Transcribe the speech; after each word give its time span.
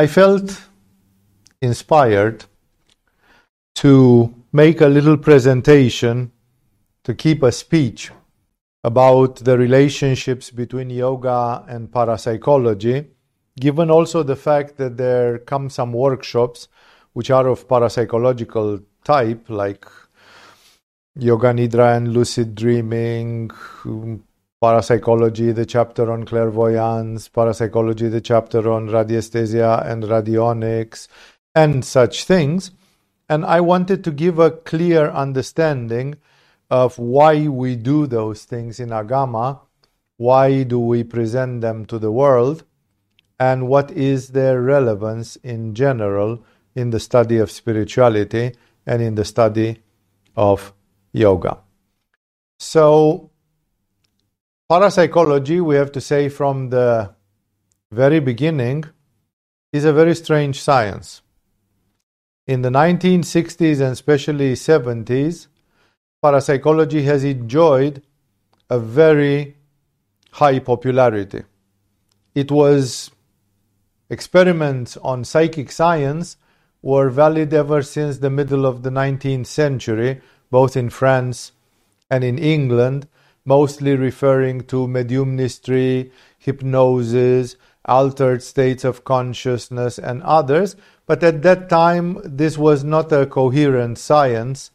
I 0.00 0.06
felt 0.06 0.62
inspired 1.60 2.46
to 3.74 4.34
make 4.50 4.80
a 4.80 4.86
little 4.86 5.18
presentation, 5.18 6.32
to 7.04 7.12
keep 7.14 7.42
a 7.42 7.52
speech 7.52 8.10
about 8.82 9.44
the 9.44 9.58
relationships 9.58 10.50
between 10.50 10.88
yoga 10.88 11.66
and 11.68 11.92
parapsychology, 11.92 13.08
given 13.60 13.90
also 13.90 14.22
the 14.22 14.36
fact 14.36 14.78
that 14.78 14.96
there 14.96 15.36
come 15.40 15.68
some 15.68 15.92
workshops 15.92 16.68
which 17.12 17.30
are 17.30 17.46
of 17.48 17.68
parapsychological 17.68 18.82
type, 19.04 19.50
like 19.50 19.84
Yoga 21.14 21.52
Nidra 21.52 21.94
and 21.98 22.14
lucid 22.14 22.54
dreaming, 22.54 23.50
parapsychology, 24.60 25.52
the 25.52 25.66
chapter 25.66 26.12
on 26.12 26.24
clairvoyance, 26.24 27.28
parapsychology, 27.28 28.08
the 28.08 28.20
chapter 28.20 28.70
on 28.70 28.88
radiesthesia 28.88 29.86
and 29.86 30.04
radionics, 30.04 31.08
and 31.54 31.84
such 31.84 32.24
things. 32.24 32.70
And 33.28 33.44
I 33.44 33.60
wanted 33.60 34.04
to 34.04 34.10
give 34.10 34.38
a 34.38 34.50
clear 34.50 35.10
understanding 35.10 36.16
of 36.70 36.98
why 36.98 37.48
we 37.48 37.76
do 37.76 38.06
those 38.06 38.44
things 38.44 38.78
in 38.78 38.90
Agama, 38.90 39.60
why 40.16 40.62
do 40.62 40.78
we 40.78 41.04
present 41.04 41.60
them 41.60 41.86
to 41.86 41.98
the 41.98 42.12
world, 42.12 42.64
and 43.38 43.66
what 43.66 43.90
is 43.92 44.28
their 44.28 44.60
relevance 44.60 45.36
in 45.36 45.74
general 45.74 46.44
in 46.74 46.90
the 46.90 47.00
study 47.00 47.38
of 47.38 47.50
spirituality 47.50 48.52
and 48.86 49.02
in 49.02 49.14
the 49.14 49.24
study 49.24 49.80
of 50.36 50.72
yoga. 51.12 51.58
So, 52.58 53.29
parapsychology, 54.70 55.60
we 55.60 55.74
have 55.74 55.90
to 55.90 56.00
say 56.00 56.28
from 56.28 56.70
the 56.70 57.12
very 57.90 58.20
beginning, 58.20 58.84
is 59.72 59.84
a 59.84 59.92
very 59.92 60.14
strange 60.14 60.62
science. 60.62 61.22
In 62.46 62.62
the 62.62 62.68
1960s 62.68 63.80
and 63.80 63.92
especially 63.92 64.52
70s, 64.52 65.48
parapsychology 66.22 67.02
has 67.02 67.24
enjoyed 67.24 68.00
a 68.68 68.78
very 68.78 69.56
high 70.30 70.60
popularity. 70.60 71.42
It 72.36 72.52
was 72.52 73.10
experiments 74.08 74.96
on 74.98 75.24
psychic 75.24 75.72
science 75.72 76.36
were 76.80 77.10
valid 77.10 77.52
ever 77.52 77.82
since 77.82 78.18
the 78.18 78.30
middle 78.30 78.64
of 78.64 78.84
the 78.84 78.90
19th 78.90 79.46
century, 79.46 80.20
both 80.48 80.76
in 80.76 80.90
France 80.90 81.50
and 82.08 82.22
in 82.22 82.38
England, 82.38 83.08
mostly 83.44 83.96
referring 83.96 84.62
to 84.62 84.86
mediumnistry, 84.86 86.10
hypnosis, 86.38 87.56
altered 87.84 88.42
states 88.42 88.84
of 88.84 89.04
consciousness, 89.04 89.98
and 89.98 90.22
others. 90.22 90.76
But 91.06 91.22
at 91.24 91.42
that 91.42 91.68
time, 91.68 92.20
this 92.24 92.56
was 92.56 92.84
not 92.84 93.10
a 93.12 93.26
coherent 93.26 93.98
science 93.98 94.70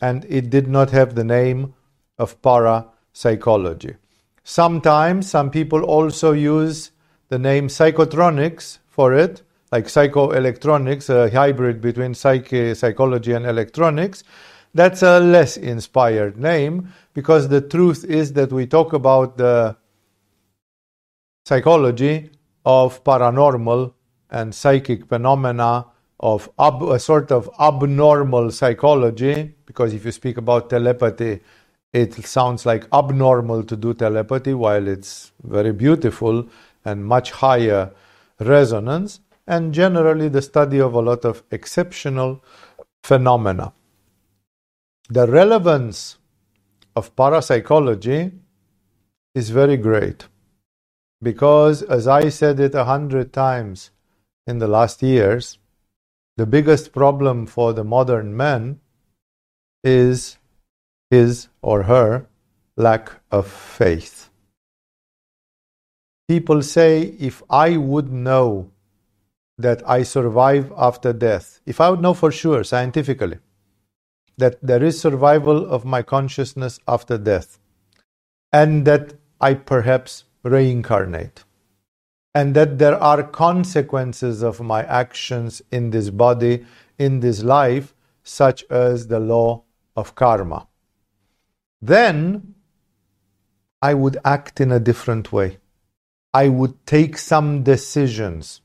and 0.00 0.24
it 0.28 0.50
did 0.50 0.68
not 0.68 0.90
have 0.90 1.14
the 1.14 1.24
name 1.24 1.74
of 2.18 2.40
parapsychology. 2.42 3.96
Sometimes 4.44 5.30
some 5.30 5.50
people 5.50 5.82
also 5.82 6.32
use 6.32 6.90
the 7.28 7.38
name 7.38 7.68
psychotronics 7.68 8.78
for 8.88 9.14
it, 9.14 9.42
like 9.70 9.86
psychoelectronics, 9.86 11.08
a 11.08 11.30
hybrid 11.30 11.80
between 11.80 12.14
psyche, 12.14 12.74
psychology 12.74 13.32
and 13.32 13.46
electronics. 13.46 14.24
That's 14.74 15.02
a 15.02 15.20
less 15.20 15.56
inspired 15.56 16.36
name 16.38 16.92
because 17.14 17.48
the 17.48 17.60
truth 17.60 18.04
is 18.04 18.32
that 18.34 18.52
we 18.52 18.66
talk 18.66 18.92
about 18.92 19.36
the 19.36 19.76
psychology 21.46 22.30
of 22.64 23.02
paranormal 23.04 23.92
and 24.30 24.54
psychic 24.54 25.06
phenomena 25.06 25.86
of 26.20 26.48
ab- 26.58 26.82
a 26.82 26.98
sort 26.98 27.32
of 27.32 27.50
abnormal 27.58 28.50
psychology 28.50 29.54
because 29.66 29.94
if 29.94 30.04
you 30.04 30.12
speak 30.12 30.36
about 30.36 30.70
telepathy 30.70 31.40
it 31.92 32.14
sounds 32.24 32.64
like 32.64 32.86
abnormal 32.92 33.64
to 33.64 33.76
do 33.76 33.94
telepathy 33.94 34.54
while 34.54 34.86
it's 34.86 35.32
very 35.42 35.72
beautiful 35.72 36.46
and 36.84 37.04
much 37.04 37.32
higher 37.32 37.90
resonance 38.38 39.20
and 39.46 39.74
generally 39.74 40.28
the 40.28 40.42
study 40.42 40.80
of 40.80 40.94
a 40.94 41.00
lot 41.00 41.24
of 41.24 41.42
exceptional 41.50 42.44
phenomena. 43.02 43.72
The 45.08 45.26
relevance 45.26 46.18
of 46.96 47.14
parapsychology 47.16 48.32
is 49.34 49.50
very 49.50 49.76
great 49.76 50.26
because, 51.22 51.82
as 51.82 52.06
I 52.06 52.28
said 52.28 52.58
it 52.60 52.74
a 52.74 52.84
hundred 52.84 53.32
times 53.32 53.90
in 54.46 54.58
the 54.58 54.68
last 54.68 55.02
years, 55.02 55.58
the 56.36 56.46
biggest 56.46 56.92
problem 56.92 57.46
for 57.46 57.72
the 57.72 57.84
modern 57.84 58.36
man 58.36 58.80
is 59.84 60.38
his 61.10 61.48
or 61.62 61.84
her 61.84 62.26
lack 62.76 63.10
of 63.30 63.46
faith. 63.46 64.30
People 66.28 66.62
say, 66.62 67.02
if 67.18 67.42
I 67.50 67.76
would 67.76 68.12
know 68.12 68.70
that 69.58 69.86
I 69.88 70.02
survive 70.02 70.72
after 70.76 71.12
death, 71.12 71.60
if 71.66 71.80
I 71.80 71.90
would 71.90 72.00
know 72.00 72.14
for 72.14 72.30
sure 72.30 72.64
scientifically 72.64 73.38
that 74.40 74.58
there 74.60 74.82
is 74.82 75.00
survival 75.00 75.64
of 75.70 75.84
my 75.84 76.02
consciousness 76.02 76.80
after 76.86 77.16
death, 77.16 77.58
and 78.52 78.84
that 78.86 79.14
I 79.40 79.54
perhaps 79.54 80.24
reincarnate, 80.42 81.44
and 82.34 82.54
that 82.54 82.78
there 82.78 82.96
are 83.00 83.22
consequences 83.22 84.42
of 84.42 84.60
my 84.60 84.82
actions 84.84 85.62
in 85.70 85.90
this 85.90 86.10
body, 86.10 86.66
in 86.98 87.20
this 87.20 87.42
life, 87.42 87.94
such 88.22 88.64
as 88.70 89.06
the 89.06 89.20
law 89.20 89.62
of 89.96 90.14
karma, 90.14 90.66
then 91.82 92.54
I 93.82 93.94
would 93.94 94.18
act 94.24 94.60
in 94.60 94.70
a 94.72 94.80
different 94.80 95.32
way. 95.32 95.58
I 96.34 96.48
would 96.48 96.86
take 96.86 97.16
some 97.18 97.62
decisions 97.62 98.60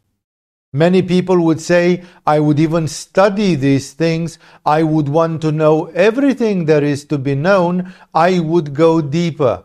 Many 0.76 1.04
people 1.04 1.40
would 1.40 1.62
say, 1.62 2.04
I 2.28 2.42
would 2.42 2.60
even 2.60 2.90
study 2.90 3.56
these 3.56 3.94
things. 3.94 4.38
I 4.66 4.84
would 4.84 5.08
want 5.08 5.42
to 5.44 5.54
know 5.54 5.86
everything 5.86 6.66
there 6.66 6.84
is 6.84 7.06
to 7.06 7.18
be 7.18 7.34
known. 7.34 7.94
I 8.14 8.42
would 8.42 8.74
go 8.74 9.00
deeper. 9.00 9.64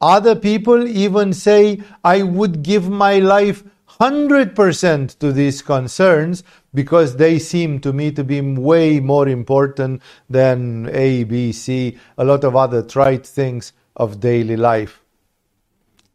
Other 0.00 0.34
people 0.34 0.88
even 0.88 1.34
say, 1.34 1.82
I 2.02 2.22
would 2.22 2.62
give 2.62 2.88
my 2.88 3.18
life 3.18 3.64
100% 4.00 5.18
to 5.18 5.30
these 5.30 5.60
concerns 5.60 6.42
because 6.72 7.16
they 7.16 7.38
seem 7.38 7.78
to 7.80 7.92
me 7.92 8.10
to 8.12 8.24
be 8.24 8.40
way 8.40 9.00
more 9.00 9.28
important 9.28 10.00
than 10.30 10.88
A, 10.94 11.24
B, 11.24 11.52
C, 11.52 11.98
a 12.16 12.24
lot 12.24 12.44
of 12.44 12.56
other 12.56 12.82
trite 12.82 13.26
things 13.26 13.74
of 13.94 14.20
daily 14.20 14.56
life. 14.56 15.04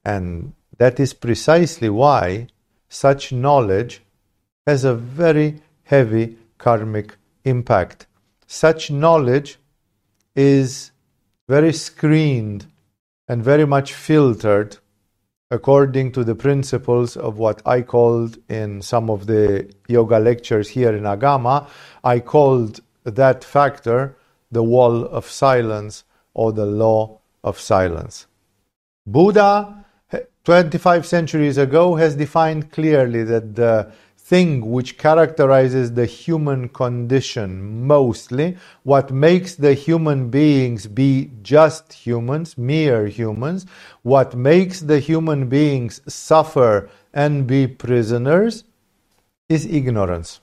And 0.04 0.54
that 0.80 1.00
is 1.00 1.14
precisely 1.14 1.90
why 1.90 2.48
such 2.90 3.32
knowledge 3.32 4.02
has 4.68 4.84
a 4.84 4.96
very 4.96 5.62
heavy 5.84 6.38
karmic 6.58 7.16
impact. 7.46 8.08
Such 8.48 8.92
knowledge 8.92 9.60
is 10.36 10.92
very 11.48 11.74
screened 11.74 12.66
and 13.28 13.44
very 13.44 13.66
much 13.66 13.94
filtered 13.94 14.78
according 15.52 16.12
to 16.12 16.24
the 16.24 16.36
principles 16.36 17.18
of 17.18 17.40
what 17.40 17.62
I 17.66 17.82
called 17.82 18.38
in 18.50 18.82
some 18.82 19.10
of 19.10 19.26
the 19.26 19.72
yoga 19.88 20.20
lectures 20.20 20.70
here 20.70 20.96
in 20.96 21.04
Agama, 21.04 21.68
I 22.04 22.20
called 22.20 22.82
that 23.04 23.44
factor 23.44 24.16
the 24.52 24.64
wall 24.64 25.06
of 25.06 25.26
silence 25.26 26.04
or 26.34 26.52
the 26.52 26.66
law 26.66 27.20
of 27.44 27.60
silence. 27.60 28.28
Buddha 29.08 29.79
25 30.46 31.06
centuries 31.06 31.58
ago 31.58 31.96
has 31.96 32.16
defined 32.16 32.72
clearly 32.72 33.24
that 33.24 33.56
the 33.56 33.92
thing 34.18 34.70
which 34.70 34.98
characterizes 34.98 35.94
the 35.94 36.06
human 36.06 36.70
condition 36.70 37.86
mostly, 37.88 38.56
what 38.84 39.12
makes 39.12 39.56
the 39.56 39.74
human 39.74 40.30
beings 40.30 40.86
be 40.86 41.32
just 41.42 41.92
humans, 41.94 42.58
mere 42.58 43.08
humans, 43.08 43.66
what 44.04 44.36
makes 44.36 44.82
the 44.82 45.00
human 45.00 45.50
beings 45.50 46.00
suffer 46.08 46.90
and 47.12 47.48
be 47.48 47.66
prisoners 47.66 48.64
is 49.50 49.66
ignorance. 49.66 50.42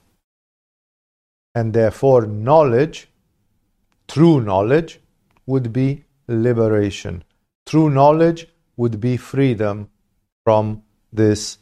And 1.55 1.73
therefore, 1.73 2.27
knowledge, 2.27 3.07
true 4.07 4.41
knowledge, 4.41 4.99
would 5.45 5.71
be 5.71 6.03
liberation. 6.27 7.23
True 7.65 7.89
knowledge 7.89 8.47
would 8.77 8.99
be 9.01 9.17
freedom 9.17 9.89
from 10.45 10.83
this 11.11 11.57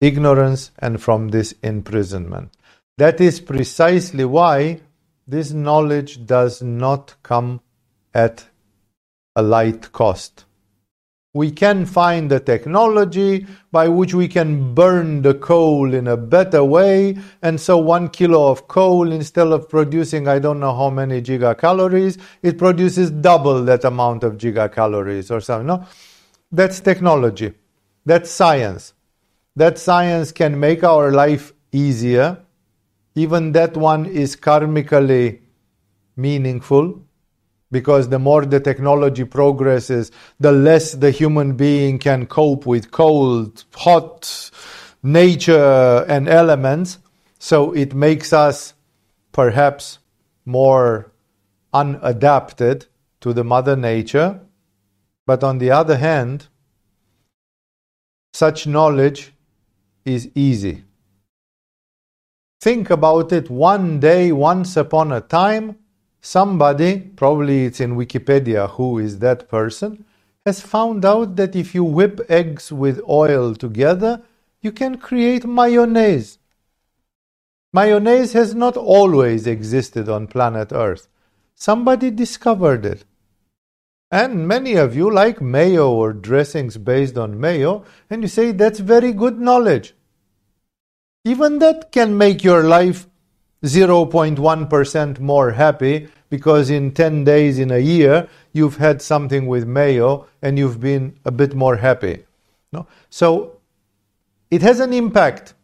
ignorance 0.00 0.70
and 0.78 1.02
from 1.02 1.28
this 1.28 1.54
imprisonment. 1.62 2.56
That 2.96 3.20
is 3.20 3.40
precisely 3.40 4.24
why 4.24 4.80
this 5.26 5.50
knowledge 5.50 6.24
does 6.26 6.62
not 6.62 7.16
come 7.22 7.60
at 8.14 8.46
a 9.36 9.42
light 9.42 9.92
cost. 9.92 10.44
we 11.34 11.50
can 11.50 11.84
find 11.84 12.30
the 12.30 12.38
technology 12.38 13.44
by 13.72 13.88
which 13.88 14.14
we 14.14 14.28
can 14.28 14.72
burn 14.72 15.22
the 15.22 15.34
coal 15.34 15.92
in 15.92 16.06
a 16.06 16.16
better 16.16 16.62
way. 16.62 17.18
And 17.42 17.60
so, 17.60 17.76
one 17.76 18.08
kilo 18.08 18.48
of 18.48 18.68
coal, 18.68 19.10
instead 19.10 19.48
of 19.48 19.68
producing 19.68 20.28
I 20.28 20.38
don't 20.38 20.60
know 20.60 20.74
how 20.74 20.90
many 20.90 21.20
gigacalories, 21.20 22.20
it 22.40 22.56
produces 22.56 23.10
double 23.10 23.64
that 23.64 23.84
amount 23.84 24.22
of 24.22 24.34
gigacalories 24.38 25.30
or 25.30 25.40
something. 25.40 25.66
No? 25.66 25.84
That's 26.54 26.78
technology. 26.78 27.52
That's 28.06 28.30
science. 28.30 28.94
That 29.56 29.76
science 29.76 30.30
can 30.30 30.60
make 30.60 30.84
our 30.84 31.10
life 31.10 31.52
easier. 31.72 32.38
Even 33.16 33.50
that 33.52 33.76
one 33.76 34.06
is 34.06 34.36
karmically 34.36 35.40
meaningful 36.16 37.02
because 37.72 38.08
the 38.08 38.20
more 38.20 38.44
the 38.46 38.60
technology 38.60 39.24
progresses, 39.24 40.12
the 40.38 40.52
less 40.52 40.92
the 40.92 41.10
human 41.10 41.56
being 41.56 41.98
can 41.98 42.24
cope 42.24 42.66
with 42.66 42.92
cold, 42.92 43.64
hot 43.74 44.50
nature 45.02 46.04
and 46.06 46.28
elements. 46.28 46.98
So 47.40 47.72
it 47.72 47.94
makes 47.94 48.32
us 48.32 48.74
perhaps 49.32 49.98
more 50.44 51.10
unadapted 51.72 52.86
to 53.22 53.32
the 53.32 53.42
mother 53.42 53.74
nature. 53.74 54.40
But 55.26 55.42
on 55.42 55.58
the 55.58 55.70
other 55.70 55.96
hand, 55.96 56.48
such 58.32 58.66
knowledge 58.66 59.32
is 60.04 60.28
easy. 60.34 60.84
Think 62.60 62.90
about 62.90 63.32
it 63.32 63.50
one 63.50 64.00
day, 64.00 64.32
once 64.32 64.76
upon 64.76 65.12
a 65.12 65.20
time, 65.20 65.76
somebody, 66.20 66.98
probably 66.98 67.66
it's 67.66 67.80
in 67.80 67.96
Wikipedia 67.96 68.70
who 68.70 68.98
is 68.98 69.18
that 69.18 69.48
person, 69.48 70.04
has 70.46 70.60
found 70.60 71.04
out 71.04 71.36
that 71.36 71.56
if 71.56 71.74
you 71.74 71.84
whip 71.84 72.20
eggs 72.28 72.72
with 72.72 73.00
oil 73.08 73.54
together, 73.54 74.22
you 74.60 74.72
can 74.72 74.96
create 74.96 75.46
mayonnaise. 75.46 76.38
Mayonnaise 77.72 78.32
has 78.32 78.54
not 78.54 78.76
always 78.76 79.46
existed 79.46 80.08
on 80.08 80.26
planet 80.26 80.70
Earth. 80.72 81.08
Somebody 81.54 82.10
discovered 82.10 82.84
it. 82.86 83.04
And 84.14 84.46
many 84.46 84.76
of 84.76 84.94
you 84.94 85.10
like 85.12 85.40
mayo 85.40 85.90
or 85.90 86.12
dressings 86.12 86.76
based 86.78 87.18
on 87.18 87.40
mayo, 87.40 87.84
and 88.08 88.22
you 88.22 88.28
say 88.28 88.52
that's 88.52 88.78
very 88.78 89.12
good 89.12 89.40
knowledge. 89.40 89.92
Even 91.24 91.58
that 91.58 91.90
can 91.90 92.16
make 92.16 92.44
your 92.44 92.62
life 92.62 93.08
0.1% 93.64 95.18
more 95.18 95.50
happy 95.50 96.06
because 96.30 96.70
in 96.70 96.92
10 96.92 97.24
days 97.24 97.58
in 97.58 97.72
a 97.72 97.80
year 97.80 98.28
you've 98.52 98.76
had 98.76 99.02
something 99.02 99.48
with 99.48 99.66
mayo 99.66 100.28
and 100.40 100.60
you've 100.60 100.78
been 100.78 101.18
a 101.24 101.32
bit 101.32 101.56
more 101.56 101.74
happy. 101.74 102.24
No? 102.72 102.86
So 103.10 103.58
it 104.48 104.62
has 104.62 104.78
an 104.78 104.92
impact, 104.92 105.54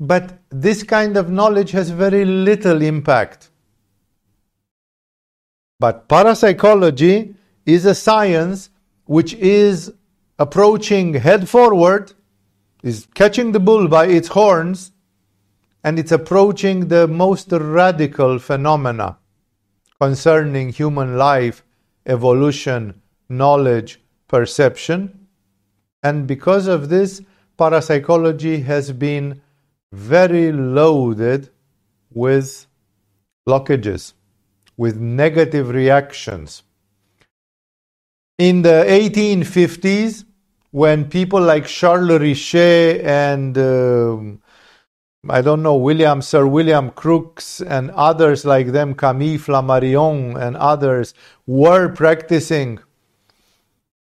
but 0.00 0.38
this 0.48 0.82
kind 0.82 1.18
of 1.18 1.28
knowledge 1.28 1.72
has 1.72 1.90
very 1.90 2.24
little 2.24 2.80
impact. 2.80 3.50
But 5.78 6.08
parapsychology 6.08 7.34
is 7.66 7.84
a 7.84 7.94
science 7.94 8.70
which 9.06 9.34
is 9.34 9.92
approaching 10.38 11.14
head 11.14 11.48
forward, 11.48 12.12
is 12.82 13.06
catching 13.14 13.52
the 13.52 13.60
bull 13.60 13.88
by 13.88 14.06
its 14.06 14.28
horns, 14.28 14.92
and 15.82 15.98
it's 15.98 16.12
approaching 16.12 16.88
the 16.88 17.06
most 17.06 17.52
radical 17.52 18.38
phenomena 18.38 19.18
concerning 20.00 20.70
human 20.70 21.16
life, 21.16 21.64
evolution, 22.06 23.00
knowledge, 23.28 24.00
perception. 24.28 25.26
And 26.02 26.26
because 26.26 26.66
of 26.66 26.88
this, 26.88 27.22
parapsychology 27.56 28.60
has 28.62 28.92
been 28.92 29.40
very 29.92 30.52
loaded 30.52 31.50
with 32.10 32.66
blockages, 33.46 34.14
with 34.76 34.96
negative 34.96 35.68
reactions. 35.68 36.62
In 38.38 38.62
the 38.62 38.84
1850s, 38.88 40.24
when 40.72 41.08
people 41.08 41.40
like 41.40 41.66
Charles 41.66 42.18
Richet 42.20 43.04
and 43.04 43.56
uh, 43.56 44.16
I 45.32 45.40
don't 45.40 45.62
know, 45.62 45.76
William, 45.76 46.20
Sir 46.20 46.44
William 46.44 46.90
Crookes 46.90 47.60
and 47.60 47.92
others 47.92 48.44
like 48.44 48.72
them, 48.72 48.94
Camille 48.94 49.38
Flammarion 49.38 50.36
and 50.36 50.56
others, 50.56 51.14
were 51.46 51.88
practicing 51.90 52.80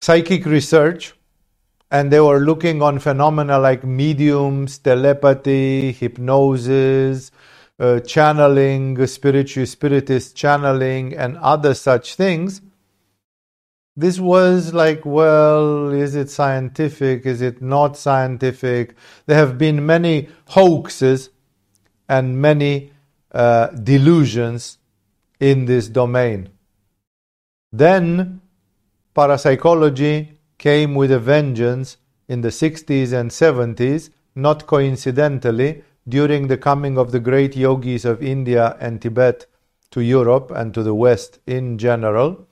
psychic 0.01 0.47
research 0.47 1.13
and 1.91 2.11
they 2.11 2.21
were 2.21 2.41
looking 2.41 2.81
on 2.81 3.01
phenomena 3.01 3.59
like 3.59 3.85
mediums, 3.85 4.79
telepathy, 4.79 5.93
hypnosis, 5.93 7.31
uh, 7.79 8.01
channeling, 8.01 9.07
spiritual 9.07 9.67
spiritist 9.67 10.35
channeling, 10.35 11.15
and 11.15 11.37
other 11.37 11.75
such 11.75 12.15
things 12.15 12.63
this 13.97 14.19
was 14.19 14.73
like, 14.73 15.05
well, 15.05 15.91
is 15.91 16.15
it 16.15 16.31
scientific? 16.31 17.27
Is 17.27 17.43
it 17.43 17.61
not 17.61 17.97
scientific? 17.97 18.95
There 19.27 19.37
have 19.37 19.59
been 19.59 19.85
many 19.85 20.29
hoaxes 20.49 21.31
and 22.09 22.41
many 22.41 22.93
uh, 23.33 23.69
delusions 23.69 24.79
in 25.41 25.67
this 25.67 25.89
domain. 25.89 26.49
Then 27.71 28.41
parapsychology 29.15 30.39
came 30.57 30.95
with 30.95 31.11
a 31.11 31.19
vengeance 31.19 31.99
in 32.29 32.41
the 32.41 32.49
60s 32.49 33.13
and 33.13 33.31
70s, 33.31 34.11
not 34.35 34.67
coincidentally, 34.67 35.85
during 36.09 36.49
the 36.49 36.57
coming 36.57 36.97
of 36.97 37.13
the 37.13 37.21
great 37.21 37.57
yogis 37.57 38.05
of 38.05 38.23
India 38.23 38.77
and 38.81 39.03
Tibet 39.03 39.47
to 39.91 40.01
Europe 40.01 40.51
and 40.51 40.73
to 40.73 40.83
the 40.83 40.95
West 40.95 41.39
in 41.47 41.77
general 41.77 42.47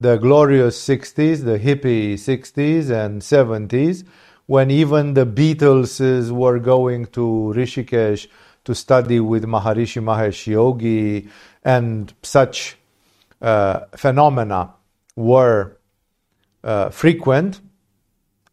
the 0.00 0.16
glorious 0.16 0.82
60s, 0.82 1.44
the 1.44 1.58
hippie 1.58 2.14
60s 2.14 2.90
and 2.90 3.20
70s, 3.20 4.04
when 4.46 4.70
even 4.70 5.14
the 5.14 5.26
Beatles 5.26 6.30
were 6.30 6.58
going 6.58 7.06
to 7.06 7.52
Rishikesh 7.54 8.26
to 8.64 8.74
study 8.74 9.20
with 9.20 9.44
Maharishi 9.44 10.02
Mahesh 10.02 10.46
Yogi, 10.46 11.28
and 11.64 12.12
such 12.22 12.76
uh, 13.42 13.80
phenomena 13.96 14.74
were 15.16 15.76
uh, 16.64 16.88
frequent. 16.90 17.60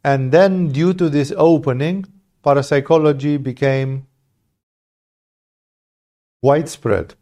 And 0.03 0.31
then, 0.31 0.72
due 0.72 0.93
to 0.93 1.10
this 1.10 1.33
opening, 1.36 2.05
parapsychology 2.43 3.38
became 3.38 4.07
widespread. 6.41 7.15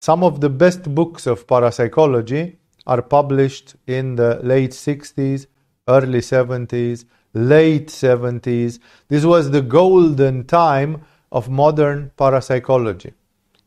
Some 0.00 0.22
of 0.22 0.40
the 0.40 0.50
best 0.50 0.94
books 0.94 1.26
of 1.26 1.46
parapsychology 1.46 2.58
are 2.86 3.02
published 3.02 3.76
in 3.86 4.16
the 4.16 4.40
late 4.42 4.72
60s, 4.72 5.46
early 5.88 6.20
70s, 6.20 7.04
late 7.34 7.88
70s. 7.88 8.78
This 9.08 9.24
was 9.24 9.50
the 9.50 9.62
golden 9.62 10.44
time 10.44 11.02
of 11.30 11.48
modern 11.48 12.10
parapsychology. 12.16 13.14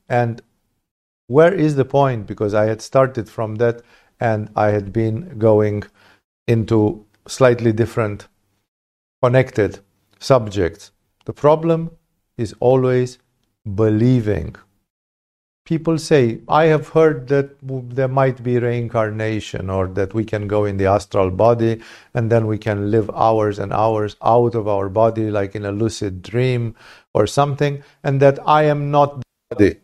And 0.08 0.42
where 1.28 1.54
is 1.54 1.76
the 1.76 1.86
point? 1.86 2.28
Because 2.28 2.54
I 2.54 2.66
had 2.66 2.82
started 2.82 3.30
from 3.30 3.56
that 3.56 3.82
and 4.20 4.50
I 4.56 4.68
had 4.70 4.94
been 4.94 5.38
going 5.40 5.84
into 6.48 7.06
slightly 7.28 7.72
different 7.72 8.28
connected 9.24 9.80
subjects. 10.20 10.92
The 11.26 11.34
problem 11.34 11.92
is 12.38 12.54
always 12.60 13.18
believing 13.74 14.56
people 15.66 15.98
say, 15.98 16.40
I 16.48 16.66
have 16.66 16.90
heard 16.90 17.28
that 17.30 17.58
there 17.62 18.08
might 18.08 18.44
be 18.44 18.60
reincarnation 18.60 19.70
or 19.70 19.88
that 19.88 20.14
we 20.14 20.24
can 20.24 20.48
go 20.48 20.66
in 20.66 20.78
the 20.78 20.86
astral 20.86 21.32
body 21.32 21.82
and 22.14 22.32
then 22.32 22.46
we 22.46 22.60
can 22.60 22.92
live 22.92 23.10
hours 23.10 23.58
and 23.58 23.74
hours 23.74 24.16
out 24.24 24.54
of 24.54 24.68
our 24.68 24.90
body, 24.90 25.32
like 25.32 25.56
in 25.56 25.66
a 25.66 25.72
lucid 25.72 26.22
dream 26.22 26.76
or 27.16 27.26
something, 27.26 27.84
and 28.04 28.22
that 28.22 28.38
I 28.48 28.64
am 28.64 28.92
not 28.92 29.24
body. 29.50 29.78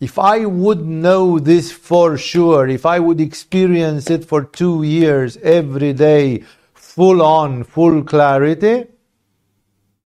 If 0.00 0.18
I 0.18 0.44
would 0.44 0.84
know 0.84 1.38
this 1.38 1.70
for 1.70 2.18
sure, 2.18 2.66
if 2.68 2.84
I 2.84 2.98
would 2.98 3.20
experience 3.20 4.10
it 4.10 4.24
for 4.24 4.42
two 4.42 4.82
years 4.82 5.36
every 5.36 5.92
day, 5.92 6.42
full 6.74 7.22
on, 7.22 7.62
full 7.62 8.02
clarity, 8.02 8.86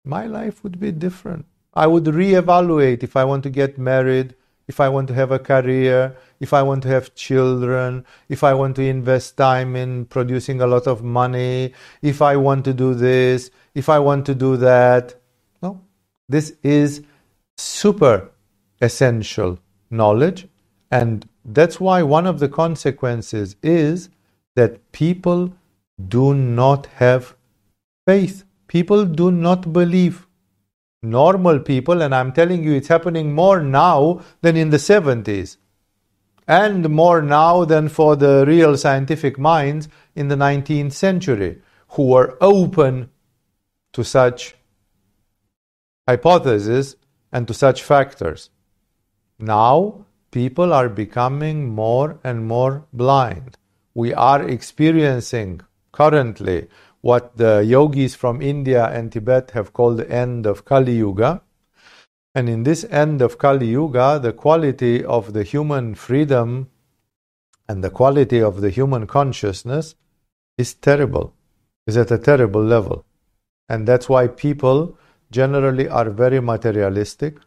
my 0.05 0.27
life 0.27 0.63
would 0.63 0.79
be 0.79 0.93
different. 0.93 1.47
I 1.73 1.87
would 1.87 2.05
reevaluate 2.05 3.03
if 3.03 3.17
I 3.17 3.25
want 3.25 3.43
to 3.45 3.51
get 3.51 3.79
married 3.79 4.35
if 4.69 4.81
I 4.81 4.89
want 4.89 5.09
to 5.09 5.15
have 5.15 5.33
a 5.33 5.39
career, 5.39 6.17
if 6.41 6.53
I 6.53 6.63
want 6.63 6.83
to 6.85 6.89
have 6.89 7.15
children, 7.15 8.05
if 8.29 8.45
I 8.45 8.55
want 8.55 8.77
to 8.77 8.83
invest 8.83 9.37
time 9.37 9.75
in 9.75 10.05
producing 10.05 10.61
a 10.61 10.67
lot 10.67 10.87
of 10.87 11.03
money, 11.03 11.73
if 12.03 12.23
I 12.23 12.37
want 12.37 12.65
to 12.67 12.75
do 12.75 12.95
this, 12.95 13.51
if 13.75 13.89
I 13.89 13.99
want 13.99 14.27
to 14.27 14.35
do 14.35 14.57
that. 14.59 15.15
No, 15.63 15.81
this 16.29 16.55
is 16.63 17.03
super 17.57 18.31
essential 18.81 19.59
knowledge. 19.91 20.47
And 20.91 21.29
that's 21.45 21.81
why 21.81 22.03
one 22.03 22.27
of 22.27 22.39
the 22.39 22.49
consequences 22.49 23.57
is 23.63 24.11
that 24.55 24.93
people 24.93 25.53
do 26.09 26.35
not 26.35 26.87
have 26.97 27.35
faith. 28.07 28.45
People 28.69 29.07
do 29.07 29.31
not 29.31 29.73
believe. 29.73 30.28
Normal 31.03 31.61
people, 31.61 32.03
and 32.03 32.15
I'm 32.15 32.33
telling 32.33 32.65
you, 32.65 32.73
it's 32.73 32.89
happening 32.89 33.33
more 33.33 33.63
now 33.63 34.21
than 34.41 34.57
in 34.57 34.71
the 34.71 34.79
70s, 34.79 35.57
and 36.47 36.89
more 36.91 37.23
now 37.23 37.65
than 37.65 37.89
for 37.89 38.17
the 38.17 38.45
real 38.47 38.77
scientific 38.77 39.39
minds 39.39 39.89
in 40.17 40.29
the 40.29 40.35
19th 40.35 40.93
century, 40.93 41.63
who 41.91 42.09
were 42.09 42.37
open 42.41 43.11
to 43.93 44.03
such 44.03 44.57
hypotheses 46.09 46.97
and 47.31 47.47
to 47.47 47.55
such 47.55 47.83
factors. 47.83 48.51
Now, 49.39 50.07
people 50.31 50.73
are 50.73 50.89
becoming 50.89 51.69
more 51.69 52.19
and 52.25 52.47
more 52.47 52.87
blind. 52.93 53.57
We 53.95 54.13
are 54.15 54.43
experiencing 54.43 55.61
currently 55.93 56.69
what 57.09 57.39
the 57.39 57.65
yogis 57.65 58.15
from 58.15 58.43
India 58.43 58.85
and 58.85 59.11
Tibet 59.11 59.53
have 59.53 59.73
called 59.73 59.97
the 59.97 60.11
end 60.11 60.45
of 60.45 60.67
Kali 60.67 60.97
Yuga. 60.97 61.41
And 62.35 62.51
in 62.51 62.65
this 62.65 62.85
end 62.91 63.23
of 63.23 63.39
Kali 63.39 63.69
Yuga, 63.69 64.19
the 64.23 64.35
quality 64.35 65.03
of 65.03 65.33
the 65.33 65.43
human 65.43 65.95
freedom 65.95 66.69
and 67.67 67.83
the 67.83 67.89
quality 67.89 68.43
of 68.43 68.61
the 68.61 68.69
human 68.69 69.07
consciousness 69.07 69.95
is 70.59 70.75
terrible, 70.75 71.33
is 71.87 71.97
at 71.97 72.11
a 72.11 72.19
terrible 72.19 72.63
level. 72.63 73.07
And 73.71 73.89
that's 73.89 74.11
why 74.11 74.27
people 74.29 74.99
generally 75.31 75.89
are 75.89 76.11
very 76.11 76.41
materialistic, 76.41 77.39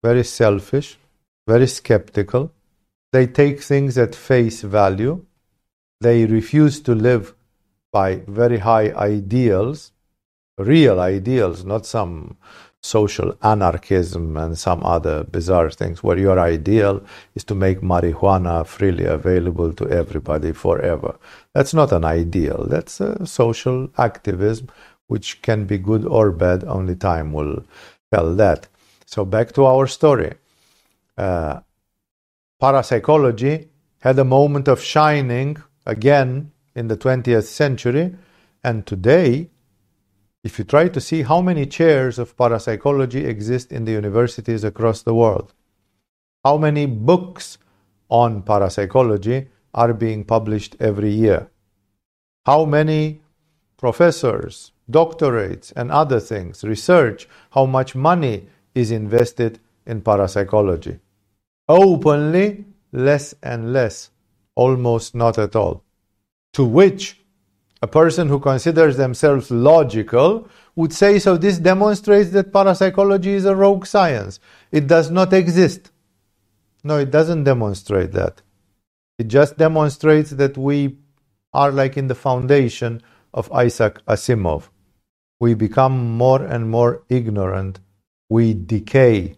very 0.00 0.22
selfish, 0.22 0.96
very 1.48 1.66
skeptical. 1.66 2.52
They 3.12 3.26
take 3.26 3.62
things 3.62 3.98
at 3.98 4.14
face 4.14 4.62
value. 4.62 5.24
They 6.00 6.24
refuse 6.26 6.80
to 6.82 6.94
live 6.94 7.34
by 7.92 8.22
very 8.26 8.58
high 8.58 8.90
ideals, 8.92 9.92
real 10.58 11.00
ideals, 11.00 11.64
not 11.64 11.86
some 11.86 12.36
social 12.80 13.36
anarchism 13.42 14.36
and 14.36 14.56
some 14.56 14.82
other 14.84 15.24
bizarre 15.24 15.70
things 15.70 16.02
where 16.02 16.16
your 16.16 16.38
ideal 16.38 17.02
is 17.34 17.42
to 17.44 17.54
make 17.54 17.80
marijuana 17.80 18.64
freely 18.64 19.04
available 19.04 19.72
to 19.72 19.88
everybody 19.88 20.52
forever. 20.52 21.18
That's 21.54 21.74
not 21.74 21.92
an 21.92 22.04
ideal. 22.04 22.66
That's 22.68 23.00
a 23.00 23.26
social 23.26 23.90
activism 23.98 24.68
which 25.08 25.42
can 25.42 25.64
be 25.64 25.78
good 25.78 26.04
or 26.04 26.30
bad, 26.30 26.64
only 26.64 26.94
time 26.94 27.32
will 27.32 27.64
tell 28.12 28.34
that. 28.34 28.68
So, 29.06 29.24
back 29.24 29.52
to 29.52 29.64
our 29.64 29.86
story. 29.86 30.34
Uh, 31.16 31.60
parapsychology 32.60 33.68
had 34.00 34.18
a 34.18 34.24
moment 34.24 34.68
of 34.68 34.80
shining 34.80 35.56
again 35.86 36.52
in 36.78 36.88
the 36.88 36.96
20th 36.96 37.44
century, 37.44 38.14
and 38.62 38.86
today, 38.86 39.50
if 40.44 40.58
you 40.58 40.64
try 40.64 40.88
to 40.88 41.00
see 41.00 41.22
how 41.22 41.40
many 41.42 41.66
chairs 41.66 42.18
of 42.18 42.36
parapsychology 42.36 43.24
exist 43.24 43.72
in 43.72 43.84
the 43.84 43.92
universities 43.92 44.64
across 44.64 45.02
the 45.02 45.14
world, 45.14 45.52
how 46.44 46.56
many 46.56 46.86
books 46.86 47.58
on 48.08 48.42
parapsychology 48.42 49.48
are 49.74 49.92
being 49.92 50.24
published 50.24 50.76
every 50.80 51.10
year, 51.10 51.50
how 52.46 52.64
many 52.64 53.20
professors, 53.76 54.72
doctorates, 54.90 55.72
and 55.76 55.90
other 55.90 56.20
things, 56.20 56.64
research 56.64 57.28
how 57.50 57.66
much 57.66 57.94
money 57.94 58.48
is 58.74 58.90
invested 58.90 59.58
in 59.86 60.00
parapsychology. 60.00 60.98
Openly, 61.68 62.64
less 62.92 63.34
and 63.42 63.72
less, 63.72 64.10
almost 64.54 65.14
not 65.14 65.38
at 65.38 65.54
all. 65.56 65.82
To 66.54 66.64
which 66.64 67.20
a 67.82 67.86
person 67.86 68.28
who 68.28 68.40
considers 68.40 68.96
themselves 68.96 69.50
logical 69.50 70.48
would 70.74 70.92
say 70.92 71.18
so 71.18 71.36
this 71.36 71.58
demonstrates 71.58 72.30
that 72.30 72.52
parapsychology 72.52 73.32
is 73.32 73.44
a 73.44 73.54
rogue 73.54 73.86
science. 73.86 74.40
It 74.72 74.86
does 74.86 75.10
not 75.10 75.32
exist. 75.32 75.90
No, 76.82 76.98
it 76.98 77.10
doesn't 77.10 77.44
demonstrate 77.44 78.12
that. 78.12 78.42
It 79.18 79.28
just 79.28 79.56
demonstrates 79.58 80.30
that 80.30 80.56
we 80.56 80.98
are 81.52 81.72
like 81.72 81.96
in 81.96 82.08
the 82.08 82.14
foundation 82.14 83.02
of 83.34 83.50
Isaac 83.52 84.04
Asimov 84.06 84.68
we 85.40 85.54
become 85.54 86.16
more 86.16 86.42
and 86.42 86.68
more 86.70 87.04
ignorant. 87.08 87.80
We 88.28 88.54
decay. 88.54 89.36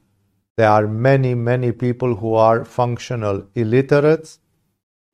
There 0.56 0.68
are 0.68 0.86
many, 0.86 1.34
many 1.34 1.72
people 1.72 2.16
who 2.16 2.34
are 2.34 2.64
functional 2.64 3.46
illiterates. 3.54 4.39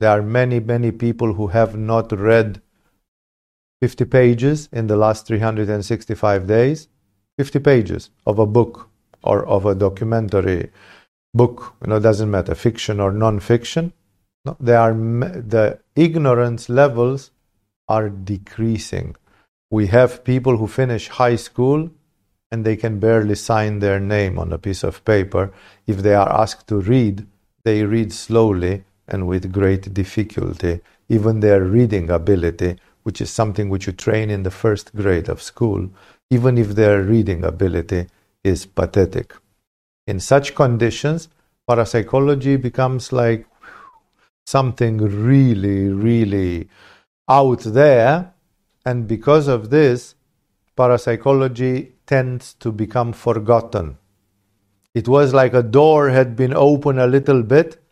There 0.00 0.10
are 0.10 0.22
many, 0.22 0.60
many 0.60 0.92
people 0.92 1.34
who 1.34 1.48
have 1.48 1.76
not 1.76 2.12
read 2.12 2.60
50 3.80 4.04
pages 4.06 4.68
in 4.72 4.86
the 4.86 4.96
last 4.96 5.26
365 5.26 6.46
days. 6.46 6.88
50 7.38 7.58
pages 7.60 8.10
of 8.26 8.38
a 8.38 8.46
book 8.46 8.88
or 9.22 9.46
of 9.46 9.66
a 9.66 9.74
documentary 9.74 10.70
book. 11.34 11.74
You 11.82 11.90
know, 11.90 12.00
doesn't 12.00 12.30
matter, 12.30 12.54
fiction 12.54 13.00
or 13.00 13.12
non-fiction. 13.12 13.92
No, 14.44 14.56
they 14.60 14.74
are 14.74 14.92
the 14.92 15.80
ignorance 15.94 16.68
levels 16.68 17.30
are 17.88 18.08
decreasing. 18.08 19.16
We 19.70 19.88
have 19.88 20.24
people 20.24 20.56
who 20.56 20.66
finish 20.66 21.08
high 21.08 21.36
school 21.36 21.90
and 22.50 22.64
they 22.64 22.76
can 22.76 23.00
barely 23.00 23.34
sign 23.34 23.80
their 23.80 23.98
name 23.98 24.38
on 24.38 24.52
a 24.52 24.58
piece 24.58 24.84
of 24.84 25.04
paper. 25.04 25.52
If 25.86 25.98
they 25.98 26.14
are 26.14 26.28
asked 26.28 26.68
to 26.68 26.80
read, 26.80 27.26
they 27.64 27.84
read 27.84 28.12
slowly 28.12 28.84
and 29.08 29.26
with 29.26 29.52
great 29.52 29.92
difficulty. 29.92 30.80
Even 31.08 31.40
their 31.40 31.62
reading 31.62 32.10
ability, 32.10 32.76
which 33.02 33.20
is 33.20 33.30
something 33.30 33.68
which 33.68 33.86
you 33.86 33.92
train 33.92 34.30
in 34.30 34.42
the 34.42 34.50
first 34.50 34.94
grade 34.94 35.28
of 35.28 35.42
school, 35.42 35.88
even 36.30 36.58
if 36.58 36.68
their 36.70 37.02
reading 37.02 37.44
ability 37.44 38.06
is 38.42 38.66
pathetic. 38.66 39.34
In 40.06 40.20
such 40.20 40.54
conditions, 40.54 41.28
parapsychology 41.68 42.56
becomes 42.56 43.12
like 43.12 43.46
something 44.46 44.98
really, 44.98 45.88
really 45.88 46.68
out 47.28 47.60
there 47.60 48.32
and 48.86 49.08
because 49.08 49.48
of 49.48 49.70
this, 49.70 50.14
parapsychology 50.76 51.94
tends 52.06 52.54
to 52.54 52.70
become 52.70 53.12
forgotten. 53.12 53.98
It 54.94 55.08
was 55.08 55.34
like 55.34 55.54
a 55.54 55.62
door 55.62 56.10
had 56.10 56.36
been 56.36 56.54
opened 56.54 57.00
a 57.00 57.08
little 57.08 57.42
bit, 57.42 57.82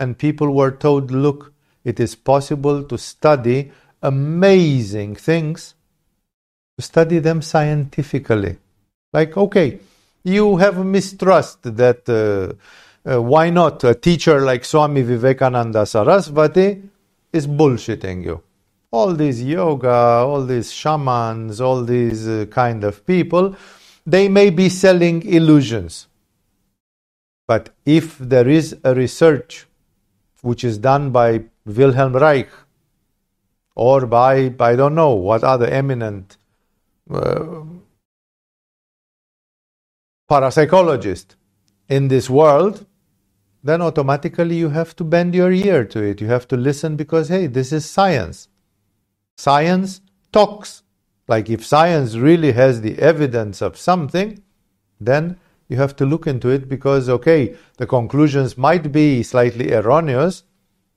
and 0.00 0.18
people 0.18 0.52
were 0.52 0.72
told, 0.72 1.12
look, 1.12 1.52
it 1.84 2.00
is 2.00 2.16
possible 2.16 2.82
to 2.82 2.98
study 2.98 3.70
amazing 4.02 5.14
things, 5.14 5.74
to 6.78 6.84
study 6.84 7.20
them 7.20 7.42
scientifically. 7.42 8.56
Like, 9.12 9.36
okay, 9.36 9.78
you 10.24 10.56
have 10.56 10.84
mistrust 10.84 11.62
that 11.62 12.08
uh, 12.08 12.54
uh, 13.10 13.22
why 13.22 13.50
not 13.50 13.84
a 13.84 13.94
teacher 13.94 14.40
like 14.40 14.64
Swami 14.64 15.02
Vivekananda 15.02 15.82
Sarasvati 15.82 16.82
is 17.32 17.46
bullshitting 17.46 18.24
you 18.24 18.42
all 18.92 19.14
these 19.14 19.42
yoga, 19.42 19.88
all 19.88 20.44
these 20.44 20.72
shamans, 20.72 21.60
all 21.60 21.84
these 21.84 22.26
uh, 22.26 22.46
kind 22.50 22.82
of 22.84 23.06
people, 23.06 23.54
they 24.04 24.28
may 24.28 24.50
be 24.50 24.68
selling 24.68 25.22
illusions. 25.22 26.08
But 27.46 27.70
if 27.84 28.18
there 28.18 28.48
is 28.48 28.76
a 28.84 28.94
research 28.94 29.66
which 30.42 30.64
is 30.64 30.78
done 30.78 31.10
by 31.10 31.44
Wilhelm 31.66 32.14
Reich 32.14 32.48
or 33.74 34.06
by, 34.06 34.54
I 34.60 34.76
don't 34.76 34.94
know, 34.94 35.14
what 35.14 35.44
other 35.44 35.66
eminent 35.66 36.36
uh, 37.10 37.62
parapsychologist 40.30 41.36
in 41.88 42.08
this 42.08 42.30
world, 42.30 42.86
then 43.62 43.82
automatically 43.82 44.56
you 44.56 44.70
have 44.70 44.94
to 44.96 45.04
bend 45.04 45.34
your 45.34 45.52
ear 45.52 45.84
to 45.84 46.02
it. 46.02 46.20
You 46.20 46.28
have 46.28 46.48
to 46.48 46.56
listen 46.56 46.96
because, 46.96 47.28
hey, 47.28 47.46
this 47.46 47.72
is 47.72 47.84
science. 47.84 48.48
Science 49.36 50.00
talks. 50.32 50.82
Like 51.28 51.50
if 51.50 51.64
science 51.64 52.16
really 52.16 52.52
has 52.52 52.80
the 52.80 52.98
evidence 52.98 53.60
of 53.60 53.76
something, 53.76 54.42
then 55.00 55.38
you 55.70 55.76
have 55.76 55.96
to 55.96 56.04
look 56.04 56.26
into 56.26 56.48
it 56.48 56.68
because, 56.68 57.08
okay, 57.08 57.56
the 57.78 57.86
conclusions 57.86 58.58
might 58.58 58.92
be 58.92 59.22
slightly 59.22 59.72
erroneous, 59.72 60.42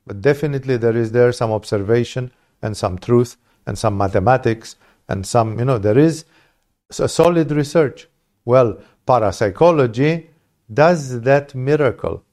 but 0.05 0.19
definitely 0.21 0.77
there 0.77 0.97
is 0.97 1.11
there 1.11 1.31
some 1.31 1.51
observation 1.51 2.31
and 2.61 2.75
some 2.75 2.97
truth 2.97 3.37
and 3.65 3.77
some 3.77 3.97
mathematics 3.97 4.75
and 5.07 5.25
some, 5.25 5.59
you 5.59 5.65
know, 5.65 5.77
there 5.77 5.97
is 5.97 6.25
a 6.99 7.07
solid 7.07 7.51
research. 7.51 8.07
Well, 8.45 8.79
parapsychology 9.05 10.29
does 10.73 11.21
that 11.21 11.53
miracle. 11.53 12.23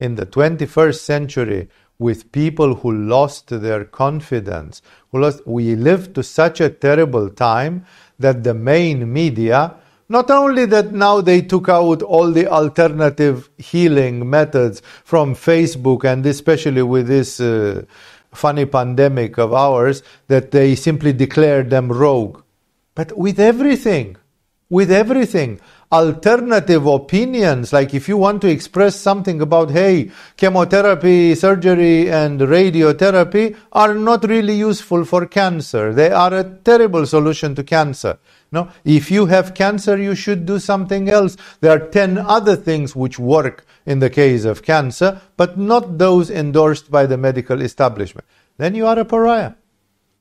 In 0.00 0.14
the 0.14 0.26
21st 0.26 0.98
century, 0.98 1.68
with 1.98 2.32
people 2.32 2.74
who 2.76 2.92
lost 2.92 3.48
their 3.48 3.84
confidence. 3.84 4.82
Who 5.10 5.20
lost, 5.20 5.46
we 5.46 5.76
live 5.76 6.12
to 6.14 6.22
such 6.22 6.60
a 6.60 6.70
terrible 6.70 7.30
time 7.30 7.86
that 8.18 8.42
the 8.42 8.54
main 8.54 9.12
media, 9.12 9.76
not 10.08 10.30
only 10.30 10.66
that 10.66 10.92
now 10.92 11.20
they 11.20 11.40
took 11.40 11.68
out 11.68 12.02
all 12.02 12.30
the 12.30 12.46
alternative 12.46 13.48
healing 13.58 14.28
methods 14.28 14.82
from 15.04 15.34
Facebook 15.34 16.04
and 16.04 16.24
especially 16.26 16.82
with 16.82 17.06
this 17.06 17.40
uh, 17.40 17.84
funny 18.32 18.66
pandemic 18.66 19.38
of 19.38 19.52
ours 19.52 20.02
that 20.28 20.50
they 20.50 20.74
simply 20.74 21.12
declared 21.12 21.70
them 21.70 21.90
rogue. 21.90 22.42
But 22.94 23.16
with 23.16 23.40
everything, 23.40 24.16
with 24.68 24.90
everything, 24.90 25.60
alternative 25.92 26.86
opinions, 26.86 27.72
like 27.72 27.94
if 27.94 28.08
you 28.08 28.16
want 28.16 28.42
to 28.42 28.48
express 28.48 28.96
something 28.96 29.40
about, 29.40 29.70
hey, 29.70 30.10
chemotherapy, 30.36 31.34
surgery, 31.34 32.10
and 32.10 32.40
radiotherapy 32.40 33.56
are 33.72 33.94
not 33.94 34.24
really 34.24 34.54
useful 34.54 35.04
for 35.04 35.26
cancer. 35.26 35.92
They 35.92 36.10
are 36.10 36.34
a 36.34 36.44
terrible 36.44 37.06
solution 37.06 37.54
to 37.54 37.64
cancer. 37.64 38.18
No, 38.54 38.68
if 38.84 39.10
you 39.10 39.26
have 39.26 39.52
cancer, 39.52 39.98
you 39.98 40.14
should 40.14 40.46
do 40.46 40.60
something 40.60 41.08
else. 41.08 41.36
There 41.60 41.72
are 41.72 41.88
10 41.88 42.18
other 42.18 42.54
things 42.54 42.94
which 42.94 43.18
work 43.18 43.66
in 43.84 43.98
the 43.98 44.08
case 44.08 44.44
of 44.44 44.62
cancer, 44.62 45.20
but 45.36 45.58
not 45.58 45.98
those 45.98 46.30
endorsed 46.30 46.88
by 46.88 47.06
the 47.06 47.18
medical 47.18 47.60
establishment. 47.60 48.28
Then 48.56 48.76
you 48.76 48.86
are 48.86 48.96
a 48.96 49.04
pariah. 49.04 49.54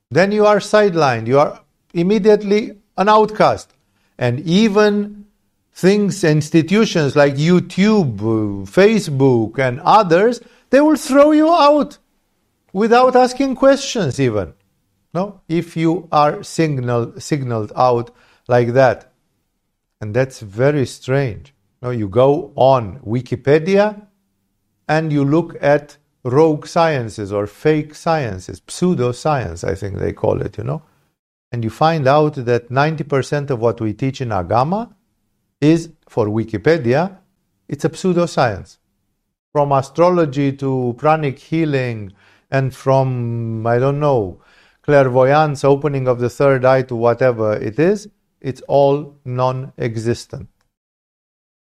Then 0.10 0.32
you 0.32 0.48
are 0.48 0.58
sidelined. 0.58 1.28
You 1.28 1.38
are 1.38 1.62
immediately 1.94 2.80
an 2.98 3.08
outcast. 3.08 3.72
And 4.18 4.40
even 4.40 5.26
things, 5.72 6.24
institutions 6.24 7.16
like 7.16 7.36
YouTube, 7.36 8.18
Facebook, 8.66 9.60
and 9.60 9.80
others, 9.82 10.42
they 10.72 10.82
will 10.82 10.96
throw 10.96 11.34
you 11.34 11.54
out 11.54 12.00
without 12.72 13.16
asking 13.16 13.54
questions 13.54 14.20
even. 14.20 14.56
No, 15.14 15.42
if 15.48 15.78
you 15.78 16.08
are 16.12 16.42
signal, 16.42 17.20
signaled 17.20 17.72
out 17.76 18.10
like 18.48 18.74
that. 18.74 19.14
And 20.02 20.14
that's 20.14 20.40
very 20.40 20.86
strange. 20.86 21.54
No, 21.82 21.90
you 21.90 22.10
go 22.10 22.54
on 22.56 23.00
Wikipedia 23.00 24.08
and 24.88 25.12
you 25.12 25.24
look 25.24 25.56
at 25.62 25.98
rogue 26.24 26.66
sciences 26.68 27.32
or 27.32 27.48
fake 27.48 27.96
sciences, 27.96 28.62
pseudoscience, 28.62 29.68
I 29.68 29.76
think 29.76 29.98
they 29.98 30.14
call 30.14 30.42
it, 30.42 30.58
you 30.58 30.64
know. 30.64 30.84
And 31.52 31.64
you 31.64 31.70
find 31.70 32.08
out 32.08 32.36
that 32.36 32.70
90% 32.70 33.50
of 33.50 33.60
what 33.60 33.80
we 33.80 33.94
teach 33.94 34.22
in 34.22 34.30
Agama 34.30 34.94
is, 35.62 35.90
for 36.08 36.28
Wikipedia, 36.28 37.18
it's 37.68 37.86
a 37.86 37.90
pseudoscience. 37.90 38.78
From 39.52 39.72
astrology 39.72 40.52
to 40.54 40.96
pranic 40.98 41.38
healing, 41.38 42.14
and 42.54 42.74
from, 42.74 43.66
I 43.66 43.80
don't 43.80 44.00
know, 44.00 44.40
clairvoyance, 44.84 45.64
opening 45.64 46.08
of 46.08 46.20
the 46.20 46.30
third 46.30 46.64
eye 46.64 46.84
to 46.84 46.96
whatever 46.96 47.54
it 47.54 47.80
is, 47.80 48.08
it's 48.44 48.62
all 48.68 49.16
non 49.26 49.74
existent. 49.78 50.50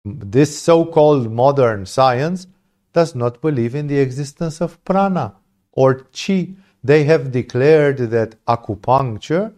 This 0.06 0.60
so 0.60 0.86
called 0.86 1.32
modern 1.32 1.86
science 1.86 2.48
does 2.94 3.16
not 3.16 3.42
believe 3.42 3.74
in 3.74 3.88
the 3.88 4.00
existence 4.00 4.62
of 4.62 4.84
prana 4.84 5.36
or 5.72 6.06
chi. 6.12 6.50
They 6.84 7.06
have 7.06 7.32
declared 7.32 7.98
that 7.98 8.36
acupuncture 8.46 9.54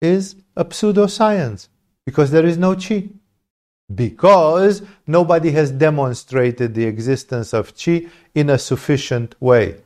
is 0.00 0.36
a 0.56 0.64
pseudoscience 0.64 1.68
because 2.06 2.30
there 2.30 2.46
is 2.46 2.56
no 2.56 2.76
chi 2.76 3.08
because 3.94 4.82
nobody 5.06 5.50
has 5.50 5.70
demonstrated 5.70 6.74
the 6.74 6.84
existence 6.84 7.52
of 7.52 7.74
chi 7.76 8.06
in 8.34 8.50
a 8.50 8.58
sufficient 8.58 9.34
way. 9.40 9.80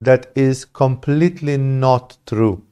That 0.00 0.30
is 0.34 0.64
completely 0.64 1.56
not 1.58 2.16
true. 2.26 2.62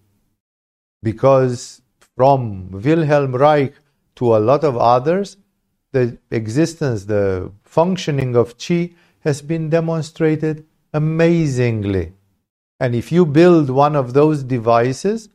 Because 1.02 1.82
from 2.18 2.68
Wilhelm 2.72 3.32
Reich 3.36 3.74
to 4.16 4.36
a 4.36 4.40
lot 4.40 4.64
of 4.64 4.76
others, 4.76 5.36
the 5.92 6.18
existence, 6.32 7.04
the 7.04 7.52
functioning 7.62 8.34
of 8.34 8.58
chi 8.58 8.90
has 9.20 9.40
been 9.40 9.70
demonstrated 9.70 10.66
amazingly. 10.92 12.14
And 12.80 12.96
if 12.96 13.12
you 13.12 13.24
build 13.24 13.70
one 13.70 13.94
of 13.94 14.14
those 14.14 14.42
devices, 14.42 15.28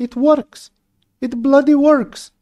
it 0.00 0.16
works. 0.16 0.72
It 1.20 1.40
bloody 1.40 1.76
works. 1.76 2.32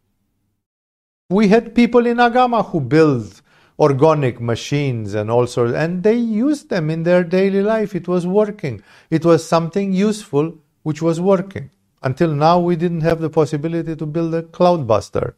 We 1.28 1.48
had 1.48 1.74
people 1.74 2.06
in 2.06 2.16
Agama 2.16 2.64
who 2.70 2.80
built 2.80 3.42
orgonic 3.78 4.40
machines 4.40 5.12
and 5.12 5.30
all 5.30 5.46
sorts, 5.46 5.74
and 5.74 6.02
they 6.02 6.16
used 6.16 6.70
them 6.70 6.88
in 6.88 7.02
their 7.02 7.22
daily 7.22 7.60
life. 7.60 7.94
It 7.94 8.08
was 8.08 8.26
working. 8.26 8.82
It 9.10 9.26
was 9.26 9.46
something 9.46 9.92
useful 9.92 10.54
which 10.84 11.02
was 11.02 11.20
working. 11.20 11.68
Until 12.04 12.34
now, 12.34 12.60
we 12.60 12.76
didn't 12.76 13.00
have 13.00 13.20
the 13.20 13.30
possibility 13.30 13.96
to 13.96 14.04
build 14.04 14.34
a 14.34 14.42
cloudbuster 14.42 15.32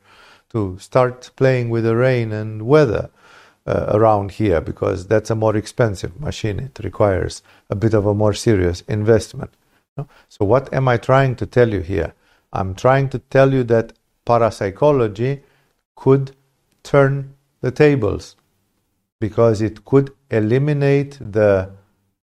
to 0.50 0.76
start 0.81 1.31
playing 1.37 1.70
with 1.70 1.85
the 1.85 1.94
rain 1.94 2.33
and 2.33 2.66
weather 2.66 3.09
uh, 3.66 3.87
around 3.90 4.33
here 4.33 4.61
because 4.61 5.07
that's 5.07 5.31
a 5.31 5.37
more 5.37 5.57
expensive 5.57 6.20
machine. 6.20 6.59
It 6.59 6.81
requires 6.83 7.42
a 7.70 7.76
bit 7.76 7.94
of 7.94 8.05
a 8.05 8.14
more 8.14 8.35
serious 8.35 8.81
investment. 8.88 9.50
So, 10.29 10.44
what 10.44 10.72
am 10.74 10.88
I 10.88 10.96
trying 10.96 11.37
to 11.37 11.46
tell 11.46 11.72
you 11.72 11.81
here? 11.81 12.14
I'm 12.52 12.74
trying 12.74 13.11
to 13.11 13.18
tell 13.18 13.52
you 13.55 13.62
that 13.64 13.92
parapsychology 14.26 15.42
could 15.94 16.35
turn 16.83 17.35
the 17.61 17.70
tables 17.70 18.37
because 19.20 19.62
it 19.62 19.85
could 19.85 20.12
eliminate 20.31 21.18
the 21.20 21.70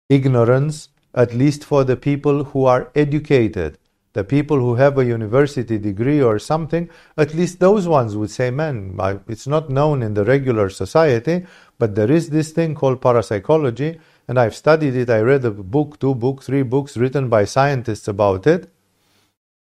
ignorance, 0.09 0.89
at 1.15 1.35
least 1.35 1.63
for 1.63 1.85
the 1.85 1.97
people 1.97 2.45
who 2.45 2.65
are 2.65 2.91
educated. 2.95 3.79
The 4.13 4.25
people 4.25 4.59
who 4.59 4.75
have 4.75 4.99
a 4.99 5.05
university 5.05 5.79
degree 5.79 6.21
or 6.21 6.39
something, 6.39 6.91
at 7.17 7.35
least 7.35 7.61
those 7.61 7.87
ones 7.87 8.17
would 8.17 8.31
say, 8.31 8.51
man, 8.51 8.99
it's 9.29 9.47
not 9.47 9.71
known 9.71 10.03
in 10.03 10.15
the 10.15 10.25
regular 10.25 10.69
society, 10.69 11.47
but 11.79 11.95
there 11.95 12.11
is 12.11 12.31
this 12.31 12.51
thing 12.51 12.75
called 12.75 13.01
parapsychology, 13.01 14.01
and 14.27 14.39
I've 14.39 14.57
studied 14.57 14.97
it. 14.97 15.11
I 15.11 15.21
read 15.21 15.45
a 15.45 15.51
book, 15.51 16.01
two 16.01 16.15
books, 16.15 16.47
three 16.47 16.63
books 16.63 16.97
written 16.97 17.29
by 17.29 17.45
scientists 17.45 18.09
about 18.09 18.47
it 18.47 18.71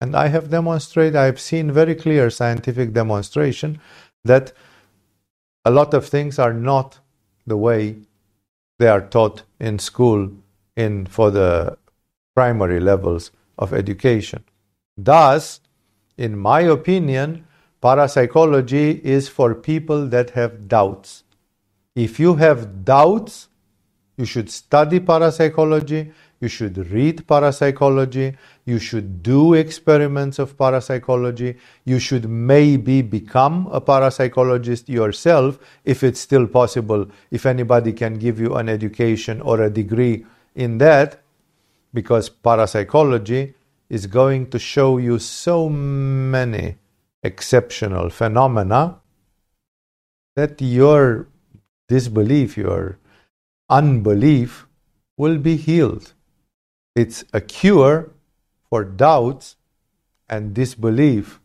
and 0.00 0.14
I 0.14 0.28
have 0.28 0.50
demonstrated, 0.50 1.16
I've 1.16 1.40
seen 1.40 1.72
very 1.72 1.94
clear 1.94 2.28
scientific 2.30 2.92
demonstration 2.92 3.80
that 4.24 4.52
a 5.64 5.70
lot 5.70 5.94
of 5.94 6.06
things 6.06 6.38
are 6.38 6.52
not 6.52 6.98
the 7.46 7.56
way 7.56 7.96
they 8.78 8.88
are 8.88 9.00
taught 9.00 9.42
in 9.58 9.78
school 9.78 10.30
in 10.76 11.06
for 11.06 11.30
the 11.30 11.78
primary 12.34 12.80
levels 12.80 13.30
of 13.58 13.72
education. 13.72 14.44
Thus, 14.96 15.60
in 16.16 16.38
my 16.38 16.60
opinion, 16.60 17.46
parapsychology 17.80 19.00
is 19.04 19.28
for 19.28 19.54
people 19.54 20.06
that 20.08 20.30
have 20.30 20.68
doubts. 20.68 21.24
If 21.94 22.18
you 22.20 22.36
have 22.36 22.84
doubts, 22.84 23.48
you 24.16 24.24
should 24.24 24.50
study 24.50 25.00
parapsychology 25.00 26.12
you 26.40 26.48
should 26.48 26.76
read 26.90 27.26
parapsychology, 27.26 28.36
you 28.64 28.78
should 28.78 29.22
do 29.22 29.54
experiments 29.54 30.38
of 30.38 30.56
parapsychology, 30.56 31.56
you 31.84 31.98
should 31.98 32.28
maybe 32.28 33.02
become 33.02 33.66
a 33.72 33.80
parapsychologist 33.80 34.88
yourself 34.88 35.58
if 35.84 36.02
it's 36.02 36.20
still 36.20 36.46
possible, 36.46 37.06
if 37.30 37.46
anybody 37.46 37.92
can 37.92 38.14
give 38.14 38.38
you 38.38 38.54
an 38.56 38.68
education 38.68 39.40
or 39.40 39.62
a 39.62 39.70
degree 39.70 40.26
in 40.54 40.78
that, 40.78 41.22
because 41.96 42.28
parapsychology 42.28 43.54
is 43.88 44.06
going 44.06 44.50
to 44.50 44.58
show 44.58 44.98
you 44.98 45.18
so 45.18 45.68
many 45.70 46.76
exceptional 47.22 48.10
phenomena 48.10 49.00
that 50.36 50.60
your 50.60 51.26
disbelief, 51.88 52.58
your 52.58 52.98
unbelief 53.70 54.66
will 55.16 55.38
be 55.38 55.56
healed. 55.56 56.12
It's 56.94 57.24
a 57.32 57.40
cure 57.40 58.12
for 58.68 58.84
doubts 58.84 59.56
and 60.28 60.52
disbelief 60.52 61.40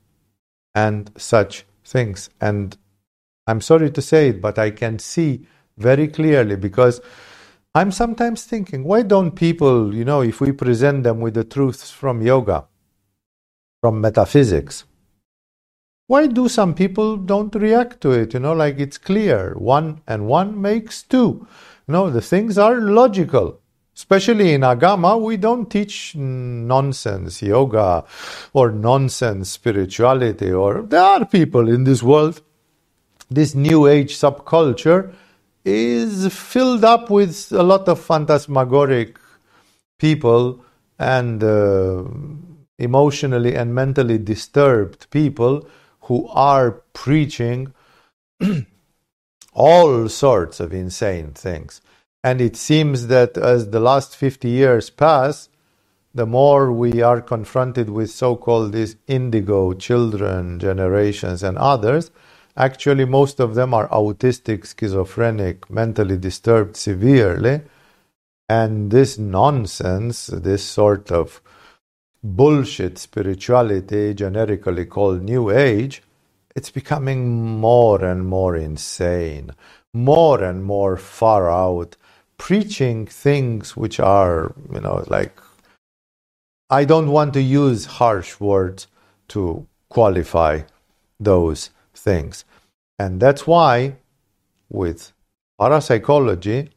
and 0.75 1.11
such 1.15 1.65
things. 1.85 2.29
And 2.41 2.77
I'm 3.47 3.61
sorry 3.61 3.89
to 3.91 4.01
say 4.01 4.29
it, 4.29 4.41
but 4.41 4.59
I 4.59 4.71
can 4.71 4.99
see 4.99 5.47
very 5.77 6.09
clearly 6.09 6.57
because 6.57 6.99
I'm 7.73 7.91
sometimes 7.91 8.43
thinking, 8.43 8.83
why 8.83 9.01
don't 9.03 9.31
people, 9.31 9.95
you 9.95 10.03
know, 10.03 10.21
if 10.21 10.41
we 10.41 10.51
present 10.51 11.03
them 11.03 11.21
with 11.21 11.35
the 11.35 11.45
truths 11.45 11.89
from 11.89 12.21
yoga, 12.21 12.65
from 13.79 14.01
metaphysics, 14.01 14.83
why 16.07 16.27
do 16.27 16.49
some 16.49 16.73
people 16.73 17.15
don't 17.15 17.55
react 17.55 18.01
to 18.01 18.11
it? 18.11 18.33
You 18.33 18.41
know, 18.41 18.51
like 18.51 18.77
it's 18.77 18.97
clear, 18.97 19.55
one 19.57 20.01
and 20.05 20.27
one 20.27 20.61
makes 20.61 21.01
two. 21.01 21.47
Know, 21.87 22.09
the 22.09 22.21
things 22.21 22.57
are 22.57 22.75
logical. 22.81 23.59
Especially 23.95 24.53
in 24.53 24.61
Agama, 24.61 25.21
we 25.21 25.37
don't 25.37 25.69
teach 25.69 26.15
nonsense 26.15 27.41
yoga 27.41 28.03
or 28.53 28.71
nonsense 28.71 29.49
spirituality, 29.49 30.51
or 30.51 30.81
there 30.81 31.01
are 31.01 31.25
people 31.25 31.69
in 31.69 31.85
this 31.85 32.03
world. 32.03 32.41
This 33.29 33.55
new 33.55 33.87
age 33.87 34.17
subculture 34.17 35.13
is 35.63 36.33
filled 36.33 36.83
up 36.83 37.09
with 37.09 37.51
a 37.51 37.63
lot 37.63 37.87
of 37.87 37.99
phantasmagoric 37.99 39.17
people 39.99 40.63
and 40.97 41.43
uh, 41.43 42.03
emotionally 42.79 43.55
and 43.55 43.73
mentally 43.73 44.17
disturbed 44.17 45.09
people 45.11 45.67
who 46.01 46.27
are 46.29 46.83
preaching 46.93 47.73
all 49.53 50.09
sorts 50.09 50.59
of 50.59 50.73
insane 50.73 51.31
things. 51.31 51.81
And 52.23 52.41
it 52.41 52.55
seems 52.55 53.07
that 53.07 53.37
as 53.37 53.69
the 53.69 53.79
last 53.79 54.15
50 54.15 54.47
years 54.49 54.89
pass, 54.89 55.49
the 56.13 56.25
more 56.25 56.71
we 56.71 57.01
are 57.01 57.21
confronted 57.21 57.89
with 57.89 58.11
so 58.11 58.35
called 58.35 58.73
these 58.73 58.97
indigo 59.07 59.73
children, 59.73 60.59
generations, 60.59 61.41
and 61.41 61.57
others, 61.57 62.11
actually, 62.61 63.05
most 63.05 63.39
of 63.39 63.55
them 63.55 63.73
are 63.73 63.89
autistic, 63.89 64.65
schizophrenic, 64.65 65.69
mentally 65.69 66.17
disturbed 66.17 66.77
severely. 66.77 67.61
And 68.47 68.91
this 68.91 69.17
nonsense, 69.17 70.27
this 70.27 70.63
sort 70.63 71.11
of 71.11 71.41
bullshit 72.23 72.97
spirituality, 72.97 74.13
generically 74.13 74.85
called 74.85 75.23
New 75.23 75.49
Age, 75.49 76.03
it's 76.55 76.69
becoming 76.69 77.59
more 77.59 78.03
and 78.03 78.27
more 78.27 78.55
insane, 78.55 79.51
more 79.93 80.43
and 80.43 80.63
more 80.63 80.97
far 80.97 81.49
out, 81.49 81.95
preaching 82.37 83.07
things 83.07 83.75
which 83.77 83.99
are, 83.99 84.53
you 84.71 84.81
know, 84.81 85.03
like 85.07 85.37
I 86.69 86.85
don't 86.85 87.11
want 87.11 87.33
to 87.33 87.41
use 87.41 87.85
harsh 87.85 88.39
words 88.39 88.87
to 89.29 89.65
qualify 89.89 90.61
those 91.19 91.69
things. 91.93 92.45
And 93.01 93.19
that's 93.19 93.47
why 93.47 93.95
with 94.69 95.11
parapsychology, 95.59 96.69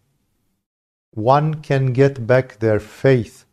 one 1.10 1.56
can 1.56 1.92
get 1.92 2.26
back 2.26 2.58
their 2.60 2.80
faith 2.80 3.44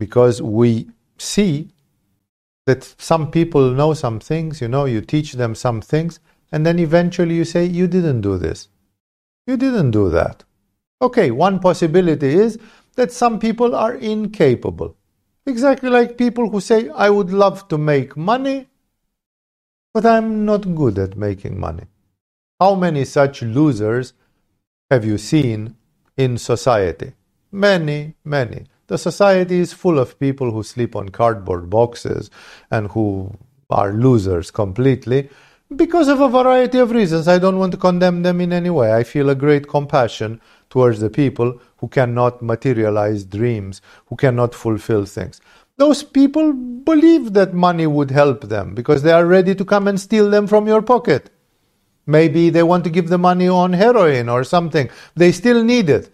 because 0.00 0.42
we 0.42 0.90
see 1.16 1.68
that 2.66 2.82
some 2.98 3.30
people 3.30 3.70
know 3.70 3.94
some 3.94 4.18
things, 4.18 4.60
you 4.60 4.66
know, 4.66 4.84
you 4.84 5.00
teach 5.00 5.34
them 5.34 5.54
some 5.54 5.80
things, 5.80 6.18
and 6.50 6.66
then 6.66 6.80
eventually 6.80 7.36
you 7.36 7.44
say, 7.44 7.64
You 7.64 7.86
didn't 7.86 8.22
do 8.22 8.36
this. 8.36 8.68
You 9.46 9.56
didn't 9.56 9.92
do 9.92 10.10
that. 10.10 10.42
Okay, 11.00 11.30
one 11.30 11.60
possibility 11.60 12.34
is 12.46 12.58
that 12.96 13.12
some 13.12 13.38
people 13.38 13.76
are 13.76 13.94
incapable. 13.94 14.96
Exactly 15.46 15.88
like 15.88 16.18
people 16.18 16.50
who 16.50 16.60
say, 16.60 16.90
I 16.90 17.10
would 17.10 17.30
love 17.30 17.68
to 17.68 17.78
make 17.78 18.16
money, 18.16 18.66
but 19.94 20.04
I'm 20.04 20.44
not 20.44 20.74
good 20.74 20.98
at 20.98 21.16
making 21.16 21.60
money. 21.60 21.84
How 22.60 22.74
many 22.74 23.04
such 23.04 23.40
losers 23.40 24.14
have 24.90 25.04
you 25.04 25.16
seen 25.16 25.76
in 26.16 26.38
society? 26.38 27.12
Many, 27.52 28.16
many. 28.24 28.64
The 28.88 28.98
society 28.98 29.60
is 29.60 29.72
full 29.72 29.96
of 29.96 30.18
people 30.18 30.50
who 30.50 30.64
sleep 30.64 30.96
on 30.96 31.10
cardboard 31.10 31.70
boxes 31.70 32.30
and 32.68 32.88
who 32.88 33.32
are 33.70 33.92
losers 33.92 34.50
completely 34.50 35.28
because 35.76 36.08
of 36.08 36.20
a 36.20 36.28
variety 36.28 36.78
of 36.78 36.90
reasons. 36.90 37.28
I 37.28 37.38
don't 37.38 37.60
want 37.60 37.70
to 37.72 37.78
condemn 37.78 38.22
them 38.24 38.40
in 38.40 38.52
any 38.52 38.70
way. 38.70 38.92
I 38.92 39.04
feel 39.04 39.30
a 39.30 39.36
great 39.36 39.68
compassion 39.68 40.40
towards 40.68 40.98
the 40.98 41.10
people 41.10 41.60
who 41.76 41.86
cannot 41.86 42.42
materialize 42.42 43.22
dreams, 43.22 43.80
who 44.06 44.16
cannot 44.16 44.52
fulfill 44.52 45.04
things. 45.04 45.40
Those 45.76 46.02
people 46.02 46.52
believe 46.52 47.34
that 47.34 47.54
money 47.54 47.86
would 47.86 48.10
help 48.10 48.48
them 48.48 48.74
because 48.74 49.04
they 49.04 49.12
are 49.12 49.26
ready 49.26 49.54
to 49.54 49.64
come 49.64 49.86
and 49.86 50.00
steal 50.00 50.28
them 50.28 50.48
from 50.48 50.66
your 50.66 50.82
pocket. 50.82 51.30
Maybe 52.08 52.50
they 52.50 52.64
want 52.64 52.82
to 52.84 52.90
give 52.90 53.08
the 53.08 53.18
money 53.18 53.46
on 53.46 53.72
heroin 53.74 54.28
or 54.28 54.42
something. 54.42 54.90
They 55.14 55.30
still 55.30 55.62
need 55.62 55.88
it. 55.88 56.12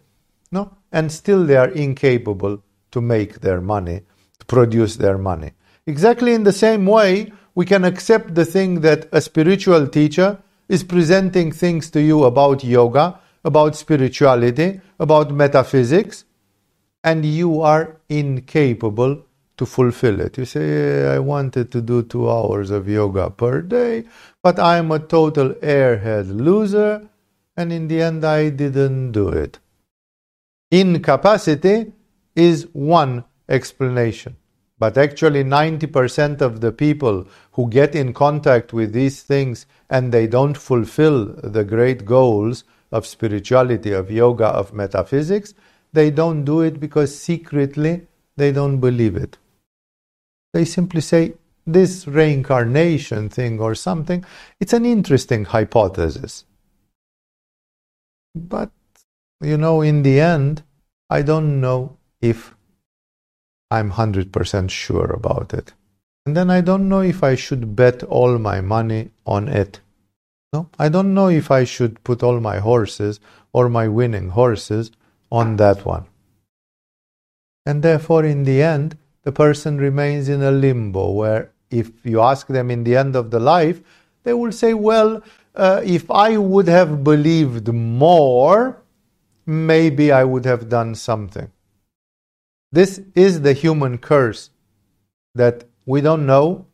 No? 0.53 0.77
And 0.93 1.11
still 1.11 1.47
they 1.47 1.57
are 1.57 1.71
incapable 1.71 2.63
to 2.91 3.01
make 3.01 3.41
their 3.41 3.63
money, 3.63 4.03
to 4.41 4.45
produce 4.45 4.97
their 4.97 5.17
money. 5.17 5.53
Exactly 5.87 6.35
in 6.35 6.45
the 6.45 6.53
same 6.53 6.85
way, 6.85 7.33
we 7.55 7.65
can 7.65 7.85
accept 7.85 8.35
the 8.35 8.45
thing 8.45 8.83
that 8.83 9.09
a 9.11 9.23
spiritual 9.23 9.87
teacher 9.89 10.39
is 10.69 10.85
presenting 10.85 11.51
things 11.51 11.89
to 11.91 12.03
you 12.03 12.25
about 12.25 12.63
yoga 12.63 13.21
about 13.45 13.77
spirituality, 13.77 14.81
about 14.99 15.31
metaphysics, 15.31 16.25
and 17.03 17.25
you 17.25 17.61
are 17.61 18.01
incapable 18.09 19.24
to 19.57 19.67
fulfill 19.67 20.21
it. 20.21 20.37
You 20.39 20.45
say, 20.45 21.07
I 21.15 21.19
wanted 21.19 21.71
to 21.73 21.81
do 21.81 22.03
two 22.03 22.31
hours 22.31 22.71
of 22.71 22.89
yoga 22.89 23.31
per 23.31 23.63
day, 23.63 24.05
but 24.43 24.59
I'm 24.59 24.91
a 24.91 24.99
total 24.99 25.51
airhead 25.55 26.35
loser, 26.41 27.09
and 27.57 27.73
in 27.73 27.89
the 27.89 28.03
end, 28.03 28.25
I 28.25 28.51
didn't 28.51 29.13
do 29.13 29.29
it. 29.29 29.59
Incapacity 30.71 31.93
is 32.35 32.67
one 32.73 33.25
explanation. 33.49 34.37
But 34.77 34.99
actually, 34.99 35.45
90% 35.45 36.41
of 36.41 36.61
the 36.61 36.73
people 36.73 37.29
who 37.53 37.69
get 37.71 37.95
in 37.95 38.13
contact 38.13 38.73
with 38.73 38.93
these 38.93 39.23
things 39.23 39.67
and 39.89 40.11
they 40.11 40.27
don't 40.27 40.57
fulfill 40.57 41.27
the 41.27 41.63
great 41.63 42.05
goals 42.05 42.65
of 42.91 43.07
spirituality, 43.07 43.93
of 43.93 44.11
yoga, 44.11 44.47
of 44.47 44.73
metaphysics, 44.73 45.55
they 45.93 46.11
don't 46.11 46.45
do 46.45 46.61
it 46.61 46.81
because 46.81 47.17
secretly 47.17 48.07
they 48.37 48.51
don't 48.51 48.79
believe 48.79 49.17
it. 49.17 49.39
They 50.55 50.65
simply 50.65 51.01
say, 51.01 51.35
this 51.67 52.07
reincarnation 52.07 53.29
thing 53.29 53.59
or 53.59 53.75
something, 53.75 54.25
it's 54.61 54.73
an 54.73 54.85
interesting 54.87 55.47
hypothesis. 55.47 56.45
But, 58.37 58.71
you 59.41 59.59
know, 59.59 59.83
in 59.83 60.05
the 60.05 60.21
end, 60.21 60.63
I 61.11 61.23
don't 61.23 61.61
know 61.61 61.97
if 62.21 62.55
I'm 63.69 63.91
100% 63.93 64.71
sure 64.71 65.11
about 65.11 65.53
it. 65.53 65.73
And 66.25 66.37
then 66.37 66.51
I 66.51 66.61
don't 66.61 66.89
know 66.89 67.01
if 67.01 67.25
I 67.25 67.35
should 67.35 67.75
bet 67.75 68.05
all 68.05 68.39
my 68.39 68.61
money 68.61 69.11
on 69.27 69.49
it. 69.49 69.81
No, 70.53 70.69
I 70.79 70.89
don't 70.89 71.15
know 71.15 71.29
if 71.29 71.51
I 71.51 71.65
should 71.65 72.05
put 72.05 72.23
all 72.23 72.39
my 72.39 72.59
horses 72.61 73.19
or 73.53 73.69
my 73.69 73.89
winning 73.89 74.29
horses 74.29 74.93
on 75.33 75.57
that 75.57 75.85
one. 75.85 76.05
And 77.67 77.83
therefore, 77.83 78.25
in 78.25 78.45
the 78.45 78.63
end, 78.63 78.97
the 79.25 79.33
person 79.33 79.79
remains 79.79 80.29
in 80.29 80.43
a 80.43 80.51
limbo 80.51 81.11
where 81.11 81.53
if 81.71 81.91
you 82.05 82.21
ask 82.21 82.47
them 82.47 82.71
in 82.71 82.85
the 82.85 82.97
end 82.97 83.17
of 83.17 83.31
the 83.31 83.41
life, 83.41 83.81
they 84.23 84.33
will 84.33 84.53
say, 84.53 84.75
Well, 84.75 85.23
uh, 85.55 85.81
if 85.85 86.11
I 86.11 86.37
would 86.37 86.69
have 86.69 87.03
believed 87.05 87.73
more, 87.73 88.83
maybe 89.47 90.13
I 90.13 90.25
would 90.25 90.45
have 90.45 90.69
done 90.69 90.95
something. 90.95 91.51
This 92.73 93.01
is 93.15 93.43
the 93.43 93.53
human 93.53 93.99
curse 93.99 94.51
that 95.35 95.65
we 95.87 96.01
don't 96.01 96.27
know, 96.27 96.67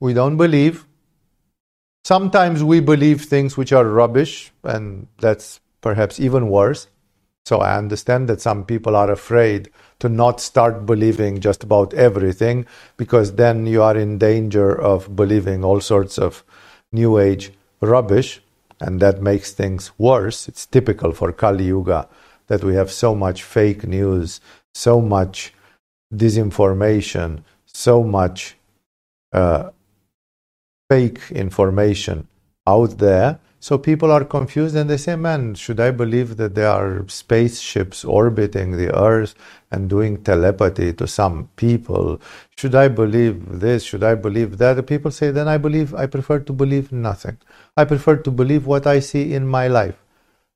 we 0.00 0.12
don't 0.12 0.36
believe, 0.36 0.86
Sometimes 2.04 2.64
we 2.64 2.80
believe 2.80 3.22
things 3.22 3.56
which 3.56 3.72
are 3.72 3.84
rubbish, 3.84 4.52
and 4.64 5.06
that's 5.18 5.60
perhaps 5.80 6.18
even 6.18 6.48
worse. 6.48 6.88
So 7.44 7.58
I 7.58 7.76
understand 7.76 8.28
that 8.28 8.40
some 8.40 8.64
people 8.64 8.96
are 8.96 9.10
afraid 9.10 9.70
to 10.00 10.08
not 10.08 10.40
start 10.40 10.84
believing 10.86 11.40
just 11.40 11.62
about 11.62 11.94
everything 11.94 12.66
because 12.96 13.36
then 13.36 13.66
you 13.66 13.82
are 13.82 13.96
in 13.96 14.18
danger 14.18 14.78
of 14.78 15.14
believing 15.14 15.64
all 15.64 15.80
sorts 15.80 16.18
of 16.18 16.42
new 16.92 17.18
age 17.18 17.52
rubbish 17.80 18.42
and 18.80 19.00
that 19.00 19.22
makes 19.22 19.52
things 19.52 19.92
worse. 19.98 20.48
It's 20.48 20.66
typical 20.66 21.12
for 21.12 21.32
Kali 21.32 21.64
Yuga 21.64 22.08
that 22.48 22.64
we 22.64 22.74
have 22.74 22.90
so 22.90 23.14
much 23.14 23.42
fake 23.44 23.86
news, 23.86 24.40
so 24.74 25.00
much 25.00 25.54
disinformation, 26.12 27.44
so 27.66 28.02
much 28.02 28.56
uh, 29.32 29.70
fake 30.90 31.20
information 31.30 32.26
out 32.66 32.98
there. 32.98 33.38
So 33.60 33.78
people 33.78 34.10
are 34.10 34.24
confused 34.24 34.74
and 34.76 34.90
they 34.90 34.96
say, 34.96 35.16
man, 35.16 35.54
should 35.54 35.80
I 35.80 35.90
believe 35.92 36.38
that 36.38 36.54
there 36.54 36.70
are 36.70 37.06
spaceships 37.08 38.04
orbiting 38.06 38.78
the 38.78 38.94
Earth 38.98 39.34
and 39.70 39.90
doing 39.90 40.24
telepathy 40.24 40.94
to 40.94 41.06
some 41.06 41.50
people? 41.56 42.20
Should 42.56 42.74
I 42.74 42.88
believe 42.88 43.60
this? 43.60 43.84
Should 43.84 44.02
I 44.02 44.14
believe 44.16 44.58
that? 44.58 44.86
People 44.86 45.10
say, 45.10 45.30
then 45.30 45.48
I 45.48 45.58
believe, 45.58 45.94
I 45.94 46.06
prefer 46.06 46.40
to 46.40 46.52
believe 46.54 46.90
nothing. 46.90 47.38
I 47.76 47.84
prefer 47.84 48.16
to 48.16 48.30
believe 48.30 48.66
what 48.66 48.86
I 48.86 49.00
see 49.00 49.34
in 49.34 49.46
my 49.46 49.68
life 49.68 49.96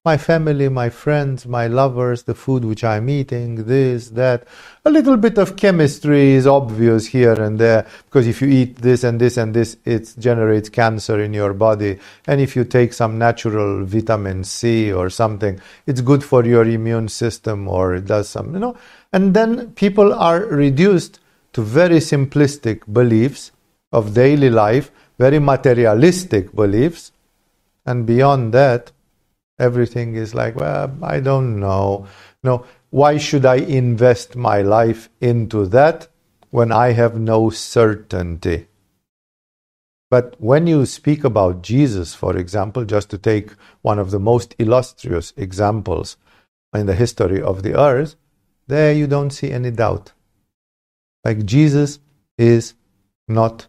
my 0.05 0.19
family, 0.19 0.69
my 0.69 0.91
friends, 0.91 1.47
my 1.47 1.67
lovers, 1.67 2.25
the 2.25 2.35
food 2.35 2.63
which 2.63 2.85
I'm 2.85 3.09
eating, 3.09 3.65
this, 3.65 4.11
that. 4.11 4.47
A 4.85 4.91
little 4.91 5.17
bit 5.17 5.39
of 5.39 5.57
chemistry 5.57 6.33
is 6.33 6.47
obvious 6.47 7.07
here 7.07 7.33
and 7.33 7.59
there 7.59 7.87
because 8.05 8.27
if 8.27 8.43
you 8.43 8.49
eat 8.49 8.77
this 8.77 9.03
and 9.03 9.19
this 9.19 9.39
and 9.39 9.55
this, 9.55 9.79
it 9.87 10.15
generates 10.19 10.69
cancer 10.69 11.23
in 11.23 11.33
your 11.33 11.55
body. 11.55 11.99
And 12.27 12.39
if 12.39 12.55
you 12.55 12.65
take 12.65 12.93
some 12.93 13.17
natural 13.19 13.87
vitamin 13.87 14.45
C 14.45 14.93
or 14.93 15.09
something, 15.09 15.59
it's 15.87 16.03
good 16.03 16.23
for 16.23 16.45
your 16.45 16.67
immune 16.67 17.09
system 17.09 17.67
or 17.67 17.95
it 17.95 18.05
does 18.05 18.29
some, 18.29 18.53
you 18.53 18.61
know. 18.61 18.77
And 19.11 19.33
then 19.33 19.71
people 19.71 20.13
are 20.13 20.41
reduced 20.41 21.19
to 21.55 21.63
very 21.63 21.97
simplistic 21.97 22.93
beliefs 22.93 23.53
of 23.91 24.13
daily 24.13 24.51
life, 24.51 24.91
very 25.19 25.39
materialistic 25.39 26.55
beliefs. 26.55 27.11
And 27.87 28.05
beyond 28.05 28.53
that, 28.53 28.93
Everything 29.59 30.15
is 30.17 30.35
like, 30.35 30.57
well, 30.57 30.93
I 31.03 31.21
don't 31.21 31.61
know. 31.61 32.07
No, 32.43 32.67
why 32.91 33.19
should 33.19 33.47
I 33.47 33.57
invest 33.57 34.37
my 34.37 34.63
life 34.63 35.09
into 35.21 35.67
that 35.67 36.09
when 36.51 36.73
I 36.73 36.93
have 36.93 37.19
no 37.19 37.51
certainty? 37.51 38.67
But 40.11 40.37
when 40.41 40.67
you 40.67 40.87
speak 40.87 41.25
about 41.25 41.63
Jesus, 41.63 42.15
for 42.15 42.37
example, 42.37 42.85
just 42.85 43.11
to 43.11 43.19
take 43.19 43.53
one 43.83 43.99
of 43.99 44.11
the 44.11 44.21
most 44.21 44.55
illustrious 44.59 45.33
examples 45.37 46.17
in 46.73 46.87
the 46.87 46.95
history 46.95 47.43
of 47.43 47.63
the 47.63 47.79
earth, 47.79 48.17
there 48.67 48.93
you 48.93 49.07
don't 49.07 49.31
see 49.31 49.51
any 49.51 49.71
doubt. 49.71 50.13
Like 51.25 51.45
Jesus 51.45 51.99
is 52.39 52.75
not 53.27 53.67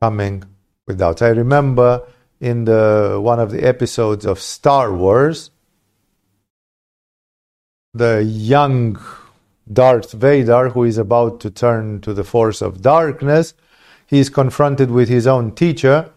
coming 0.00 0.44
with 0.86 0.98
doubts. 0.98 1.22
I 1.22 1.28
remember 1.28 2.06
in 2.44 2.66
the 2.66 3.18
one 3.22 3.40
of 3.40 3.50
the 3.50 3.64
episodes 3.64 4.26
of 4.26 4.38
Star 4.38 4.92
Wars, 4.92 5.50
the 7.94 8.22
young 8.22 9.00
Darth 9.72 10.12
Vader, 10.12 10.68
who 10.68 10.84
is 10.84 10.98
about 10.98 11.40
to 11.40 11.50
turn 11.50 12.02
to 12.02 12.12
the 12.12 12.22
force 12.22 12.60
of 12.60 12.82
darkness, 12.82 13.54
he 14.06 14.18
is 14.18 14.28
confronted 14.28 14.90
with 14.90 15.08
his 15.08 15.26
own 15.26 15.52
teacher, 15.52 16.10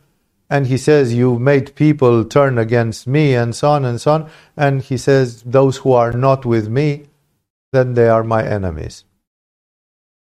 and 0.49 0.67
he 0.67 0.77
says, 0.77 1.13
You 1.13 1.39
made 1.39 1.75
people 1.75 2.25
turn 2.25 2.57
against 2.57 3.07
me, 3.07 3.33
and 3.33 3.55
so 3.55 3.69
on 3.69 3.85
and 3.85 4.01
so 4.01 4.11
on. 4.11 4.29
And 4.57 4.81
he 4.81 4.97
says, 4.97 5.43
Those 5.43 5.77
who 5.77 5.93
are 5.93 6.11
not 6.11 6.45
with 6.45 6.67
me, 6.67 7.05
then 7.71 7.93
they 7.93 8.09
are 8.09 8.25
my 8.25 8.45
enemies. 8.45 9.05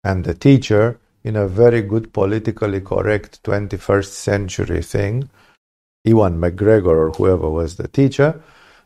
And 0.05 0.23
the 0.23 0.33
teacher, 0.33 0.97
in 1.25 1.35
a 1.35 1.45
very 1.45 1.81
good 1.81 2.13
politically 2.13 2.79
correct 2.79 3.43
21st 3.43 4.11
century 4.29 4.81
thing, 4.81 5.29
Ewan 6.03 6.39
McGregor 6.39 6.87
or 6.87 7.11
whoever 7.11 7.49
was 7.49 7.75
the 7.75 7.87
teacher, 7.87 8.41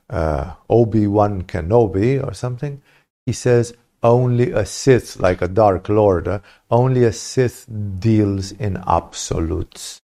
uh, 0.10 0.54
Obi 0.70 1.08
Wan 1.08 1.44
Kenobi 1.44 2.26
or 2.26 2.34
something, 2.34 2.82
he 3.26 3.34
says, 3.34 3.74
only 4.02 4.52
a 4.52 4.66
Sith, 4.66 5.20
like 5.20 5.42
a 5.42 5.48
Dark 5.48 5.88
Lord, 5.88 6.28
uh, 6.28 6.40
only 6.70 7.06
a 7.06 7.14
Sith 7.14 7.66
deals 8.00 8.52
in 8.52 8.84
absolutes. 8.86 10.02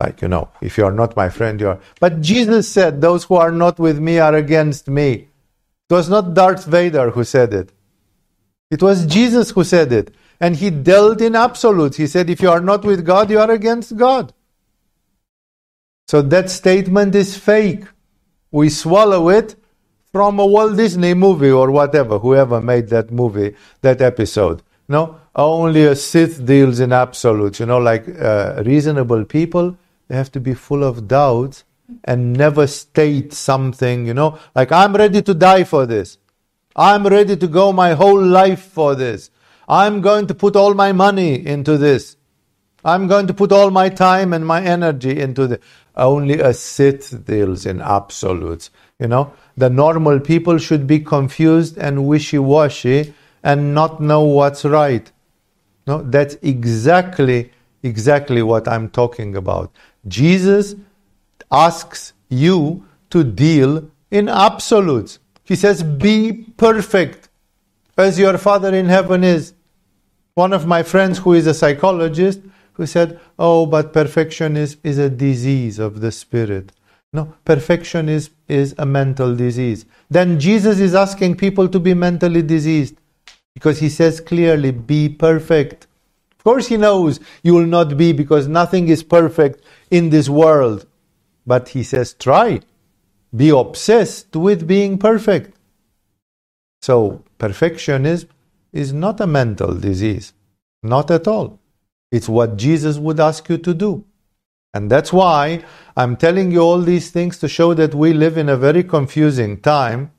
Like, 0.00 0.22
you 0.22 0.28
know, 0.28 0.48
if 0.62 0.78
you 0.78 0.86
are 0.86 0.92
not 0.92 1.14
my 1.14 1.28
friend, 1.28 1.60
you 1.60 1.68
are. 1.68 1.80
But 2.00 2.22
Jesus 2.22 2.70
said, 2.72 3.02
Those 3.02 3.24
who 3.24 3.34
are 3.34 3.52
not 3.52 3.78
with 3.78 3.98
me 3.98 4.18
are 4.18 4.34
against 4.34 4.88
me. 4.88 5.28
It 5.90 5.94
was 5.94 6.08
not 6.08 6.32
Darth 6.32 6.64
Vader 6.64 7.10
who 7.10 7.22
said 7.22 7.52
it. 7.52 7.70
It 8.70 8.82
was 8.82 9.04
Jesus 9.04 9.50
who 9.50 9.62
said 9.62 9.92
it. 9.92 10.14
And 10.40 10.56
he 10.56 10.70
dealt 10.70 11.20
in 11.20 11.36
absolutes. 11.36 11.98
He 11.98 12.06
said, 12.06 12.30
If 12.30 12.40
you 12.40 12.50
are 12.50 12.62
not 12.62 12.82
with 12.82 13.04
God, 13.04 13.30
you 13.30 13.38
are 13.38 13.50
against 13.50 13.98
God. 13.98 14.32
So 16.10 16.22
that 16.22 16.50
statement 16.50 17.14
is 17.14 17.38
fake. 17.38 17.84
We 18.50 18.68
swallow 18.68 19.28
it 19.28 19.54
from 20.10 20.40
a 20.40 20.44
Walt 20.44 20.76
Disney 20.76 21.14
movie 21.14 21.52
or 21.52 21.70
whatever, 21.70 22.18
whoever 22.18 22.60
made 22.60 22.88
that 22.88 23.12
movie, 23.12 23.54
that 23.82 24.02
episode. 24.02 24.60
No, 24.88 25.20
only 25.36 25.84
a 25.84 25.94
Sith 25.94 26.44
deals 26.44 26.80
in 26.80 26.92
absolutes. 26.92 27.60
You 27.60 27.66
know, 27.66 27.78
like 27.78 28.08
uh, 28.08 28.60
reasonable 28.66 29.24
people, 29.24 29.76
they 30.08 30.16
have 30.16 30.32
to 30.32 30.40
be 30.40 30.52
full 30.52 30.82
of 30.82 31.06
doubts 31.06 31.62
and 32.02 32.32
never 32.32 32.66
state 32.66 33.32
something, 33.32 34.04
you 34.04 34.14
know, 34.14 34.36
like 34.56 34.72
I'm 34.72 34.96
ready 34.96 35.22
to 35.22 35.32
die 35.32 35.62
for 35.62 35.86
this. 35.86 36.18
I'm 36.74 37.06
ready 37.06 37.36
to 37.36 37.46
go 37.46 37.72
my 37.72 37.92
whole 37.92 38.20
life 38.20 38.62
for 38.62 38.96
this. 38.96 39.30
I'm 39.68 40.00
going 40.00 40.26
to 40.26 40.34
put 40.34 40.56
all 40.56 40.74
my 40.74 40.90
money 40.90 41.46
into 41.46 41.78
this. 41.78 42.16
I'm 42.84 43.08
going 43.08 43.26
to 43.26 43.34
put 43.34 43.52
all 43.52 43.70
my 43.70 43.88
time 43.88 44.32
and 44.32 44.46
my 44.46 44.62
energy 44.62 45.20
into 45.20 45.46
this. 45.46 45.58
Only 46.00 46.40
a 46.40 46.54
Sith 46.54 47.26
deals 47.26 47.66
in 47.66 47.80
absolutes. 47.80 48.70
You 48.98 49.08
know, 49.08 49.34
the 49.56 49.68
normal 49.68 50.18
people 50.18 50.56
should 50.58 50.86
be 50.86 50.98
confused 51.00 51.76
and 51.76 52.06
wishy-washy 52.06 53.12
and 53.42 53.74
not 53.74 54.00
know 54.00 54.22
what's 54.22 54.64
right. 54.64 55.12
No, 55.86 56.02
that's 56.02 56.36
exactly 56.42 57.52
exactly 57.82 58.42
what 58.42 58.66
I'm 58.66 58.88
talking 58.88 59.36
about. 59.36 59.70
Jesus 60.08 60.74
asks 61.50 62.12
you 62.28 62.84
to 63.10 63.24
deal 63.24 63.90
in 64.10 64.28
absolutes. 64.28 65.18
He 65.44 65.56
says, 65.56 65.82
"Be 65.82 66.46
perfect 66.56 67.28
as 67.96 68.18
your 68.18 68.38
Father 68.38 68.74
in 68.74 68.86
heaven 68.86 69.24
is." 69.24 69.52
One 70.34 70.52
of 70.52 70.66
my 70.66 70.82
friends 70.82 71.18
who 71.18 71.34
is 71.34 71.46
a 71.46 71.54
psychologist 71.54 72.40
who 72.80 72.86
said, 72.86 73.20
"Oh, 73.38 73.66
but 73.66 73.92
perfection 73.92 74.56
is 74.56 74.78
is 74.82 74.98
a 74.98 75.10
disease 75.10 75.78
of 75.78 76.00
the 76.00 76.10
spirit." 76.10 76.72
No, 77.12 77.34
perfection 77.44 78.08
is, 78.08 78.30
is 78.48 78.74
a 78.78 78.86
mental 78.86 79.34
disease. 79.34 79.84
Then 80.08 80.38
Jesus 80.38 80.78
is 80.78 80.94
asking 80.94 81.36
people 81.36 81.68
to 81.68 81.80
be 81.80 81.92
mentally 81.92 82.42
diseased 82.42 82.96
because 83.54 83.80
he 83.80 83.88
says 83.88 84.20
clearly, 84.20 84.70
be 84.70 85.08
perfect. 85.08 85.88
Of 86.38 86.44
course, 86.44 86.68
he 86.68 86.76
knows 86.76 87.20
you 87.42 87.54
will 87.54 87.66
not 87.66 87.96
be 87.96 88.12
because 88.12 88.46
nothing 88.46 88.88
is 88.88 89.02
perfect 89.02 89.62
in 89.90 90.10
this 90.10 90.28
world. 90.28 90.86
But 91.46 91.70
he 91.70 91.82
says, 91.82 92.14
try. 92.14 92.60
Be 93.34 93.50
obsessed 93.50 94.34
with 94.36 94.66
being 94.66 94.96
perfect. 94.96 95.56
So, 96.80 97.24
perfectionism 97.38 98.28
is 98.72 98.92
not 98.92 99.20
a 99.20 99.26
mental 99.26 99.74
disease. 99.74 100.32
Not 100.82 101.10
at 101.10 101.28
all. 101.28 101.59
It's 102.10 102.28
what 102.28 102.56
Jesus 102.56 102.98
would 102.98 103.20
ask 103.20 103.48
you 103.48 103.58
to 103.58 103.74
do. 103.74 104.04
And 104.72 104.90
that's 104.90 105.12
why 105.12 105.64
I'm 105.96 106.16
telling 106.16 106.50
you 106.52 106.60
all 106.60 106.80
these 106.80 107.10
things 107.10 107.38
to 107.38 107.48
show 107.48 107.74
that 107.74 107.94
we 107.94 108.12
live 108.12 108.38
in 108.38 108.48
a 108.48 108.56
very 108.56 108.84
confusing 108.84 109.60
time. 109.60 110.12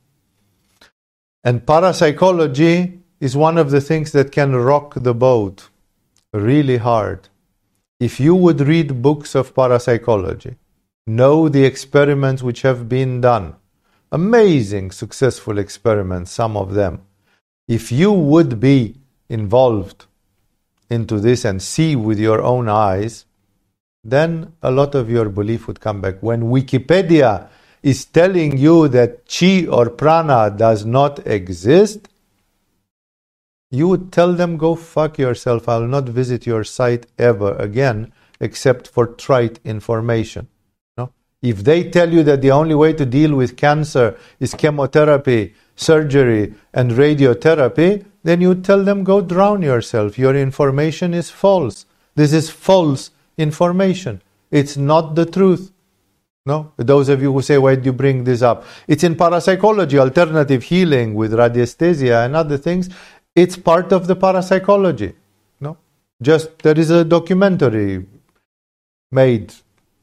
And 1.44 1.66
parapsychology 1.66 3.00
is 3.20 3.36
one 3.36 3.58
of 3.58 3.72
the 3.72 3.82
things 3.82 4.12
that 4.12 4.32
can 4.32 4.56
rock 4.56 4.96
the 4.96 5.14
boat 5.14 5.70
really 6.34 6.78
hard. 6.78 7.30
If 8.00 8.20
you 8.20 8.36
would 8.36 8.62
read 8.62 9.02
books 9.02 9.36
of 9.36 9.54
parapsychology, 9.56 10.56
know 11.08 11.50
the 11.50 11.66
experiments 11.66 12.42
which 12.44 12.62
have 12.62 12.90
been 12.90 13.22
done, 13.22 13.56
amazing, 14.12 14.92
successful 14.92 15.58
experiments, 15.58 16.32
some 16.32 16.58
of 16.58 16.74
them. 16.74 17.02
If 17.68 17.92
you 17.92 18.12
would 18.12 18.60
be 18.60 18.98
involved 19.30 20.06
into 20.92 21.20
this 21.20 21.46
and 21.46 21.62
see 21.62 21.96
with 21.96 22.20
your 22.20 22.42
own 22.44 22.70
eyes, 22.70 23.26
then 24.04 24.54
a 24.62 24.72
lot 24.72 24.94
of 24.94 25.10
your 25.10 25.30
belief 25.30 25.68
would 25.68 25.80
come 25.80 26.02
back. 26.02 26.22
When 26.22 26.44
Wikipedia 26.44 27.48
is 27.82 28.06
telling 28.06 28.58
you 28.58 28.88
that 28.90 29.26
chi 29.28 29.66
or 29.66 29.90
prana 29.90 30.54
does 30.56 30.86
not 30.86 31.26
exist, 31.26 32.10
you 33.72 33.88
would 33.88 34.12
tell 34.12 34.34
them, 34.34 34.58
go 34.58 34.76
fuck 34.76 35.18
yourself. 35.18 35.70
I 35.70 35.78
will 35.78 35.88
not 35.88 36.04
visit 36.04 36.46
your 36.46 36.64
site 36.66 37.06
ever 37.18 37.56
again 37.56 38.12
except 38.42 38.88
for 38.90 39.08
trite 39.08 39.60
information. 39.64 40.48
No? 40.98 41.12
If 41.42 41.64
they 41.64 41.90
tell 41.90 42.12
you 42.12 42.24
that 42.24 42.42
the 42.42 42.52
only 42.52 42.76
way 42.76 42.92
to 42.94 43.06
deal 43.06 43.34
with 43.36 43.56
cancer 43.56 44.18
is 44.40 44.54
chemotherapy, 44.56 45.54
surgery, 45.76 46.54
and 46.74 46.92
radiotherapy, 46.92 48.06
then 48.24 48.42
you 48.42 48.56
tell 48.56 48.84
them, 48.84 49.04
go 49.04 49.22
drown 49.22 49.62
yourself. 49.62 50.18
Your 50.18 50.36
information 50.36 51.14
is 51.14 51.30
false. 51.30 51.86
This 52.16 52.34
is 52.34 52.50
false 52.50 53.12
information. 53.38 54.22
It's 54.52 54.78
not 54.78 55.16
the 55.16 55.26
truth. 55.26 55.72
No? 56.46 56.72
Those 56.78 57.10
of 57.10 57.22
you 57.22 57.32
who 57.32 57.42
say, 57.42 57.58
why 57.58 57.76
do 57.76 57.86
you 57.86 57.94
bring 57.94 58.24
this 58.24 58.42
up? 58.42 58.66
It's 58.88 59.04
in 59.04 59.16
parapsychology, 59.16 59.98
alternative 59.98 60.64
healing 60.64 61.14
with 61.14 61.34
radiesthesia 61.34 62.26
and 62.26 62.36
other 62.36 62.58
things. 62.58 62.90
It's 63.36 63.56
part 63.56 63.92
of 63.92 64.08
the 64.08 64.16
parapsychology. 64.16 65.14
No? 65.60 65.78
Just 66.22 66.58
there 66.60 66.78
is 66.78 66.90
a 66.90 67.06
documentary 67.06 68.06
made 69.12 69.54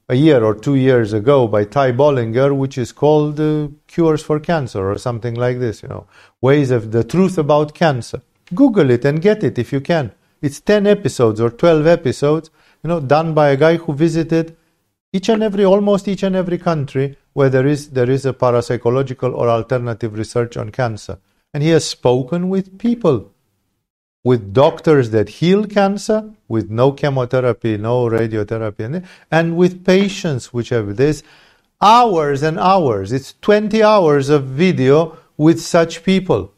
a 0.09 0.15
year 0.15 0.43
or 0.43 0.55
two 0.55 0.75
years 0.75 1.13
ago 1.13 1.47
by 1.47 1.65
Ty 1.65 1.93
Bollinger, 1.93 2.57
which 2.57 2.79
is 2.79 2.93
called 2.93 3.39
uh, 3.39 3.69
Cures 3.87 4.23
for 4.23 4.41
Cancer 4.41 4.91
or 4.91 4.99
something 4.99 5.35
like 5.35 5.59
this, 5.59 5.83
you 5.83 5.89
know, 5.89 6.07
ways 6.41 6.71
of 6.71 6.93
the 6.93 7.05
truth 7.05 7.37
about 7.37 7.75
cancer. 7.75 8.23
Google 8.55 8.91
it 8.91 9.05
and 9.05 9.21
get 9.21 9.45
it 9.45 9.59
if 9.59 9.73
you 9.73 9.81
can. 9.81 10.13
It's 10.41 10.61
10 10.61 10.87
episodes 10.87 11.41
or 11.41 11.51
12 11.51 11.87
episodes 11.87 12.51
you 12.83 12.89
know, 12.89 13.01
done 13.01 13.35
by 13.35 13.51
a 13.51 13.57
guy 13.57 13.77
who 13.77 13.93
visited 13.93 14.57
each 15.13 15.29
and 15.29 15.43
every, 15.43 15.65
almost 15.65 16.07
each 16.07 16.23
and 16.23 16.37
every 16.37 16.59
country 16.59 17.17
where 17.33 17.49
there 17.49 17.67
is, 17.67 17.91
there 17.91 18.11
is 18.11 18.27
a 18.27 18.33
parapsychological 18.33 19.35
or 19.35 19.49
alternative 19.49 20.15
research 20.15 20.57
on 20.57 20.71
cancer. 20.71 21.19
And 21.53 21.63
he 21.63 21.71
has 21.71 21.87
spoken 21.87 22.49
with 22.49 22.79
people, 22.79 23.33
with 24.25 24.53
doctors 24.53 25.11
that 25.11 25.29
heal 25.29 25.65
cancer, 25.67 26.31
with 26.49 26.71
no 26.71 26.93
chemotherapy, 26.93 27.77
no 27.77 28.07
radiotherapy, 28.09 29.05
and 29.31 29.57
with 29.57 29.85
patients 29.85 30.53
which 30.53 30.71
have 30.71 30.97
this 30.97 31.23
hours 31.81 32.43
and 32.43 32.59
hours. 32.59 33.13
It's 33.13 33.35
20 33.41 33.83
hours 33.83 34.29
of 34.29 34.45
video 34.45 35.17
with 35.37 35.61
such 35.61 36.03
people 36.03 36.53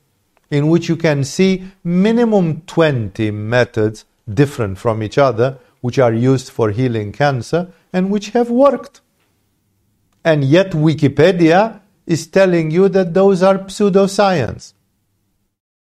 in 0.50 0.68
which 0.68 0.88
you 0.88 0.96
can 0.96 1.22
see 1.22 1.64
minimum 1.84 2.62
20 2.62 3.30
methods 3.30 4.04
different 4.32 4.78
from 4.78 5.02
each 5.02 5.18
other 5.18 5.58
which 5.80 5.98
are 5.98 6.12
used 6.12 6.50
for 6.50 6.70
healing 6.70 7.12
cancer 7.12 7.72
and 7.92 8.10
which 8.10 8.30
have 8.30 8.50
worked. 8.50 9.00
And 10.24 10.44
yet, 10.44 10.72
Wikipedia 10.72 11.80
is 12.06 12.26
telling 12.26 12.70
you 12.70 12.88
that 12.90 13.14
those 13.14 13.42
are 13.42 13.58
pseudoscience. 13.58 14.74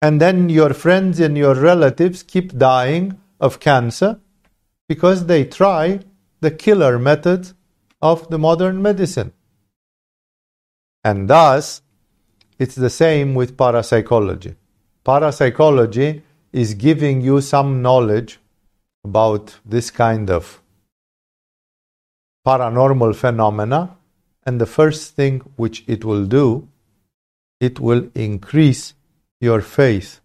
And 0.05 0.21
then 0.21 0.51
your 0.51 0.75
friends 0.75 1.19
and 1.19 1.35
your 1.35 1.55
relatives 1.55 2.23
keep 2.23 2.59
dying 2.59 3.19
of 3.40 3.59
cancer 3.59 4.21
because 4.87 5.25
they 5.25 5.45
try 5.47 6.01
the 6.40 6.51
killer 6.51 6.99
method 6.99 7.53
of 8.03 8.29
the 8.29 8.38
modern 8.38 8.83
medicine. 8.83 9.33
And 11.03 11.31
thus, 11.31 11.81
it's 12.59 12.75
the 12.75 12.90
same 12.90 13.35
with 13.35 13.57
parapsychology. 13.57 14.57
Parapsychology 15.05 16.23
is 16.53 16.75
giving 16.75 17.23
you 17.23 17.40
some 17.40 17.81
knowledge 17.81 18.40
about 19.05 19.59
this 19.64 19.90
kind 19.90 20.29
of 20.29 20.61
paranormal 22.47 23.17
phenomena. 23.17 23.97
And 24.45 24.61
the 24.61 24.67
first 24.67 25.17
thing 25.17 25.40
which 25.57 25.83
it 25.87 26.05
will 26.05 26.27
do, 26.27 26.69
it 27.59 27.81
will 27.81 28.11
increase 28.14 28.93
your 29.40 29.61
faith. 29.61 30.20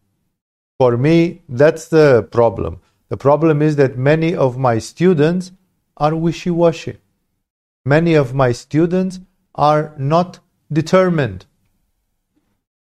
For 0.79 0.97
me, 0.97 1.41
that's 1.49 1.89
the 1.89 2.23
problem. 2.31 2.79
The 3.09 3.17
problem 3.17 3.61
is 3.61 3.75
that 3.75 3.97
many 3.97 4.35
of 4.35 4.57
my 4.57 4.79
students 4.79 5.51
are 5.97 6.15
wishy 6.15 6.49
washy. 6.49 6.97
Many 7.85 8.13
of 8.13 8.33
my 8.33 8.51
students 8.51 9.19
are 9.55 9.93
not 9.97 10.39
determined. 10.71 11.45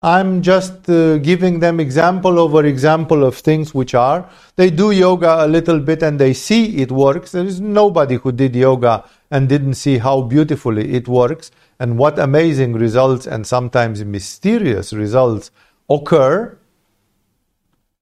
I'm 0.01 0.43
just 0.43 0.88
uh, 0.88 1.19
giving 1.19 1.59
them 1.59 1.81
example 1.81 2.38
over 2.38 2.64
example 2.64 3.25
of 3.25 3.37
things 3.37 3.75
which 3.75 3.97
are. 3.97 4.31
They 4.55 4.71
do 4.71 4.93
yoga 4.93 5.45
a 5.45 5.49
little 5.49 5.81
bit 5.81 6.05
and 6.05 6.21
they 6.21 6.35
see 6.35 6.77
it 6.77 6.93
works. 6.93 7.33
There 7.33 7.45
is 7.45 7.61
nobody 7.61 8.14
who 8.14 8.31
did 8.31 8.55
yoga 8.55 9.05
and 9.33 9.49
didn't 9.49 9.75
see 9.75 9.99
how 9.99 10.23
beautifully 10.23 10.93
it 10.93 11.09
works 11.09 11.51
and 11.81 11.99
what 11.99 12.17
amazing 12.17 12.75
results 12.75 13.27
and 13.27 13.45
sometimes 13.45 14.05
mysterious 14.05 14.93
results 14.93 15.51
occur. 15.88 16.57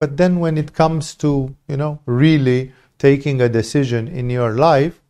But 0.01 0.16
then 0.16 0.40
when 0.40 0.59
it 0.59 0.75
comes 0.75 1.14
to, 1.16 1.55
you 1.68 1.77
know, 1.77 2.01
really 2.07 2.72
taking 2.99 3.40
a 3.40 3.49
decision 3.49 4.09
in 4.09 4.31
your 4.31 4.53
life, 4.53 5.01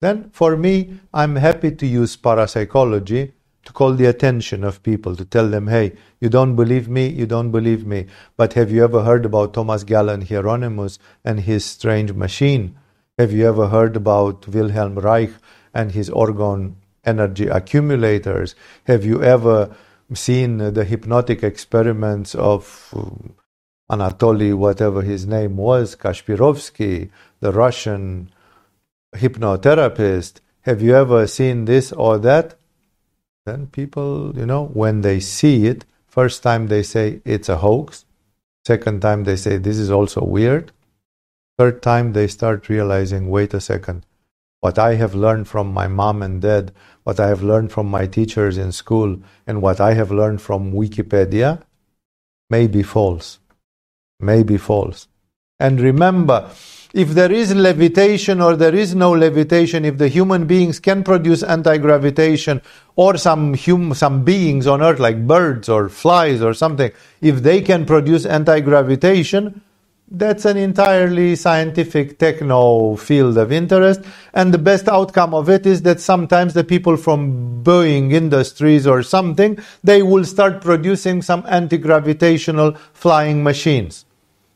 then 0.00 0.30
for 0.30 0.56
me, 0.56 0.98
I'm 1.14 1.36
happy 1.36 1.70
to 1.70 1.86
use 1.86 2.16
parapsychology 2.16 3.32
to 3.64 3.72
call 3.72 3.94
the 3.94 4.06
attention 4.06 4.62
of 4.62 4.82
people, 4.82 5.16
to 5.16 5.24
tell 5.24 5.48
them, 5.48 5.66
hey, 5.66 5.92
you 6.20 6.28
don't 6.28 6.54
believe 6.54 6.88
me, 6.88 7.08
you 7.08 7.26
don't 7.26 7.50
believe 7.50 7.84
me. 7.84 8.06
But 8.36 8.52
have 8.52 8.70
you 8.70 8.84
ever 8.84 9.02
heard 9.02 9.24
about 9.24 9.54
Thomas 9.54 9.82
Galen 9.82 10.22
Hieronymus 10.22 10.98
and 11.24 11.40
his 11.40 11.64
strange 11.64 12.12
machine? 12.12 12.76
Have 13.18 13.32
you 13.32 13.48
ever 13.48 13.68
heard 13.68 13.96
about 13.96 14.46
Wilhelm 14.46 14.98
Reich 14.98 15.32
and 15.74 15.90
his 15.90 16.10
orgone 16.10 16.74
energy 17.04 17.48
accumulators? 17.48 18.54
Have 18.84 19.04
you 19.04 19.22
ever 19.22 19.74
seen 20.14 20.58
the 20.58 20.84
hypnotic 20.84 21.42
experiments 21.42 22.34
of 22.34 22.88
um, 22.94 23.34
Anatoly, 23.90 24.54
whatever 24.54 25.02
his 25.02 25.26
name 25.26 25.56
was, 25.56 25.94
Kashpirovsky, 25.94 27.10
the 27.40 27.52
Russian 27.52 28.30
hypnotherapist? 29.14 30.40
Have 30.62 30.82
you 30.82 30.94
ever 30.96 31.26
seen 31.26 31.64
this 31.64 31.92
or 31.92 32.18
that? 32.18 32.56
Then 33.44 33.68
people, 33.68 34.36
you 34.36 34.46
know, 34.46 34.66
when 34.66 35.02
they 35.02 35.20
see 35.20 35.66
it, 35.66 35.84
first 36.08 36.42
time 36.42 36.66
they 36.66 36.82
say 36.82 37.20
it's 37.24 37.48
a 37.48 37.58
hoax, 37.58 38.04
second 38.66 39.00
time 39.00 39.22
they 39.22 39.36
say 39.36 39.56
this 39.56 39.78
is 39.78 39.90
also 39.90 40.24
weird, 40.24 40.72
third 41.56 41.80
time 41.80 42.12
they 42.12 42.26
start 42.26 42.68
realizing 42.68 43.30
wait 43.30 43.54
a 43.54 43.60
second, 43.60 44.04
what 44.60 44.78
I 44.78 44.96
have 44.96 45.14
learned 45.14 45.46
from 45.46 45.72
my 45.72 45.86
mom 45.86 46.22
and 46.22 46.42
dad, 46.42 46.72
what 47.06 47.20
I 47.20 47.28
have 47.28 47.44
learned 47.44 47.70
from 47.70 47.86
my 47.86 48.04
teachers 48.08 48.58
in 48.58 48.72
school, 48.72 49.16
and 49.46 49.62
what 49.62 49.80
I 49.80 49.94
have 49.94 50.10
learned 50.10 50.42
from 50.42 50.72
Wikipedia 50.72 51.62
may 52.50 52.66
be 52.66 52.82
false. 52.82 53.38
May 54.18 54.42
be 54.42 54.58
false. 54.58 55.06
And 55.60 55.80
remember, 55.80 56.50
if 56.92 57.10
there 57.10 57.30
is 57.30 57.54
levitation 57.54 58.40
or 58.40 58.56
there 58.56 58.74
is 58.74 58.96
no 58.96 59.12
levitation, 59.12 59.84
if 59.84 59.98
the 59.98 60.08
human 60.08 60.48
beings 60.48 60.80
can 60.80 61.04
produce 61.04 61.44
anti-gravitation 61.44 62.60
or 62.96 63.16
some 63.16 63.54
hum, 63.54 63.94
some 63.94 64.24
beings 64.24 64.66
on 64.66 64.82
earth 64.82 64.98
like 64.98 65.28
birds 65.28 65.68
or 65.68 65.88
flies 65.88 66.42
or 66.42 66.54
something, 66.54 66.90
if 67.20 67.40
they 67.40 67.60
can 67.60 67.86
produce 67.86 68.26
anti-gravitation, 68.26 69.60
that's 70.08 70.44
an 70.44 70.56
entirely 70.56 71.34
scientific 71.34 72.18
techno 72.18 72.96
field 72.96 73.36
of 73.38 73.50
interest. 73.50 74.00
And 74.32 74.54
the 74.54 74.58
best 74.58 74.88
outcome 74.88 75.34
of 75.34 75.48
it 75.48 75.66
is 75.66 75.82
that 75.82 76.00
sometimes 76.00 76.54
the 76.54 76.64
people 76.64 76.96
from 76.96 77.62
Boeing 77.64 78.12
Industries 78.12 78.86
or 78.86 79.02
something, 79.02 79.58
they 79.82 80.02
will 80.02 80.24
start 80.24 80.62
producing 80.62 81.22
some 81.22 81.44
anti-gravitational 81.48 82.76
flying 82.92 83.42
machines. 83.42 84.04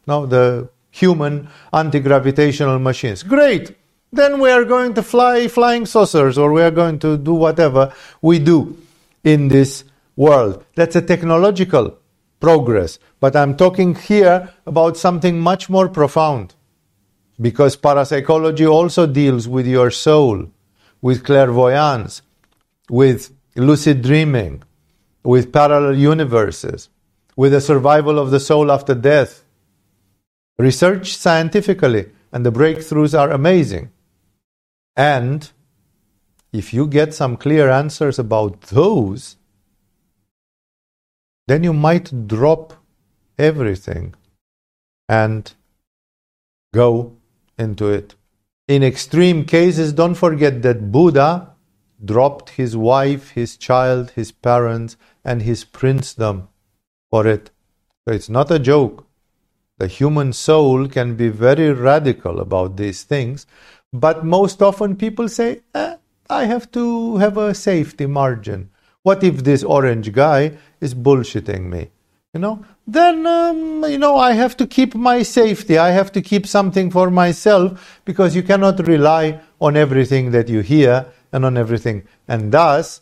Now 0.06 0.26
the 0.26 0.68
human 0.90 1.48
anti-gravitational 1.72 2.78
machines. 2.78 3.22
Great. 3.22 3.76
Then 4.12 4.40
we 4.40 4.50
are 4.50 4.64
going 4.64 4.94
to 4.94 5.02
fly 5.02 5.46
flying 5.48 5.86
saucers 5.86 6.36
or 6.36 6.52
we 6.52 6.62
are 6.62 6.72
going 6.72 6.98
to 7.00 7.16
do 7.16 7.34
whatever 7.34 7.92
we 8.20 8.38
do 8.38 8.76
in 9.22 9.48
this 9.48 9.84
world. 10.16 10.64
That's 10.74 10.96
a 10.96 11.02
technological 11.02 11.99
progress. 12.40 12.98
But 13.20 13.36
I'm 13.36 13.56
talking 13.56 13.94
here 13.94 14.52
about 14.66 14.96
something 14.96 15.38
much 15.38 15.68
more 15.70 15.88
profound. 15.88 16.54
Because 17.40 17.76
parapsychology 17.76 18.66
also 18.66 19.06
deals 19.06 19.46
with 19.48 19.66
your 19.66 19.90
soul, 19.90 20.46
with 21.00 21.24
clairvoyance, 21.24 22.22
with 22.90 23.32
lucid 23.56 24.02
dreaming, 24.02 24.62
with 25.22 25.52
parallel 25.52 25.96
universes, 25.96 26.88
with 27.36 27.52
the 27.52 27.60
survival 27.60 28.18
of 28.18 28.30
the 28.30 28.40
soul 28.40 28.70
after 28.70 28.94
death, 28.94 29.44
research 30.58 31.16
scientifically, 31.16 32.10
and 32.32 32.44
the 32.44 32.52
breakthroughs 32.52 33.18
are 33.18 33.30
amazing. 33.30 33.90
And 34.96 35.50
if 36.52 36.74
you 36.74 36.86
get 36.86 37.14
some 37.14 37.36
clear 37.36 37.70
answers 37.70 38.18
about 38.18 38.60
those, 38.62 39.36
then 41.50 41.64
you 41.64 41.72
might 41.72 42.28
drop 42.28 42.74
everything 43.36 44.14
and 45.08 45.52
go 46.72 47.16
into 47.58 47.88
it. 47.88 48.14
In 48.68 48.84
extreme 48.84 49.44
cases, 49.44 49.92
don't 49.92 50.14
forget 50.14 50.62
that 50.62 50.92
Buddha 50.92 51.50
dropped 52.04 52.50
his 52.50 52.76
wife, 52.76 53.30
his 53.30 53.56
child, 53.56 54.10
his 54.10 54.30
parents, 54.30 54.96
and 55.24 55.42
his 55.42 55.64
princedom 55.64 56.46
for 57.10 57.26
it. 57.26 57.50
So 58.04 58.14
it's 58.14 58.28
not 58.28 58.52
a 58.52 58.60
joke. 58.60 59.06
The 59.78 59.88
human 59.88 60.32
soul 60.32 60.86
can 60.86 61.16
be 61.16 61.30
very 61.30 61.72
radical 61.72 62.38
about 62.38 62.76
these 62.76 63.02
things, 63.02 63.46
but 63.92 64.24
most 64.24 64.62
often 64.62 64.94
people 64.94 65.28
say, 65.28 65.62
eh, 65.74 65.96
I 66.28 66.44
have 66.44 66.70
to 66.72 67.16
have 67.16 67.36
a 67.36 67.54
safety 67.54 68.06
margin. 68.06 68.69
What 69.02 69.24
if 69.24 69.44
this 69.44 69.64
orange 69.64 70.12
guy 70.12 70.58
is 70.80 70.94
bullshitting 70.94 71.70
me? 71.70 71.90
You 72.34 72.40
know, 72.40 72.64
then, 72.86 73.26
um, 73.26 73.84
you 73.88 73.98
know, 73.98 74.16
I 74.16 74.32
have 74.32 74.56
to 74.58 74.66
keep 74.66 74.94
my 74.94 75.22
safety. 75.22 75.78
I 75.78 75.90
have 75.90 76.12
to 76.12 76.22
keep 76.22 76.46
something 76.46 76.90
for 76.90 77.10
myself 77.10 78.00
because 78.04 78.36
you 78.36 78.42
cannot 78.42 78.86
rely 78.86 79.40
on 79.60 79.76
everything 79.76 80.30
that 80.30 80.48
you 80.48 80.60
hear 80.60 81.06
and 81.32 81.44
on 81.44 81.56
everything. 81.56 82.06
And 82.28 82.52
thus, 82.52 83.00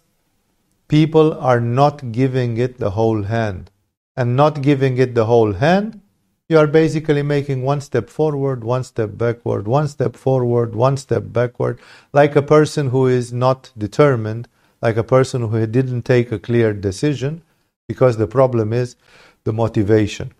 people 0.88 1.34
are 1.34 1.61
not 1.61 2.12
giving 2.12 2.56
it 2.56 2.78
the 2.78 2.90
whole 2.90 3.24
hand. 3.24 3.70
And 4.16 4.34
not 4.34 4.62
giving 4.62 4.96
it 4.98 5.14
the 5.14 5.26
whole 5.26 5.52
hand 5.52 6.00
you 6.48 6.56
are 6.56 6.66
basically 6.66 7.22
making 7.22 7.62
one 7.62 7.80
step 7.82 8.08
forward, 8.08 8.64
one 8.64 8.82
step 8.82 9.11
backward, 9.18 9.68
one 9.68 9.87
step 9.87 10.16
forward, 10.16 10.74
one 10.74 10.96
step 10.96 11.24
backward, 11.26 11.78
like 12.14 12.34
a 12.34 12.42
person 12.42 12.88
who 12.88 13.06
is 13.06 13.34
not 13.34 13.70
determined, 13.76 14.48
like 14.80 14.96
a 14.96 15.04
person 15.04 15.48
who 15.48 15.66
didn't 15.66 16.02
take 16.02 16.32
a 16.32 16.38
clear 16.38 16.72
decision, 16.72 17.42
because 17.88 18.16
the 18.16 18.26
problem 18.26 18.72
is 18.72 18.96
the 19.44 19.52
motivation. 19.52 20.32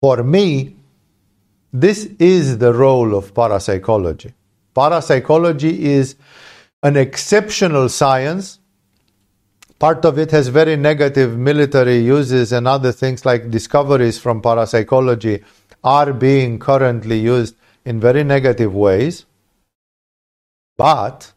For 0.00 0.22
me, 0.22 0.76
this 1.72 2.06
is 2.18 2.58
the 2.58 2.72
role 2.72 3.14
of 3.14 3.34
parapsychology. 3.34 4.32
Parapsychology 4.74 5.84
is 5.84 6.16
an 6.82 6.96
exceptional 6.96 7.88
science 7.88 8.60
Part 9.80 10.04
of 10.04 10.18
it 10.18 10.30
has 10.32 10.48
very 10.48 10.76
negative 10.76 11.38
military 11.38 12.00
uses 12.00 12.52
and 12.52 12.68
other 12.68 12.92
things 12.92 13.24
like 13.24 13.50
discoveries 13.50 14.18
from 14.18 14.42
parapsychology 14.42 15.42
are 15.82 16.12
being 16.12 16.58
currently 16.58 17.18
used 17.18 17.56
in 17.86 17.98
very 17.98 18.22
negative 18.22 18.74
ways. 18.74 19.24
But 20.76 21.32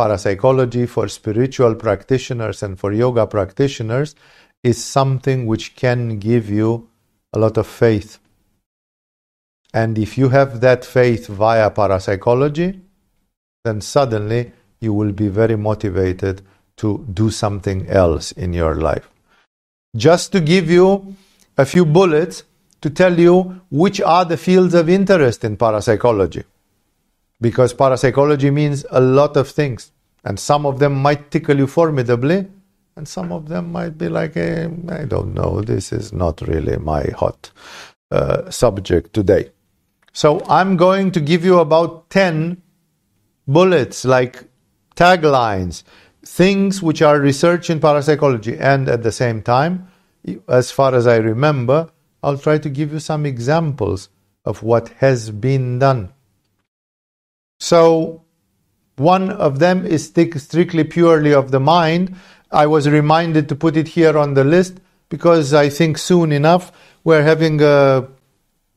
parapsychology 0.00 0.86
for 0.86 1.08
spiritual 1.08 1.74
practitioners 1.74 2.62
and 2.62 2.78
for 2.80 2.90
yoga 2.90 3.26
practitioners 3.26 4.14
is 4.62 4.82
something 4.82 5.46
which 5.46 5.76
can 5.76 6.18
give 6.18 6.48
you 6.48 6.88
a 7.34 7.38
lot 7.38 7.58
of 7.58 7.66
faith. 7.66 8.18
And 9.74 9.98
if 9.98 10.16
you 10.16 10.30
have 10.30 10.60
that 10.62 10.86
faith 10.86 11.26
via 11.26 11.70
parapsychology, 11.70 12.80
then 13.64 13.82
suddenly 13.82 14.52
you 14.80 14.94
will 14.94 15.12
be 15.12 15.28
very 15.28 15.56
motivated 15.56 16.40
to 16.78 17.06
do 17.12 17.30
something 17.30 17.86
else 17.88 18.32
in 18.32 18.54
your 18.54 18.76
life. 18.76 19.06
Just 19.94 20.32
to 20.32 20.40
give 20.40 20.70
you 20.70 21.14
a 21.58 21.66
few 21.66 21.84
bullets 21.84 22.44
to 22.80 22.88
tell 22.88 23.20
you 23.26 23.60
which 23.70 24.00
are 24.00 24.24
the 24.24 24.38
fields 24.38 24.72
of 24.72 24.88
interest 24.88 25.44
in 25.44 25.58
parapsychology. 25.58 26.44
Because 27.40 27.72
parapsychology 27.72 28.50
means 28.50 28.84
a 28.90 29.00
lot 29.00 29.36
of 29.36 29.48
things, 29.48 29.92
and 30.24 30.38
some 30.38 30.66
of 30.66 30.78
them 30.78 30.94
might 30.94 31.30
tickle 31.30 31.56
you 31.56 31.66
formidably, 31.66 32.46
and 32.96 33.08
some 33.08 33.32
of 33.32 33.48
them 33.48 33.72
might 33.72 33.96
be 33.96 34.08
like, 34.08 34.36
eh, 34.36 34.68
I 34.88 35.04
don't 35.04 35.34
know, 35.34 35.62
this 35.62 35.92
is 35.92 36.12
not 36.12 36.42
really 36.42 36.76
my 36.76 37.04
hot 37.16 37.50
uh, 38.10 38.50
subject 38.50 39.14
today. 39.14 39.52
So 40.12 40.44
I'm 40.48 40.76
going 40.76 41.12
to 41.12 41.20
give 41.20 41.44
you 41.44 41.60
about 41.60 42.10
10 42.10 42.60
bullets, 43.46 44.04
like 44.04 44.44
taglines, 44.96 45.84
things 46.24 46.82
which 46.82 47.00
are 47.00 47.18
research 47.18 47.70
in 47.70 47.80
parapsychology. 47.80 48.58
And 48.58 48.88
at 48.88 49.02
the 49.02 49.12
same 49.12 49.40
time, 49.42 49.88
as 50.48 50.70
far 50.70 50.94
as 50.94 51.06
I 51.06 51.16
remember, 51.16 51.90
I'll 52.22 52.38
try 52.38 52.58
to 52.58 52.68
give 52.68 52.92
you 52.92 52.98
some 52.98 53.24
examples 53.24 54.08
of 54.44 54.62
what 54.62 54.88
has 54.98 55.30
been 55.30 55.78
done. 55.78 56.12
So, 57.60 58.24
one 58.96 59.30
of 59.30 59.60
them 59.60 59.86
is 59.86 60.06
strictly 60.06 60.84
purely 60.84 61.32
of 61.32 61.52
the 61.52 61.60
mind, 61.60 62.16
I 62.50 62.66
was 62.66 62.88
reminded 62.88 63.48
to 63.48 63.54
put 63.54 63.76
it 63.76 63.88
here 63.88 64.18
on 64.18 64.34
the 64.34 64.42
list 64.42 64.80
because 65.08 65.54
I 65.54 65.68
think 65.68 65.98
soon 65.98 66.32
enough 66.32 66.72
we're 67.04 67.22
having 67.22 67.62
a 67.62 68.08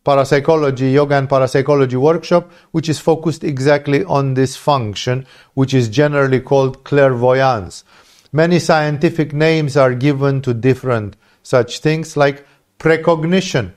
parapsychology, 0.05 0.91
yoga 0.91 1.15
and 1.15 1.27
parapsychology 1.27 1.95
workshop, 1.95 2.51
which 2.71 2.87
is 2.87 2.99
focused 2.99 3.43
exactly 3.43 4.03
on 4.03 4.35
this 4.35 4.55
function, 4.55 5.25
which 5.55 5.73
is 5.73 5.89
generally 5.89 6.39
called 6.39 6.83
clairvoyance. 6.83 7.83
Many 8.31 8.59
scientific 8.59 9.33
names 9.33 9.75
are 9.75 9.95
given 9.95 10.41
to 10.41 10.53
different 10.53 11.15
such 11.41 11.79
things 11.79 12.15
like 12.15 12.45
precognition, 12.77 13.73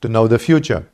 to 0.00 0.08
know 0.08 0.28
the 0.28 0.38
future, 0.38 0.86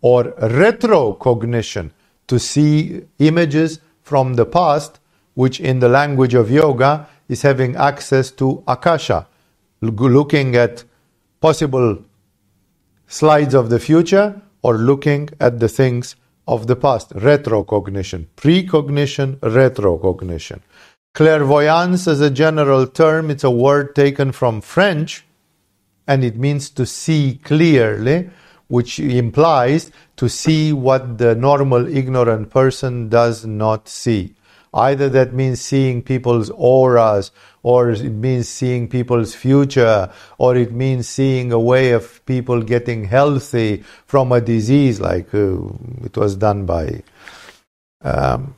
or 0.00 0.24
retrocognition, 0.24 1.90
to 2.28 2.38
see 2.38 3.02
images 3.18 3.80
from 4.02 4.34
the 4.34 4.46
past, 4.46 5.00
which 5.34 5.60
in 5.60 5.80
the 5.80 5.88
language 5.88 6.34
of 6.34 6.50
yoga 6.50 7.08
is 7.28 7.42
having 7.42 7.76
access 7.76 8.30
to 8.32 8.62
Akasha, 8.66 9.26
looking 9.80 10.56
at 10.56 10.84
possible 11.40 11.98
slides 13.06 13.54
of 13.54 13.70
the 13.70 13.78
future 13.78 14.40
or 14.62 14.78
looking 14.78 15.28
at 15.40 15.60
the 15.60 15.68
things 15.68 16.16
of 16.46 16.66
the 16.66 16.76
past. 16.76 17.10
Retrocognition, 17.14 18.26
precognition, 18.36 19.36
retrocognition. 19.36 20.60
Clairvoyance 21.14 22.08
as 22.08 22.20
a 22.20 22.30
general 22.30 22.86
term, 22.86 23.30
it's 23.30 23.44
a 23.44 23.50
word 23.50 23.94
taken 23.94 24.32
from 24.32 24.60
French 24.60 25.24
and 26.06 26.24
it 26.24 26.36
means 26.36 26.70
to 26.70 26.84
see 26.84 27.40
clearly, 27.42 28.28
which 28.68 28.98
implies 28.98 29.90
to 30.16 30.28
see 30.28 30.72
what 30.72 31.18
the 31.18 31.34
normal 31.34 31.86
ignorant 31.86 32.50
person 32.50 33.08
does 33.08 33.44
not 33.44 33.88
see. 33.88 34.34
Either 34.72 35.08
that 35.08 35.32
means 35.32 35.60
seeing 35.60 36.02
people's 36.02 36.50
auras, 36.50 37.30
or 37.62 37.90
it 37.90 38.02
means 38.10 38.48
seeing 38.48 38.88
people's 38.88 39.34
future, 39.34 40.10
or 40.36 40.56
it 40.56 40.72
means 40.72 41.08
seeing 41.08 41.52
a 41.52 41.58
way 41.58 41.92
of 41.92 42.24
people 42.26 42.60
getting 42.60 43.04
healthy 43.04 43.84
from 44.06 44.32
a 44.32 44.40
disease, 44.40 45.00
like 45.00 45.32
uh, 45.32 45.56
it 46.02 46.16
was 46.16 46.34
done 46.36 46.66
by 46.66 47.02
um, 48.02 48.54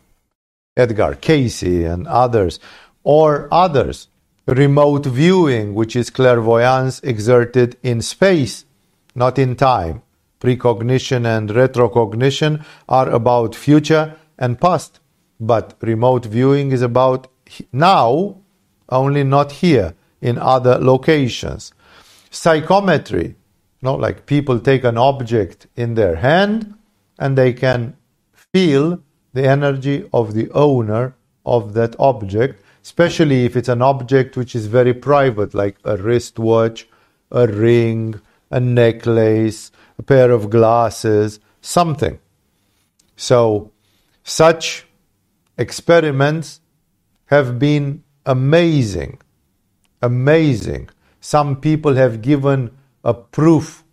Edgar 0.77 1.15
Cayce 1.15 1.63
and 1.63 2.07
others, 2.07 2.59
or 3.05 3.49
others. 3.53 4.09
Remote 4.47 5.07
viewing, 5.07 5.75
which 5.75 5.97
is 5.97 6.09
clairvoyance 6.09 7.01
exerted 7.01 7.77
in 7.83 8.01
space, 8.01 8.65
not 9.17 9.39
in 9.39 9.57
time. 9.57 10.03
Precognition 10.39 11.25
and 11.27 11.49
retrocognition 11.49 12.65
are 12.89 13.09
about 13.11 13.55
future 13.55 14.15
and 14.39 14.61
past. 14.61 15.01
But 15.41 15.75
remote 15.81 16.27
viewing 16.27 16.73
is 16.73 16.83
about 16.83 17.27
now, 17.73 18.37
only 18.89 19.25
not 19.25 19.53
here, 19.53 19.95
in 20.21 20.39
other 20.39 20.79
locations. 20.79 21.73
Psychometry, 22.31 23.29
you 23.29 23.35
know, 23.83 23.95
like 23.95 24.27
people 24.27 24.61
take 24.61 24.85
an 24.85 24.99
object 24.99 25.67
in 25.77 25.95
their 25.95 26.17
hand 26.17 26.75
and 27.19 27.37
they 27.37 27.53
can 27.53 27.97
feel 28.33 29.01
the 29.33 29.47
energy 29.47 30.09
of 30.13 30.35
the 30.35 30.51
owner 30.53 31.15
of 31.45 31.75
that 31.75 31.95
object, 31.99 32.63
especially 32.83 33.45
if 33.45 33.57
it's 33.57 33.69
an 33.69 33.83
object 33.83 34.37
which 34.37 34.55
is 34.55 34.67
very 34.67 34.95
private, 34.95 35.55
like 35.55 35.77
a 35.85 35.97
wristwatch, 35.97 36.89
a 37.31 37.47
ring, 37.47 38.21
a 38.51 38.61
necklace, 38.61 39.71
a 39.99 40.03
pair 40.03 40.31
of 40.31 40.51
glasses, 40.51 41.41
something. 41.61 42.19
So, 43.17 43.73
such 44.23 44.87
experiments 45.57 46.61
have 47.27 47.59
been 47.59 48.03
amazing. 48.25 49.21
Amazing. 50.03 50.91
Some 51.21 51.61
people 51.61 51.95
have 51.95 52.23
given 52.23 52.77
a 53.03 53.15
proof, 53.15 53.85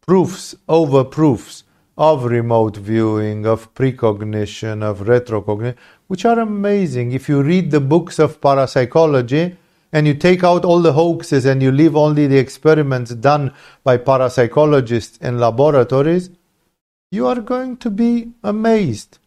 proofs 0.00 0.54
over 0.68 1.04
proofs 1.04 1.64
of 1.96 2.24
remote 2.24 2.76
viewing, 2.76 3.46
of 3.46 3.72
precognition, 3.74 4.82
of 4.82 5.00
retrocognition, 5.00 5.76
which 6.08 6.24
are 6.24 6.40
amazing. 6.40 7.12
If 7.12 7.28
you 7.28 7.42
read 7.42 7.70
the 7.70 7.80
books 7.80 8.18
of 8.18 8.40
parapsychology 8.40 9.56
and 9.94 10.08
you 10.08 10.14
take 10.14 10.42
out 10.42 10.64
all 10.64 10.82
the 10.82 10.92
hoaxes 10.92 11.46
and 11.46 11.62
you 11.62 11.70
leave 11.70 11.94
only 11.94 12.26
the 12.26 12.36
experiments 12.36 13.12
done 13.14 13.54
by 13.84 13.96
parapsychologists 13.96 15.22
in 15.22 15.38
laboratories, 15.38 16.30
you 17.12 17.28
are 17.28 17.40
going 17.40 17.76
to 17.76 17.90
be 17.90 18.32
amazed. 18.42 19.18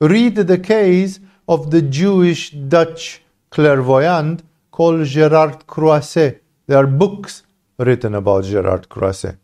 Read 0.00 0.34
the 0.34 0.58
case 0.58 1.20
of 1.46 1.70
the 1.70 1.82
Jewish 1.82 2.50
Dutch 2.50 3.22
clairvoyant 3.50 4.42
called 4.72 5.06
Gerard 5.06 5.68
Croiset. 5.68 6.42
There 6.66 6.78
are 6.78 6.88
books 6.88 7.44
written 7.78 8.16
about 8.16 8.42
Gerard 8.42 8.88
Croiset. 8.88 9.36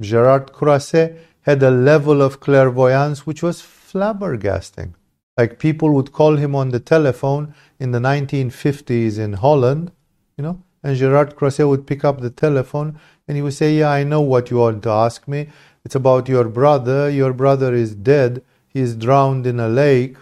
Gerard 0.00 0.52
Croiset 0.52 1.18
had 1.40 1.60
a 1.64 1.72
level 1.72 2.22
of 2.22 2.38
clairvoyance 2.38 3.26
which 3.26 3.42
was 3.42 3.60
flabbergasting. 3.60 4.94
Like 5.36 5.58
people 5.58 5.90
would 5.94 6.12
call 6.12 6.36
him 6.36 6.54
on 6.54 6.70
the 6.70 6.80
telephone 6.80 7.54
in 7.78 7.92
the 7.92 7.98
1950s 7.98 9.18
in 9.18 9.34
Holland, 9.34 9.92
you 10.36 10.44
know, 10.44 10.62
and 10.82 10.96
Gerard 10.96 11.36
Croiset 11.36 11.68
would 11.68 11.86
pick 11.86 12.04
up 12.04 12.20
the 12.20 12.30
telephone 12.30 12.98
and 13.26 13.36
he 13.36 13.42
would 13.42 13.54
say, 13.54 13.74
Yeah, 13.74 13.90
I 13.90 14.04
know 14.04 14.20
what 14.20 14.50
you 14.50 14.58
want 14.58 14.82
to 14.82 14.90
ask 14.90 15.26
me. 15.28 15.48
It's 15.84 15.94
about 15.94 16.28
your 16.28 16.44
brother. 16.44 17.08
Your 17.08 17.32
brother 17.32 17.74
is 17.74 17.94
dead 17.94 18.42
he 18.72 18.80
is 18.80 18.96
drowned 18.96 19.46
in 19.46 19.58
a 19.58 19.68
lake. 19.68 20.16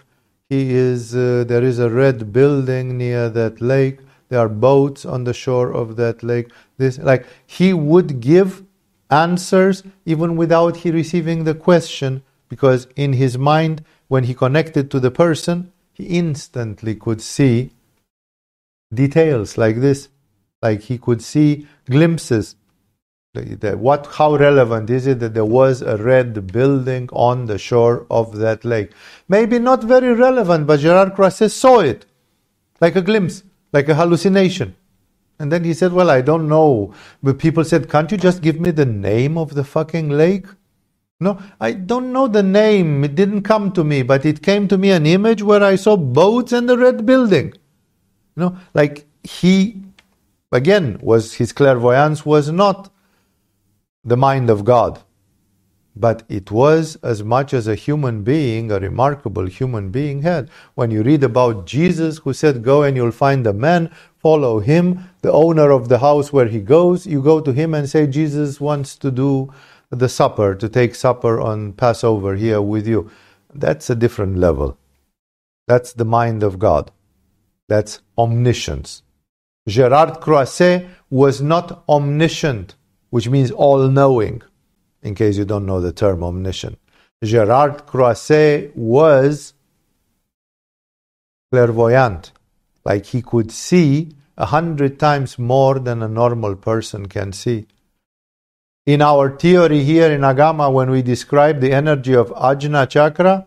He 0.49 0.73
is, 0.73 1.15
uh, 1.15 1.45
there 1.47 1.63
is 1.63 1.77
a 1.77 1.89
red 1.89 2.33
building 2.33 2.97
near 2.97 3.29
that 3.29 3.61
lake. 3.61 3.99
There 4.29 4.39
are 4.39 4.49
boats 4.49 5.05
on 5.05 5.23
the 5.23 5.33
shore 5.33 5.71
of 5.71 5.95
that 5.97 6.23
lake. 6.23 6.51
This, 6.77 6.97
like, 6.97 7.27
he 7.45 7.73
would 7.73 8.19
give 8.19 8.63
answers 9.11 9.83
even 10.05 10.35
without 10.35 10.77
he 10.77 10.89
receiving 10.91 11.43
the 11.43 11.53
question, 11.53 12.23
because 12.47 12.87
in 12.95 13.13
his 13.13 13.37
mind, 13.37 13.83
when 14.09 14.25
he 14.25 14.33
connected 14.33 14.91
to 14.91 14.99
the 14.99 15.11
person, 15.11 15.71
he 15.93 16.03
instantly 16.03 16.95
could 16.95 17.21
see 17.21 17.71
details 18.93 19.57
like 19.57 19.77
this. 19.77 20.09
Like 20.61 20.81
he 20.81 20.97
could 20.97 21.21
see 21.21 21.67
glimpses 21.89 22.55
what, 23.33 24.07
how 24.07 24.35
relevant 24.35 24.89
is 24.89 25.05
it 25.05 25.19
that 25.19 25.35
there 25.35 25.45
was 25.45 25.83
a 25.83 25.97
red 25.97 26.51
building 26.51 27.07
on 27.13 27.45
the 27.45 27.59
shore 27.59 28.07
of 28.09 28.37
that 28.37 28.65
lake? 28.65 28.91
Maybe 29.27 29.59
not 29.59 29.83
very 29.83 30.13
relevant, 30.13 30.65
but 30.65 30.79
Gerard 30.79 31.13
Croiset 31.13 31.51
saw 31.51 31.79
it 31.79 32.05
like 32.81 32.95
a 32.95 33.01
glimpse, 33.01 33.43
like 33.71 33.87
a 33.87 33.93
hallucination. 33.93 34.75
And 35.37 35.51
then 35.51 35.63
he 35.63 35.73
said, 35.73 35.93
Well, 35.93 36.09
I 36.09 36.21
don't 36.21 36.49
know. 36.49 36.93
But 37.21 37.37
people 37.37 37.63
said, 37.63 37.89
Can't 37.89 38.11
you 38.11 38.17
just 38.17 38.41
give 38.41 38.59
me 38.59 38.71
the 38.71 38.85
name 38.85 39.37
of 39.37 39.53
the 39.53 39.63
fucking 39.63 40.09
lake? 40.09 40.47
No, 41.21 41.37
I 41.59 41.73
don't 41.73 42.13
know 42.13 42.27
the 42.27 42.43
name. 42.43 43.03
It 43.03 43.15
didn't 43.15 43.41
come 43.41 43.73
to 43.73 43.83
me, 43.83 44.03
but 44.03 44.25
it 44.25 44.41
came 44.41 44.67
to 44.69 44.77
me 44.77 44.91
an 44.91 45.05
image 45.05 45.43
where 45.43 45.61
I 45.63 45.75
saw 45.75 45.97
boats 45.97 46.53
and 46.53 46.69
the 46.69 46.77
red 46.77 47.05
building. 47.05 47.47
You 48.35 48.43
know, 48.43 48.57
like 48.73 49.05
he, 49.23 49.81
again, 50.53 50.97
was 51.01 51.33
his 51.33 51.51
clairvoyance 51.51 52.25
was 52.25 52.51
not 52.51 52.89
the 54.05 54.15
mind 54.15 54.49
of 54.49 54.63
God. 54.63 55.03
But 55.93 56.23
it 56.29 56.51
was 56.51 56.95
as 57.03 57.23
much 57.23 57.53
as 57.53 57.67
a 57.67 57.75
human 57.75 58.23
being, 58.23 58.71
a 58.71 58.79
remarkable 58.79 59.47
human 59.47 59.89
being 59.91 60.21
had. 60.21 60.49
When 60.75 60.91
you 60.91 61.03
read 61.03 61.25
about 61.25 61.65
Jesus, 61.65 62.19
who 62.19 62.31
said, 62.31 62.63
Go 62.63 62.83
and 62.83 62.95
you'll 62.95 63.11
find 63.11 63.45
a 63.45 63.51
man, 63.51 63.91
follow 64.17 64.59
him, 64.59 65.09
the 65.21 65.33
owner 65.33 65.71
of 65.71 65.89
the 65.89 65.99
house 65.99 66.31
where 66.31 66.47
he 66.47 66.61
goes, 66.61 67.05
you 67.05 67.21
go 67.21 67.41
to 67.41 67.51
him 67.51 67.73
and 67.73 67.89
say, 67.89 68.07
Jesus 68.07 68.61
wants 68.61 68.95
to 68.97 69.11
do 69.11 69.51
the 69.91 70.09
supper, 70.09 70.55
to 70.55 70.69
take 70.69 70.95
supper 70.95 71.39
on 71.39 71.73
Passover 71.73 72.35
here 72.35 72.61
with 72.61 72.87
you. 72.87 73.09
That's 73.53 73.89
a 73.89 73.95
different 73.95 74.37
level. 74.37 74.77
That's 75.67 75.93
the 75.93 76.05
mind 76.05 76.43
of 76.43 76.59
God. 76.59 76.91
That's 77.67 78.01
omniscience. 78.17 79.03
Gerard 79.67 80.21
Croiset 80.21 80.87
was 81.09 81.41
not 81.41 81.83
omniscient 81.87 82.75
which 83.09 83.29
means 83.29 83.51
all 83.51 83.87
knowing, 83.87 84.41
in 85.01 85.15
case 85.15 85.37
you 85.37 85.45
don't 85.45 85.65
know 85.65 85.81
the 85.81 85.91
term 85.91 86.23
omniscient. 86.23 86.77
Gerard 87.23 87.85
Croiset 87.85 88.75
was 88.75 89.53
clairvoyant, 91.51 92.31
like 92.85 93.07
he 93.07 93.21
could 93.21 93.51
see 93.51 94.11
a 94.37 94.45
hundred 94.45 94.99
times 94.99 95.37
more 95.37 95.79
than 95.79 96.01
a 96.01 96.07
normal 96.07 96.55
person 96.55 97.07
can 97.07 97.33
see. 97.33 97.67
In 98.85 99.01
our 99.01 99.37
theory 99.37 99.83
here 99.83 100.11
in 100.11 100.21
Agama, 100.21 100.71
when 100.71 100.89
we 100.89 101.01
describe 101.01 101.59
the 101.59 101.73
energy 101.73 102.15
of 102.15 102.29
Ajna 102.29 102.89
Chakra, 102.89 103.45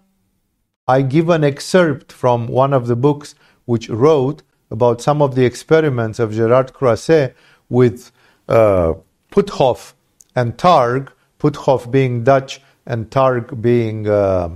I 0.86 1.02
give 1.02 1.30
an 1.30 1.42
excerpt 1.42 2.12
from 2.12 2.46
one 2.46 2.72
of 2.72 2.86
the 2.86 2.96
books 2.96 3.34
which 3.64 3.88
wrote 3.88 4.42
about 4.70 5.00
some 5.00 5.22
of 5.22 5.34
the 5.34 5.44
experiments 5.44 6.18
of 6.18 6.32
Gerard 6.32 6.72
Croiset 6.72 7.34
with 7.68 8.12
uh, 8.48 8.94
Puthoff 9.30 9.94
and 10.36 10.56
Targ, 10.56 11.08
Puthoff 11.40 11.90
being 11.90 12.24
Dutch 12.24 12.60
and 12.86 13.10
Targ 13.10 13.60
being 13.60 14.08
uh, 14.08 14.50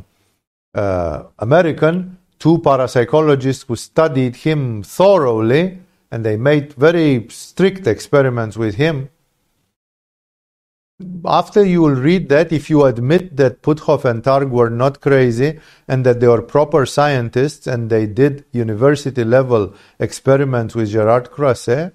uh, 0.74 1.24
American, 1.38 2.18
two 2.38 2.58
parapsychologists 2.58 3.66
who 3.66 3.76
studied 3.76 4.36
him 4.36 4.82
thoroughly 4.82 5.78
and 6.10 6.24
they 6.24 6.36
made 6.36 6.74
very 6.74 7.26
strict 7.30 7.86
experiments 7.86 8.56
with 8.56 8.76
him. 8.76 9.08
After 11.26 11.62
you 11.62 11.82
will 11.82 11.94
read 11.94 12.30
that, 12.30 12.52
if 12.52 12.70
you 12.70 12.84
admit 12.84 13.36
that 13.36 13.60
Puthoff 13.60 14.06
and 14.06 14.22
Targ 14.22 14.48
were 14.48 14.70
not 14.70 15.02
crazy 15.02 15.60
and 15.86 16.06
that 16.06 16.20
they 16.20 16.26
were 16.26 16.40
proper 16.40 16.86
scientists 16.86 17.66
and 17.66 17.90
they 17.90 18.06
did 18.06 18.46
university 18.52 19.22
level 19.22 19.74
experiments 19.98 20.74
with 20.74 20.90
Gerard 20.90 21.30
Croiset, 21.30 21.92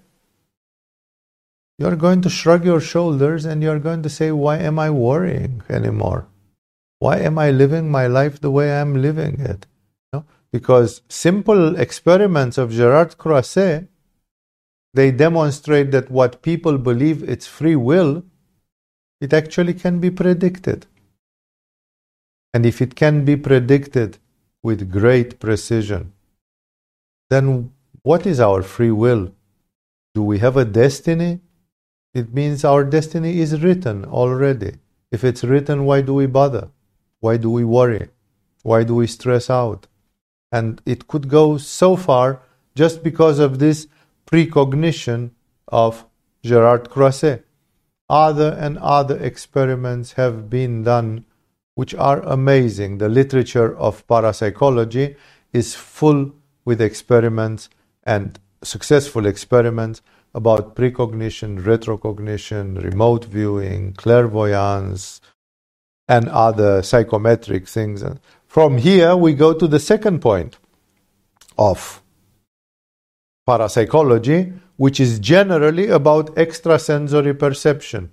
you're 1.80 1.96
going 1.96 2.22
to 2.22 2.30
shrug 2.30 2.64
your 2.64 2.80
shoulders 2.80 3.44
and 3.44 3.64
you're 3.64 3.80
going 3.80 4.04
to 4.04 4.10
say, 4.10 4.32
Why 4.32 4.58
am 4.58 4.78
I 4.78 4.92
worrying 4.92 5.64
anymore? 5.68 6.28
Why 7.00 7.18
am 7.18 7.40
I 7.40 7.50
living 7.50 7.90
my 7.90 8.06
life 8.06 8.40
the 8.40 8.52
way 8.52 8.72
I'm 8.72 9.02
living 9.02 9.40
it? 9.40 9.66
No? 10.14 10.26
Because 10.52 11.02
simple 11.10 11.76
experiments 11.76 12.60
of 12.60 12.70
Gerard 12.70 13.18
Croiset, 13.18 13.88
they 14.94 15.10
demonstrate 15.10 15.90
that 15.90 16.12
what 16.12 16.44
people 16.44 16.78
believe 16.78 17.28
it's 17.28 17.48
free 17.48 17.76
will, 17.76 18.24
it 19.22 19.32
actually 19.32 19.76
can 19.76 20.00
be 20.00 20.10
predicted. 20.10 20.88
And 22.54 22.66
if 22.66 22.82
it 22.82 22.96
can 22.96 23.24
be 23.24 23.38
predicted 23.38 24.18
with 24.64 24.92
great 24.92 25.40
precision, 25.40 26.12
then 27.30 27.72
what 28.02 28.26
is 28.26 28.40
our 28.40 28.62
free 28.64 28.92
will? 28.92 29.34
Do 30.16 30.24
we 30.24 30.40
have 30.40 30.58
a 30.58 30.66
destiny? 30.66 31.40
It 32.14 32.34
means 32.34 32.66
our 32.66 32.84
destiny 32.84 33.40
is 33.40 33.62
written 33.62 34.04
already. 34.04 34.74
If 35.12 35.24
it's 35.24 35.44
written, 35.44 35.86
why 35.86 36.02
do 36.02 36.14
we 36.14 36.26
bother? 36.26 36.70
Why 37.20 37.38
do 37.38 37.50
we 37.50 37.64
worry? 37.64 38.10
Why 38.64 38.84
do 38.84 38.96
we 38.96 39.08
stress 39.08 39.50
out? 39.50 39.88
And 40.52 40.82
it 40.86 41.08
could 41.08 41.30
go 41.30 41.58
so 41.58 41.96
far 41.96 42.42
just 42.76 43.04
because 43.04 43.40
of 43.40 43.60
this 43.60 43.88
precognition 44.26 45.32
of 45.68 46.06
Gerard 46.44 46.90
Croiset. 46.90 47.46
Other 48.12 48.58
and 48.60 48.78
other 48.80 49.18
experiments 49.18 50.14
have 50.14 50.50
been 50.50 50.84
done 50.84 51.24
which 51.76 51.96
are 51.96 52.20
amazing. 52.24 52.98
The 52.98 53.08
literature 53.08 53.74
of 53.78 54.06
parapsychology 54.06 55.16
is 55.54 55.76
full 55.76 56.34
with 56.66 56.82
experiments 56.82 57.70
and 58.04 58.38
successful 58.64 59.26
experiments 59.26 60.02
about 60.36 60.76
precognition, 60.76 61.64
retrocognition, 61.64 62.84
remote 62.84 63.24
viewing, 63.24 63.94
clairvoyance, 63.94 65.22
and 66.10 66.28
other 66.28 66.84
psychometric 66.84 67.66
things. 67.66 68.04
From 68.46 68.78
here, 68.78 69.16
we 69.16 69.34
go 69.34 69.54
to 69.54 69.68
the 69.70 69.80
second 69.80 70.20
point 70.20 70.58
of 71.58 72.02
parapsychology, 73.48 74.52
which 74.78 75.00
is 75.00 75.20
generally 75.20 75.88
about 75.88 76.38
extrasensory 76.38 77.34
perception. 77.34 78.12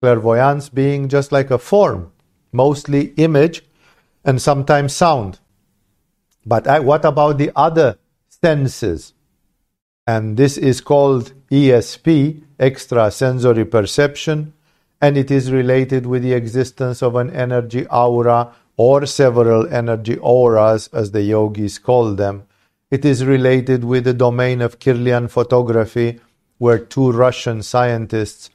Clairvoyance 0.00 0.68
being 0.68 1.08
just 1.08 1.32
like 1.32 1.50
a 1.50 1.58
form, 1.58 2.12
mostly 2.52 3.12
image 3.16 3.62
and 4.24 4.40
sometimes 4.40 4.94
sound. 4.94 5.38
But 6.44 6.66
I, 6.66 6.80
what 6.80 7.04
about 7.04 7.38
the 7.38 7.52
other 7.54 7.98
senses? 8.42 9.14
And 10.06 10.36
this 10.36 10.56
is 10.56 10.80
called 10.80 11.32
ESP, 11.50 12.42
extrasensory 12.58 13.64
perception, 13.64 14.54
and 15.00 15.16
it 15.16 15.30
is 15.30 15.52
related 15.52 16.06
with 16.06 16.22
the 16.22 16.32
existence 16.32 17.02
of 17.02 17.16
an 17.16 17.30
energy 17.30 17.86
aura 17.86 18.52
or 18.76 19.06
several 19.06 19.66
energy 19.72 20.16
auras, 20.18 20.88
as 20.92 21.10
the 21.10 21.22
yogis 21.22 21.78
call 21.78 22.14
them. 22.14 22.44
It 22.90 23.04
is 23.04 23.24
related 23.24 23.84
with 23.84 24.04
the 24.04 24.14
domain 24.14 24.60
of 24.60 24.78
Kirlian 24.78 25.30
photography, 25.30 26.20
where 26.58 26.78
two 26.78 27.12
Russian 27.12 27.62
scientists, 27.62 28.50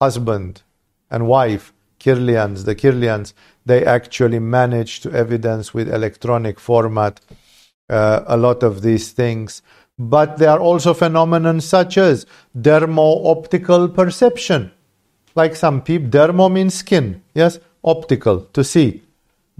husband 0.00 0.62
and 1.10 1.26
wife, 1.26 1.72
Kirlians, 2.00 2.64
the 2.64 2.74
Kirlians, 2.74 3.32
they 3.66 3.84
actually 3.84 4.38
managed 4.38 5.02
to 5.02 5.12
evidence 5.12 5.72
with 5.72 5.92
electronic 5.92 6.58
format 6.58 7.20
uh, 7.88 8.22
a 8.26 8.36
lot 8.36 8.62
of 8.62 8.82
these 8.82 9.12
things 9.12 9.62
but 9.98 10.38
there 10.38 10.50
are 10.50 10.58
also 10.58 10.92
phenomena 10.92 11.60
such 11.60 11.98
as 11.98 12.26
dermo-optical 12.58 13.88
perception. 13.88 14.72
Like 15.34 15.54
some 15.56 15.82
people, 15.82 16.10
dermo 16.10 16.50
means 16.50 16.74
skin, 16.74 17.22
yes, 17.34 17.58
optical, 17.82 18.40
to 18.52 18.64
see. 18.64 19.02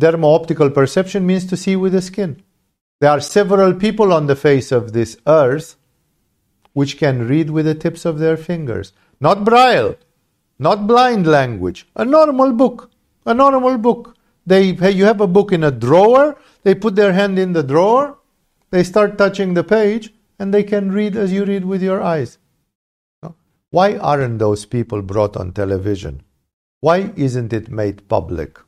Dermo-optical 0.01 0.71
perception 0.71 1.27
means 1.27 1.47
to 1.47 1.57
see 1.57 1.77
with 1.77 1.93
the 1.93 2.03
skin. 2.03 2.43
There 3.01 3.11
are 3.11 3.21
several 3.21 3.75
people 3.75 4.13
on 4.13 4.27
the 4.27 4.37
face 4.37 4.73
of 4.73 4.93
this 4.93 5.17
earth 5.27 5.77
which 6.73 6.99
can 6.99 7.29
read 7.29 7.51
with 7.51 7.67
the 7.67 7.75
tips 7.75 8.05
of 8.05 8.19
their 8.19 8.37
fingers. 8.37 8.93
Not 9.21 9.45
braille, 9.45 9.97
not 10.59 10.87
blind 10.87 11.27
language, 11.27 11.87
a 11.97 12.05
normal 12.05 12.53
book, 12.53 12.91
a 13.27 13.35
normal 13.35 13.79
book. 13.79 14.17
They, 14.47 14.71
you 14.91 15.05
have 15.05 15.21
a 15.21 15.27
book 15.27 15.53
in 15.53 15.65
a 15.65 15.71
drawer, 15.71 16.37
they 16.63 16.75
put 16.75 16.97
their 16.97 17.13
hand 17.13 17.39
in 17.39 17.53
the 17.53 17.63
drawer, 17.63 18.19
they 18.71 18.83
start 18.83 19.17
touching 19.17 19.55
the 19.55 19.65
page, 19.65 20.13
and 20.39 20.53
they 20.53 20.63
can 20.63 20.93
read 20.93 21.17
as 21.17 21.33
you 21.33 21.45
read 21.45 21.65
with 21.65 21.83
your 21.83 22.03
eyes. 22.03 22.39
Why 23.71 23.97
aren't 23.97 24.39
those 24.39 24.67
people 24.67 25.03
brought 25.03 25.37
on 25.37 25.53
television? 25.53 26.23
Why 26.81 27.13
isn't 27.17 27.53
it 27.53 27.71
made 27.71 28.09
public? 28.09 28.59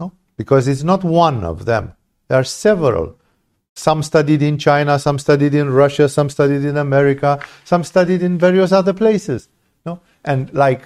No? 0.00 0.12
Because 0.36 0.68
it's 0.68 0.82
not 0.82 1.04
one 1.04 1.44
of 1.44 1.64
them. 1.64 1.94
There 2.28 2.38
are 2.38 2.44
several. 2.44 3.18
Some 3.74 4.02
studied 4.02 4.42
in 4.42 4.58
China, 4.58 4.98
some 4.98 5.18
studied 5.18 5.54
in 5.54 5.70
Russia, 5.70 6.08
some 6.08 6.28
studied 6.28 6.64
in 6.64 6.76
America, 6.76 7.40
some 7.64 7.84
studied 7.84 8.22
in 8.22 8.38
various 8.38 8.72
other 8.72 8.92
places. 8.92 9.48
No? 9.86 10.00
And 10.24 10.52
like, 10.52 10.84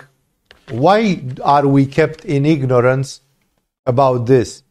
why 0.70 1.22
are 1.44 1.66
we 1.66 1.86
kept 1.86 2.24
in 2.24 2.46
ignorance 2.46 3.20
about 3.86 4.26
this? 4.26 4.62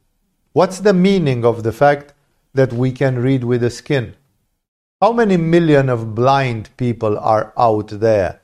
What's 0.53 0.79
the 0.79 0.93
meaning 0.93 1.45
of 1.45 1.63
the 1.63 1.71
fact 1.71 2.13
that 2.53 2.71
we 2.71 2.91
can 2.91 3.19
read 3.19 3.43
with 3.43 3.61
the 3.61 3.69
skin? 3.69 4.15
How 5.01 5.11
many 5.11 5.35
million 5.37 5.89
of 5.89 6.15
blind 6.15 6.69
people 6.77 7.19
are 7.19 7.53
out 7.57 7.89
there? 7.89 8.41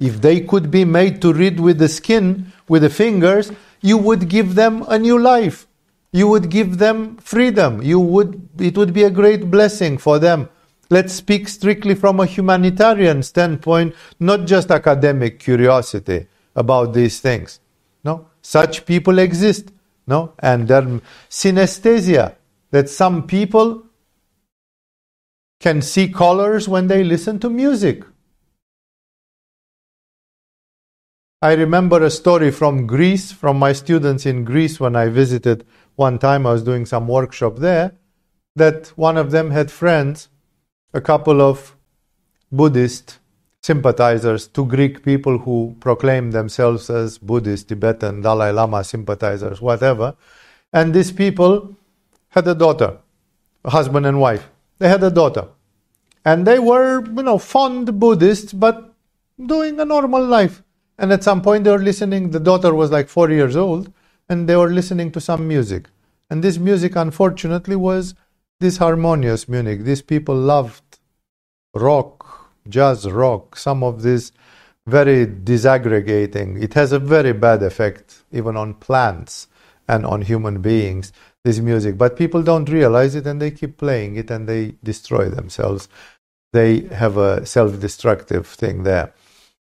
If 0.00 0.20
they 0.20 0.40
could 0.40 0.70
be 0.70 0.84
made 0.84 1.22
to 1.22 1.32
read 1.32 1.60
with 1.60 1.78
the 1.78 1.88
skin, 1.88 2.52
with 2.68 2.82
the 2.82 2.90
fingers, 2.90 3.52
you 3.80 3.96
would 3.96 4.28
give 4.28 4.56
them 4.56 4.84
a 4.88 4.98
new 4.98 5.18
life. 5.18 5.66
You 6.14 6.28
would 6.28 6.48
give 6.48 6.78
them 6.78 7.16
freedom. 7.16 7.82
You 7.82 7.98
would, 7.98 8.48
it 8.60 8.78
would 8.78 8.92
be 8.92 9.02
a 9.02 9.10
great 9.10 9.50
blessing 9.50 9.98
for 9.98 10.20
them. 10.20 10.48
Let's 10.88 11.12
speak 11.12 11.48
strictly 11.48 11.96
from 11.96 12.20
a 12.20 12.26
humanitarian 12.26 13.24
standpoint, 13.24 13.96
not 14.20 14.46
just 14.46 14.70
academic 14.70 15.40
curiosity 15.40 16.28
about 16.54 16.94
these 16.94 17.18
things. 17.18 17.58
No, 18.04 18.28
such 18.42 18.86
people 18.86 19.18
exist. 19.18 19.72
No, 20.06 20.34
and 20.38 20.68
then 20.68 21.02
synesthesia 21.28 22.36
that 22.70 22.88
some 22.88 23.26
people 23.26 23.82
can 25.58 25.82
see 25.82 26.08
colors 26.08 26.68
when 26.68 26.86
they 26.86 27.02
listen 27.02 27.40
to 27.40 27.50
music. 27.50 28.04
I 31.42 31.54
remember 31.54 32.02
a 32.04 32.10
story 32.10 32.50
from 32.52 32.86
Greece, 32.86 33.32
from 33.32 33.58
my 33.58 33.72
students 33.72 34.26
in 34.26 34.44
Greece 34.44 34.78
when 34.78 34.94
I 34.94 35.08
visited 35.08 35.66
one 35.96 36.18
time. 36.18 36.46
I 36.46 36.52
was 36.52 36.62
doing 36.62 36.86
some 36.86 37.08
workshop 37.08 37.56
there. 37.56 37.92
That 38.56 38.88
one 38.96 39.16
of 39.16 39.30
them 39.30 39.50
had 39.50 39.70
friends, 39.70 40.28
a 40.92 41.00
couple 41.00 41.40
of 41.42 41.76
Buddhist 42.52 43.18
sympathizers, 43.62 44.46
two 44.46 44.66
Greek 44.66 45.02
people 45.02 45.38
who 45.38 45.74
proclaim 45.80 46.30
themselves 46.30 46.90
as 46.90 47.18
Buddhist, 47.18 47.68
Tibetan, 47.68 48.20
Dalai 48.20 48.50
Lama 48.52 48.84
sympathizers, 48.84 49.60
whatever. 49.60 50.14
And 50.72 50.92
these 50.92 51.10
people 51.10 51.74
had 52.28 52.46
a 52.46 52.54
daughter, 52.54 52.98
a 53.64 53.70
husband 53.70 54.06
and 54.06 54.20
wife. 54.20 54.48
They 54.78 54.88
had 54.88 55.02
a 55.02 55.10
daughter. 55.10 55.48
And 56.24 56.46
they 56.46 56.58
were, 56.58 57.04
you 57.04 57.22
know, 57.22 57.38
fond 57.38 57.98
Buddhists, 57.98 58.52
but 58.52 58.92
doing 59.44 59.80
a 59.80 59.84
normal 59.84 60.24
life. 60.24 60.62
And 60.98 61.12
at 61.12 61.24
some 61.24 61.42
point 61.42 61.64
they 61.64 61.70
were 61.70 61.78
listening, 61.78 62.30
the 62.30 62.40
daughter 62.40 62.74
was 62.74 62.90
like 62.90 63.08
four 63.08 63.30
years 63.30 63.56
old, 63.56 63.92
and 64.28 64.48
they 64.48 64.56
were 64.56 64.70
listening 64.70 65.10
to 65.12 65.20
some 65.20 65.46
music. 65.46 65.88
And 66.30 66.42
this 66.42 66.58
music, 66.58 66.96
unfortunately, 66.96 67.76
was 67.76 68.14
this 68.60 68.78
harmonious 68.78 69.48
music. 69.48 69.84
These 69.84 70.02
people 70.02 70.34
loved 70.34 70.82
rock, 71.74 72.50
jazz, 72.68 73.10
rock, 73.10 73.56
some 73.56 73.82
of 73.82 74.02
this 74.02 74.32
very 74.86 75.26
disaggregating. 75.26 76.62
It 76.62 76.74
has 76.74 76.92
a 76.92 76.98
very 76.98 77.32
bad 77.32 77.62
effect 77.62 78.22
even 78.32 78.56
on 78.56 78.74
plants 78.74 79.48
and 79.88 80.04
on 80.06 80.22
human 80.22 80.60
beings, 80.60 81.12
this 81.42 81.58
music. 81.58 81.98
But 81.98 82.16
people 82.16 82.42
don't 82.42 82.68
realize 82.68 83.14
it 83.14 83.26
and 83.26 83.40
they 83.40 83.50
keep 83.50 83.76
playing 83.76 84.16
it 84.16 84.30
and 84.30 84.48
they 84.48 84.74
destroy 84.82 85.28
themselves. 85.28 85.88
They 86.52 86.82
have 86.88 87.16
a 87.16 87.44
self 87.44 87.80
destructive 87.80 88.46
thing 88.46 88.84
there. 88.84 89.12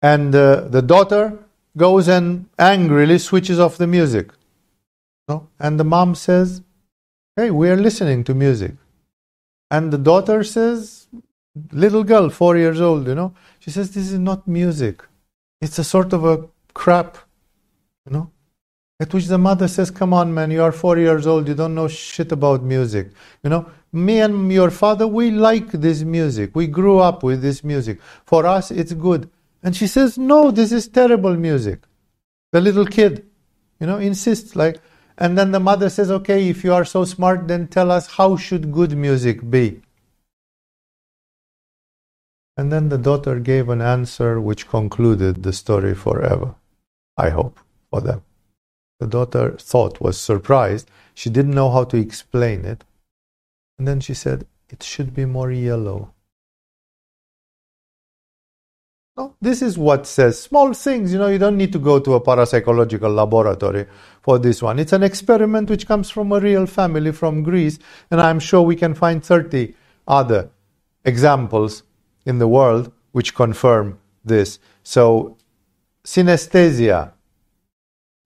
And 0.02 0.34
uh, 0.34 0.62
the 0.62 0.82
daughter 0.82 1.38
goes 1.76 2.08
and 2.08 2.46
angrily 2.58 3.18
switches 3.18 3.58
off 3.58 3.78
the 3.78 3.86
music. 3.86 4.30
And 5.58 5.80
the 5.80 5.88
mom 5.94 6.14
says, 6.14 6.62
Hey, 7.36 7.50
we 7.50 7.70
are 7.70 7.80
listening 7.88 8.24
to 8.24 8.34
music. 8.34 8.72
And 9.70 9.92
the 9.92 9.98
daughter 9.98 10.44
says, 10.44 11.06
little 11.72 12.04
girl, 12.04 12.28
four 12.30 12.56
years 12.56 12.80
old, 12.80 13.06
you 13.06 13.14
know, 13.14 13.34
she 13.58 13.70
says, 13.70 13.92
This 13.92 14.10
is 14.12 14.18
not 14.18 14.46
music. 14.46 15.02
It's 15.60 15.78
a 15.78 15.84
sort 15.84 16.12
of 16.12 16.24
a 16.24 16.48
crap, 16.74 17.18
you 18.06 18.12
know. 18.12 18.30
At 19.00 19.12
which 19.12 19.26
the 19.26 19.38
mother 19.38 19.68
says, 19.68 19.90
Come 19.90 20.12
on, 20.14 20.32
man, 20.34 20.50
you 20.50 20.62
are 20.62 20.72
four 20.72 20.98
years 20.98 21.26
old, 21.26 21.48
you 21.48 21.54
don't 21.54 21.74
know 21.74 21.88
shit 21.88 22.32
about 22.32 22.62
music. 22.62 23.10
You 23.42 23.50
know, 23.50 23.70
me 23.92 24.20
and 24.20 24.50
your 24.52 24.70
father, 24.70 25.06
we 25.06 25.30
like 25.30 25.70
this 25.72 26.02
music. 26.02 26.54
We 26.54 26.66
grew 26.66 26.98
up 26.98 27.22
with 27.22 27.42
this 27.42 27.62
music. 27.64 28.00
For 28.26 28.46
us, 28.46 28.70
it's 28.70 28.92
good. 28.92 29.28
And 29.62 29.76
she 29.76 29.86
says, 29.86 30.18
No, 30.18 30.50
this 30.50 30.72
is 30.72 30.88
terrible 30.88 31.36
music. 31.36 31.80
The 32.52 32.60
little 32.60 32.86
kid, 32.86 33.26
you 33.80 33.86
know, 33.86 33.98
insists, 33.98 34.54
like, 34.54 34.80
and 35.18 35.36
then 35.36 35.52
the 35.52 35.60
mother 35.60 35.88
says, 35.88 36.10
okay, 36.10 36.48
if 36.48 36.64
you 36.64 36.72
are 36.72 36.84
so 36.84 37.04
smart, 37.04 37.48
then 37.48 37.68
tell 37.68 37.90
us 37.90 38.12
how 38.16 38.36
should 38.36 38.72
good 38.72 38.96
music 38.96 39.48
be? 39.50 39.82
And 42.56 42.70
then 42.70 42.88
the 42.88 42.98
daughter 42.98 43.38
gave 43.38 43.68
an 43.68 43.80
answer 43.80 44.40
which 44.40 44.68
concluded 44.68 45.42
the 45.42 45.52
story 45.52 45.94
forever. 45.94 46.54
I 47.16 47.30
hope 47.30 47.58
for 47.90 48.00
them. 48.00 48.22
The 49.00 49.06
daughter 49.06 49.56
thought, 49.58 50.00
was 50.00 50.20
surprised. 50.20 50.90
She 51.14 51.30
didn't 51.30 51.54
know 51.54 51.70
how 51.70 51.84
to 51.84 51.96
explain 51.96 52.64
it. 52.64 52.84
And 53.78 53.88
then 53.88 54.00
she 54.00 54.14
said, 54.14 54.46
It 54.68 54.82
should 54.82 55.14
be 55.14 55.24
more 55.24 55.50
yellow. 55.50 56.12
No, 59.16 59.36
this 59.42 59.60
is 59.60 59.76
what 59.76 60.06
says 60.06 60.40
small 60.40 60.72
things. 60.72 61.12
You 61.12 61.18
know, 61.18 61.28
you 61.28 61.38
don't 61.38 61.58
need 61.58 61.72
to 61.72 61.78
go 61.78 61.98
to 61.98 62.14
a 62.14 62.20
parapsychological 62.20 63.14
laboratory 63.14 63.86
for 64.22 64.38
this 64.38 64.62
one. 64.62 64.78
It's 64.78 64.94
an 64.94 65.02
experiment 65.02 65.68
which 65.68 65.86
comes 65.86 66.08
from 66.08 66.32
a 66.32 66.40
real 66.40 66.66
family 66.66 67.12
from 67.12 67.42
Greece, 67.42 67.78
and 68.10 68.20
I'm 68.20 68.40
sure 68.40 68.62
we 68.62 68.76
can 68.76 68.94
find 68.94 69.22
30 69.22 69.74
other 70.08 70.50
examples 71.04 71.82
in 72.24 72.38
the 72.38 72.48
world 72.48 72.90
which 73.12 73.34
confirm 73.34 73.98
this. 74.24 74.58
So, 74.82 75.36
synesthesia, 76.04 77.12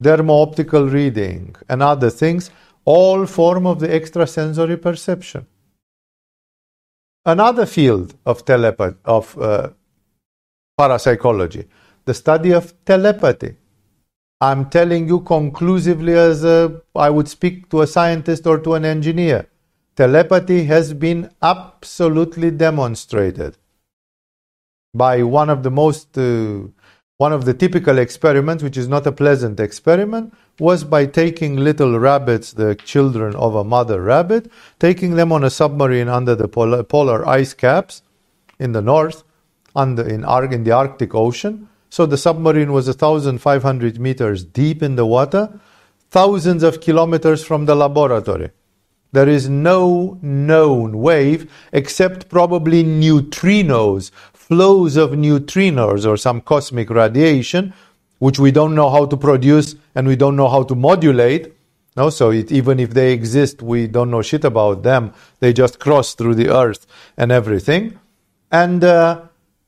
dermo-optical 0.02 0.88
reading, 0.88 1.56
and 1.68 1.82
other 1.82 2.10
things 2.10 2.50
all 2.84 3.26
form 3.26 3.66
of 3.66 3.80
the 3.80 3.92
extrasensory 3.92 4.76
perception. 4.76 5.46
Another 7.24 7.66
field 7.66 8.14
of 8.24 8.44
telepathy, 8.44 8.96
of 9.04 9.36
uh, 9.36 9.70
parapsychology, 10.76 11.66
the 12.04 12.14
study 12.14 12.52
of 12.52 12.72
telepathy. 12.84 13.56
I'm 14.40 14.68
telling 14.68 15.08
you 15.08 15.20
conclusively, 15.20 16.12
as 16.12 16.44
a, 16.44 16.82
I 16.94 17.08
would 17.08 17.28
speak 17.28 17.70
to 17.70 17.80
a 17.80 17.86
scientist 17.86 18.46
or 18.46 18.58
to 18.58 18.74
an 18.74 18.84
engineer. 18.84 19.46
Telepathy 19.96 20.64
has 20.64 20.92
been 20.92 21.30
absolutely 21.40 22.50
demonstrated 22.50 23.56
by 24.92 25.22
one 25.22 25.48
of 25.48 25.62
the 25.62 25.70
most, 25.70 26.18
uh, 26.18 26.58
one 27.16 27.32
of 27.32 27.46
the 27.46 27.54
typical 27.54 27.96
experiments, 27.96 28.62
which 28.62 28.76
is 28.76 28.88
not 28.88 29.06
a 29.06 29.12
pleasant 29.12 29.58
experiment, 29.58 30.34
was 30.58 30.84
by 30.84 31.06
taking 31.06 31.56
little 31.56 31.98
rabbits, 31.98 32.52
the 32.52 32.74
children 32.74 33.34
of 33.36 33.54
a 33.54 33.64
mother 33.64 34.02
rabbit, 34.02 34.50
taking 34.78 35.14
them 35.14 35.32
on 35.32 35.44
a 35.44 35.50
submarine 35.50 36.08
under 36.08 36.34
the 36.34 36.48
polar, 36.48 36.82
polar 36.82 37.26
ice 37.26 37.54
caps 37.54 38.02
in 38.58 38.72
the 38.72 38.82
north, 38.82 39.24
under, 39.76 40.02
in, 40.02 40.24
in 40.52 40.64
the 40.64 40.72
Arctic 40.72 41.14
Ocean. 41.14 41.68
So 41.90 42.06
the 42.06 42.16
submarine 42.16 42.72
was 42.72 42.88
1,500 42.88 44.00
meters 44.00 44.44
deep 44.44 44.82
in 44.82 44.96
the 44.96 45.06
water, 45.06 45.60
thousands 46.10 46.62
of 46.62 46.80
kilometers 46.80 47.44
from 47.44 47.66
the 47.66 47.76
laboratory. 47.76 48.50
There 49.12 49.28
is 49.28 49.48
no 49.48 50.18
known 50.20 50.98
wave 50.98 51.50
except 51.72 52.28
probably 52.28 52.84
neutrinos, 52.84 54.10
flows 54.32 54.96
of 54.96 55.10
neutrinos 55.12 56.06
or 56.06 56.16
some 56.16 56.40
cosmic 56.40 56.90
radiation, 56.90 57.72
which 58.18 58.38
we 58.38 58.50
don't 58.50 58.74
know 58.74 58.90
how 58.90 59.06
to 59.06 59.16
produce 59.16 59.76
and 59.94 60.06
we 60.06 60.16
don't 60.16 60.36
know 60.36 60.48
how 60.48 60.62
to 60.64 60.74
modulate. 60.74 61.54
No, 61.96 62.10
so 62.10 62.30
it, 62.30 62.52
even 62.52 62.78
if 62.78 62.90
they 62.92 63.12
exist, 63.12 63.62
we 63.62 63.86
don't 63.86 64.10
know 64.10 64.22
shit 64.22 64.44
about 64.44 64.82
them. 64.82 65.14
They 65.40 65.52
just 65.52 65.78
cross 65.78 66.14
through 66.14 66.34
the 66.34 66.50
earth 66.54 66.86
and 67.16 67.32
everything. 67.32 67.98
And 68.52 68.84
uh, 68.84 69.22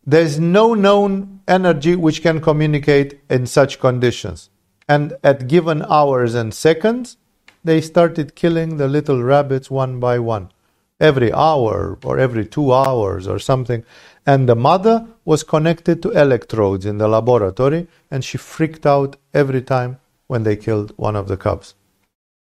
there's 0.09 0.41
no 0.41 0.73
known 0.73 1.39
energy 1.47 1.95
which 1.95 2.23
can 2.23 2.41
communicate 2.41 3.21
in 3.29 3.45
such 3.45 3.79
conditions. 3.79 4.49
And 4.89 5.19
at 5.23 5.49
given 5.49 5.83
hours 5.83 6.35
and 6.35 6.55
seconds, 6.55 7.19
they 7.63 7.83
started 7.83 8.35
killing 8.35 8.79
the 8.79 8.89
little 8.89 9.23
rabbits 9.23 9.71
one 9.71 10.01
by 10.01 10.19
one, 10.19 10.51
every 10.99 11.31
hour 11.31 11.99
or 12.03 12.19
every 12.19 12.47
two 12.47 12.73
hours 12.73 13.29
or 13.29 13.39
something. 13.39 13.85
And 14.25 14.49
the 14.49 14.57
mother 14.57 15.07
was 15.27 15.43
connected 15.43 16.01
to 16.03 16.11
electrodes 16.13 16.87
in 16.87 16.97
the 16.97 17.07
laboratory, 17.07 17.87
and 18.11 18.25
she 18.25 18.39
freaked 18.39 18.87
out 18.87 19.17
every 19.35 19.61
time 19.61 19.99
when 20.27 20.43
they 20.43 20.57
killed 20.57 20.95
one 20.97 21.17
of 21.17 21.29
the 21.29 21.37
cubs. 21.37 21.75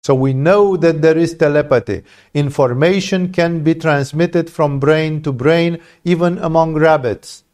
So 0.05 0.15
we 0.15 0.35
know 0.35 0.77
that 0.77 1.01
there 1.01 1.17
is 1.17 1.35
telepathy. 1.35 2.03
Information 2.35 3.33
can 3.33 3.65
be 3.65 3.75
transmitted 3.75 4.51
from 4.51 4.79
brain 4.79 5.23
to 5.23 5.33
brain, 5.33 5.81
even 6.05 6.39
among 6.39 6.75
rabbits 6.75 7.45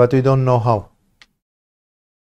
but 0.00 0.14
we 0.14 0.22
don't 0.22 0.46
know 0.46 0.58
how. 0.58 0.88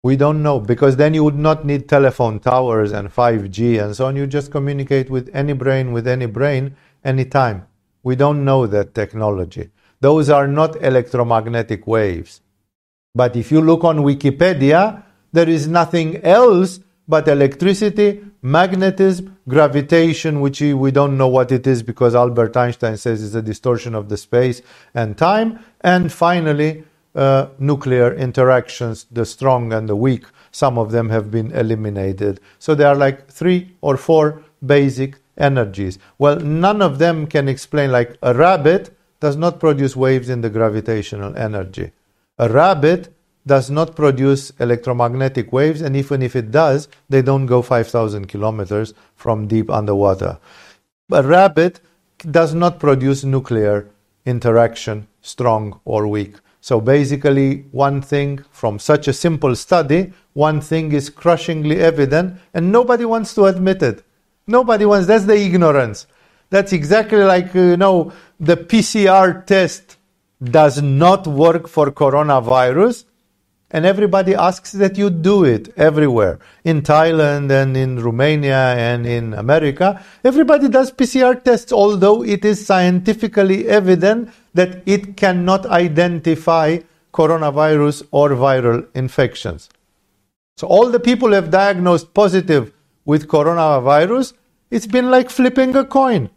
We 0.03 0.17
don't 0.17 0.43
know 0.43 0.59
because 0.59 0.97
then 0.97 1.13
you 1.13 1.23
would 1.23 1.37
not 1.37 1.63
need 1.65 1.87
telephone 1.87 2.39
towers 2.41 2.91
and 2.91 3.13
5G 3.13 3.81
and 3.81 3.95
so 3.95 4.07
on. 4.07 4.17
You 4.17 4.27
just 4.27 4.51
communicate 4.51 5.09
with 5.09 5.29
any 5.33 5.53
brain, 5.53 5.93
with 5.93 6.05
any 6.07 6.25
brain, 6.25 6.75
anytime. 7.03 7.67
We 8.03 8.17
don't 8.17 8.43
know 8.43 8.67
that 8.67 8.93
technology. 8.93 9.69
Those 10.01 10.29
are 10.29 10.47
not 10.47 10.83
electromagnetic 10.83 11.85
waves. 11.87 12.41
But 13.15 13.37
if 13.37 13.53
you 13.53 13.61
look 13.61 13.85
on 13.85 13.99
Wikipedia, 13.99 15.03
there 15.31 15.47
is 15.47 15.67
nothing 15.67 16.17
else 16.25 16.81
but 17.07 17.29
electricity, 17.29 18.25
magnetism, 18.41 19.37
gravitation, 19.47 20.41
which 20.41 20.61
we 20.61 20.91
don't 20.91 21.17
know 21.17 21.27
what 21.27 21.51
it 21.51 21.67
is 21.67 21.83
because 21.83 22.15
Albert 22.15 22.57
Einstein 22.57 22.97
says 22.97 23.23
it's 23.23 23.35
a 23.35 23.41
distortion 23.41 23.95
of 23.95 24.09
the 24.09 24.17
space 24.17 24.61
and 24.93 25.17
time, 25.17 25.59
and 25.81 26.11
finally, 26.11 26.83
uh, 27.13 27.47
nuclear 27.59 28.13
interactions, 28.13 29.05
the 29.11 29.25
strong 29.25 29.73
and 29.73 29.87
the 29.87 29.95
weak. 29.95 30.25
Some 30.51 30.77
of 30.77 30.91
them 30.91 31.09
have 31.09 31.29
been 31.29 31.51
eliminated. 31.51 32.39
So 32.57 32.73
there 32.73 32.87
are 32.87 32.95
like 32.95 33.27
three 33.27 33.75
or 33.81 33.97
four 33.97 34.43
basic 34.65 35.17
energies. 35.37 35.99
Well, 36.17 36.39
none 36.39 36.81
of 36.81 36.99
them 36.99 37.27
can 37.27 37.47
explain, 37.47 37.91
like 37.91 38.17
a 38.21 38.33
rabbit 38.33 38.95
does 39.19 39.35
not 39.35 39.59
produce 39.59 39.95
waves 39.95 40.29
in 40.29 40.41
the 40.41 40.49
gravitational 40.49 41.35
energy. 41.37 41.91
A 42.37 42.49
rabbit 42.49 43.13
does 43.45 43.69
not 43.69 43.95
produce 43.95 44.51
electromagnetic 44.59 45.51
waves, 45.51 45.81
and 45.81 45.95
even 45.95 46.21
if 46.21 46.35
it 46.35 46.51
does, 46.51 46.87
they 47.09 47.21
don't 47.21 47.45
go 47.45 47.61
5,000 47.61 48.27
kilometers 48.27 48.93
from 49.15 49.47
deep 49.47 49.69
underwater. 49.69 50.37
A 51.11 51.23
rabbit 51.23 51.79
does 52.29 52.53
not 52.53 52.79
produce 52.79 53.23
nuclear 53.23 53.89
interaction, 54.25 55.07
strong 55.21 55.79
or 55.85 56.07
weak. 56.07 56.35
So 56.61 56.79
basically, 56.79 57.65
one 57.71 58.01
thing 58.01 58.43
from 58.51 58.77
such 58.77 59.07
a 59.07 59.13
simple 59.13 59.55
study, 59.55 60.13
one 60.33 60.61
thing 60.61 60.91
is 60.91 61.09
crushingly 61.09 61.79
evident, 61.79 62.39
and 62.53 62.71
nobody 62.71 63.05
wants 63.05 63.33
to 63.35 63.45
admit 63.45 63.81
it. 63.81 64.03
Nobody 64.45 64.85
wants, 64.85 65.07
that's 65.07 65.25
the 65.25 65.35
ignorance. 65.35 66.05
That's 66.51 66.73
exactly 66.73 67.23
like, 67.23 67.55
uh, 67.55 67.59
you 67.59 67.77
know, 67.77 68.13
the 68.39 68.57
PCR 68.57 69.45
test 69.45 69.97
does 70.43 70.81
not 70.81 71.25
work 71.25 71.67
for 71.67 71.91
coronavirus, 71.91 73.05
and 73.71 73.85
everybody 73.85 74.35
asks 74.35 74.71
that 74.73 74.97
you 74.97 75.09
do 75.09 75.43
it 75.43 75.73
everywhere. 75.77 76.39
In 76.63 76.81
Thailand 76.81 77.51
and 77.51 77.75
in 77.75 77.99
Romania 77.99 78.75
and 78.75 79.05
in 79.05 79.33
America, 79.33 80.03
everybody 80.23 80.67
does 80.67 80.91
PCR 80.91 81.41
tests, 81.43 81.71
although 81.71 82.23
it 82.23 82.43
is 82.45 82.65
scientifically 82.65 83.67
evident 83.67 84.29
that 84.53 84.83
it 84.85 85.17
cannot 85.17 85.65
identify 85.65 86.79
coronavirus 87.13 88.03
or 88.11 88.29
viral 88.31 88.87
infections. 88.93 89.69
So 90.57 90.67
all 90.67 90.89
the 90.89 90.99
people 90.99 91.31
have 91.31 91.49
diagnosed 91.49 92.13
positive 92.13 92.73
with 93.05 93.27
coronavirus, 93.27 94.33
it's 94.69 94.87
been 94.87 95.09
like 95.09 95.29
flipping 95.29 95.75
a 95.75 95.85
coin. 95.85 96.29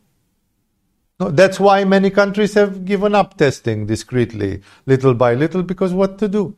That's 1.18 1.60
why 1.60 1.84
many 1.84 2.10
countries 2.10 2.54
have 2.54 2.84
given 2.84 3.14
up 3.14 3.36
testing 3.36 3.86
discreetly, 3.86 4.62
little 4.86 5.14
by 5.14 5.34
little, 5.34 5.62
because 5.62 5.92
what 5.92 6.18
to 6.18 6.28
do? 6.28 6.56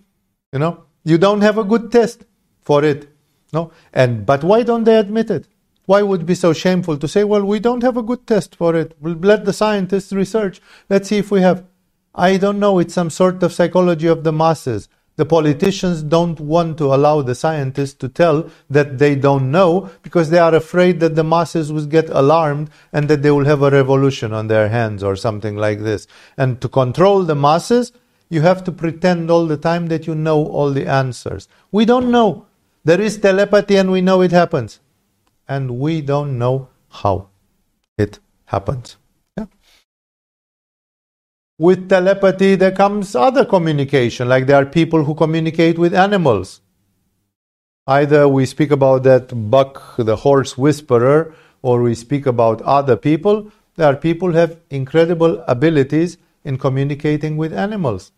You 0.57 0.61
know, 0.61 0.85
you 1.05 1.19
don't 1.19 1.43
have 1.43 1.59
a 1.59 1.65
good 1.65 1.93
test 1.93 2.25
for 2.63 2.83
it. 2.83 3.11
No, 3.53 3.73
and 3.93 4.25
but 4.25 4.43
why 4.43 4.63
don't 4.63 4.85
they 4.85 4.97
admit 4.97 5.31
it? 5.31 5.47
Why 5.85 6.01
would 6.01 6.23
it 6.23 6.25
be 6.25 6.35
so 6.35 6.55
shameful 6.55 6.97
to 6.97 7.07
say, 7.07 7.25
well, 7.25 7.45
we 7.45 7.61
don't 7.61 7.83
have 7.83 7.99
a 7.99 8.03
good 8.03 8.27
test 8.27 8.57
for 8.57 8.75
it. 8.75 8.97
We'll 8.99 9.17
let 9.17 9.45
the 9.45 9.53
scientists 9.53 10.15
research. 10.15 10.63
Let's 10.89 11.11
see 11.11 11.19
if 11.19 11.31
we 11.31 11.43
have. 11.43 11.67
I 12.15 12.39
don't 12.39 12.59
know. 12.59 12.79
It's 12.79 12.95
some 12.95 13.11
sort 13.11 13.43
of 13.43 13.53
psychology 13.53 14.07
of 14.07 14.25
the 14.25 14.33
masses. 14.33 14.89
The 15.17 15.27
politicians 15.27 16.03
don't 16.03 16.41
want 16.41 16.79
to 16.79 16.95
allow 16.95 17.21
the 17.21 17.35
scientists 17.35 17.95
to 18.01 18.09
tell 18.09 18.49
that 18.71 18.97
they 18.97 19.15
don't 19.15 19.51
know 19.51 19.91
because 20.03 20.31
they 20.31 20.39
are 20.39 20.55
afraid 20.55 21.01
that 21.01 21.17
the 21.17 21.25
masses 21.25 21.71
will 21.71 21.85
get 21.85 22.09
alarmed 22.09 22.71
and 22.95 23.09
that 23.11 23.21
they 23.21 23.31
will 23.31 23.45
have 23.45 23.61
a 23.61 23.71
revolution 23.71 24.33
on 24.33 24.49
their 24.49 24.71
hands 24.71 25.03
or 25.03 25.17
something 25.17 25.57
like 25.57 25.81
this. 25.81 26.07
And 26.39 26.63
to 26.63 26.69
control 26.71 27.25
the 27.25 27.37
masses, 27.37 27.93
you 28.29 28.41
have 28.43 28.65
to 28.65 28.73
pretend 28.73 29.31
all 29.31 29.47
the 29.47 29.57
time 29.57 29.87
that 29.89 30.07
you 30.07 30.15
know 30.15 30.45
all 30.47 30.71
the 30.73 30.87
answers. 30.87 31.49
We 31.71 31.85
don't 31.85 32.11
know. 32.11 32.47
There 32.85 33.01
is 33.01 33.19
telepathy 33.19 33.77
and 33.77 33.91
we 33.91 34.01
know 34.01 34.21
it 34.23 34.33
happens. 34.33 34.81
And 35.49 35.79
we 35.79 36.01
don't 36.01 36.39
know 36.39 36.69
how 36.89 37.29
it 37.97 38.19
happens 38.47 38.97
with 41.59 41.89
telepathy, 41.89 42.55
there 42.55 42.73
comes 42.73 43.15
other 43.15 43.45
communication, 43.45 44.29
like 44.29 44.47
there 44.47 44.57
are 44.57 44.67
people 44.67 45.05
who 45.05 45.15
communicate 45.15 45.79
with 45.79 45.95
animals. 45.95 46.61
Either 47.87 48.29
we 48.29 48.45
speak 48.45 48.71
about 48.71 49.05
that 49.05 49.51
buck, 49.51 49.95
the 49.97 50.17
horse 50.17 50.59
whisperer, 50.59 51.35
or 51.63 51.83
we 51.83 51.95
speak 51.95 52.27
about 52.27 52.61
other 52.63 52.97
people. 52.97 53.51
There 53.77 53.87
are 53.87 53.97
people 53.97 54.33
who 54.33 54.37
have 54.37 54.59
incredible 54.71 55.43
abilities 55.47 56.19
in 56.47 56.57
communicating 56.57 57.37
with 57.37 57.53
animals. 57.53 58.13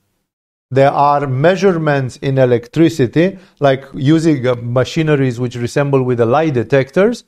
There 0.71 0.91
are 0.91 1.27
measurements 1.27 2.19
in 2.19 2.37
electricity, 2.37 3.39
like 3.59 3.85
using 3.95 4.47
uh, 4.47 4.55
machineries 4.57 5.41
which 5.41 5.57
resemble 5.57 6.03
with 6.03 6.19
the 6.19 6.27
lie 6.27 6.51
detectors. 6.51 7.25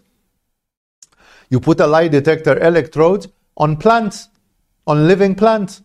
You 1.48 1.58
put 1.58 1.80
a 1.80 1.86
lie 1.86 2.08
detector 2.08 2.58
electrode 2.58 3.32
on 3.56 3.78
plants, 3.78 4.28
on 4.86 5.08
living 5.08 5.34
plants 5.34 5.82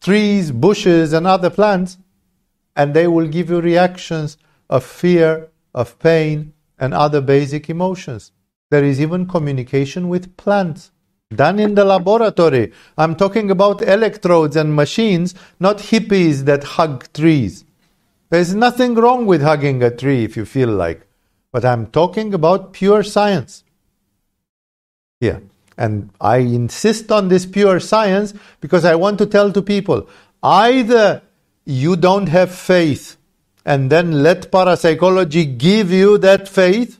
trees, 0.00 0.50
bushes, 0.50 1.12
and 1.12 1.26
other 1.26 1.50
plants, 1.50 1.96
and 2.74 2.92
they 2.92 3.06
will 3.06 3.28
give 3.28 3.50
you 3.50 3.60
reactions 3.60 4.36
of 4.68 4.84
fear, 4.84 5.48
of 5.74 5.98
pain, 5.98 6.52
and 6.78 6.92
other 6.92 7.20
basic 7.20 7.70
emotions. 7.70 8.32
There 8.70 8.82
is 8.82 9.00
even 9.00 9.28
communication 9.28 10.08
with 10.08 10.36
plants 10.36 10.91
done 11.36 11.58
in 11.58 11.74
the 11.74 11.84
laboratory. 11.84 12.72
I'm 12.96 13.16
talking 13.16 13.50
about 13.50 13.82
electrodes 13.82 14.56
and 14.56 14.74
machines, 14.74 15.34
not 15.60 15.78
hippies 15.78 16.44
that 16.44 16.64
hug 16.64 17.12
trees. 17.12 17.64
There's 18.30 18.54
nothing 18.54 18.94
wrong 18.94 19.26
with 19.26 19.42
hugging 19.42 19.82
a 19.82 19.94
tree 19.94 20.24
if 20.24 20.36
you 20.36 20.44
feel 20.44 20.70
like, 20.70 21.06
but 21.52 21.64
I'm 21.64 21.86
talking 21.86 22.32
about 22.32 22.72
pure 22.72 23.02
science. 23.02 23.64
Here. 25.20 25.42
And 25.78 26.10
I 26.20 26.38
insist 26.38 27.10
on 27.12 27.28
this 27.28 27.46
pure 27.46 27.80
science 27.80 28.34
because 28.60 28.84
I 28.84 28.94
want 28.94 29.18
to 29.18 29.26
tell 29.26 29.52
to 29.52 29.62
people 29.62 30.08
either 30.42 31.22
you 31.64 31.96
don't 31.96 32.28
have 32.28 32.54
faith 32.54 33.16
and 33.64 33.90
then 33.90 34.22
let 34.22 34.50
parapsychology 34.50 35.44
give 35.44 35.92
you 35.92 36.18
that 36.18 36.48
faith, 36.48 36.98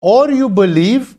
or 0.00 0.30
you 0.30 0.48
believe, 0.48 1.17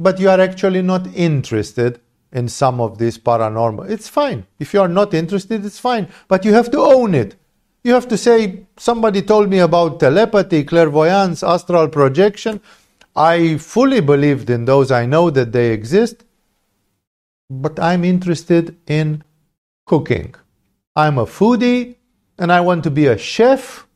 but 0.00 0.18
you 0.18 0.30
are 0.30 0.40
actually 0.40 0.80
not 0.80 1.06
interested 1.14 2.00
in 2.32 2.48
some 2.48 2.80
of 2.80 2.96
this 2.96 3.18
paranormal. 3.18 3.88
It's 3.90 4.08
fine. 4.08 4.46
If 4.58 4.72
you 4.72 4.80
are 4.80 4.88
not 4.88 5.12
interested, 5.12 5.64
it's 5.64 5.78
fine. 5.78 6.08
But 6.26 6.44
you 6.44 6.54
have 6.54 6.70
to 6.70 6.78
own 6.78 7.14
it. 7.14 7.36
You 7.84 7.92
have 7.92 8.08
to 8.08 8.16
say, 8.16 8.66
somebody 8.78 9.20
told 9.20 9.50
me 9.50 9.58
about 9.58 10.00
telepathy, 10.00 10.64
clairvoyance, 10.64 11.42
astral 11.42 11.88
projection. 11.88 12.60
I 13.14 13.58
fully 13.58 14.00
believed 14.00 14.48
in 14.48 14.64
those. 14.64 14.90
I 14.90 15.04
know 15.04 15.28
that 15.30 15.52
they 15.52 15.70
exist, 15.72 16.24
but 17.50 17.78
I'm 17.78 18.04
interested 18.04 18.76
in 18.86 19.22
cooking. 19.84 20.34
I'm 20.96 21.18
a 21.18 21.26
foodie 21.26 21.96
and 22.38 22.50
I 22.50 22.60
want 22.60 22.84
to 22.84 22.90
be 22.90 23.06
a 23.06 23.18
chef, 23.18 23.86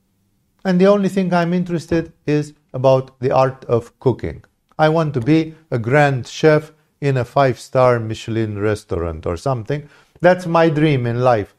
and 0.66 0.78
the 0.78 0.86
only 0.86 1.08
thing 1.08 1.32
I'm 1.32 1.54
interested 1.54 2.12
is 2.26 2.52
about 2.74 3.18
the 3.20 3.30
art 3.30 3.64
of 3.66 3.98
cooking. 4.00 4.44
I 4.78 4.88
want 4.88 5.14
to 5.14 5.20
be 5.20 5.54
a 5.70 5.78
grand 5.78 6.26
chef 6.26 6.72
in 7.00 7.16
a 7.16 7.24
five 7.24 7.58
star 7.60 8.00
Michelin 8.00 8.58
restaurant 8.58 9.26
or 9.26 9.36
something. 9.36 9.88
That's 10.20 10.46
my 10.46 10.68
dream 10.68 11.06
in 11.06 11.20
life. 11.20 11.54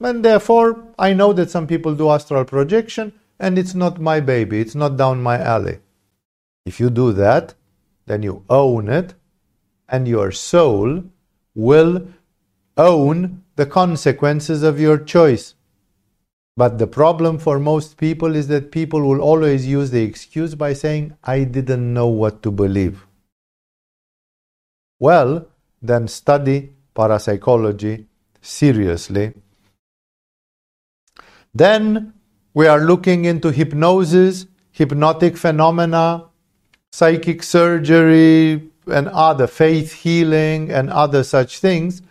And 0.00 0.24
therefore, 0.24 0.82
I 0.98 1.12
know 1.12 1.32
that 1.32 1.50
some 1.50 1.66
people 1.66 1.94
do 1.94 2.10
astral 2.10 2.44
projection, 2.44 3.12
and 3.38 3.58
it's 3.58 3.74
not 3.74 4.00
my 4.00 4.20
baby, 4.20 4.60
it's 4.60 4.74
not 4.74 4.96
down 4.96 5.22
my 5.22 5.38
alley. 5.38 5.78
If 6.64 6.80
you 6.80 6.90
do 6.90 7.12
that, 7.12 7.54
then 8.06 8.22
you 8.22 8.44
own 8.48 8.88
it, 8.88 9.14
and 9.88 10.06
your 10.06 10.32
soul 10.32 11.04
will 11.54 12.08
own 12.76 13.44
the 13.56 13.66
consequences 13.66 14.62
of 14.62 14.80
your 14.80 14.98
choice. 14.98 15.54
But 16.60 16.76
the 16.76 16.86
problem 16.86 17.38
for 17.38 17.58
most 17.58 17.96
people 17.96 18.36
is 18.36 18.48
that 18.48 18.70
people 18.70 19.00
will 19.08 19.22
always 19.22 19.66
use 19.66 19.90
the 19.90 20.02
excuse 20.02 20.54
by 20.54 20.74
saying, 20.74 21.16
I 21.24 21.44
didn't 21.44 21.94
know 21.94 22.08
what 22.08 22.42
to 22.42 22.50
believe. 22.50 23.06
Well, 24.98 25.46
then 25.80 26.06
study 26.06 26.74
parapsychology 26.94 28.04
seriously. 28.42 29.32
Then 31.54 32.12
we 32.52 32.66
are 32.66 32.80
looking 32.80 33.24
into 33.24 33.52
hypnosis, 33.52 34.44
hypnotic 34.70 35.38
phenomena, 35.38 36.26
psychic 36.92 37.42
surgery 37.42 38.68
and 38.86 39.08
other 39.08 39.46
faith 39.46 39.94
healing 39.94 40.70
and 40.70 40.90
other 40.90 41.24
such 41.24 41.58
things, 41.58 42.02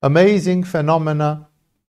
amazing 0.00 0.62
phenomena 0.62 1.48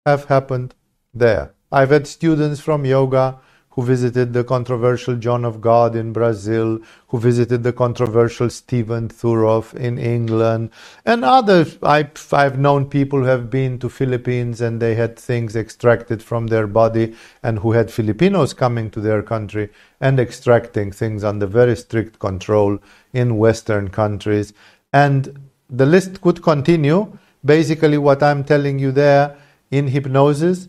have 0.07 0.25
happened 0.25 0.73
there. 1.13 1.53
I've 1.71 1.91
had 1.91 2.07
students 2.07 2.59
from 2.59 2.85
yoga 2.85 3.39
who 3.71 3.83
visited 3.83 4.33
the 4.33 4.43
controversial 4.43 5.15
John 5.15 5.45
of 5.45 5.61
God 5.61 5.95
in 5.95 6.11
Brazil, 6.11 6.79
who 7.09 7.19
visited 7.19 7.63
the 7.63 7.71
controversial 7.71 8.49
Stephen 8.49 9.07
Turoff 9.07 9.75
in 9.75 9.99
England, 9.99 10.71
and 11.05 11.23
others. 11.23 11.77
I've, 11.83 12.11
I've 12.33 12.57
known 12.57 12.89
people 12.89 13.19
who 13.19 13.25
have 13.25 13.49
been 13.51 13.77
to 13.79 13.87
Philippines 13.87 14.59
and 14.59 14.81
they 14.81 14.95
had 14.95 15.17
things 15.17 15.55
extracted 15.55 16.23
from 16.23 16.47
their 16.47 16.65
body, 16.65 17.15
and 17.43 17.59
who 17.59 17.73
had 17.73 17.91
Filipinos 17.91 18.53
coming 18.53 18.89
to 18.89 18.99
their 18.99 19.21
country 19.21 19.69
and 20.01 20.19
extracting 20.19 20.91
things 20.91 21.23
under 21.23 21.45
very 21.45 21.75
strict 21.75 22.17
control 22.17 22.79
in 23.13 23.37
Western 23.37 23.89
countries. 23.89 24.51
And 24.91 25.39
the 25.69 25.85
list 25.85 26.21
could 26.21 26.41
continue. 26.41 27.15
Basically, 27.45 27.99
what 27.99 28.23
I'm 28.23 28.43
telling 28.43 28.79
you 28.79 28.91
there 28.91 29.37
in 29.69 29.87
hypnosis, 29.87 30.67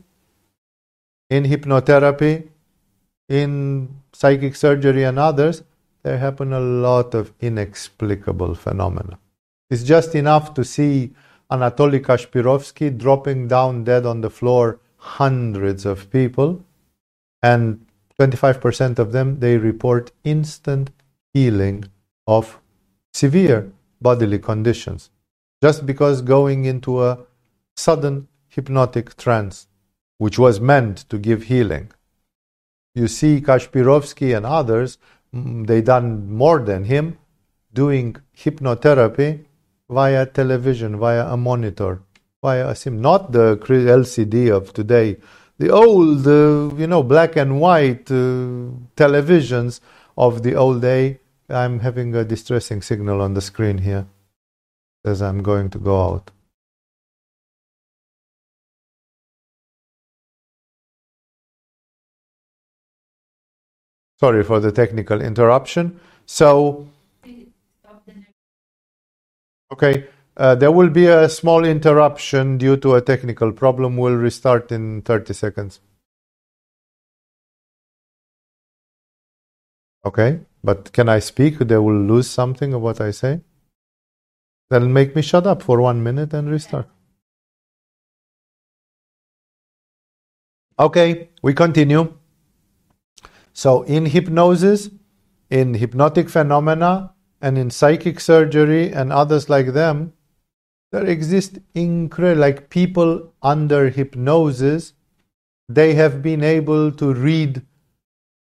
in 1.31 1.45
hypnotherapy, 1.45 2.49
in 3.29 3.89
psychic 4.13 4.57
surgery 4.57 5.05
and 5.05 5.19
others, 5.19 5.63
there 6.03 6.19
happen 6.19 6.53
a 6.53 6.61
lot 6.61 7.15
of 7.15 7.33
inexplicable 7.41 8.55
phenomena. 8.55 9.19
It's 9.71 9.85
just 9.85 10.15
enough 10.15 10.53
to 10.55 10.65
see 10.65 11.13
Anatoly 11.51 12.01
Kashpirovsky 12.01 12.97
dropping 12.97 13.49
down 13.49 13.85
dead 13.85 14.05
on 14.05 14.21
the 14.21 14.31
floor 14.31 14.81
hundreds 14.97 15.87
of 15.87 16.11
people, 16.11 16.63
and 17.43 17.87
25% 18.19 18.99
of 18.99 19.13
them 19.13 19.41
they 19.41 19.57
report 19.57 20.13
instant 20.25 20.91
healing 21.33 21.85
of 22.27 22.61
severe 23.15 23.73
bodily 24.01 24.39
conditions 24.39 25.11
just 25.63 25.85
because 25.87 26.23
going 26.23 26.65
into 26.65 27.03
a 27.03 27.19
sudden 27.77 28.29
hypnotic 28.49 29.17
trance, 29.17 29.67
which 30.23 30.39
was 30.39 30.61
meant 30.73 30.97
to 31.11 31.17
give 31.19 31.41
healing 31.45 31.87
you 32.95 33.09
see 33.09 33.41
Kashpirovsky 33.41 34.37
and 34.37 34.45
others, 34.45 34.99
mm, 35.35 35.67
they 35.67 35.81
done 35.81 36.33
more 36.33 36.59
than 36.61 36.85
him, 36.85 37.19
doing 37.73 38.17
hypnotherapy 38.37 39.45
via 39.89 40.27
television, 40.27 40.99
via 40.99 41.27
a 41.27 41.37
monitor, 41.37 42.03
via 42.43 42.69
a 42.69 42.75
sim, 42.75 43.01
not 43.01 43.33
the 43.33 43.57
LCD 43.57 44.51
of 44.51 44.73
today, 44.73 45.17
the 45.59 45.71
old, 45.71 46.27
uh, 46.27 46.75
you 46.77 46.87
know, 46.87 47.03
black 47.03 47.37
and 47.37 47.61
white 47.61 48.11
uh, 48.11 48.73
televisions 48.97 49.81
of 50.17 50.43
the 50.43 50.55
old 50.55 50.81
day. 50.83 51.21
I'm 51.49 51.81
having 51.81 52.15
a 52.15 52.25
distressing 52.25 52.81
signal 52.83 53.21
on 53.21 53.35
the 53.35 53.41
screen 53.41 53.79
here 53.79 54.07
as 55.05 55.21
I'm 55.21 55.43
going 55.43 55.71
to 55.71 55.79
go 55.79 56.03
out. 56.03 56.31
Sorry 64.21 64.45
for 64.45 64.61
the 64.61 64.71
technical 64.71 65.23
interruption. 65.23 65.99
So, 66.27 66.87
okay, 69.73 70.07
Uh, 70.37 70.55
there 70.55 70.73
will 70.73 70.89
be 70.89 71.07
a 71.07 71.29
small 71.29 71.65
interruption 71.67 72.57
due 72.57 72.77
to 72.77 72.95
a 72.95 73.01
technical 73.03 73.53
problem. 73.53 73.99
We'll 73.99 74.17
restart 74.17 74.73
in 74.73 75.03
30 75.03 75.35
seconds. 75.35 75.81
Okay, 80.05 80.41
but 80.65 80.93
can 80.93 81.11
I 81.11 81.19
speak? 81.19 81.59
They 81.59 81.77
will 81.77 82.01
lose 82.13 82.31
something 82.31 82.73
of 82.73 82.81
what 82.81 83.03
I 83.03 83.11
say. 83.11 83.43
That'll 84.71 84.89
make 84.89 85.15
me 85.15 85.21
shut 85.21 85.47
up 85.47 85.63
for 85.63 85.81
one 85.83 86.03
minute 86.03 86.33
and 86.33 86.49
restart. 86.49 86.89
Okay, 90.79 91.29
we 91.43 91.53
continue. 91.53 92.20
So, 93.61 93.83
in 93.83 94.07
hypnosis, 94.07 94.89
in 95.51 95.75
hypnotic 95.75 96.31
phenomena, 96.31 97.13
and 97.43 97.59
in 97.59 97.69
psychic 97.69 98.19
surgery 98.19 98.91
and 98.91 99.13
others 99.13 99.51
like 99.51 99.75
them, 99.75 100.15
there 100.93 101.05
exist 101.05 101.59
incredible, 101.75 102.41
like 102.41 102.71
people 102.71 103.35
under 103.43 103.91
hypnosis, 103.91 104.95
they 105.69 105.93
have 105.93 106.23
been 106.23 106.43
able 106.43 106.91
to 106.93 107.13
read 107.13 107.61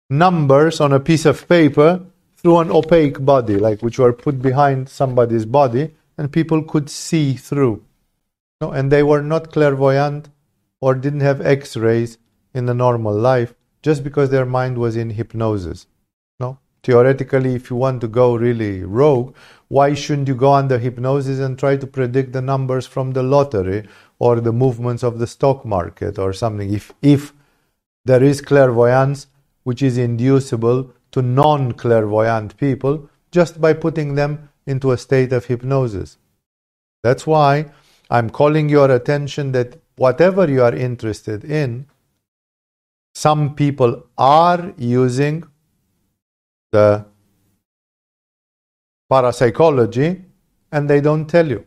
numbers 0.10 0.80
on 0.80 0.94
a 0.94 1.00
piece 1.02 1.26
of 1.26 1.46
paper 1.46 2.06
through 2.38 2.60
an 2.60 2.72
opaque 2.72 3.26
body, 3.26 3.58
like 3.58 3.82
which 3.82 4.00
were 4.00 4.14
put 4.14 4.42
behind 4.42 4.88
somebody's 4.88 5.46
body, 5.46 5.94
and 6.18 6.32
people 6.32 6.64
could 6.64 6.90
see 6.90 7.34
through. 7.34 7.84
No, 8.62 8.72
and 8.72 8.90
they 8.90 9.04
were 9.04 9.22
not 9.22 9.52
clairvoyant 9.52 10.30
or 10.80 10.96
didn't 10.96 11.20
have 11.20 11.42
X-rays 11.42 12.18
in 12.54 12.66
the 12.66 12.74
normal 12.74 13.14
life 13.14 13.56
just 13.82 14.04
because 14.04 14.30
their 14.30 14.46
mind 14.46 14.78
was 14.78 14.96
in 14.96 15.12
hypnosis. 15.12 15.88
No, 16.40 16.60
theoretically, 16.84 17.56
if 17.56 17.70
you 17.70 17.76
want 17.76 18.02
to 18.02 18.08
go 18.08 18.36
really 18.36 18.84
rogue, 18.84 19.36
why 19.68 19.94
shouldn't 19.94 20.28
you 20.28 20.36
go 20.36 20.54
under 20.54 20.78
hypnosis 20.78 21.40
and 21.40 21.58
try 21.58 21.78
to 21.78 21.88
predict 21.88 22.34
the 22.34 22.42
numbers 22.42 22.86
from 22.86 23.12
the 23.12 23.24
lottery 23.24 23.88
or 24.20 24.40
the 24.40 24.54
movements 24.54 25.04
of 25.04 25.20
the 25.20 25.28
stock 25.28 25.66
market 25.66 26.20
or 26.20 26.34
something? 26.34 26.74
If 26.74 26.92
if 27.02 27.34
there 28.06 28.24
is 28.24 28.42
clairvoyance 28.42 29.28
which 29.64 29.82
is 29.82 29.98
inducible 29.98 30.92
to 31.12 31.22
non 31.22 31.72
clairvoyant 31.74 32.58
people 32.58 33.10
just 33.32 33.62
by 33.62 33.74
putting 33.74 34.16
them 34.16 34.50
into 34.66 34.92
a 34.92 34.98
state 34.98 35.34
of 35.34 35.46
hypnosis. 35.46 36.18
That's 37.04 37.26
why 37.26 37.72
I'm 38.10 38.30
calling 38.30 38.70
your 38.70 38.92
attention 38.92 39.52
that 39.54 39.80
whatever 39.96 40.50
you 40.50 40.64
are 40.64 40.76
interested 40.76 41.44
in, 41.44 41.88
some 43.14 43.56
people 43.56 44.08
are 44.18 44.74
using 44.78 45.44
the 46.72 47.06
parapsychology 49.10 50.24
and 50.72 50.90
they 50.90 51.02
don't 51.02 51.28
tell 51.28 51.48
you. 51.48 51.66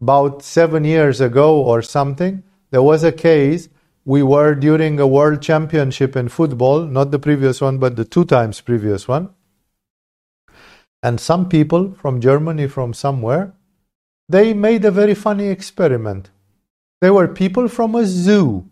About 0.00 0.42
seven 0.42 0.84
years 0.84 1.20
ago 1.20 1.60
or 1.60 1.82
something, 1.82 2.42
there 2.70 2.82
was 2.82 3.02
a 3.02 3.12
case 3.12 3.68
we 4.04 4.22
were 4.22 4.54
during 4.54 5.00
a 5.00 5.06
world 5.06 5.42
championship 5.42 6.16
in 6.16 6.28
football, 6.28 6.84
not 6.84 7.10
the 7.10 7.18
previous 7.18 7.60
one, 7.60 7.78
but 7.78 7.96
the 7.96 8.04
two 8.04 8.24
times 8.24 8.60
previous 8.60 9.08
one. 9.08 9.30
And 11.02 11.20
some 11.20 11.48
people 11.48 11.92
from 11.92 12.20
Germany, 12.20 12.68
from 12.68 12.92
somewhere, 12.92 13.52
they 14.28 14.52
made 14.52 14.84
a 14.84 14.90
very 14.90 15.14
funny 15.14 15.48
experiment. 15.48 16.30
They 17.00 17.10
were 17.10 17.28
people 17.28 17.68
from 17.68 17.94
a 17.94 18.04
zoo. 18.04 18.68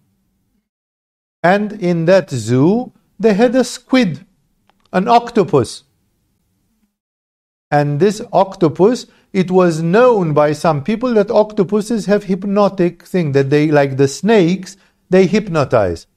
And 1.53 1.74
in 1.74 2.07
that 2.07 2.28
zoo, 2.28 2.92
they 3.20 3.34
had 3.34 3.55
a 3.55 3.62
squid, 3.62 4.26
an 4.92 5.07
octopus. 5.07 5.84
And 7.70 8.01
this 8.01 8.20
octopus, 8.32 9.07
it 9.32 9.49
was 9.53 9.80
known 9.80 10.34
by 10.34 10.51
some 10.53 10.82
people 10.82 11.14
that 11.14 11.30
octopuses 11.30 12.07
have 12.07 12.24
hypnotic 12.24 13.05
thing, 13.05 13.30
that 13.32 13.51
they, 13.51 13.70
like 13.70 13.97
the 13.97 14.09
snakes, 14.09 14.76
they 15.09 15.26
hypnotize. 15.26 16.09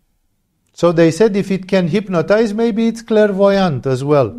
So 0.73 0.91
they 0.91 1.11
said 1.11 1.35
if 1.35 1.51
it 1.51 1.67
can 1.67 1.89
hypnotize, 1.89 2.51
maybe 2.55 2.87
it's 2.87 3.03
clairvoyant 3.03 3.85
as 3.85 4.03
well. 4.03 4.29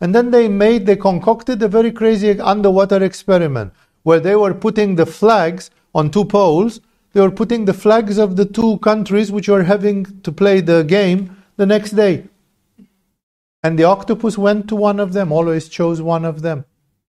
And 0.00 0.14
then 0.14 0.30
they 0.30 0.46
made, 0.46 0.86
they 0.86 0.94
concocted 0.94 1.60
a 1.60 1.68
very 1.68 1.90
crazy 1.90 2.38
underwater 2.38 3.02
experiment 3.02 3.72
where 4.04 4.20
they 4.20 4.36
were 4.36 4.54
putting 4.54 4.94
the 4.94 5.06
flags 5.06 5.70
on 5.92 6.12
two 6.12 6.24
poles. 6.24 6.80
They 7.16 7.22
were 7.22 7.30
putting 7.30 7.64
the 7.64 7.72
flags 7.72 8.18
of 8.18 8.36
the 8.36 8.44
two 8.44 8.76
countries 8.80 9.32
which 9.32 9.48
were 9.48 9.62
having 9.62 10.20
to 10.20 10.30
play 10.30 10.60
the 10.60 10.82
game 10.82 11.42
the 11.56 11.64
next 11.64 11.92
day. 11.92 12.24
And 13.62 13.78
the 13.78 13.84
octopus 13.84 14.36
went 14.36 14.68
to 14.68 14.76
one 14.76 15.00
of 15.00 15.14
them, 15.14 15.32
always 15.32 15.70
chose 15.70 16.02
one 16.02 16.26
of 16.26 16.42
them. 16.42 16.66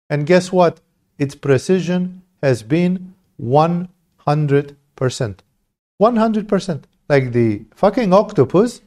And 0.10 0.26
guess 0.26 0.52
what? 0.52 0.82
Its 1.20 1.36
precision 1.36 2.24
has 2.42 2.64
been 2.64 3.14
100%. 3.40 3.86
100%. 6.02 6.84
Like 7.08 7.32
the 7.32 7.66
fucking 7.76 8.12
octopus 8.12 8.82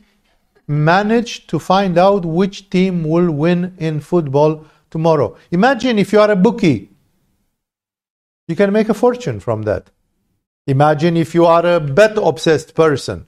managed 0.66 1.48
to 1.50 1.60
find 1.60 1.96
out 1.96 2.24
which 2.24 2.70
team 2.70 3.04
will 3.04 3.30
win 3.30 3.76
in 3.78 4.00
football 4.00 4.66
tomorrow. 4.90 5.36
Imagine 5.52 6.00
if 6.00 6.12
you 6.12 6.18
are 6.18 6.32
a 6.32 6.34
bookie. 6.34 6.90
You 8.48 8.56
can 8.56 8.72
make 8.72 8.88
a 8.88 8.94
fortune 8.94 9.38
from 9.38 9.62
that. 9.62 9.90
Imagine 10.66 11.16
if 11.16 11.34
you 11.34 11.44
are 11.44 11.64
a 11.66 11.80
bet 11.80 12.16
obsessed 12.16 12.74
person. 12.74 13.26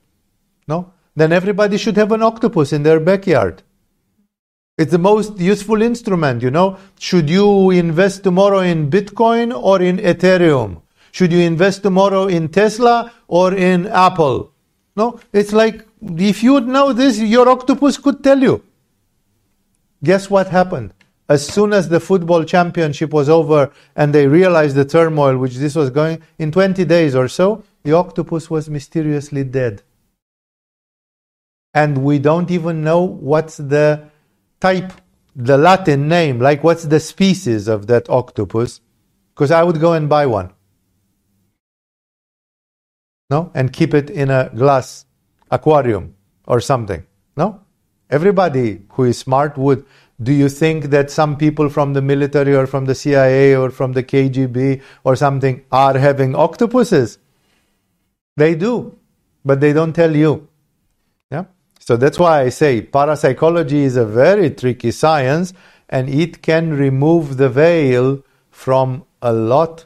No? 0.67 0.93
Then 1.15 1.31
everybody 1.31 1.77
should 1.77 1.97
have 1.97 2.11
an 2.11 2.23
octopus 2.23 2.73
in 2.73 2.83
their 2.83 2.99
backyard. 2.99 3.63
It's 4.77 4.91
the 4.91 4.99
most 4.99 5.39
useful 5.39 5.81
instrument, 5.81 6.43
you 6.43 6.51
know. 6.51 6.77
Should 6.99 7.29
you 7.29 7.71
invest 7.71 8.23
tomorrow 8.23 8.59
in 8.59 8.89
Bitcoin 8.91 9.51
or 9.55 9.81
in 9.81 9.97
Ethereum? 9.97 10.81
Should 11.11 11.31
you 11.31 11.39
invest 11.39 11.81
tomorrow 11.81 12.25
in 12.27 12.49
Tesla 12.49 13.11
or 13.27 13.53
in 13.53 13.87
Apple? 13.87 14.51
No, 14.95 15.19
it's 15.33 15.53
like 15.53 15.87
if 16.01 16.43
you 16.43 16.53
would 16.53 16.67
know 16.67 16.93
this, 16.93 17.19
your 17.19 17.49
octopus 17.49 17.97
could 17.97 18.23
tell 18.23 18.39
you. 18.39 18.63
Guess 20.03 20.29
what 20.29 20.49
happened? 20.49 20.93
As 21.29 21.45
soon 21.45 21.73
as 21.73 21.89
the 21.89 21.99
football 21.99 22.43
championship 22.43 23.11
was 23.11 23.27
over 23.27 23.71
and 23.95 24.13
they 24.13 24.27
realized 24.27 24.75
the 24.75 24.85
turmoil 24.85 25.37
which 25.37 25.55
this 25.55 25.75
was 25.75 25.89
going, 25.89 26.21
in 26.39 26.51
20 26.51 26.85
days 26.85 27.15
or 27.15 27.27
so, 27.27 27.63
the 27.83 27.93
octopus 27.93 28.49
was 28.49 28.69
mysteriously 28.69 29.43
dead. 29.43 29.83
And 31.73 32.03
we 32.03 32.19
don't 32.19 32.49
even 32.49 32.83
know 32.83 33.01
what's 33.03 33.57
the 33.57 34.09
type, 34.59 34.93
the 35.35 35.57
Latin 35.57 36.07
name, 36.07 36.39
like 36.39 36.63
what's 36.63 36.83
the 36.83 36.99
species 36.99 37.67
of 37.67 37.87
that 37.87 38.09
octopus, 38.09 38.81
because 39.35 39.51
I 39.51 39.63
would 39.63 39.79
go 39.79 39.93
and 39.93 40.07
buy 40.07 40.25
one 40.25 40.53
no, 43.29 43.51
and 43.53 43.73
keep 43.73 43.93
it 43.93 44.09
in 44.09 44.29
a 44.29 44.49
glass 44.55 45.05
aquarium 45.51 46.15
or 46.47 46.61
something. 46.61 47.05
No, 47.35 47.61
everybody 48.09 48.83
who 48.91 49.03
is 49.03 49.17
smart 49.17 49.57
would. 49.57 49.85
Do 50.21 50.33
you 50.33 50.49
think 50.49 50.85
that 50.85 51.11
some 51.11 51.37
people 51.37 51.69
from 51.69 51.93
the 51.93 52.01
military 52.01 52.55
or 52.55 52.65
from 52.65 52.85
the 52.85 52.95
CIA 52.95 53.55
or 53.55 53.69
from 53.69 53.93
the 53.93 54.03
KGB 54.03 54.81
or 55.03 55.15
something 55.15 55.63
are 55.71 55.97
having 55.97 56.35
octopuses? 56.35 57.19
They 58.35 58.55
do, 58.55 58.97
but 59.45 59.59
they 59.59 59.73
don't 59.73 59.93
tell 59.93 60.15
you. 60.15 60.47
Yeah. 61.31 61.45
So 61.79 61.97
that's 61.97 62.17
why 62.17 62.41
I 62.41 62.49
say 62.49 62.81
parapsychology 62.81 63.83
is 63.83 63.95
a 63.95 64.05
very 64.05 64.49
tricky 64.49 64.91
science 64.91 65.53
and 65.89 66.09
it 66.09 66.41
can 66.41 66.73
remove 66.73 67.37
the 67.37 67.49
veil 67.49 68.23
from 68.49 69.05
a 69.21 69.31
lot 69.31 69.85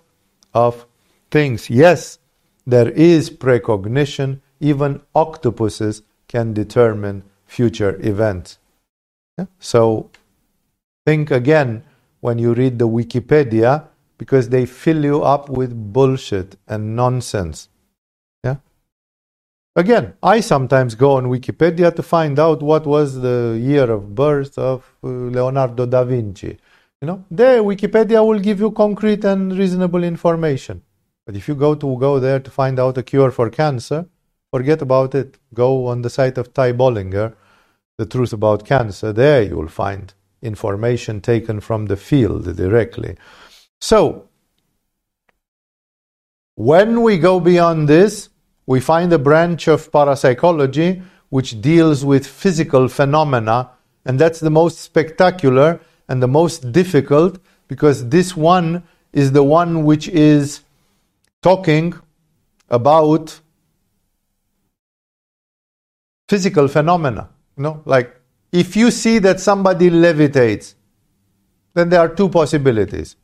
of 0.54 0.86
things. 1.30 1.70
Yes, 1.70 2.20
there 2.66 2.90
is 2.90 3.30
precognition, 3.30 4.42
even 4.60 5.02
octopuses 5.14 6.04
can 6.28 6.54
determine 6.54 7.24
future 7.46 8.00
events. 8.02 8.60
Yeah? 9.38 9.46
So 9.60 10.10
think 11.06 11.32
again 11.32 11.84
when 12.20 12.38
you 12.38 12.54
read 12.54 12.80
the 12.80 12.88
Wikipedia 12.88 13.88
because 14.18 14.50
they 14.50 14.66
fill 14.66 15.04
you 15.04 15.24
up 15.24 15.50
with 15.50 15.72
bullshit 15.94 16.56
and 16.68 16.96
nonsense. 16.96 17.70
Yeah? 18.44 18.58
Again, 19.76 20.14
I 20.22 20.42
sometimes 20.42 20.94
go 20.96 21.14
on 21.14 21.26
Wikipedia 21.26 21.96
to 21.96 22.04
find 22.04 22.38
out 22.38 22.62
what 22.62 22.86
was 22.86 23.22
the 23.22 23.60
year 23.60 23.90
of 23.90 24.14
birth 24.14 24.58
of 24.58 24.84
uh, 25.04 25.08
Leonardo 25.08 25.86
da 25.88 26.04
Vinci. 26.04 26.58
You 27.02 27.08
know, 27.08 27.26
there 27.32 27.64
Wikipedia 27.64 28.24
will 28.26 28.40
give 28.40 28.60
you 28.60 28.70
concrete 28.72 29.26
and 29.26 29.58
reasonable 29.58 30.04
information. 30.04 30.84
But 31.26 31.36
if 31.36 31.48
you 31.48 31.56
go 31.56 31.74
to 31.74 31.98
go 31.98 32.20
there 32.20 32.40
to 32.40 32.52
find 32.52 32.80
out 32.80 33.00
a 33.00 33.04
cure 33.04 33.32
for 33.32 33.50
cancer, 33.50 34.06
forget 34.54 34.84
about 34.84 35.16
it. 35.16 35.40
Go 35.54 35.88
on 35.88 36.04
the 36.04 36.12
site 36.12 36.38
of 36.38 36.54
Ty 36.54 36.74
Bollinger, 36.74 37.34
The 37.98 38.06
Truth 38.06 38.34
About 38.34 38.66
Cancer. 38.66 39.12
There 39.12 39.42
you 39.42 39.58
will 39.58 39.68
find 39.68 40.14
information 40.42 41.22
taken 41.22 41.60
from 41.60 41.86
the 41.86 41.98
field 41.98 42.56
directly. 42.56 43.18
So, 43.80 44.28
when 46.56 47.02
we 47.02 47.18
go 47.18 47.40
beyond 47.40 47.88
this, 47.88 48.30
we 48.66 48.80
find 48.80 49.12
a 49.14 49.20
branch 49.20 49.68
of 49.68 49.92
parapsychology 49.92 51.02
which 51.30 51.62
deals 51.62 52.04
with 52.06 52.28
physical 52.28 52.88
phenomena, 52.88 53.72
and 54.06 54.20
that's 54.20 54.40
the 54.40 54.50
most 54.50 54.80
spectacular 54.80 55.80
and 56.08 56.22
the 56.22 56.28
most 56.28 56.72
difficult 56.72 57.40
because 57.68 58.10
this 58.10 58.36
one 58.36 58.84
is 59.14 59.32
the 59.32 59.44
one 59.44 59.86
which 59.86 60.08
is 60.10 60.62
talking 61.42 61.94
about 62.70 63.40
physical 66.28 66.68
phenomena. 66.68 67.30
You 67.58 67.64
know, 67.64 67.82
like 67.86 68.21
if 68.52 68.76
you 68.76 68.92
see 68.92 69.20
that 69.20 69.40
somebody 69.40 69.90
levitates, 69.90 70.76
then 71.74 71.90
there 71.90 72.02
are 72.02 72.14
two 72.14 72.30
possibilities. 72.30 73.16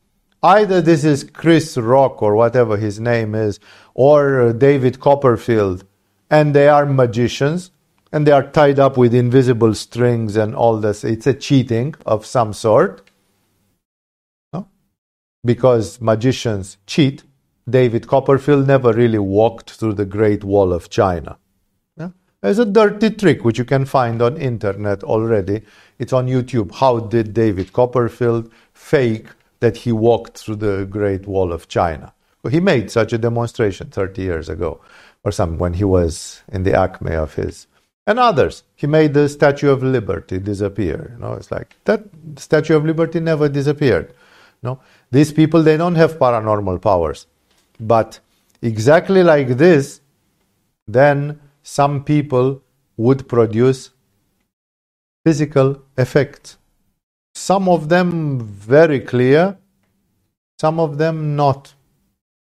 Either 0.42 0.82
this 0.82 1.04
is 1.04 1.24
Chris 1.24 1.78
Rock 1.78 2.22
or 2.22 2.36
whatever 2.36 2.78
his 2.78 3.00
name 3.00 3.36
is, 3.36 3.60
or 3.94 4.54
David 4.54 5.00
Copperfield, 5.00 5.84
and 6.30 6.54
they 6.54 6.70
are 6.70 6.86
magicians, 6.86 7.72
and 8.12 8.26
they 8.26 8.32
are 8.32 8.48
tied 8.48 8.80
up 8.80 8.96
with 8.96 9.14
invisible 9.14 9.74
strings 9.74 10.38
and 10.38 10.56
all 10.56 10.78
this. 10.78 11.04
It's 11.04 11.28
a 11.28 11.34
cheating 11.34 11.96
of 12.06 12.26
some 12.26 12.54
sort. 12.54 13.10
No? 14.54 14.68
Because 15.44 16.00
magicians 16.00 16.78
cheat. 16.86 17.24
David 17.70 18.08
Copperfield 18.08 18.66
never 18.66 18.94
really 18.94 19.20
walked 19.20 19.72
through 19.72 19.96
the 19.96 20.06
Great 20.06 20.44
Wall 20.46 20.72
of 20.72 20.90
China. 20.90 21.38
There's 22.48 22.60
a 22.60 22.66
dirty 22.66 23.10
trick 23.10 23.44
which 23.44 23.58
you 23.58 23.66
can 23.66 23.84
find 23.84 24.22
on 24.22 24.38
internet 24.38 25.04
already. 25.04 25.64
It's 26.00 26.14
on 26.14 26.28
YouTube. 26.28 26.76
How 26.76 27.00
did 27.00 27.34
David 27.34 27.74
Copperfield 27.74 28.50
fake 28.74 29.28
that 29.60 29.76
he 29.76 29.92
walked 29.92 30.38
through 30.38 30.56
the 30.56 30.86
Great 30.86 31.28
Wall 31.28 31.52
of 31.52 31.68
China? 31.68 32.14
Well, 32.42 32.52
he 32.54 32.62
made 32.62 32.90
such 32.90 33.12
a 33.12 33.18
demonstration 33.18 33.90
30 33.90 34.22
years 34.22 34.48
ago 34.48 34.80
or 35.26 35.34
some 35.34 35.58
when 35.58 35.74
he 35.74 35.84
was 35.84 36.42
in 36.50 36.64
the 36.64 36.74
acme 36.74 37.16
of 37.16 37.34
his 37.34 37.68
and 38.06 38.18
others. 38.18 38.64
He 38.78 38.88
made 38.88 39.14
the 39.14 39.28
Statue 39.28 39.70
of 39.70 39.84
Liberty 39.84 40.40
disappear. 40.40 41.12
You 41.16 41.22
know, 41.22 41.34
it's 41.34 41.52
like 41.52 41.76
that 41.84 42.06
Statue 42.38 42.78
of 42.78 42.86
Liberty 42.86 43.20
never 43.20 43.50
disappeared. 43.50 44.14
No, 44.64 44.80
these 45.12 45.34
people 45.34 45.64
they 45.64 45.76
don't 45.76 45.96
have 45.96 46.18
paranormal 46.18 46.82
powers, 46.82 47.28
but 47.78 48.22
exactly 48.62 49.22
like 49.22 49.50
this, 49.58 50.00
then 50.88 51.42
some 51.68 52.02
people 52.02 52.62
would 52.96 53.28
produce 53.28 53.90
physical 55.26 55.82
effects. 55.98 56.58
Some 57.36 57.68
of 57.68 57.90
them 57.90 58.40
very 58.40 59.02
clear, 59.02 59.58
some 60.58 60.80
of 60.80 60.98
them 60.98 61.36
not. 61.36 61.74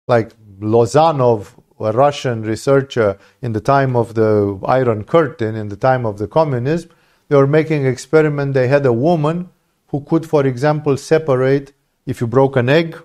Like 0.06 0.30
Lozanov 0.60 1.40
a 1.80 1.92
Russian 1.92 2.42
researcher 2.42 3.18
in 3.42 3.52
the 3.52 3.60
time 3.60 3.96
of 3.96 4.14
the 4.14 4.58
Iron 4.64 5.02
Curtain, 5.04 5.54
in 5.56 5.68
the 5.68 5.76
time 5.76 6.06
of 6.06 6.18
the 6.18 6.28
communism, 6.28 6.90
they 7.28 7.36
were 7.36 7.46
making 7.46 7.86
experiment. 7.86 8.54
They 8.54 8.68
had 8.68 8.86
a 8.86 8.92
woman 8.92 9.50
who 9.88 10.00
could, 10.00 10.26
for 10.26 10.46
example, 10.46 10.96
separate, 10.96 11.72
if 12.06 12.20
you 12.20 12.26
broke 12.26 12.56
an 12.56 12.68
egg 12.68 12.96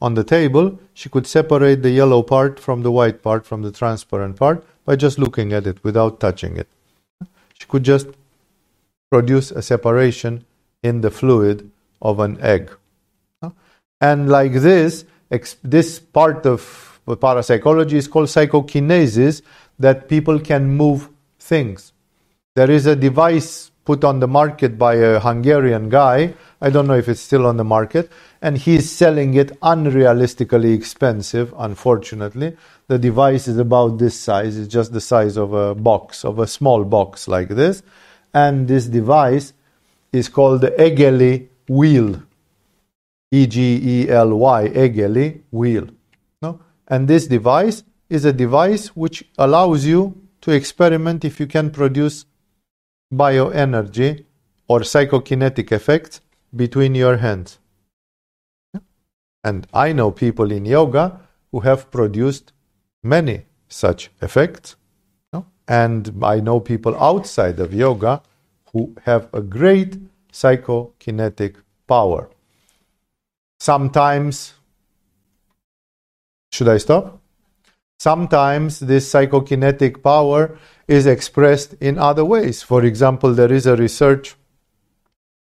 on 0.00 0.14
the 0.14 0.24
table, 0.24 0.78
she 0.94 1.08
could 1.08 1.26
separate 1.26 1.82
the 1.82 1.90
yellow 1.90 2.22
part 2.22 2.60
from 2.60 2.82
the 2.82 2.90
white 2.90 3.22
part, 3.22 3.44
from 3.44 3.62
the 3.62 3.72
transparent 3.72 4.36
part, 4.36 4.64
by 4.84 4.96
just 4.96 5.18
looking 5.18 5.52
at 5.52 5.66
it 5.66 5.82
without 5.82 6.20
touching 6.20 6.56
it. 6.56 6.68
She 7.54 7.66
could 7.66 7.82
just 7.82 8.06
produce 9.10 9.50
a 9.50 9.62
separation 9.62 10.44
in 10.82 11.00
the 11.00 11.10
fluid 11.10 11.70
of 12.00 12.20
an 12.20 12.40
egg. 12.40 12.70
And 14.00 14.28
like 14.28 14.52
this, 14.52 15.04
this 15.64 15.98
part 15.98 16.46
of 16.46 17.00
parapsychology 17.04 17.96
is 17.96 18.06
called 18.06 18.28
psychokinesis, 18.28 19.42
that 19.80 20.08
people 20.08 20.38
can 20.38 20.68
move 20.68 21.08
things. 21.40 21.92
There 22.54 22.70
is 22.70 22.86
a 22.86 22.94
device 22.94 23.70
put 23.84 24.04
on 24.04 24.20
the 24.20 24.28
market 24.28 24.78
by 24.78 24.94
a 24.94 25.18
Hungarian 25.18 25.88
guy. 25.88 26.34
I 26.60 26.70
don't 26.70 26.88
know 26.88 26.94
if 26.94 27.08
it's 27.08 27.20
still 27.20 27.46
on 27.46 27.56
the 27.56 27.64
market, 27.64 28.10
and 28.42 28.58
he's 28.58 28.90
selling 28.90 29.34
it 29.34 29.58
unrealistically 29.60 30.74
expensive, 30.74 31.54
unfortunately. 31.56 32.56
The 32.88 32.98
device 32.98 33.46
is 33.46 33.58
about 33.58 33.98
this 33.98 34.18
size, 34.18 34.56
it's 34.58 34.72
just 34.72 34.92
the 34.92 35.00
size 35.00 35.36
of 35.36 35.52
a 35.52 35.74
box, 35.74 36.24
of 36.24 36.38
a 36.40 36.46
small 36.46 36.84
box 36.84 37.28
like 37.28 37.48
this. 37.48 37.82
And 38.34 38.66
this 38.66 38.86
device 38.86 39.52
is 40.12 40.28
called 40.28 40.62
the 40.62 40.70
Egely 40.72 41.48
wheel. 41.68 42.22
E 43.30 43.46
G 43.46 43.80
E 43.82 44.08
L 44.08 44.34
Y, 44.36 44.68
Egely 44.68 45.42
wheel. 45.50 45.88
No? 46.42 46.60
And 46.88 47.06
this 47.06 47.26
device 47.26 47.84
is 48.08 48.24
a 48.24 48.32
device 48.32 48.88
which 48.96 49.22
allows 49.36 49.84
you 49.84 50.20
to 50.40 50.50
experiment 50.50 51.24
if 51.24 51.38
you 51.38 51.46
can 51.46 51.70
produce 51.70 52.24
bioenergy 53.12 54.24
or 54.66 54.80
psychokinetic 54.80 55.72
effects 55.72 56.20
between 56.54 56.94
your 56.94 57.18
hands. 57.18 57.58
And 59.44 59.66
I 59.72 59.92
know 59.92 60.10
people 60.10 60.50
in 60.50 60.64
yoga 60.64 61.20
who 61.52 61.60
have 61.60 61.90
produced 61.90 62.52
many 63.02 63.46
such 63.68 64.10
effects. 64.20 64.76
And 65.70 66.24
I 66.24 66.40
know 66.40 66.60
people 66.60 66.96
outside 66.96 67.60
of 67.60 67.74
yoga 67.74 68.22
who 68.72 68.94
have 69.04 69.28
a 69.34 69.42
great 69.42 69.98
psychokinetic 70.32 71.56
power. 71.86 72.30
Sometimes 73.60 74.54
should 76.50 76.68
I 76.68 76.78
stop? 76.78 77.20
Sometimes 77.98 78.80
this 78.80 79.12
psychokinetic 79.12 80.02
power 80.02 80.58
is 80.86 81.06
expressed 81.06 81.74
in 81.74 81.98
other 81.98 82.24
ways. 82.24 82.62
For 82.62 82.84
example, 82.84 83.34
there 83.34 83.52
is 83.52 83.66
a 83.66 83.76
research 83.76 84.36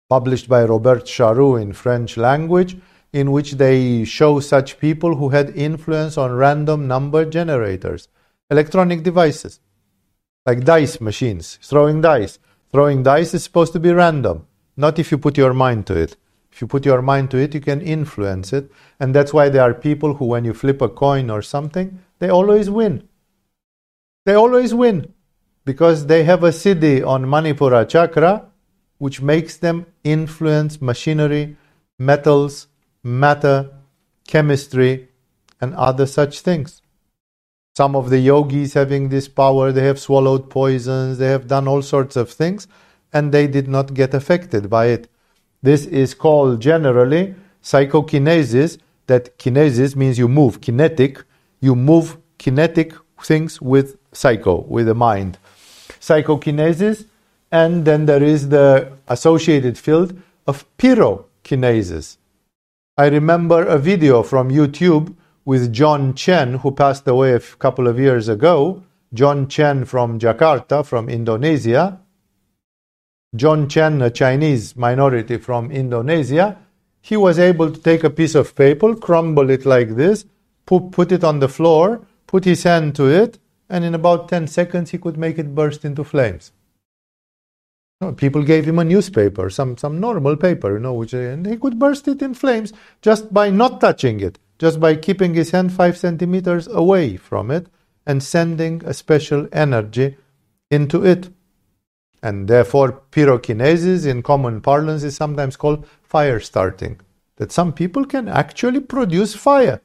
published 0.09 0.49
by 0.49 0.63
Robert 0.65 1.05
Charroux 1.05 1.61
in 1.61 1.71
French 1.71 2.17
language 2.17 2.77
in 3.13 3.31
which 3.31 3.53
they 3.53 4.03
show 4.03 4.39
such 4.39 4.79
people 4.79 5.15
who 5.15 5.29
had 5.29 5.55
influence 5.55 6.17
on 6.17 6.31
random 6.31 6.87
number 6.87 7.25
generators, 7.25 8.07
electronic 8.49 9.03
devices, 9.03 9.59
like 10.45 10.65
dice 10.65 10.99
machines, 10.99 11.59
throwing 11.61 12.01
dice. 12.01 12.39
Throwing 12.71 13.01
dice 13.01 13.33
is 13.33 13.43
supposed 13.43 13.73
to 13.73 13.79
be 13.79 13.91
random, 13.91 14.45
not 14.77 14.99
if 14.99 15.11
you 15.11 15.17
put 15.17 15.37
your 15.37 15.53
mind 15.53 15.87
to 15.87 15.95
it. 15.95 16.17
If 16.51 16.61
you 16.61 16.67
put 16.67 16.85
your 16.85 17.01
mind 17.01 17.31
to 17.31 17.37
it, 17.37 17.53
you 17.53 17.61
can 17.61 17.81
influence 17.81 18.53
it. 18.53 18.71
And 18.99 19.13
that's 19.13 19.33
why 19.33 19.49
there 19.49 19.61
are 19.63 19.73
people 19.73 20.15
who, 20.15 20.25
when 20.25 20.45
you 20.45 20.53
flip 20.53 20.81
a 20.81 20.89
coin 20.89 21.29
or 21.29 21.41
something, 21.41 21.99
they 22.19 22.29
always 22.29 22.69
win. 22.69 23.07
They 24.25 24.33
always 24.33 24.73
win 24.73 25.13
because 25.65 26.07
they 26.07 26.23
have 26.23 26.43
a 26.43 26.49
siddhi 26.49 27.05
on 27.05 27.25
Manipura 27.25 27.87
chakra, 27.87 28.48
which 28.99 29.21
makes 29.21 29.57
them 29.57 29.85
influence 30.03 30.81
machinery, 30.81 31.57
metals, 31.97 32.67
matter, 33.03 33.71
chemistry, 34.27 35.09
and 35.59 35.73
other 35.73 36.05
such 36.05 36.41
things. 36.41 36.81
Some 37.75 37.95
of 37.95 38.09
the 38.09 38.19
yogis 38.19 38.73
having 38.73 39.09
this 39.09 39.27
power, 39.27 39.71
they 39.71 39.85
have 39.85 39.99
swallowed 39.99 40.49
poisons, 40.49 41.17
they 41.17 41.27
have 41.27 41.47
done 41.47 41.67
all 41.67 41.81
sorts 41.81 42.15
of 42.15 42.29
things, 42.29 42.67
and 43.11 43.31
they 43.31 43.47
did 43.47 43.67
not 43.67 43.93
get 43.93 44.13
affected 44.13 44.69
by 44.69 44.87
it. 44.87 45.09
This 45.61 45.85
is 45.85 46.13
called 46.13 46.61
generally 46.61 47.35
psychokinesis. 47.61 48.77
That 49.07 49.37
kinesis 49.39 49.95
means 49.95 50.19
you 50.19 50.27
move, 50.27 50.61
kinetic. 50.61 51.23
You 51.61 51.75
move 51.75 52.17
kinetic 52.37 52.93
things 53.23 53.61
with 53.61 53.97
psycho, 54.13 54.61
with 54.67 54.85
the 54.85 54.95
mind. 54.95 55.37
Psychokinesis, 55.99 57.05
and 57.51 57.85
then 57.85 58.05
there 58.05 58.23
is 58.23 58.49
the 58.49 58.91
associated 59.07 59.77
field 59.77 60.19
of 60.47 60.65
pyrokinesis. 60.77 62.17
I 62.97 63.07
remember 63.07 63.63
a 63.63 63.77
video 63.77 64.23
from 64.23 64.49
YouTube 64.49 65.15
with 65.45 65.73
John 65.73 66.13
Chang, 66.13 66.59
who 66.59 66.71
passed 66.71 67.07
away 67.07 67.33
a 67.33 67.39
couple 67.39 67.87
of 67.87 67.99
years 67.99 68.27
ago. 68.27 68.83
John 69.13 69.47
Chang 69.47 69.85
from 69.85 70.19
Jakarta, 70.19 70.85
from 70.85 71.09
Indonesia 71.09 71.99
John 73.35 73.69
Chang, 73.69 74.01
a 74.01 74.09
Chinese 74.09 74.75
minority 74.75 75.37
from 75.37 75.71
Indonesia, 75.71 76.57
he 76.99 77.15
was 77.15 77.37
able 77.37 77.69
to 77.71 77.79
take 77.79 78.03
a 78.03 78.09
piece 78.09 78.33
of 78.33 78.55
paper, 78.55 78.95
crumble 78.95 79.51
it 79.51 79.67
like 79.67 79.95
this, 79.95 80.25
put 80.65 81.11
it 81.11 81.23
on 81.23 81.39
the 81.39 81.47
floor, 81.47 82.01
put 82.25 82.45
his 82.45 82.63
hand 82.63 82.95
to 82.95 83.05
it, 83.05 83.37
and 83.69 83.85
in 83.85 83.93
about 83.93 84.29
10 84.29 84.47
seconds 84.47 84.89
he 84.89 84.97
could 84.97 85.15
make 85.15 85.37
it 85.37 85.53
burst 85.53 85.85
into 85.85 86.03
flames. 86.03 86.51
People 88.15 88.43
gave 88.43 88.65
him 88.65 88.79
a 88.79 88.85
newspaper, 88.85 89.49
some, 89.49 89.77
some 89.77 89.99
normal 89.99 90.37
paper, 90.37 90.73
you 90.73 90.79
know, 90.79 90.93
which, 90.93 91.13
and 91.13 91.45
he 91.45 91.57
could 91.57 91.77
burst 91.77 92.07
it 92.07 92.21
in 92.21 92.33
flames 92.33 92.71
just 93.01 93.33
by 93.33 93.49
not 93.49 93.81
touching 93.81 94.21
it, 94.21 94.39
just 94.57 94.79
by 94.79 94.95
keeping 94.95 95.33
his 95.33 95.51
hand 95.51 95.73
five 95.73 95.97
centimeters 95.97 96.67
away 96.67 97.17
from 97.17 97.51
it 97.51 97.67
and 98.05 98.23
sending 98.23 98.81
a 98.85 98.93
special 98.93 99.49
energy 99.51 100.15
into 100.71 101.05
it. 101.05 101.29
And 102.23 102.47
therefore, 102.47 103.01
pyrokinesis 103.11 104.05
in 104.05 104.23
common 104.23 104.61
parlance 104.61 105.03
is 105.03 105.15
sometimes 105.15 105.57
called 105.57 105.85
fire 106.01 106.39
starting. 106.39 107.01
That 107.35 107.51
some 107.51 107.73
people 107.73 108.05
can 108.05 108.27
actually 108.27 108.81
produce 108.81 109.35
fire. 109.35 109.81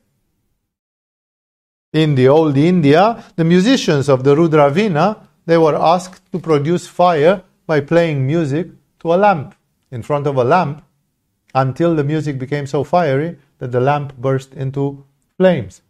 In 1.93 2.17
the 2.17 2.29
old 2.29 2.57
India, 2.57 3.25
the 3.37 3.45
musicians 3.45 4.09
of 4.09 4.25
the 4.25 4.35
Rudravina, 4.35 5.27
they 5.47 5.59
were 5.59 5.77
asked 5.77 6.33
to 6.33 6.39
produce 6.41 6.89
fire 6.89 7.43
by 7.67 7.81
playing 7.81 8.27
music 8.27 8.69
to 9.01 9.15
a 9.15 9.17
lamp, 9.17 9.55
in 9.91 10.03
front 10.03 10.27
of 10.27 10.37
a 10.37 10.45
lamp, 10.45 10.85
until 11.55 11.95
the 11.95 12.05
music 12.05 12.39
became 12.39 12.67
so 12.67 12.85
fiery 12.85 13.39
that 13.59 13.73
the 13.73 13.81
lamp 13.81 14.17
burst 14.17 14.55
into 14.55 15.05
flames. 15.39 15.83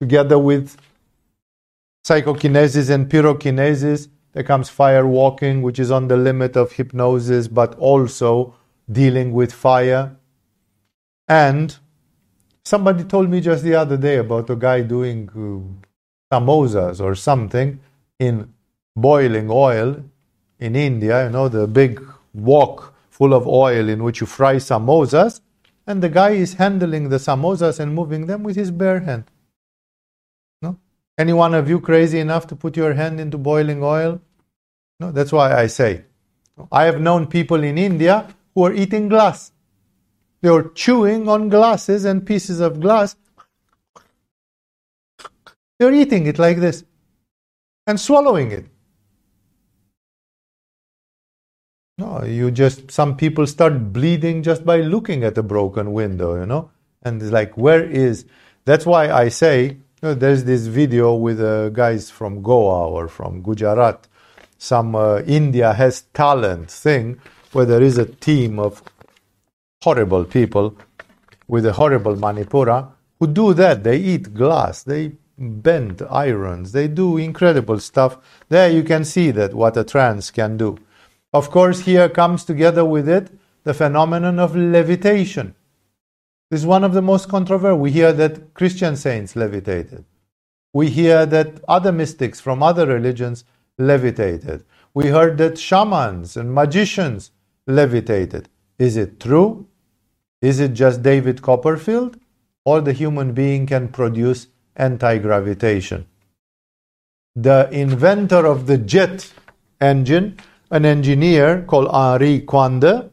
Together 0.00 0.38
with 0.38 0.76
psychokinesis 2.04 2.88
and 2.88 3.10
pyrokinesis, 3.10 4.08
there 4.32 4.44
comes 4.44 4.68
fire 4.68 5.06
walking, 5.06 5.62
which 5.62 5.78
is 5.78 5.90
on 5.90 6.08
the 6.08 6.16
limit 6.16 6.56
of 6.56 6.72
hypnosis, 6.72 7.48
but 7.48 7.74
also 7.76 8.54
dealing 8.90 9.32
with 9.32 9.52
fire. 9.52 10.16
And 11.26 11.76
somebody 12.64 13.04
told 13.04 13.28
me 13.30 13.40
just 13.40 13.64
the 13.64 13.74
other 13.74 13.96
day 13.96 14.16
about 14.16 14.48
a 14.50 14.56
guy 14.56 14.82
doing 14.82 15.28
uh, 15.34 16.34
samosas 16.34 17.00
or 17.00 17.14
something 17.14 17.80
in 18.18 18.52
boiling 18.96 19.48
oil 19.50 20.04
in 20.58 20.76
India, 20.76 21.24
you 21.24 21.30
know, 21.30 21.48
the 21.48 21.66
big 21.66 22.04
wok 22.34 22.94
full 23.10 23.34
of 23.34 23.46
oil 23.46 23.88
in 23.88 24.02
which 24.02 24.20
you 24.20 24.26
fry 24.26 24.56
samosas, 24.56 25.40
and 25.86 26.02
the 26.02 26.08
guy 26.08 26.30
is 26.30 26.54
handling 26.54 27.08
the 27.08 27.16
samosas 27.16 27.80
and 27.80 27.94
moving 27.94 28.26
them 28.26 28.42
with 28.42 28.56
his 28.56 28.70
bare 28.70 29.00
hand. 29.00 29.24
No? 30.62 30.78
Any 31.16 31.32
one 31.32 31.54
of 31.54 31.68
you 31.68 31.80
crazy 31.80 32.20
enough 32.20 32.46
to 32.48 32.56
put 32.56 32.76
your 32.76 32.94
hand 32.94 33.20
into 33.20 33.38
boiling 33.38 33.82
oil? 33.82 34.20
No, 35.00 35.10
that's 35.12 35.32
why 35.32 35.54
I 35.54 35.66
say. 35.66 36.04
I 36.72 36.84
have 36.84 37.00
known 37.00 37.26
people 37.26 37.62
in 37.62 37.78
India 37.78 38.34
who 38.54 38.64
are 38.64 38.72
eating 38.72 39.08
glass. 39.08 39.52
They 40.40 40.48
are 40.48 40.68
chewing 40.70 41.28
on 41.28 41.48
glasses 41.48 42.04
and 42.04 42.26
pieces 42.26 42.60
of 42.60 42.80
glass. 42.80 43.16
They're 45.78 45.94
eating 45.94 46.26
it 46.26 46.38
like 46.38 46.58
this 46.58 46.84
and 47.86 47.98
swallowing 47.98 48.50
it. 48.50 48.66
No, 51.98 52.22
you 52.22 52.52
just, 52.52 52.92
some 52.92 53.16
people 53.16 53.44
start 53.48 53.92
bleeding 53.92 54.44
just 54.44 54.64
by 54.64 54.80
looking 54.82 55.24
at 55.24 55.36
a 55.36 55.42
broken 55.42 55.92
window, 55.92 56.38
you 56.38 56.46
know? 56.46 56.70
And 57.02 57.20
it's 57.20 57.32
like, 57.32 57.56
where 57.56 57.82
is, 57.82 58.24
that's 58.64 58.86
why 58.86 59.10
I 59.10 59.28
say, 59.28 59.64
you 59.66 59.78
know, 60.02 60.14
there's 60.14 60.44
this 60.44 60.66
video 60.66 61.14
with 61.14 61.40
uh, 61.40 61.70
guys 61.70 62.08
from 62.08 62.40
Goa 62.40 62.88
or 62.88 63.08
from 63.08 63.42
Gujarat, 63.42 64.06
some 64.58 64.94
uh, 64.94 65.22
India 65.26 65.72
has 65.72 66.02
talent 66.14 66.70
thing, 66.70 67.20
where 67.52 67.64
there 67.66 67.82
is 67.82 67.98
a 67.98 68.06
team 68.06 68.60
of 68.60 68.80
horrible 69.82 70.24
people 70.24 70.76
with 71.48 71.66
a 71.66 71.72
horrible 71.72 72.14
Manipura 72.14 72.92
who 73.18 73.26
do 73.26 73.54
that. 73.54 73.82
They 73.82 73.96
eat 73.96 74.34
glass, 74.34 74.84
they 74.84 75.12
bend 75.36 76.02
irons, 76.08 76.70
they 76.72 76.86
do 76.86 77.16
incredible 77.16 77.80
stuff. 77.80 78.18
There 78.48 78.68
you 78.68 78.84
can 78.84 79.04
see 79.04 79.32
that 79.32 79.54
what 79.54 79.76
a 79.76 79.82
trance 79.82 80.30
can 80.30 80.56
do. 80.56 80.78
Of 81.32 81.50
course, 81.50 81.80
here 81.80 82.08
comes 82.08 82.44
together 82.44 82.84
with 82.84 83.08
it 83.08 83.30
the 83.64 83.74
phenomenon 83.74 84.38
of 84.38 84.56
levitation. 84.56 85.54
This 86.50 86.60
is 86.60 86.66
one 86.66 86.84
of 86.84 86.94
the 86.94 87.02
most 87.02 87.28
controversial. 87.28 87.78
We 87.78 87.90
hear 87.90 88.12
that 88.14 88.54
Christian 88.54 88.96
saints 88.96 89.36
levitated. 89.36 90.04
We 90.72 90.88
hear 90.88 91.26
that 91.26 91.62
other 91.68 91.92
mystics 91.92 92.40
from 92.40 92.62
other 92.62 92.86
religions 92.86 93.44
levitated. 93.76 94.64
We 94.94 95.08
heard 95.08 95.36
that 95.38 95.58
shamans 95.58 96.36
and 96.36 96.54
magicians 96.54 97.30
levitated. 97.66 98.48
Is 98.78 98.96
it 98.96 99.20
true? 99.20 99.66
Is 100.40 100.60
it 100.60 100.72
just 100.72 101.02
David 101.02 101.42
Copperfield? 101.42 102.18
Or 102.64 102.80
the 102.80 102.92
human 102.92 103.32
being 103.32 103.66
can 103.66 103.88
produce 103.88 104.48
anti 104.76 105.18
gravitation? 105.18 106.06
The 107.36 107.68
inventor 107.70 108.46
of 108.46 108.66
the 108.66 108.78
jet 108.78 109.32
engine 109.80 110.38
an 110.70 110.84
engineer 110.84 111.64
called 111.66 111.88
Henri 111.88 112.44
Coandă. 112.44 113.10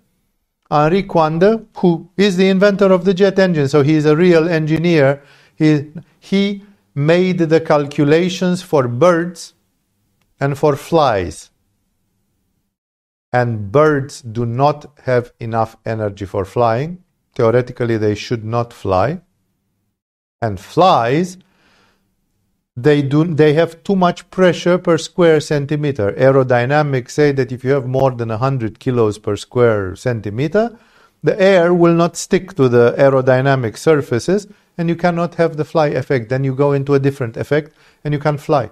Henri 0.69 1.05
Coandă, 1.05 1.67
who 1.75 2.09
is 2.15 2.35
the 2.35 2.47
inventor 2.47 2.91
of 2.91 3.03
the 3.03 3.13
jet 3.13 3.37
engine, 3.37 3.67
so 3.67 3.81
he's 3.81 4.05
a 4.05 4.15
real 4.15 4.49
engineer. 4.49 5.21
He, 5.55 5.91
he 6.19 6.63
made 6.93 7.37
the 7.37 7.61
calculations 7.61 8.61
for 8.61 8.87
birds 8.87 9.53
and 10.39 10.57
for 10.57 10.75
flies. 10.75 11.51
And 13.31 13.71
birds 13.71 14.21
do 14.21 14.45
not 14.45 14.97
have 15.03 15.33
enough 15.39 15.75
energy 15.85 16.25
for 16.25 16.45
flying. 16.45 17.03
Theoretically, 17.35 17.97
they 17.97 18.15
should 18.15 18.43
not 18.45 18.73
fly. 18.73 19.21
And 20.41 20.59
flies 20.59 21.37
they 22.75 23.01
do 23.01 23.23
they 23.23 23.53
have 23.53 23.83
too 23.83 23.95
much 23.95 24.29
pressure 24.29 24.77
per 24.77 24.97
square 24.97 25.39
centimeter. 25.39 26.11
Aerodynamics 26.13 27.11
say 27.11 27.31
that 27.31 27.51
if 27.51 27.63
you 27.63 27.71
have 27.71 27.87
more 27.87 28.11
than 28.11 28.29
100 28.29 28.79
kilos 28.79 29.17
per 29.17 29.37
square 29.37 29.95
centimeter, 29.95 30.77
the 31.23 31.39
air 31.41 31.73
will 31.73 31.93
not 31.93 32.17
stick 32.17 32.53
to 32.55 32.67
the 32.67 32.93
aerodynamic 32.97 33.77
surfaces 33.77 34.47
and 34.77 34.89
you 34.89 34.95
cannot 34.95 35.35
have 35.35 35.55
the 35.55 35.63
fly 35.63 35.87
effect. 35.87 36.27
Then 36.29 36.43
you 36.43 36.53
go 36.53 36.73
into 36.73 36.93
a 36.93 36.99
different 36.99 37.37
effect 37.37 37.71
and 38.03 38.13
you 38.13 38.19
can 38.19 38.37
fly. 38.37 38.71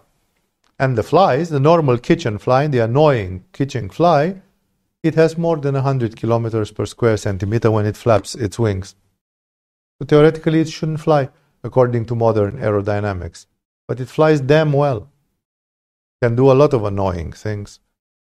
And 0.77 0.97
the 0.97 1.03
flies, 1.03 1.49
the 1.49 1.59
normal 1.61 1.97
kitchen 1.97 2.37
fly, 2.39 2.67
the 2.67 2.79
annoying 2.79 3.45
kitchen 3.53 3.89
fly, 3.89 4.41
it 5.01 5.15
has 5.15 5.37
more 5.37 5.57
than 5.57 5.75
100 5.75 6.17
kilometers 6.17 6.71
per 6.71 6.85
square 6.85 7.15
centimeter 7.15 7.71
when 7.71 7.85
it 7.85 7.95
flaps 7.95 8.35
its 8.35 8.59
wings. 8.59 8.95
So 9.99 10.05
theoretically, 10.05 10.59
it 10.59 10.69
shouldn't 10.69 10.99
fly 10.99 11.29
according 11.63 12.05
to 12.05 12.15
modern 12.15 12.57
aerodynamics 12.57 13.45
but 13.88 13.99
it 13.99 14.09
flies 14.09 14.41
damn 14.41 14.73
well. 14.73 15.09
Can 16.21 16.36
do 16.36 16.51
a 16.51 16.53
lot 16.53 16.73
of 16.73 16.84
annoying 16.86 17.34
things. 17.34 17.79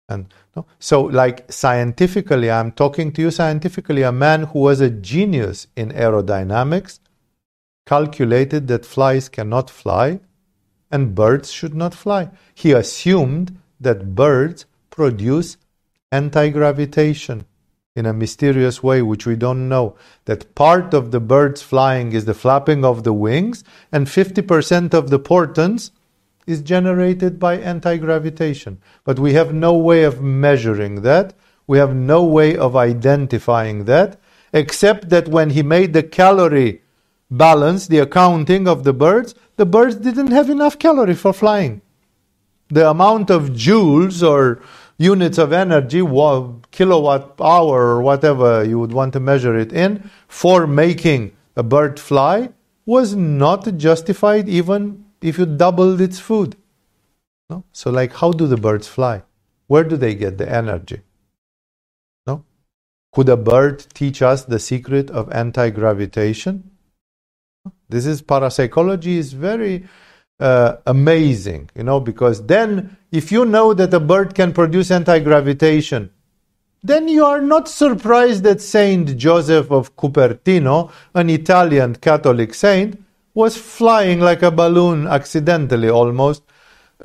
And 0.07 0.33
no? 0.55 0.65
so, 0.79 1.01
like 1.01 1.51
scientifically, 1.51 2.49
I'm 2.49 2.71
talking 2.71 3.11
to 3.13 3.21
you 3.21 3.31
scientifically. 3.31 4.01
A 4.01 4.11
man 4.11 4.43
who 4.43 4.59
was 4.59 4.81
a 4.81 4.89
genius 4.89 5.67
in 5.75 5.91
aerodynamics 5.91 6.99
calculated 7.85 8.67
that 8.67 8.85
flies 8.85 9.29
cannot 9.29 9.69
fly 9.69 10.19
and 10.91 11.15
birds 11.15 11.51
should 11.51 11.75
not 11.75 11.93
fly. 11.93 12.29
He 12.53 12.71
assumed 12.71 13.59
that 13.79 14.15
birds 14.15 14.65
produce 14.89 15.57
anti 16.11 16.49
gravitation 16.49 17.45
in 17.95 18.05
a 18.05 18.13
mysterious 18.13 18.83
way, 18.83 19.01
which 19.01 19.25
we 19.25 19.35
don't 19.35 19.67
know. 19.67 19.95
That 20.25 20.55
part 20.55 20.93
of 20.93 21.11
the 21.11 21.19
birds 21.19 21.61
flying 21.61 22.11
is 22.11 22.25
the 22.25 22.33
flapping 22.33 22.85
of 22.85 23.03
the 23.03 23.13
wings, 23.13 23.63
and 23.91 24.07
50% 24.07 24.93
of 24.93 25.09
the 25.09 25.19
portents 25.19 25.91
is 26.45 26.61
generated 26.61 27.39
by 27.39 27.57
anti 27.57 27.97
gravitation. 27.97 28.79
But 29.03 29.19
we 29.19 29.33
have 29.33 29.53
no 29.53 29.73
way 29.73 30.03
of 30.03 30.21
measuring 30.21 31.01
that. 31.01 31.33
We 31.67 31.77
have 31.77 31.95
no 31.95 32.23
way 32.23 32.57
of 32.57 32.75
identifying 32.75 33.85
that, 33.85 34.19
except 34.53 35.09
that 35.09 35.27
when 35.27 35.51
he 35.51 35.61
made 35.61 35.93
the 35.93 36.03
calorie 36.03 36.81
balance, 37.29 37.87
the 37.87 37.99
accounting 37.99 38.67
of 38.67 38.83
the 38.83 38.93
birds, 38.93 39.35
the 39.57 39.65
birds 39.65 39.95
didn't 39.95 40.31
have 40.31 40.49
enough 40.49 40.79
calorie 40.79 41.13
for 41.13 41.33
flying. 41.33 41.81
The 42.69 42.89
amount 42.89 43.29
of 43.29 43.49
joules 43.49 44.27
or 44.27 44.61
units 44.99 45.37
of 45.37 45.51
energy, 45.53 46.01
kilowatt 46.71 47.41
hour 47.41 47.81
or 47.87 48.01
whatever 48.01 48.63
you 48.63 48.77
would 48.77 48.93
want 48.93 49.13
to 49.13 49.19
measure 49.19 49.57
it 49.57 49.73
in, 49.73 50.09
for 50.27 50.67
making 50.67 51.35
a 51.55 51.63
bird 51.63 51.99
fly 51.99 52.49
was 52.85 53.15
not 53.15 53.77
justified 53.77 54.47
even 54.47 55.05
if 55.21 55.39
you 55.39 55.45
doubled 55.45 56.01
its 56.01 56.19
food. 56.19 56.55
No? 57.49 57.63
So, 57.71 57.89
like, 57.89 58.13
how 58.13 58.31
do 58.31 58.45
the 58.45 58.57
birds 58.57 58.87
fly? 58.87 59.23
Where 59.67 59.83
do 59.83 59.95
they 59.97 60.15
get 60.15 60.37
the 60.37 60.51
energy? 60.51 61.01
No? 62.27 62.43
Could 63.13 63.29
a 63.29 63.37
bird 63.37 63.85
teach 63.93 64.21
us 64.21 64.43
the 64.43 64.59
secret 64.59 65.09
of 65.09 65.31
anti 65.31 65.69
gravitation? 65.69 66.71
This 67.87 68.05
is 68.05 68.21
parapsychology 68.21 69.17
is 69.17 69.33
very 69.33 69.87
uh, 70.39 70.77
amazing, 70.85 71.69
you 71.75 71.83
know, 71.83 71.99
because 71.99 72.45
then 72.45 72.97
if 73.11 73.31
you 73.31 73.45
know 73.45 73.73
that 73.73 73.93
a 73.93 73.99
bird 73.99 74.35
can 74.35 74.53
produce 74.53 74.91
anti 74.91 75.19
gravitation, 75.19 76.11
then 76.81 77.07
you 77.07 77.25
are 77.25 77.41
not 77.41 77.67
surprised 77.67 78.43
that 78.43 78.61
Saint 78.61 79.17
Joseph 79.17 79.69
of 79.69 79.95
Cupertino, 79.97 80.91
an 81.13 81.29
Italian 81.29 81.95
Catholic 81.95 82.53
saint, 82.53 83.03
was 83.33 83.57
flying 83.57 84.19
like 84.19 84.41
a 84.41 84.51
balloon 84.51 85.07
accidentally 85.07 85.89
almost 85.89 86.43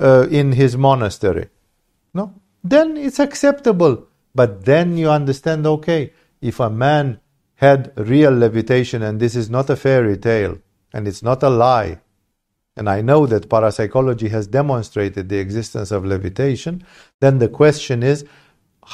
uh, 0.01 0.27
in 0.31 0.53
his 0.53 0.77
monastery. 0.77 1.49
No? 2.13 2.33
Then 2.63 2.97
it's 2.97 3.19
acceptable. 3.19 4.07
But 4.35 4.65
then 4.65 4.97
you 4.97 5.11
understand 5.11 5.67
okay, 5.67 6.13
if 6.41 6.59
a 6.61 6.71
man 6.71 7.21
had 7.57 7.93
real 7.97 8.33
levitation, 8.33 9.03
and 9.03 9.21
this 9.21 9.37
is 9.37 9.49
not 9.49 9.71
a 9.71 9.77
fairy 9.77 10.17
tale, 10.17 10.59
and 10.93 11.07
it's 11.07 11.23
not 11.23 11.43
a 11.43 11.49
lie, 11.49 12.01
and 12.77 12.89
I 12.89 13.01
know 13.03 13.27
that 13.27 13.49
parapsychology 13.49 14.29
has 14.29 14.47
demonstrated 14.47 15.29
the 15.29 15.39
existence 15.39 15.91
of 15.91 16.05
levitation, 16.05 16.85
then 17.21 17.39
the 17.39 17.49
question 17.49 18.03
is 18.03 18.25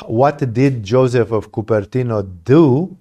what 0.06 0.38
did 0.38 0.84
Joseph 0.84 1.32
of 1.32 1.50
Cupertino 1.50 2.22
do 2.44 2.96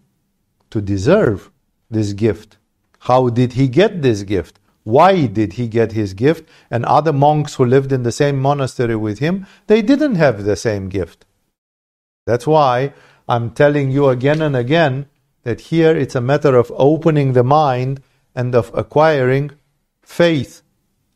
to 0.72 0.82
deserve 0.82 1.52
this 1.90 2.14
gift? 2.14 2.58
How 3.00 3.30
did 3.30 3.54
he 3.54 3.68
get 3.68 4.02
this 4.02 4.24
gift? 4.24 4.60
Why 4.84 5.28
did 5.28 5.54
he 5.54 5.68
get 5.68 5.92
his 5.92 6.14
gift? 6.14 6.50
And 6.72 6.86
other 6.86 7.14
monks 7.14 7.56
who 7.56 7.66
lived 7.66 7.92
in 7.92 8.04
the 8.04 8.12
same 8.12 8.40
monastery 8.40 8.96
with 8.96 9.20
him, 9.20 9.46
they 9.68 9.82
didn't 9.82 10.16
have 10.16 10.44
the 10.44 10.56
same 10.56 10.90
gift. 10.90 11.26
That's 12.26 12.48
why 12.48 12.94
I'm 13.28 13.52
telling 13.52 13.92
you 13.92 14.10
again 14.10 14.42
and 14.42 14.56
again 14.56 15.08
that 15.44 15.62
here 15.62 15.96
it's 15.96 16.16
a 16.16 16.22
matter 16.22 16.56
of 16.56 16.72
opening 16.76 17.34
the 17.34 17.44
mind 17.44 18.02
and 18.36 18.56
of 18.56 18.72
acquiring 18.74 19.52
faith. 20.02 20.64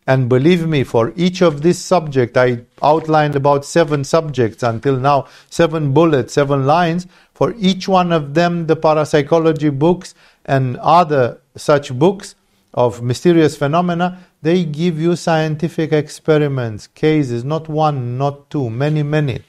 And 0.05 0.27
believe 0.27 0.67
me, 0.67 0.83
for 0.83 1.13
each 1.15 1.41
of 1.41 1.61
these 1.61 1.79
subjects, 1.79 2.37
I 2.37 2.65
outlined 2.81 3.35
about 3.35 3.63
seven 3.63 4.03
subjects 4.03 4.61
until 4.61 4.97
now, 4.97 5.27
seven 5.49 5.93
bullets, 5.93 6.33
seven 6.33 6.65
lines. 6.65 7.07
For 7.33 7.53
each 7.57 7.87
one 7.87 8.11
of 8.11 8.33
them, 8.33 8.67
the 8.67 8.75
parapsychology 8.75 9.69
books 9.69 10.13
and 10.45 10.77
other 10.77 11.39
such 11.55 11.93
books 11.97 12.35
of 12.73 13.01
mysterious 13.01 13.55
phenomena, 13.55 14.19
they 14.41 14.65
give 14.65 14.99
you 14.99 15.15
scientific 15.15 15.93
experiments, 15.93 16.87
cases, 16.87 17.45
not 17.45 17.69
one, 17.69 18.17
not 18.17 18.49
two, 18.49 18.69
many, 18.69 19.03
many. 19.03 19.41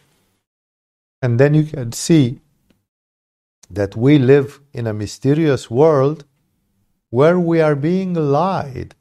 And 1.20 1.40
then 1.40 1.55
you 1.55 1.64
can 1.64 1.93
see 1.93 2.40
that 3.70 3.97
we 3.97 4.18
live 4.18 4.60
in 4.72 4.86
a 4.86 4.93
mysterious 4.93 5.70
world 5.70 6.24
where 7.10 7.40
we 7.40 7.60
are 7.60 7.74
being 7.74 8.14
lied. 8.14 8.94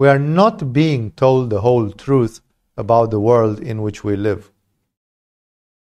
We 0.00 0.08
are 0.08 0.18
not 0.18 0.72
being 0.72 1.10
told 1.10 1.50
the 1.50 1.60
whole 1.60 1.90
truth 1.90 2.40
about 2.74 3.10
the 3.10 3.20
world 3.20 3.60
in 3.60 3.82
which 3.82 4.02
we 4.02 4.16
live. 4.16 4.50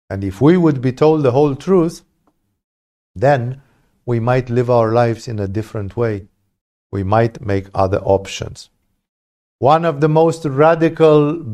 And 0.08 0.24
if 0.24 0.40
we 0.40 0.56
would 0.56 0.80
be 0.80 0.90
told 0.90 1.22
the 1.22 1.32
whole 1.32 1.54
truth, 1.54 2.02
then 3.14 3.60
we 4.06 4.18
might 4.18 4.48
live 4.48 4.70
our 4.70 4.90
lives 4.90 5.28
in 5.28 5.38
a 5.38 5.46
different 5.46 5.98
way. 5.98 6.28
We 6.90 7.02
might 7.02 7.42
make 7.42 7.66
other 7.74 7.98
options. 7.98 8.70
One 9.58 9.84
of 9.84 10.00
the 10.00 10.08
most 10.08 10.46
radical 10.46 11.44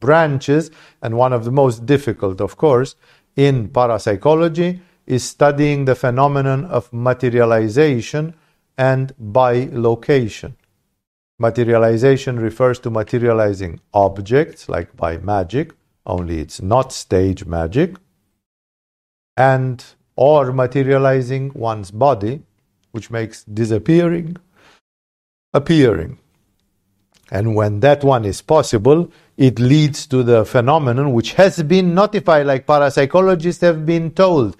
branches, 0.00 0.70
and 1.02 1.18
one 1.18 1.34
of 1.34 1.44
the 1.44 1.52
most 1.52 1.84
difficult, 1.84 2.40
of 2.40 2.56
course, 2.56 2.96
in 3.36 3.68
parapsychology 3.68 4.80
is 5.06 5.24
studying 5.24 5.84
the 5.84 5.94
phenomenon 5.94 6.64
of 6.64 6.90
materialization 6.90 8.34
and 8.78 9.14
bilocation. 9.22 10.54
Materialization 11.38 12.38
refers 12.38 12.78
to 12.78 12.90
materializing 12.90 13.80
objects, 13.92 14.68
like 14.68 14.96
by 14.96 15.18
magic, 15.18 15.72
only 16.06 16.40
it's 16.40 16.62
not 16.62 16.92
stage 16.92 17.44
magic, 17.44 17.96
and 19.36 19.84
or 20.16 20.52
materializing 20.52 21.52
one's 21.54 21.90
body, 21.90 22.42
which 22.92 23.10
makes 23.10 23.44
disappearing 23.44 24.36
appearing. 25.52 26.18
And 27.30 27.54
when 27.54 27.80
that 27.80 28.04
one 28.04 28.24
is 28.24 28.40
possible, 28.40 29.10
it 29.36 29.58
leads 29.58 30.06
to 30.06 30.22
the 30.22 30.44
phenomenon 30.44 31.12
which 31.12 31.32
has 31.32 31.62
been 31.62 31.94
notified, 31.94 32.46
like 32.46 32.66
parapsychologists 32.66 33.60
have 33.62 33.84
been 33.84 34.12
told. 34.12 34.56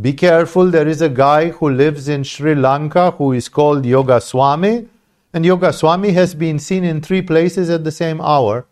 Be 0.00 0.12
careful, 0.12 0.70
there 0.70 0.88
is 0.88 1.02
a 1.02 1.08
guy 1.08 1.50
who 1.50 1.70
lives 1.70 2.08
in 2.08 2.24
Sri 2.24 2.54
Lanka 2.54 3.12
who 3.12 3.32
is 3.32 3.48
called 3.48 3.84
Yoga 3.84 4.20
Swami, 4.20 4.88
and 5.36 5.44
Yoga 5.44 5.70
Swami 5.70 6.12
has 6.12 6.34
been 6.34 6.58
seen 6.58 6.82
in 6.82 7.02
three 7.02 7.20
places 7.20 7.68
at 7.68 7.84
the 7.84 7.92
same 7.92 8.22
hour 8.22 8.66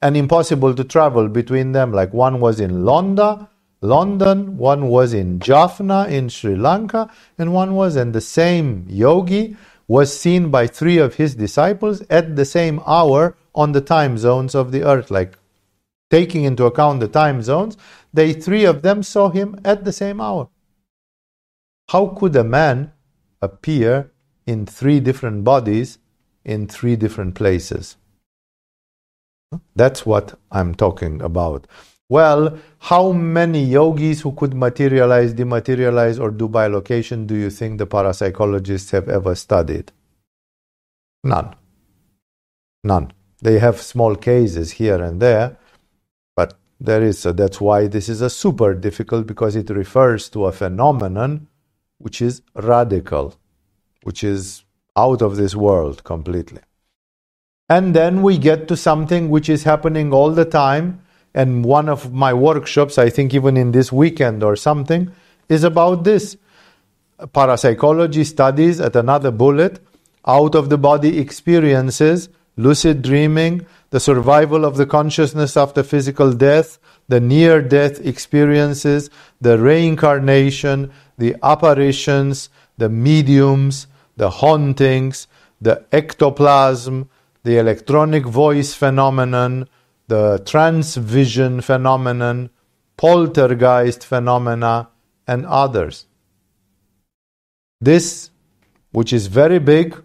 and 0.00 0.16
impossible 0.16 0.74
to 0.74 0.82
travel 0.82 1.28
between 1.28 1.72
them. 1.72 1.92
Like 1.92 2.14
one 2.14 2.40
was 2.40 2.60
in 2.60 2.86
London, 2.86 3.46
London, 3.82 4.56
one 4.56 4.88
was 4.88 5.12
in 5.12 5.38
Jaffna 5.38 6.06
in 6.06 6.30
Sri 6.30 6.56
Lanka, 6.56 7.10
and 7.36 7.52
one 7.52 7.74
was 7.74 7.94
in 7.94 8.12
the 8.12 8.22
same 8.22 8.86
yogi 8.88 9.54
was 9.86 10.18
seen 10.18 10.50
by 10.50 10.66
three 10.66 10.96
of 10.96 11.16
his 11.16 11.34
disciples 11.34 12.00
at 12.08 12.36
the 12.36 12.46
same 12.46 12.80
hour 12.86 13.36
on 13.54 13.72
the 13.72 13.82
time 13.82 14.16
zones 14.16 14.54
of 14.54 14.72
the 14.72 14.84
earth. 14.84 15.10
Like 15.10 15.36
taking 16.10 16.44
into 16.44 16.64
account 16.64 17.00
the 17.00 17.08
time 17.08 17.42
zones, 17.42 17.76
they 18.14 18.32
three 18.32 18.64
of 18.64 18.80
them 18.80 19.02
saw 19.02 19.28
him 19.28 19.60
at 19.62 19.84
the 19.84 19.92
same 19.92 20.22
hour. 20.22 20.48
How 21.90 22.06
could 22.06 22.34
a 22.34 22.44
man 22.44 22.92
appear 23.42 24.10
in 24.48 24.64
three 24.64 24.98
different 24.98 25.44
bodies 25.44 25.98
in 26.44 26.66
three 26.66 26.96
different 26.96 27.34
places? 27.34 27.96
That's 29.76 30.06
what 30.06 30.38
I'm 30.50 30.74
talking 30.74 31.20
about. 31.20 31.66
Well, 32.08 32.58
how 32.78 33.12
many 33.12 33.62
yogis 33.64 34.22
who 34.22 34.32
could 34.32 34.54
materialize, 34.54 35.34
dematerialize, 35.34 36.18
or 36.18 36.30
do 36.30 36.48
bilocation 36.48 37.26
do 37.26 37.34
you 37.34 37.50
think 37.50 37.78
the 37.78 37.86
parapsychologists 37.86 38.90
have 38.92 39.10
ever 39.10 39.34
studied? 39.34 39.92
None. 41.22 41.54
None. 42.82 43.12
They 43.42 43.58
have 43.58 43.80
small 43.80 44.16
cases 44.16 44.72
here 44.72 45.02
and 45.02 45.20
there, 45.20 45.58
but 46.34 46.54
there 46.80 47.02
is. 47.02 47.26
A, 47.26 47.34
that's 47.34 47.60
why 47.60 47.86
this 47.86 48.08
is 48.08 48.22
a 48.22 48.30
super 48.30 48.72
difficult 48.74 49.26
because 49.26 49.56
it 49.56 49.68
refers 49.68 50.30
to 50.30 50.46
a 50.46 50.52
phenomenon 50.52 51.48
which 51.98 52.22
is 52.22 52.40
radical, 52.54 53.34
which 54.08 54.24
is 54.24 54.64
out 54.96 55.20
of 55.20 55.36
this 55.36 55.54
world 55.54 56.02
completely. 56.02 56.62
And 57.68 57.94
then 57.94 58.22
we 58.22 58.38
get 58.38 58.66
to 58.68 58.76
something 58.76 59.28
which 59.28 59.50
is 59.50 59.64
happening 59.64 60.14
all 60.14 60.30
the 60.30 60.46
time 60.46 61.02
and 61.34 61.62
one 61.62 61.90
of 61.90 62.10
my 62.12 62.32
workshops, 62.32 62.96
I 62.96 63.10
think 63.10 63.34
even 63.34 63.58
in 63.58 63.72
this 63.72 63.92
weekend 63.92 64.42
or 64.42 64.56
something, 64.56 65.12
is 65.50 65.62
about 65.62 66.04
this. 66.04 66.38
Parapsychology 67.34 68.24
studies 68.24 68.80
at 68.80 68.96
another 68.96 69.30
bullet, 69.30 69.78
out 70.26 70.54
of 70.54 70.70
the 70.70 70.78
body 70.78 71.18
experiences, 71.18 72.30
lucid 72.56 73.02
dreaming, 73.02 73.66
the 73.90 74.00
survival 74.00 74.64
of 74.64 74.78
the 74.78 74.86
consciousness 74.86 75.54
after 75.54 75.82
physical 75.82 76.32
death, 76.32 76.78
the 77.08 77.20
near 77.20 77.60
death 77.60 78.00
experiences, 78.06 79.10
the 79.42 79.58
reincarnation, 79.58 80.90
the 81.18 81.36
apparitions, 81.42 82.48
the 82.78 82.88
mediums, 82.88 83.86
the 84.18 84.30
hauntings, 84.30 85.26
the 85.60 85.86
ectoplasm, 85.92 87.08
the 87.44 87.56
electronic 87.56 88.26
voice 88.26 88.74
phenomenon, 88.74 89.68
the 90.08 90.42
transvision 90.44 91.62
phenomenon, 91.62 92.50
poltergeist 92.96 94.04
phenomena, 94.04 94.88
and 95.26 95.46
others. 95.46 96.06
This, 97.80 98.30
which 98.90 99.12
is 99.12 99.28
very 99.28 99.60
big, 99.60 99.96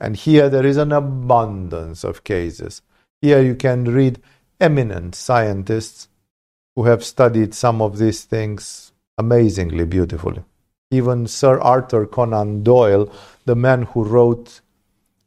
and 0.00 0.16
here 0.16 0.48
there 0.48 0.66
is 0.66 0.76
an 0.76 0.92
abundance 0.92 2.02
of 2.04 2.24
cases. 2.24 2.82
Here 3.22 3.40
you 3.40 3.54
can 3.54 3.84
read 3.84 4.20
eminent 4.60 5.14
scientists 5.14 6.08
who 6.74 6.84
have 6.84 7.04
studied 7.04 7.54
some 7.54 7.80
of 7.80 7.98
these 7.98 8.24
things 8.24 8.92
amazingly 9.16 9.84
beautifully. 9.84 10.42
Even 10.90 11.26
Sir 11.26 11.60
Arthur 11.60 12.06
Conan 12.06 12.62
Doyle, 12.62 13.12
the 13.44 13.54
man 13.54 13.82
who 13.82 14.04
wrote 14.04 14.60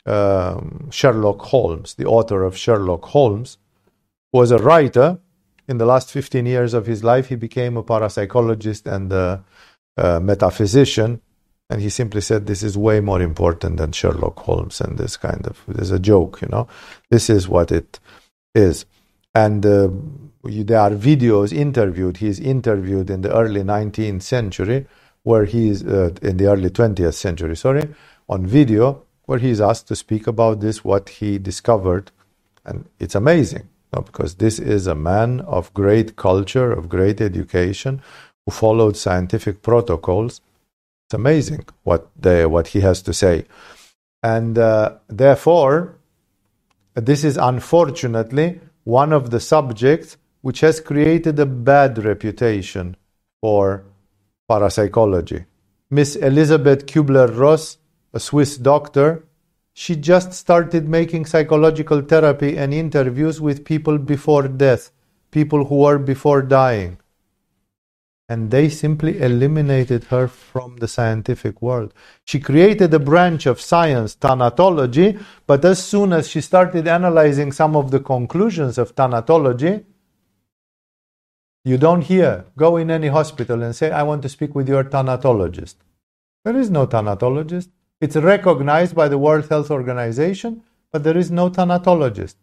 um, 0.05 0.89
Sherlock 0.91 1.41
Holmes, 1.41 1.93
the 1.95 2.05
author 2.05 2.43
of 2.43 2.57
Sherlock 2.57 3.05
Holmes, 3.05 3.57
was 4.31 4.51
a 4.51 4.57
writer. 4.57 5.19
In 5.67 5.77
the 5.77 5.85
last 5.85 6.11
15 6.11 6.45
years 6.45 6.73
of 6.73 6.85
his 6.85 7.03
life, 7.03 7.29
he 7.29 7.35
became 7.35 7.77
a 7.77 7.83
parapsychologist 7.83 8.85
and 8.91 9.13
a, 9.13 9.43
a 9.95 10.19
metaphysician. 10.19 11.21
And 11.69 11.81
he 11.81 11.89
simply 11.89 12.21
said, 12.21 12.45
This 12.45 12.61
is 12.61 12.77
way 12.77 12.99
more 12.99 13.21
important 13.21 13.77
than 13.77 13.93
Sherlock 13.93 14.39
Holmes 14.39 14.81
and 14.81 14.97
this 14.97 15.15
kind 15.15 15.47
of, 15.47 15.61
there's 15.67 15.91
a 15.91 15.99
joke, 15.99 16.41
you 16.41 16.49
know. 16.49 16.67
This 17.09 17.29
is 17.29 17.47
what 17.47 17.71
it 17.71 17.99
is. 18.53 18.85
And 19.33 19.65
uh, 19.65 19.89
there 20.43 20.79
are 20.79 20.91
videos 20.91 21.53
interviewed. 21.53 22.17
He's 22.17 22.39
interviewed 22.39 23.09
in 23.09 23.21
the 23.21 23.33
early 23.35 23.63
19th 23.63 24.21
century, 24.21 24.85
where 25.23 25.45
he's 25.45 25.85
uh, 25.85 26.11
in 26.21 26.37
the 26.37 26.47
early 26.47 26.69
20th 26.69 27.13
century, 27.13 27.55
sorry, 27.55 27.87
on 28.29 28.45
video, 28.45 29.03
where 29.25 29.39
he's 29.39 29.61
asked 29.61 29.87
to 29.87 29.95
speak 29.95 30.27
about 30.27 30.59
this, 30.59 30.83
what 30.83 31.09
he 31.09 31.37
discovered. 31.37 32.11
And 32.65 32.85
it's 32.99 33.15
amazing. 33.15 33.69
Because 33.91 34.35
this 34.35 34.57
is 34.57 34.87
a 34.87 34.95
man 34.95 35.41
of 35.41 35.71
great 35.75 36.15
culture, 36.15 36.71
of 36.71 36.89
great 36.89 37.21
education, 37.21 38.01
who 38.45 38.51
followed 38.51 38.97
scientific 38.97 39.61
protocols. 39.61 40.41
It's 41.07 41.13
amazing 41.13 41.65
what 41.83 42.09
they, 42.19 42.45
what 42.47 42.67
he 42.69 42.81
has 42.81 43.03
to 43.03 43.13
say, 43.13 43.45
and 44.23 44.57
uh, 44.57 44.95
therefore, 45.07 45.97
this 46.95 47.25
is 47.25 47.35
unfortunately 47.35 48.61
one 48.85 49.11
of 49.11 49.29
the 49.31 49.39
subjects 49.39 50.17
which 50.41 50.61
has 50.61 50.79
created 50.79 51.37
a 51.39 51.45
bad 51.45 52.03
reputation 52.03 52.95
for 53.41 53.83
parapsychology. 54.53 55.45
Miss 55.89 56.15
Elizabeth 56.15 56.85
Kubler-Ross, 56.85 57.77
a 58.13 58.19
Swiss 58.19 58.57
doctor, 58.57 59.25
she 59.73 59.95
just 59.95 60.33
started 60.33 60.87
making 60.87 61.25
psychological 61.25 62.01
therapy 62.01 62.57
and 62.57 62.73
interviews 62.73 63.41
with 63.41 63.65
people 63.65 63.97
before 63.97 64.47
death, 64.47 64.91
people 65.31 65.65
who 65.65 65.77
were 65.85 65.97
before 65.97 66.43
dying. 66.43 66.99
And 68.29 68.51
they 68.51 68.69
simply 68.69 69.19
eliminated 69.19 70.05
her 70.05 70.27
from 70.27 70.77
the 70.77 70.87
scientific 70.87 71.61
world. 71.61 71.93
She 72.23 72.39
created 72.39 72.93
a 72.93 72.99
branch 72.99 73.45
of 73.47 73.59
science, 73.59 74.15
thanatology, 74.15 75.19
but 75.47 75.65
as 75.65 75.83
soon 75.83 76.13
as 76.13 76.29
she 76.29 76.41
started 76.41 76.87
analyzing 76.87 77.51
some 77.51 77.75
of 77.75 77.89
the 77.91 77.99
conclusions 77.99 78.77
of 78.77 78.95
thanatology, 78.95 79.83
you 81.65 81.77
don't 81.77 82.01
hear, 82.01 82.45
go 82.57 82.77
in 82.77 82.91
any 82.91 83.07
hospital 83.07 83.63
and 83.63 83.75
say, 83.75 83.89
I 83.89 84.03
want 84.03 84.21
to 84.23 84.29
speak 84.29 84.53
with 84.53 84.67
your 84.67 84.83
thanatologist. 84.83 85.75
There 86.43 86.57
is 86.57 86.69
no 86.69 86.85
thanatologist. 86.87 87.69
It's 88.01 88.17
recognized 88.17 88.95
by 88.95 89.07
the 89.07 89.17
World 89.17 89.47
Health 89.47 89.71
Organization, 89.71 90.63
but 90.91 91.03
there 91.03 91.17
is 91.17 91.31
no 91.31 91.49
thanatologist. 91.49 92.35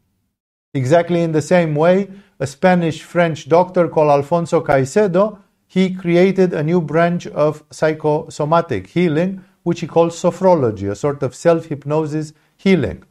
Exactly 0.73 1.23
in 1.23 1.33
the 1.33 1.43
same 1.43 1.75
way, 1.75 2.09
a 2.39 2.47
Spanish 2.47 3.03
French 3.03 3.49
doctor 3.49 3.89
called 3.89 4.11
Alfonso 4.11 4.63
Caycedo, 4.63 5.39
he 5.67 5.95
created 5.95 6.53
a 6.53 6.63
new 6.63 6.81
branch 6.81 7.27
of 7.27 7.63
psychosomatic 7.71 8.87
healing, 8.89 9.45
which 9.63 9.81
he 9.81 9.87
calls 9.87 10.21
sophrology, 10.21 10.91
a 10.91 10.97
sort 10.97 11.23
of 11.23 11.35
self 11.35 11.67
hypnosis 11.67 12.33
healing. 12.57 13.05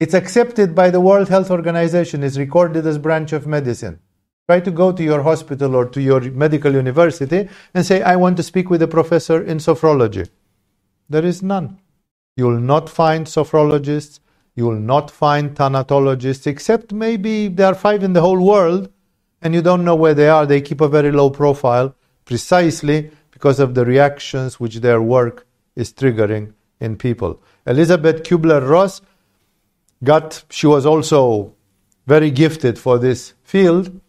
It's 0.00 0.14
accepted 0.14 0.74
by 0.74 0.90
the 0.90 1.00
World 1.00 1.28
Health 1.28 1.50
Organization, 1.50 2.22
is 2.22 2.38
recorded 2.38 2.86
as 2.86 2.98
branch 2.98 3.32
of 3.32 3.46
medicine. 3.46 4.00
Try 4.48 4.60
to 4.60 4.70
go 4.70 4.92
to 4.92 5.02
your 5.02 5.22
hospital 5.22 5.74
or 5.74 5.86
to 5.86 6.00
your 6.00 6.20
medical 6.30 6.72
university 6.72 7.48
and 7.74 7.84
say, 7.84 8.02
I 8.02 8.14
want 8.16 8.36
to 8.36 8.44
speak 8.44 8.70
with 8.70 8.80
a 8.80 8.88
professor 8.88 9.42
in 9.42 9.58
sophrology. 9.58 10.28
There 11.08 11.24
is 11.24 11.42
none. 11.42 11.80
You 12.36 12.46
will 12.46 12.60
not 12.60 12.88
find 12.88 13.26
sophrologists, 13.26 14.20
you 14.54 14.66
will 14.66 14.78
not 14.78 15.10
find 15.10 15.54
thanatologists, 15.54 16.46
except 16.46 16.92
maybe 16.92 17.48
there 17.48 17.66
are 17.66 17.74
five 17.74 18.04
in 18.04 18.12
the 18.12 18.20
whole 18.20 18.44
world 18.44 18.90
and 19.42 19.54
you 19.54 19.62
don't 19.62 19.84
know 19.84 19.96
where 19.96 20.14
they 20.14 20.28
are. 20.28 20.46
They 20.46 20.60
keep 20.60 20.80
a 20.80 20.88
very 20.88 21.10
low 21.10 21.30
profile 21.30 21.94
precisely 22.24 23.10
because 23.30 23.58
of 23.58 23.74
the 23.74 23.84
reactions 23.84 24.60
which 24.60 24.76
their 24.76 25.02
work 25.02 25.46
is 25.74 25.92
triggering 25.92 26.54
in 26.80 26.96
people. 26.96 27.42
Elizabeth 27.66 28.22
Kubler 28.22 28.66
Ross 28.66 29.00
got, 30.04 30.44
she 30.50 30.66
was 30.66 30.86
also 30.86 31.54
very 32.06 32.30
gifted 32.30 32.78
for 32.78 32.98
this 32.98 33.34
field, 33.42 34.00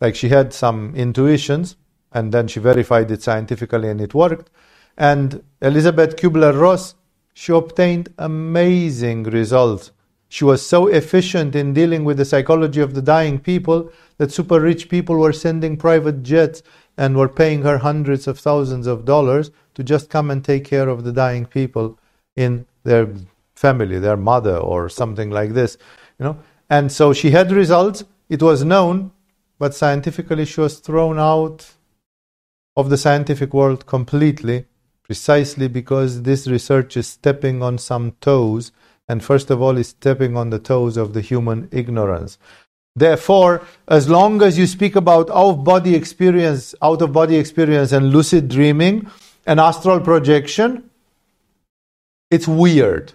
like 0.00 0.14
she 0.14 0.28
had 0.28 0.52
some 0.52 0.94
intuitions, 0.94 1.76
and 2.12 2.32
then 2.32 2.48
she 2.48 2.60
verified 2.60 3.10
it 3.10 3.22
scientifically 3.22 3.88
and 3.88 4.00
it 4.00 4.14
worked. 4.14 4.50
And 4.96 5.42
Elizabeth 5.60 6.16
Kubler 6.16 6.58
Ross, 6.58 6.94
she 7.34 7.52
obtained 7.52 8.08
amazing 8.18 9.24
results. 9.24 9.92
She 10.28 10.44
was 10.44 10.64
so 10.64 10.86
efficient 10.86 11.54
in 11.54 11.74
dealing 11.74 12.04
with 12.04 12.16
the 12.16 12.24
psychology 12.24 12.80
of 12.80 12.94
the 12.94 13.02
dying 13.02 13.38
people 13.38 13.90
that 14.18 14.32
super 14.32 14.60
rich 14.60 14.88
people 14.88 15.16
were 15.16 15.32
sending 15.32 15.76
private 15.76 16.22
jets 16.22 16.62
and 16.96 17.16
were 17.16 17.28
paying 17.28 17.62
her 17.62 17.78
hundreds 17.78 18.26
of 18.26 18.38
thousands 18.38 18.86
of 18.86 19.04
dollars 19.04 19.50
to 19.74 19.84
just 19.84 20.08
come 20.08 20.30
and 20.30 20.44
take 20.44 20.64
care 20.64 20.88
of 20.88 21.04
the 21.04 21.12
dying 21.12 21.44
people 21.44 21.98
in 22.34 22.66
their 22.84 23.08
family, 23.54 23.98
their 23.98 24.16
mother 24.16 24.56
or 24.56 24.88
something 24.88 25.30
like 25.30 25.52
this, 25.52 25.76
you 26.18 26.24
know. 26.24 26.38
And 26.70 26.90
so 26.90 27.12
she 27.12 27.30
had 27.30 27.52
results. 27.52 28.04
It 28.28 28.42
was 28.42 28.64
known, 28.64 29.12
but 29.58 29.74
scientifically 29.74 30.44
she 30.44 30.60
was 30.60 30.78
thrown 30.78 31.18
out 31.18 31.72
of 32.76 32.90
the 32.90 32.98
scientific 32.98 33.54
world 33.54 33.86
completely, 33.86 34.66
precisely 35.02 35.68
because 35.68 36.22
this 36.22 36.46
research 36.46 36.96
is 36.96 37.06
stepping 37.06 37.62
on 37.62 37.78
some 37.78 38.12
toes, 38.20 38.72
and 39.08 39.24
first 39.24 39.50
of 39.50 39.62
all 39.62 39.76
is 39.76 39.88
stepping 39.88 40.36
on 40.36 40.50
the 40.50 40.58
toes 40.58 40.96
of 40.96 41.14
the 41.14 41.20
human 41.20 41.68
ignorance. 41.72 42.38
Therefore, 42.94 43.62
as 43.88 44.08
long 44.08 44.42
as 44.42 44.58
you 44.58 44.66
speak 44.66 44.96
about 44.96 45.30
out 45.30 45.50
of 45.50 45.64
body 45.64 45.94
experience, 45.94 46.74
out 46.80 47.02
of 47.02 47.12
body 47.12 47.36
experience 47.36 47.92
and 47.92 48.10
lucid 48.10 48.48
dreaming 48.48 49.10
and 49.46 49.60
astral 49.60 50.00
projection, 50.00 50.90
it's 52.30 52.48
weird. 52.48 53.12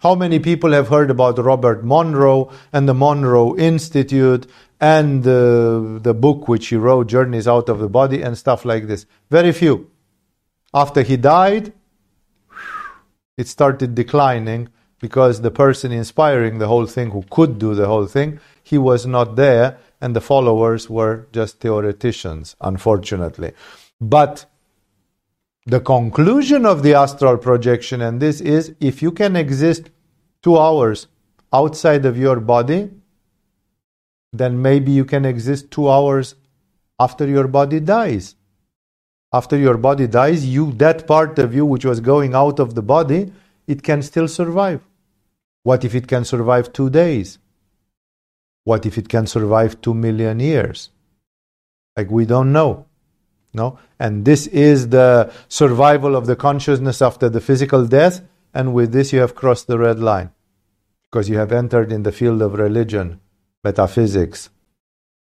How 0.00 0.14
many 0.14 0.38
people 0.38 0.72
have 0.72 0.88
heard 0.88 1.10
about 1.10 1.38
Robert 1.38 1.84
Monroe 1.84 2.52
and 2.72 2.88
the 2.88 2.94
Monroe 2.94 3.56
Institute 3.56 4.46
and 4.80 5.24
the, 5.24 5.98
the 6.00 6.14
book 6.14 6.46
which 6.46 6.68
he 6.68 6.76
wrote, 6.76 7.08
Journeys 7.08 7.48
Out 7.48 7.68
of 7.68 7.80
the 7.80 7.88
Body, 7.88 8.22
and 8.22 8.38
stuff 8.38 8.64
like 8.64 8.86
this? 8.86 9.06
Very 9.28 9.50
few. 9.50 9.90
After 10.72 11.02
he 11.02 11.16
died, 11.16 11.72
it 13.36 13.48
started 13.48 13.96
declining 13.96 14.68
because 15.00 15.40
the 15.40 15.50
person 15.50 15.90
inspiring 15.90 16.58
the 16.58 16.68
whole 16.68 16.86
thing, 16.86 17.10
who 17.10 17.24
could 17.30 17.58
do 17.58 17.74
the 17.74 17.86
whole 17.86 18.06
thing, 18.06 18.38
he 18.62 18.78
was 18.78 19.04
not 19.04 19.34
there, 19.34 19.78
and 20.00 20.14
the 20.14 20.20
followers 20.20 20.88
were 20.88 21.26
just 21.32 21.58
theoreticians, 21.58 22.54
unfortunately. 22.60 23.52
But 24.00 24.46
the 25.68 25.80
conclusion 25.80 26.64
of 26.64 26.82
the 26.82 26.94
astral 26.94 27.36
projection, 27.36 28.00
and 28.00 28.20
this 28.20 28.40
is 28.40 28.74
if 28.80 29.02
you 29.02 29.12
can 29.12 29.36
exist 29.36 29.90
two 30.42 30.56
hours 30.58 31.08
outside 31.52 32.06
of 32.06 32.16
your 32.16 32.40
body, 32.40 32.90
then 34.32 34.62
maybe 34.62 34.92
you 34.92 35.04
can 35.04 35.26
exist 35.26 35.70
two 35.70 35.90
hours 35.90 36.36
after 36.98 37.26
your 37.26 37.46
body 37.46 37.80
dies. 37.80 38.34
After 39.30 39.58
your 39.58 39.76
body 39.76 40.06
dies, 40.06 40.46
you 40.46 40.72
that 40.84 41.06
part 41.06 41.38
of 41.38 41.54
you 41.54 41.66
which 41.66 41.84
was 41.84 42.00
going 42.00 42.34
out 42.34 42.58
of 42.58 42.74
the 42.74 42.82
body, 42.82 43.30
it 43.66 43.82
can 43.82 44.00
still 44.00 44.26
survive. 44.26 44.80
What 45.64 45.84
if 45.84 45.94
it 45.94 46.08
can 46.08 46.24
survive 46.24 46.72
two 46.72 46.88
days? 46.88 47.38
What 48.64 48.86
if 48.86 48.96
it 48.96 49.10
can 49.10 49.26
survive 49.26 49.82
two 49.82 49.92
million 49.92 50.40
years? 50.40 50.88
Like 51.94 52.10
we 52.10 52.24
don't 52.24 52.52
know. 52.52 52.87
No? 53.52 53.78
And 53.98 54.24
this 54.24 54.46
is 54.48 54.90
the 54.90 55.32
survival 55.48 56.14
of 56.14 56.26
the 56.26 56.36
consciousness 56.36 57.02
after 57.02 57.28
the 57.28 57.40
physical 57.40 57.86
death, 57.86 58.20
and 58.54 58.74
with 58.74 58.92
this 58.92 59.12
you 59.12 59.20
have 59.20 59.34
crossed 59.34 59.66
the 59.66 59.78
red 59.78 59.98
line. 59.98 60.30
Because 61.10 61.28
you 61.28 61.38
have 61.38 61.52
entered 61.52 61.90
in 61.90 62.02
the 62.02 62.12
field 62.12 62.42
of 62.42 62.54
religion, 62.54 63.20
metaphysics, 63.64 64.50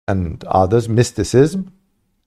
and 0.08 0.44
others, 0.46 0.90
mysticism, 0.90 1.72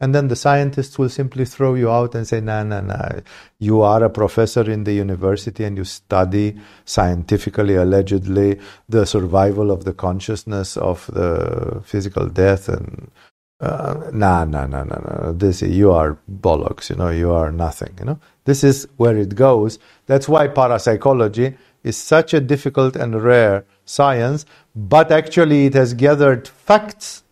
and 0.01 0.15
then 0.15 0.29
the 0.29 0.37
scientists 0.37 0.97
will 0.97 1.09
simply 1.09 1.45
throw 1.45 1.75
you 1.75 1.91
out 1.91 2.15
and 2.15 2.27
say, 2.27 2.41
no, 2.41 2.63
no, 2.63 2.81
no, 2.81 3.21
you 3.59 3.83
are 3.83 4.05
a 4.05 4.11
professor 4.11 4.71
in 4.71 4.85
the 4.85 4.93
university 4.93 5.65
and 5.65 5.77
you 5.77 5.85
study 5.85 6.57
scientifically, 6.85 7.75
allegedly, 7.75 8.61
the 8.89 9.05
survival 9.05 9.73
of 9.73 9.85
the 9.85 9.93
consciousness 9.93 10.77
of 10.77 11.07
the 11.13 11.83
physical 11.85 12.29
death 12.29 12.69
and 12.69 13.11
uh, 13.61 14.11
nah, 14.13 14.45
nah, 14.45 14.67
nah, 14.67 14.85
nah, 14.85 15.01
nah. 15.01 15.33
This 15.33 15.63
you 15.63 15.93
are 15.93 16.19
bollocks. 16.31 16.91
You 16.91 16.97
know, 16.97 17.11
you 17.11 17.33
are 17.33 17.53
nothing. 17.53 17.95
You 17.99 18.07
know, 18.07 18.21
this 18.45 18.65
is 18.65 18.89
where 18.99 19.17
it 19.17 19.35
goes. 19.35 19.79
That's 20.07 20.29
why 20.29 20.49
parapsychology 20.49 21.57
is 21.85 21.97
such 21.97 22.35
a 22.35 22.41
difficult 22.41 22.97
and 22.97 23.23
rare 23.23 23.65
science, 23.85 24.47
but 24.77 25.11
actually 25.13 25.67
it 25.67 25.75
has 25.75 25.95
gathered 25.95 26.49
facts 26.49 27.25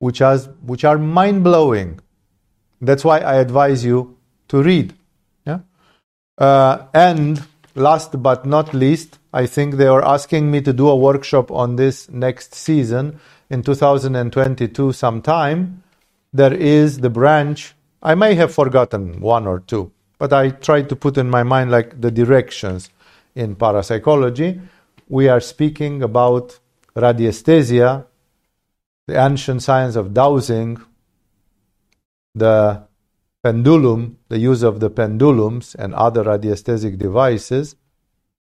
which 0.00 0.18
has 0.18 0.48
which 0.66 0.84
are 0.84 0.98
mind 0.98 1.44
blowing. 1.44 2.00
That's 2.80 3.04
why 3.04 3.20
I 3.20 3.36
advise 3.36 3.84
you 3.84 4.16
to 4.48 4.62
read. 4.62 4.94
Yeah, 5.46 5.60
uh, 6.38 6.86
and 6.94 7.42
last 7.74 8.22
but 8.22 8.46
not 8.46 8.74
least, 8.74 9.18
I 9.32 9.46
think 9.46 9.76
they 9.76 9.86
are 9.86 10.04
asking 10.04 10.50
me 10.50 10.60
to 10.62 10.72
do 10.72 10.88
a 10.88 10.96
workshop 10.96 11.50
on 11.50 11.76
this 11.76 12.10
next 12.10 12.54
season 12.54 13.20
in 13.52 13.62
2022 13.62 14.92
sometime, 14.92 15.82
there 16.32 16.54
is 16.54 17.00
the 17.00 17.10
branch. 17.10 17.74
I 18.02 18.14
may 18.14 18.34
have 18.34 18.52
forgotten 18.54 19.20
one 19.20 19.46
or 19.46 19.60
two, 19.60 19.92
but 20.18 20.32
I 20.32 20.48
tried 20.48 20.88
to 20.88 20.96
put 20.96 21.18
in 21.18 21.28
my 21.28 21.42
mind 21.42 21.70
like 21.70 22.00
the 22.00 22.10
directions 22.10 22.88
in 23.34 23.54
parapsychology. 23.54 24.58
We 25.06 25.28
are 25.28 25.40
speaking 25.40 26.02
about 26.02 26.58
radiesthesia, 26.96 28.06
the 29.06 29.22
ancient 29.22 29.62
science 29.62 29.96
of 29.96 30.14
dowsing, 30.14 30.80
the 32.34 32.84
pendulum, 33.42 34.16
the 34.30 34.38
use 34.38 34.62
of 34.62 34.80
the 34.80 34.88
pendulums 34.88 35.74
and 35.74 35.92
other 35.92 36.24
radiesthetic 36.24 36.96
devices, 36.96 37.76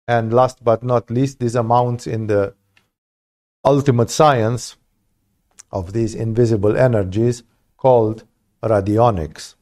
and 0.07 0.33
last 0.33 0.63
but 0.63 0.85
not 0.85 1.11
least, 1.11 1.41
these 1.41 1.57
amounts 1.57 2.07
in 2.07 2.29
the 2.29 2.55
ultimate 3.65 4.11
science 4.11 4.77
of 5.73 5.93
these 5.93 6.15
invisible 6.15 6.77
energies 6.77 7.43
called 7.77 8.25
radionics. 8.63 9.55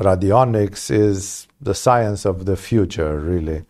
Radionics 0.00 0.90
is 0.90 1.46
the 1.60 1.74
science 1.74 2.24
of 2.24 2.46
the 2.46 2.56
future, 2.56 3.18
really, 3.18 3.64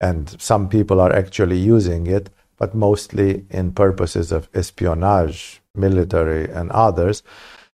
and 0.00 0.40
some 0.40 0.68
people 0.68 1.00
are 1.00 1.12
actually 1.12 1.58
using 1.58 2.06
it, 2.06 2.30
but 2.56 2.74
mostly 2.74 3.46
in 3.50 3.72
purposes 3.72 4.32
of 4.32 4.48
espionage, 4.54 5.60
military, 5.74 6.50
and 6.50 6.70
others, 6.72 7.22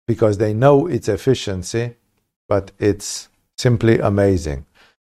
because 0.07 0.39
they 0.39 0.53
know 0.53 0.87
its 0.87 1.07
efficiency, 1.07 1.95
but 2.49 2.71
it's 2.79 3.29
simply 3.57 3.99
amazing. 3.99 4.65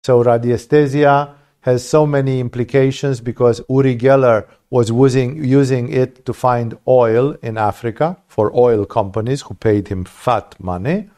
So, 0.04 0.24
radiesthesia 0.24 1.34
has 1.66 1.84
so 1.84 2.06
many 2.06 2.40
implications 2.40 3.20
because 3.20 3.60
Uri 3.68 3.98
Geller 3.98 4.48
was 4.70 4.92
using, 4.92 5.44
using 5.44 5.92
it 5.92 6.24
to 6.28 6.32
find 6.32 6.78
oil 6.88 7.36
in 7.42 7.58
Africa 7.58 8.18
for 8.28 8.56
oil 8.56 8.86
companies 8.86 9.42
who 9.42 9.56
paid 9.56 9.88
him 9.88 10.06
fat 10.06 10.56
money. 10.60 11.10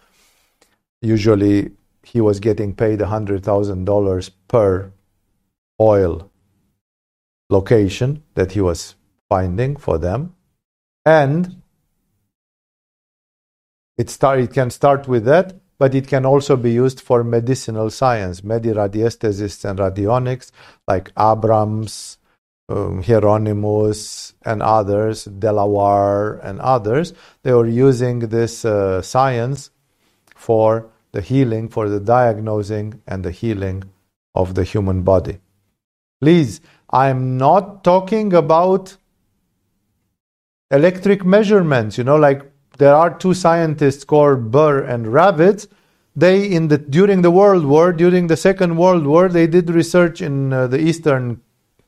Usually, 1.02 1.72
he 2.02 2.22
was 2.22 2.40
getting 2.40 2.74
paid 2.74 3.00
$100,000 3.00 4.32
per 4.48 4.94
oil 5.82 6.32
location 7.50 8.24
that 8.36 8.54
he 8.54 8.62
was 8.62 8.96
finding 9.28 9.76
for 9.76 9.98
them. 9.98 10.34
And 11.06 11.62
it, 13.98 14.10
start, 14.10 14.40
it 14.40 14.54
can 14.54 14.70
start 14.70 15.10
with 15.10 15.26
that. 15.26 15.56
But 15.80 15.94
it 15.94 16.08
can 16.08 16.26
also 16.26 16.56
be 16.56 16.72
used 16.72 17.02
for 17.02 17.24
medicinal 17.24 17.90
science, 17.90 18.42
mediradiesthesists 18.42 19.64
and 19.64 19.78
radionics 19.80 20.52
like 20.88 21.12
Abrams, 21.18 22.18
um, 22.70 23.04
Hieronymus, 23.04 24.34
and 24.44 24.64
others, 24.64 25.26
De 25.26 25.52
la 25.52 25.66
Warr 25.66 26.40
and 26.44 26.60
others. 26.60 27.14
They 27.44 27.54
were 27.54 27.68
using 27.68 28.20
this 28.20 28.66
uh, 28.66 29.02
science 29.02 29.70
for 30.36 30.90
the 31.12 31.22
healing, 31.22 31.70
for 31.70 31.90
the 31.90 32.00
diagnosing 32.00 33.02
and 33.08 33.24
the 33.24 33.32
healing 33.32 33.84
of 34.34 34.56
the 34.56 34.64
human 34.64 35.04
body. 35.04 35.40
Please, 36.20 36.62
I'm 36.90 37.38
not 37.38 37.84
talking 37.84 38.34
about 38.34 38.98
electric 40.72 41.26
measurements, 41.26 41.98
you 41.98 42.04
know, 42.04 42.18
like 42.18 42.52
there 42.78 42.96
are 42.96 43.18
two 43.18 43.34
scientists 43.34 44.04
called 44.04 44.52
Burr 44.52 44.84
and 44.84 45.08
Ravitz. 45.08 45.68
They, 46.16 46.52
in 46.52 46.68
the 46.68 46.78
during 46.78 47.22
the 47.22 47.32
World 47.32 47.66
War, 47.66 47.94
during 47.94 48.28
the 48.28 48.38
Second 48.38 48.78
World 48.78 49.06
War, 49.06 49.30
they 49.30 49.48
did 49.48 49.70
research 49.70 50.22
in 50.22 50.52
uh, 50.52 50.68
the 50.68 50.80
eastern 50.80 51.42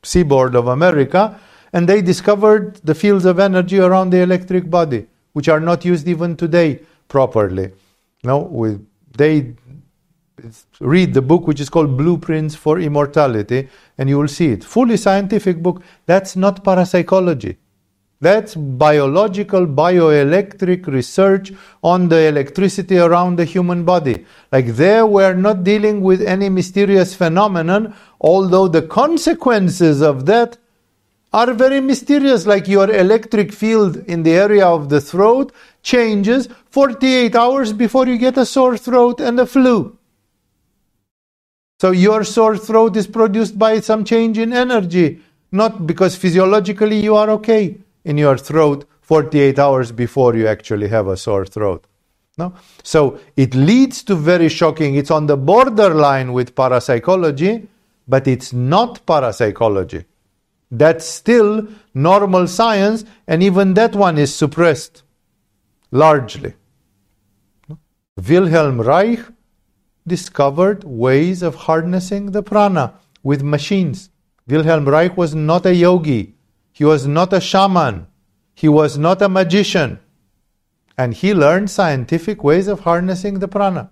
seaboard 0.03 0.55
of 0.55 0.67
America, 0.67 1.39
and 1.73 1.89
they 1.89 2.01
discovered 2.01 2.75
the 2.83 2.95
fields 2.95 3.25
of 3.25 3.39
energy 3.39 3.79
around 3.79 4.11
the 4.11 4.21
electric 4.21 4.69
body, 4.69 5.07
which 5.33 5.49
are 5.49 5.59
not 5.59 5.83
used 5.83 6.07
even 6.07 6.35
today 6.35 6.79
properly. 7.07 7.71
No, 8.23 8.39
we, 8.39 8.77
they 9.17 9.55
read 10.79 11.13
the 11.13 11.21
book 11.21 11.47
which 11.47 11.59
is 11.59 11.69
called 11.69 11.97
Blueprints 11.97 12.55
for 12.55 12.79
Immortality, 12.79 13.67
and 13.97 14.09
you 14.09 14.17
will 14.17 14.27
see 14.27 14.51
it. 14.51 14.63
Fully 14.63 14.97
scientific 14.97 15.61
book. 15.61 15.81
That's 16.05 16.35
not 16.35 16.63
parapsychology. 16.63 17.57
That's 18.21 18.53
biological, 18.53 19.65
bioelectric 19.65 20.87
research 20.87 21.53
on 21.81 22.09
the 22.09 22.27
electricity 22.27 22.97
around 22.97 23.37
the 23.37 23.45
human 23.45 23.85
body. 23.85 24.25
Like 24.51 24.67
there, 24.67 25.05
we're 25.05 25.35
not 25.35 25.63
dealing 25.63 26.01
with 26.01 26.21
any 26.21 26.49
mysterious 26.49 27.15
phenomenon, 27.15 27.95
although 28.19 28.67
the 28.67 28.81
consequences 28.81 30.01
of 30.01 30.25
that 30.25 30.57
are 31.31 31.53
very 31.53 31.79
mysterious, 31.79 32.45
like 32.45 32.67
your 32.67 32.91
electric 32.91 33.53
field 33.53 33.95
in 34.07 34.23
the 34.23 34.33
area 34.33 34.67
of 34.67 34.89
the 34.89 34.99
throat 34.99 35.53
changes 35.81 36.49
48 36.71 37.35
hours 37.35 37.71
before 37.71 38.05
you 38.05 38.17
get 38.17 38.37
a 38.37 38.45
sore 38.45 38.77
throat 38.77 39.21
and 39.21 39.39
a 39.39 39.45
flu. 39.45 39.97
So 41.79 41.91
your 41.91 42.25
sore 42.25 42.57
throat 42.57 42.97
is 42.97 43.07
produced 43.07 43.57
by 43.57 43.79
some 43.79 44.03
change 44.03 44.37
in 44.37 44.51
energy, 44.51 45.21
not 45.53 45.87
because 45.87 46.17
physiologically 46.17 46.99
you 46.99 47.15
are 47.15 47.29
okay 47.29 47.77
in 48.03 48.17
your 48.17 48.37
throat 48.37 48.85
48 49.01 49.57
hours 49.57 49.91
before 49.91 50.35
you 50.35 50.47
actually 50.47 50.87
have 50.87 51.07
a 51.07 51.17
sore 51.17 51.45
throat. 51.45 51.87
No? 52.37 52.53
So 52.83 53.19
it 53.35 53.53
leads 53.55 54.03
to 54.03 54.15
very 54.15 54.49
shocking, 54.49 54.95
it's 54.95 55.11
on 55.11 55.25
the 55.25 55.35
borderline 55.35 56.31
with 56.31 56.55
parapsychology, 56.55 57.67
but 58.07 58.27
it's 58.27 58.53
not 58.53 59.05
parapsychology. 59.05 60.05
That's 60.71 61.05
still 61.05 61.67
normal 61.93 62.47
science, 62.47 63.03
and 63.27 63.41
even 63.41 63.73
that 63.73 63.95
one 63.95 64.17
is 64.17 64.33
suppressed 64.33 65.03
largely. 65.91 66.53
Wilhelm 68.27 68.81
Reich 68.81 69.19
discovered 70.05 70.83
ways 70.83 71.41
of 71.41 71.55
harnessing 71.55 72.31
the 72.31 72.43
prana 72.43 72.93
with 73.23 73.41
machines. 73.43 74.09
Wilhelm 74.47 74.87
Reich 74.87 75.15
was 75.17 75.35
not 75.35 75.65
a 75.65 75.73
yogi. 75.73 76.35
He 76.79 76.85
was 76.85 77.05
not 77.05 77.33
a 77.33 77.41
shaman. 77.41 78.07
He 78.55 78.69
was 78.69 78.97
not 78.97 79.21
a 79.21 79.27
magician. 79.27 79.99
And 80.97 81.13
he 81.13 81.33
learned 81.33 81.69
scientific 81.69 82.41
ways 82.41 82.69
of 82.69 82.79
harnessing 82.79 83.39
the 83.39 83.49
prana, 83.49 83.91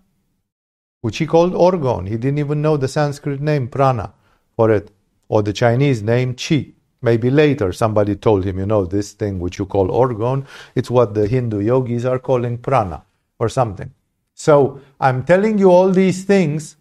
which 1.02 1.18
he 1.18 1.28
called 1.28 1.52
orgone. 1.52 2.08
He 2.08 2.16
didn't 2.16 2.40
even 2.40 2.62
know 2.62 2.78
the 2.78 2.88
Sanskrit 2.88 3.42
name 3.42 3.68
prana 3.68 4.14
for 4.56 4.72
it, 4.72 4.90
or 5.28 5.44
the 5.44 5.52
Chinese 5.52 6.02
name 6.02 6.34
chi. 6.34 6.68
Maybe 7.02 7.30
later 7.30 7.74
somebody 7.74 8.16
told 8.16 8.46
him, 8.46 8.58
you 8.58 8.66
know, 8.66 8.86
this 8.86 9.12
thing 9.12 9.42
which 9.42 9.60
you 9.60 9.66
call 9.66 9.90
orgone, 9.90 10.48
it's 10.74 10.90
what 10.90 11.14
the 11.14 11.28
Hindu 11.28 11.60
yogis 11.60 12.06
are 12.06 12.20
calling 12.20 12.58
prana 12.58 13.04
or 13.38 13.50
something. 13.50 13.94
So 14.34 14.80
I'm 15.02 15.26
telling 15.26 15.58
you 15.58 15.72
all 15.72 15.90
these 15.90 16.24
things 16.24 16.78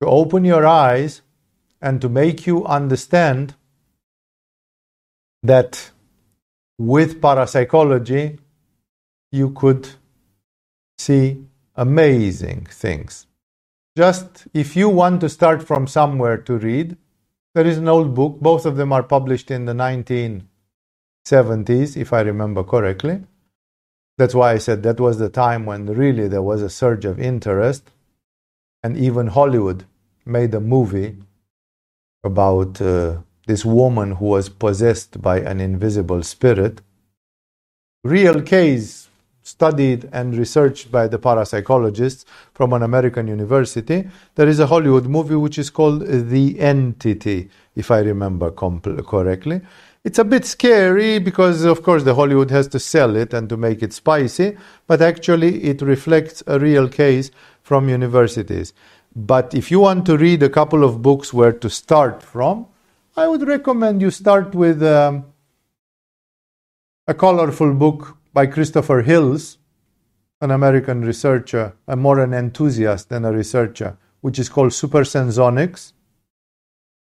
to 0.00 0.08
open 0.08 0.44
your 0.44 0.66
eyes 0.66 1.22
and 1.80 2.00
to 2.00 2.08
make 2.08 2.44
you 2.44 2.64
understand 2.64 3.54
that 5.44 5.90
with 6.78 7.20
parapsychology 7.20 8.38
you 9.30 9.50
could 9.50 9.88
see 10.98 11.44
amazing 11.76 12.66
things. 12.70 13.26
Just 13.96 14.46
if 14.54 14.76
you 14.76 14.88
want 14.88 15.20
to 15.20 15.28
start 15.28 15.62
from 15.62 15.86
somewhere 15.86 16.38
to 16.38 16.58
read, 16.58 16.96
there 17.54 17.66
is 17.66 17.78
an 17.78 17.88
old 17.88 18.14
book. 18.14 18.40
Both 18.40 18.66
of 18.66 18.76
them 18.76 18.92
are 18.92 19.02
published 19.02 19.50
in 19.50 19.64
the 19.66 19.72
1970s, 19.72 21.96
if 21.96 22.12
I 22.12 22.20
remember 22.22 22.64
correctly. 22.64 23.22
That's 24.18 24.34
why 24.34 24.52
I 24.52 24.58
said 24.58 24.82
that 24.84 25.00
was 25.00 25.18
the 25.18 25.28
time 25.28 25.66
when 25.66 25.86
really 25.86 26.28
there 26.28 26.42
was 26.42 26.62
a 26.62 26.70
surge 26.70 27.04
of 27.04 27.20
interest, 27.20 27.90
and 28.82 28.96
even 28.96 29.26
Hollywood 29.28 29.84
made 30.24 30.54
a 30.54 30.60
movie 30.60 31.16
about 32.24 32.80
uh, 32.80 33.18
this 33.46 33.64
woman 33.64 34.12
who 34.12 34.26
was 34.26 34.48
possessed 34.48 35.20
by 35.20 35.40
an 35.40 35.60
invisible 35.60 36.22
spirit. 36.22 36.80
Real 38.02 38.42
case 38.42 39.08
studied 39.42 40.08
and 40.12 40.36
researched 40.36 40.90
by 40.90 41.06
the 41.06 41.18
parapsychologists 41.18 42.24
from 42.54 42.72
an 42.72 42.82
American 42.82 43.28
university. 43.28 44.08
There 44.34 44.48
is 44.48 44.58
a 44.58 44.66
Hollywood 44.66 45.06
movie 45.06 45.36
which 45.36 45.58
is 45.58 45.68
called 45.68 46.06
The 46.06 46.58
Entity, 46.58 47.50
if 47.76 47.90
I 47.90 47.98
remember 47.98 48.50
correctly. 48.50 49.60
It's 50.02 50.18
a 50.18 50.24
bit 50.24 50.44
scary 50.44 51.18
because, 51.18 51.64
of 51.64 51.82
course, 51.82 52.04
the 52.04 52.14
Hollywood 52.14 52.50
has 52.50 52.68
to 52.68 52.78
sell 52.78 53.16
it 53.16 53.32
and 53.32 53.48
to 53.48 53.56
make 53.56 53.82
it 53.82 53.92
spicy, 53.92 54.56
but 54.86 55.00
actually 55.00 55.64
it 55.64 55.80
reflects 55.82 56.42
a 56.46 56.58
real 56.58 56.88
case 56.88 57.30
from 57.62 57.88
universities. 57.88 58.72
But 59.16 59.54
if 59.54 59.70
you 59.70 59.80
want 59.80 60.04
to 60.06 60.16
read 60.16 60.42
a 60.42 60.50
couple 60.50 60.84
of 60.84 61.00
books 61.00 61.32
where 61.32 61.52
to 61.52 61.70
start 61.70 62.22
from, 62.22 62.66
I 63.16 63.28
would 63.28 63.46
recommend 63.46 64.02
you 64.02 64.10
start 64.10 64.56
with 64.56 64.82
um, 64.82 65.26
a 67.06 67.14
colorful 67.14 67.72
book 67.72 68.16
by 68.32 68.46
Christopher 68.46 69.02
Hills, 69.02 69.58
an 70.40 70.50
American 70.50 71.02
researcher, 71.02 71.76
a 71.86 71.94
more 71.94 72.18
an 72.18 72.34
enthusiast 72.34 73.10
than 73.10 73.24
a 73.24 73.30
researcher, 73.30 73.96
which 74.20 74.40
is 74.40 74.48
called 74.48 74.72
Supersensonics. 74.72 75.92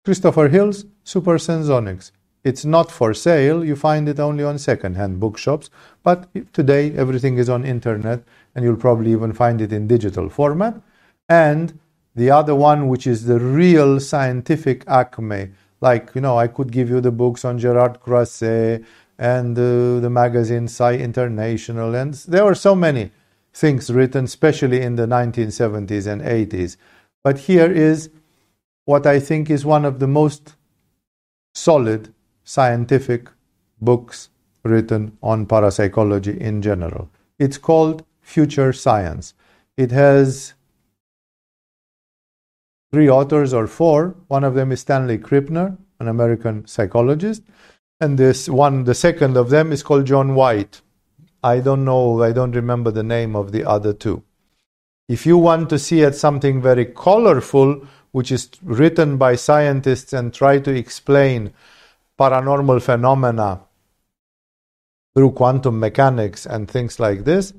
Christopher 0.02 0.48
Hills, 0.48 0.86
Supersensonics. 1.04 2.12
It's 2.42 2.64
not 2.64 2.90
for 2.90 3.12
sale. 3.12 3.62
You 3.62 3.76
find 3.76 4.08
it 4.08 4.18
only 4.18 4.44
on 4.44 4.58
second-hand 4.58 5.20
bookshops. 5.20 5.68
But 6.02 6.26
today 6.54 6.90
everything 6.96 7.36
is 7.36 7.50
on 7.50 7.66
internet, 7.66 8.24
and 8.54 8.64
you'll 8.64 8.76
probably 8.76 9.12
even 9.12 9.34
find 9.34 9.60
it 9.60 9.74
in 9.74 9.86
digital 9.86 10.30
format. 10.30 10.80
And 11.28 11.78
the 12.14 12.30
other 12.30 12.54
one, 12.54 12.88
which 12.88 13.06
is 13.06 13.26
the 13.26 13.38
real 13.38 14.00
scientific 14.00 14.84
acme, 14.88 15.50
like, 15.80 16.10
you 16.14 16.20
know, 16.20 16.38
I 16.38 16.48
could 16.48 16.72
give 16.72 16.88
you 16.88 17.00
the 17.00 17.12
books 17.12 17.44
on 17.44 17.58
Gerard 17.58 18.00
Croiset 18.00 18.84
and 19.18 19.58
uh, 19.58 20.00
the 20.00 20.10
magazine 20.10 20.68
Psi 20.68 20.94
International, 20.94 21.94
and 21.94 22.14
there 22.14 22.44
were 22.44 22.54
so 22.54 22.74
many 22.74 23.10
things 23.52 23.90
written, 23.90 24.24
especially 24.24 24.80
in 24.82 24.96
the 24.96 25.06
1970s 25.06 26.06
and 26.06 26.22
80s. 26.22 26.76
But 27.24 27.38
here 27.38 27.70
is 27.70 28.10
what 28.84 29.06
I 29.06 29.20
think 29.20 29.50
is 29.50 29.64
one 29.64 29.84
of 29.84 29.98
the 29.98 30.06
most 30.06 30.54
solid 31.54 32.14
scientific 32.44 33.28
books 33.80 34.30
written 34.62 35.18
on 35.22 35.46
parapsychology 35.46 36.40
in 36.40 36.62
general. 36.62 37.10
It's 37.38 37.58
called 37.58 38.04
Future 38.20 38.72
Science. 38.72 39.34
It 39.76 39.90
has 39.90 40.54
three 42.92 43.08
authors 43.08 43.52
or 43.52 43.66
four. 43.66 44.14
One 44.28 44.44
of 44.44 44.54
them 44.54 44.72
is 44.72 44.80
Stanley 44.80 45.18
Krippner, 45.18 45.76
an 46.00 46.08
American 46.08 46.66
psychologist, 46.66 47.42
and 48.00 48.18
this 48.18 48.48
one, 48.48 48.84
the 48.84 48.94
second 48.94 49.36
of 49.36 49.50
them, 49.50 49.72
is 49.72 49.82
called 49.82 50.06
John 50.06 50.34
White. 50.34 50.80
I 51.42 51.60
don't 51.60 51.84
know, 51.84 52.22
I 52.22 52.32
don't 52.32 52.52
remember 52.52 52.90
the 52.90 53.02
name 53.02 53.36
of 53.36 53.52
the 53.52 53.64
other 53.64 53.92
two. 53.92 54.22
If 55.08 55.24
you 55.24 55.38
want 55.38 55.70
to 55.70 55.78
see 55.78 56.02
it 56.02 56.14
something 56.14 56.60
very 56.60 56.84
colorful, 56.84 57.86
which 58.12 58.30
is 58.30 58.50
written 58.62 59.16
by 59.16 59.36
scientists 59.36 60.12
and 60.12 60.32
try 60.32 60.58
to 60.58 60.74
explain 60.74 61.52
paranormal 62.18 62.82
phenomena 62.82 63.60
through 65.14 65.32
quantum 65.32 65.80
mechanics 65.80 66.46
and 66.46 66.68
things 66.68 67.00
like 67.00 67.24
this, 67.24 67.52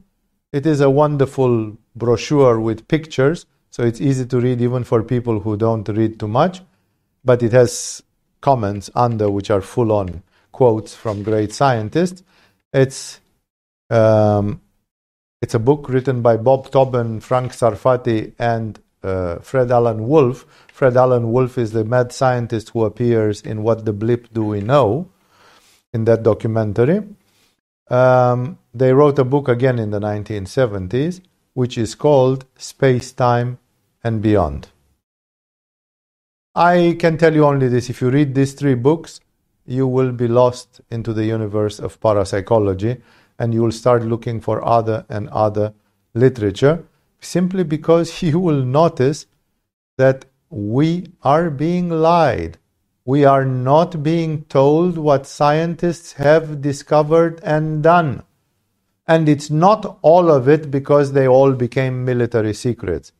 it 0.51 0.65
is 0.65 0.81
a 0.81 0.89
wonderful 0.89 1.77
brochure 1.95 2.59
with 2.59 2.87
pictures 2.87 3.45
so 3.69 3.83
it's 3.83 4.01
easy 4.01 4.25
to 4.25 4.39
read 4.39 4.61
even 4.61 4.83
for 4.83 5.03
people 5.03 5.39
who 5.39 5.57
don't 5.57 5.87
read 5.89 6.19
too 6.19 6.27
much, 6.27 6.61
but 7.23 7.43
it 7.43 7.51
has 7.53 8.03
comments 8.41 8.89
under 8.95 9.29
which 9.29 9.49
are 9.51 9.61
full 9.61 9.91
on 9.91 10.23
quotes 10.51 10.95
from 10.95 11.23
great 11.23 11.53
scientists. 11.53 12.23
It's 12.73 13.19
um, 13.89 14.61
It's 15.41 15.53
a 15.53 15.59
book 15.59 15.87
written 15.87 16.21
by 16.21 16.35
Bob 16.35 16.69
Toben, 16.69 17.21
Frank 17.21 17.53
Sarfatti, 17.53 18.33
and 18.37 18.77
uh, 19.01 19.37
Fred 19.39 19.71
Alan 19.71 20.05
Wolf. 20.05 20.45
Fred 20.67 20.97
Alan 20.97 21.31
Wolf 21.31 21.57
is 21.57 21.71
the 21.71 21.85
mad 21.85 22.11
scientist 22.11 22.71
who 22.71 22.83
appears 22.83 23.41
in 23.41 23.63
What 23.63 23.85
the 23.85 23.93
Bleep 23.93 24.33
Do 24.33 24.43
We 24.43 24.59
Know 24.59 25.07
in 25.93 26.03
that 26.03 26.23
documentary. 26.23 27.03
Um, 27.89 28.59
they 28.73 28.91
wrote 28.91 29.17
a 29.17 29.23
book 29.23 29.47
again 29.47 29.79
in 29.79 29.91
the 29.91 29.99
1970s, 30.01 31.21
which 31.53 31.77
is 31.77 31.95
called 31.95 32.45
Space, 32.57 33.11
Time, 33.11 33.59
and 34.03 34.21
Beyond. 34.21 34.69
I 36.55 36.97
can 36.99 37.17
tell 37.17 37.33
you 37.33 37.45
only 37.45 37.67
this 37.67 37.89
if 37.89 38.01
you 38.01 38.09
read 38.09 38.35
these 38.35 38.53
three 38.53 38.75
books, 38.75 39.19
you 39.65 39.87
will 39.87 40.11
be 40.11 40.27
lost 40.27 40.81
into 40.89 41.13
the 41.13 41.25
universe 41.25 41.79
of 41.79 41.99
parapsychology 42.01 42.97
and 43.37 43.53
you 43.53 43.61
will 43.61 43.71
start 43.71 44.03
looking 44.03 44.41
for 44.41 44.65
other 44.65 45.05
and 45.09 45.29
other 45.29 45.73
literature 46.13 46.83
simply 47.21 47.63
because 47.63 48.21
you 48.29 48.39
will 48.39 48.63
notice 48.63 49.25
that 49.97 50.25
we 50.49 51.05
are 51.21 51.49
being 51.49 51.89
lied. 51.89 52.57
We 53.05 53.25
are 53.25 53.45
not 53.45 54.03
being 54.03 54.43
told 54.45 54.97
what 54.97 55.25
scientists 55.25 56.13
have 56.13 56.61
discovered 56.61 57.39
and 57.43 57.81
done. 57.83 58.23
And 59.09 59.27
it's 59.27 59.49
not 59.49 59.97
all 60.03 60.29
of 60.29 60.47
it 60.47 60.69
because 60.69 61.13
they 61.13 61.27
all 61.27 61.53
became 61.53 62.05
military 62.05 62.53
secrets. 62.53 63.11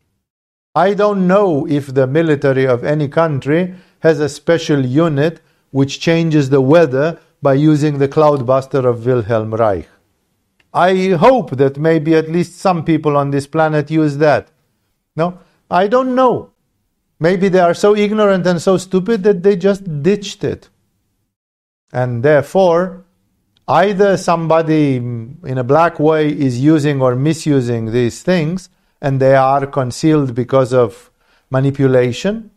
I 0.75 0.93
don't 0.93 1.27
know 1.27 1.67
if 1.67 1.87
the 1.95 2.05
military 2.05 2.67
of 2.67 2.83
any 2.83 3.07
country 3.07 3.73
has 4.01 4.19
a 4.19 4.29
special 4.29 4.85
unit 4.85 5.41
which 5.71 5.99
changes 5.99 6.51
the 6.51 6.61
weather 6.61 7.19
by 7.41 7.55
using 7.55 7.97
the 7.97 8.07
cloudbuster 8.07 8.85
of 8.85 9.05
Wilhelm 9.05 9.55
Reich. 9.55 9.89
I 10.73 11.09
hope 11.19 11.57
that 11.57 11.77
maybe 11.77 12.13
at 12.13 12.29
least 12.29 12.59
some 12.59 12.85
people 12.85 13.17
on 13.17 13.31
this 13.31 13.47
planet 13.47 13.89
use 13.89 14.17
that. 14.17 14.49
No, 15.15 15.39
I 15.71 15.87
don't 15.87 16.13
know. 16.13 16.51
Maybe 17.19 17.49
they 17.49 17.59
are 17.59 17.73
so 17.73 17.95
ignorant 17.95 18.45
and 18.45 18.61
so 18.61 18.77
stupid 18.77 19.23
that 19.23 19.41
they 19.41 19.55
just 19.55 20.03
ditched 20.03 20.43
it. 20.43 20.69
And 21.91 22.21
therefore, 22.21 23.05
either 23.69 24.17
somebody 24.17 24.95
in 24.95 25.57
a 25.57 25.63
black 25.63 25.99
way 25.99 26.27
is 26.27 26.59
using 26.59 27.01
or 27.01 27.15
misusing 27.15 27.91
these 27.91 28.23
things 28.23 28.69
and 28.99 29.19
they 29.19 29.35
are 29.35 29.67
concealed 29.67 30.33
because 30.33 30.73
of 30.73 31.11
manipulation. 31.51 32.49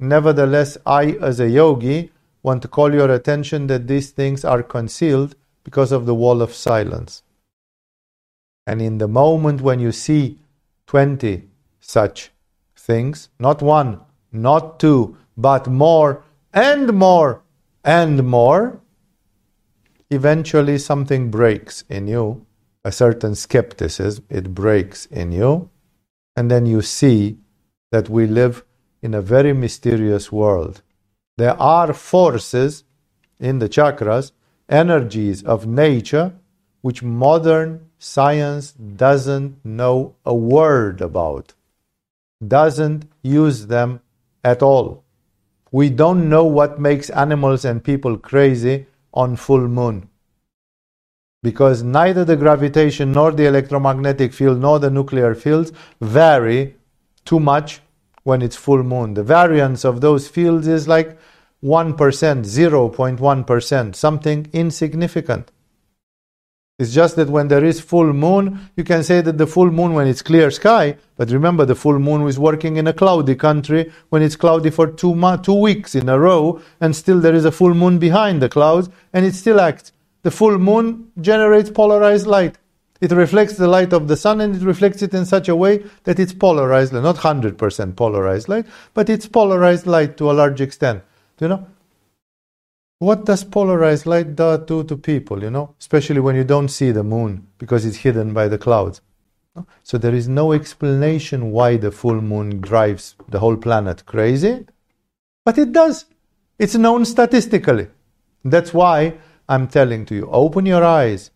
Nevertheless, 0.00 0.76
I, 0.84 1.12
as 1.20 1.38
a 1.38 1.48
yogi, 1.48 2.10
want 2.42 2.62
to 2.62 2.68
call 2.68 2.92
your 2.92 3.10
attention 3.10 3.68
that 3.68 3.86
these 3.86 4.10
things 4.10 4.44
are 4.44 4.62
concealed 4.64 5.36
because 5.62 5.92
of 5.92 6.06
the 6.06 6.14
wall 6.14 6.42
of 6.42 6.52
silence. 6.52 7.22
And 8.66 8.82
in 8.82 8.98
the 8.98 9.08
moment 9.08 9.60
when 9.60 9.78
you 9.78 9.92
see 9.92 10.40
20 10.88 11.48
such 11.80 12.30
things, 12.76 13.28
not 13.38 13.62
one, 13.62 14.00
not 14.32 14.80
two, 14.80 15.16
but 15.36 15.68
more 15.68 16.24
and 16.52 16.92
more 16.92 17.42
and 17.84 18.24
more, 18.24 18.80
eventually 20.10 20.78
something 20.78 21.30
breaks 21.30 21.82
in 21.88 22.08
you, 22.08 22.46
a 22.84 22.92
certain 22.92 23.34
skepticism, 23.34 24.24
it 24.30 24.54
breaks 24.54 25.06
in 25.06 25.32
you, 25.32 25.70
and 26.36 26.50
then 26.50 26.66
you 26.66 26.80
see 26.82 27.38
that 27.90 28.08
we 28.08 28.26
live 28.26 28.64
in 29.02 29.14
a 29.14 29.22
very 29.22 29.52
mysterious 29.52 30.32
world. 30.32 30.82
There 31.36 31.60
are 31.60 31.92
forces 31.92 32.84
in 33.38 33.58
the 33.58 33.68
chakras, 33.68 34.32
energies 34.68 35.42
of 35.42 35.66
nature, 35.66 36.34
which 36.80 37.02
modern 37.02 37.88
science 37.98 38.72
doesn't 38.72 39.64
know 39.64 40.14
a 40.24 40.34
word 40.34 41.00
about, 41.00 41.54
doesn't 42.46 43.04
use 43.22 43.66
them 43.66 44.00
at 44.44 44.62
all. 44.62 45.04
We 45.70 45.90
don't 45.90 46.28
know 46.28 46.44
what 46.44 46.80
makes 46.80 47.10
animals 47.10 47.64
and 47.64 47.84
people 47.84 48.16
crazy 48.16 48.86
on 49.12 49.36
full 49.36 49.68
moon. 49.68 50.08
Because 51.42 51.82
neither 51.82 52.24
the 52.24 52.36
gravitation 52.36 53.12
nor 53.12 53.32
the 53.32 53.46
electromagnetic 53.46 54.32
field 54.32 54.60
nor 54.60 54.78
the 54.78 54.90
nuclear 54.90 55.34
fields 55.34 55.72
vary 56.00 56.74
too 57.24 57.38
much 57.38 57.80
when 58.24 58.42
it's 58.42 58.56
full 58.56 58.82
moon. 58.82 59.14
The 59.14 59.22
variance 59.22 59.84
of 59.84 60.00
those 60.00 60.28
fields 60.28 60.66
is 60.66 60.88
like 60.88 61.18
1%, 61.62 61.96
0.1%, 61.96 63.94
something 63.94 64.50
insignificant. 64.52 65.50
It's 66.78 66.94
just 66.94 67.16
that 67.16 67.28
when 67.28 67.48
there 67.48 67.64
is 67.64 67.80
full 67.80 68.12
moon, 68.12 68.70
you 68.76 68.84
can 68.84 69.02
say 69.02 69.20
that 69.20 69.36
the 69.36 69.48
full 69.48 69.68
moon 69.68 69.94
when 69.94 70.06
it's 70.06 70.22
clear 70.22 70.48
sky, 70.52 70.96
but 71.16 71.28
remember 71.28 71.64
the 71.64 71.74
full 71.74 71.98
moon 71.98 72.24
is 72.28 72.38
working 72.38 72.76
in 72.76 72.86
a 72.86 72.92
cloudy 72.92 73.34
country 73.34 73.90
when 74.10 74.22
it's 74.22 74.36
cloudy 74.36 74.70
for 74.70 74.86
two, 74.86 75.12
mo- 75.16 75.38
two 75.38 75.60
weeks 75.60 75.96
in 75.96 76.08
a 76.08 76.16
row, 76.16 76.60
and 76.80 76.94
still 76.94 77.18
there 77.18 77.34
is 77.34 77.44
a 77.44 77.50
full 77.50 77.74
moon 77.74 77.98
behind 77.98 78.40
the 78.40 78.48
clouds, 78.48 78.88
and 79.12 79.26
it 79.26 79.34
still 79.34 79.60
acts. 79.60 79.90
The 80.22 80.30
full 80.30 80.56
moon 80.56 81.10
generates 81.20 81.68
polarized 81.68 82.28
light. 82.28 82.58
It 83.00 83.10
reflects 83.10 83.56
the 83.56 83.66
light 83.66 83.92
of 83.92 84.06
the 84.06 84.16
sun 84.16 84.40
and 84.40 84.54
it 84.54 84.62
reflects 84.62 85.02
it 85.02 85.14
in 85.14 85.26
such 85.26 85.48
a 85.48 85.56
way 85.56 85.84
that 86.04 86.20
it's 86.20 86.32
polarized, 86.32 86.92
not 86.92 87.16
100% 87.16 87.96
polarized 87.96 88.48
light, 88.48 88.66
but 88.94 89.08
it's 89.08 89.26
polarized 89.26 89.86
light 89.88 90.16
to 90.18 90.30
a 90.30 90.32
large 90.32 90.60
extent. 90.60 91.02
Do 91.38 91.44
you 91.44 91.48
know? 91.48 91.66
What 93.00 93.24
does 93.24 93.44
polarized 93.44 94.06
light 94.06 94.34
do 94.34 94.82
to, 94.84 94.96
people, 94.96 95.42
you 95.42 95.50
know? 95.50 95.74
Especially 95.78 96.20
when 96.20 96.34
you 96.34 96.44
don't 96.44 96.68
see 96.68 96.90
the 96.90 97.04
moon 97.04 97.46
because 97.58 97.84
it's 97.84 97.98
hidden 97.98 98.32
by 98.32 98.48
the 98.48 98.58
clouds. 98.58 99.00
So 99.82 99.98
there 99.98 100.14
is 100.14 100.28
no 100.28 100.52
explanation 100.52 101.50
why 101.50 101.76
the 101.76 101.90
full 101.90 102.20
moon 102.20 102.60
drives 102.60 103.16
the 103.28 103.40
whole 103.40 103.56
planet 103.56 104.06
crazy, 104.06 104.66
but 105.44 105.58
it 105.58 105.72
does. 105.72 106.06
It's 106.58 106.74
known 106.74 107.04
statistically. 107.04 107.88
That's 108.44 108.72
why 108.72 109.14
I'm 109.48 109.66
telling 109.68 110.06
to 110.06 110.14
you 110.14 110.28
open 110.30 110.66
your 110.66 110.84
eyes, 110.84 111.30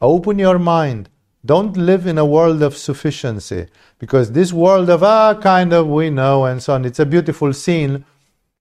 open 0.00 0.38
your 0.38 0.58
mind. 0.58 1.08
Don't 1.44 1.76
live 1.76 2.06
in 2.06 2.16
a 2.16 2.24
world 2.24 2.62
of 2.62 2.76
sufficiency 2.76 3.66
because 3.98 4.32
this 4.32 4.52
world 4.52 4.88
of, 4.88 5.02
ah, 5.02 5.34
kind 5.34 5.72
of, 5.72 5.86
we 5.86 6.10
know, 6.10 6.46
and 6.46 6.62
so 6.62 6.74
on. 6.74 6.84
It's 6.84 7.00
a 7.00 7.06
beautiful 7.06 7.52
scene 7.52 8.04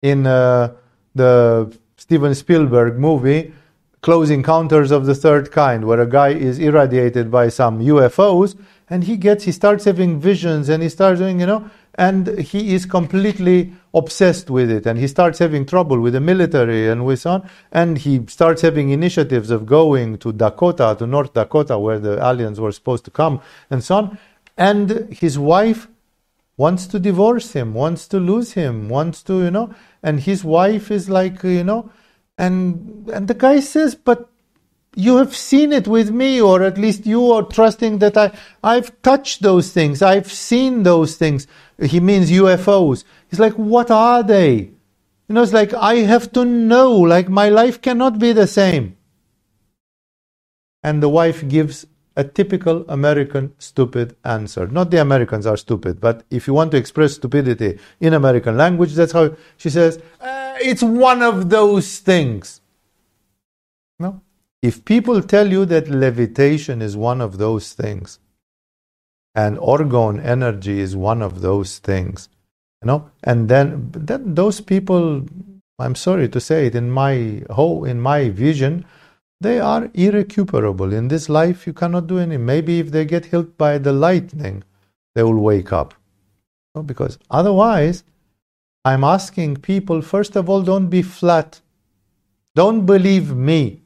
in 0.01 0.27
uh, 0.27 0.75
the 1.15 1.75
Steven 1.97 2.35
Spielberg 2.35 2.99
movie, 2.99 3.51
Close 4.01 4.29
Encounters 4.29 4.91
of 4.91 5.07
the 5.07 5.15
Third 5.15 5.51
Kind, 5.51 5.85
where 5.85 5.99
a 5.99 6.07
guy 6.07 6.29
is 6.29 6.59
irradiated 6.59 7.31
by 7.31 7.49
some 7.49 7.79
UFOs 7.79 8.55
and 8.89 9.03
he 9.03 9.17
gets, 9.17 9.43
he 9.45 9.51
starts 9.51 9.85
having 9.85 10.19
visions 10.19 10.69
and 10.69 10.83
he 10.83 10.89
starts 10.89 11.19
doing, 11.19 11.39
you 11.39 11.47
know, 11.47 11.69
and 11.95 12.27
he 12.37 12.75
is 12.75 12.85
completely 12.85 13.73
obsessed 13.95 14.51
with 14.51 14.69
it 14.69 14.85
and 14.85 14.99
he 14.99 15.07
starts 15.07 15.39
having 15.39 15.65
trouble 15.65 15.99
with 15.99 16.13
the 16.13 16.19
military 16.19 16.87
and 16.87 17.03
with 17.03 17.25
on 17.25 17.49
and 17.71 17.97
he 17.97 18.23
starts 18.27 18.61
having 18.61 18.91
initiatives 18.91 19.49
of 19.49 19.65
going 19.65 20.17
to 20.19 20.31
dakota 20.31 20.95
to 20.99 21.07
north 21.07 21.33
dakota 21.33 21.79
where 21.79 21.97
the 21.97 22.23
aliens 22.23 22.59
were 22.59 22.71
supposed 22.71 23.03
to 23.03 23.09
come 23.09 23.41
and 23.71 23.83
so 23.83 23.95
on 23.95 24.19
and 24.57 25.11
his 25.11 25.39
wife 25.39 25.87
wants 26.57 26.87
to 26.87 26.99
divorce 26.99 27.53
him 27.53 27.73
wants 27.73 28.07
to 28.07 28.19
lose 28.19 28.53
him 28.53 28.89
wants 28.89 29.21
to 29.23 29.43
you 29.43 29.51
know 29.51 29.73
and 30.01 30.21
his 30.21 30.43
wife 30.43 30.89
is 30.91 31.09
like 31.09 31.43
you 31.43 31.63
know 31.63 31.89
and 32.37 33.07
and 33.13 33.27
the 33.27 33.33
guy 33.33 33.59
says 33.59 33.95
but 33.95 34.29
you 34.95 35.17
have 35.17 35.35
seen 35.35 35.71
it 35.71 35.87
with 35.87 36.09
me 36.09 36.41
or 36.41 36.63
at 36.63 36.77
least 36.77 37.05
you 37.05 37.31
are 37.31 37.43
trusting 37.43 37.99
that 37.99 38.17
i 38.17 38.31
i've 38.63 38.91
touched 39.03 39.43
those 39.43 39.71
things 39.71 40.01
i've 40.01 40.31
seen 40.31 40.83
those 40.83 41.15
things. 41.15 41.47
He 41.79 41.99
means 41.99 42.31
ufos 42.31 43.03
he's 43.29 43.39
like 43.39 43.53
what 43.53 43.91
are 43.91 44.23
they? 44.23 44.71
You 45.27 45.35
know 45.35 45.43
it's 45.43 45.53
like 45.53 45.73
i 45.75 45.95
have 45.97 46.31
to 46.31 46.43
know 46.43 46.91
like 46.91 47.29
my 47.29 47.49
life 47.49 47.79
cannot 47.81 48.17
be 48.17 48.33
the 48.33 48.47
same. 48.47 48.97
And 50.81 51.03
the 51.03 51.09
wife 51.09 51.47
gives 51.47 51.85
a 52.17 52.23
typical 52.23 52.83
American 52.89 53.53
stupid 53.59 54.15
answer. 54.25 54.67
Not 54.67 54.89
the 54.89 54.99
Americans 54.99 55.45
are 55.45 55.55
stupid, 55.55 56.01
but 56.01 56.23
if 56.31 56.47
you 56.47 56.53
want 56.53 56.71
to 56.71 56.77
express 56.77 57.13
stupidity 57.13 57.77
in 57.99 58.13
American 58.13 58.57
language, 58.57 58.93
that's 58.95 59.11
how 59.11 59.35
she 59.55 59.69
says, 59.69 60.01
uh, 60.19 60.55
it's 60.59 60.81
one 60.81 61.21
of 61.21 61.51
those 61.51 61.99
things. 61.99 62.59
No? 63.99 64.19
If 64.63 64.83
people 64.83 65.21
tell 65.21 65.47
you 65.47 65.65
that 65.65 65.89
levitation 65.89 66.81
is 66.81 66.97
one 66.97 67.21
of 67.21 67.37
those 67.37 67.73
things, 67.73 68.19
and 69.35 69.59
orgone 69.59 70.19
energy 70.25 70.79
is 70.79 70.95
one 70.95 71.21
of 71.21 71.41
those 71.41 71.77
things, 71.77 72.29
you 72.81 72.87
know, 72.87 73.11
and 73.23 73.47
then, 73.47 73.91
then 73.91 74.33
those 74.33 74.59
people, 74.59 75.23
I'm 75.77 75.93
sorry 75.93 76.27
to 76.29 76.39
say 76.39 76.65
it, 76.65 76.73
in 76.73 76.89
my 76.89 77.43
whole, 77.51 77.85
in 77.85 78.01
my 78.01 78.29
vision, 78.29 78.85
they 79.39 79.59
are 79.59 79.89
irrecuperable. 79.93 80.93
In 80.93 81.07
this 81.07 81.29
life, 81.29 81.67
you 81.67 81.73
cannot 81.73 82.07
do 82.07 82.17
any. 82.17 82.37
Maybe 82.37 82.79
if 82.79 82.91
they 82.91 83.05
get 83.05 83.25
hit 83.25 83.57
by 83.57 83.77
the 83.77 83.93
lightning, 83.93 84.63
they 85.15 85.23
will 85.23 85.39
wake 85.39 85.71
up. 85.71 85.93
No, 86.75 86.83
because 86.83 87.17
otherwise, 87.29 88.03
I'm 88.83 89.03
asking 89.03 89.57
people 89.57 90.01
first 90.01 90.35
of 90.35 90.49
all, 90.49 90.61
don't 90.61 90.87
be 90.87 91.01
flat. 91.01 91.61
Don't 92.55 92.85
believe 92.85 93.35
me. 93.35 93.81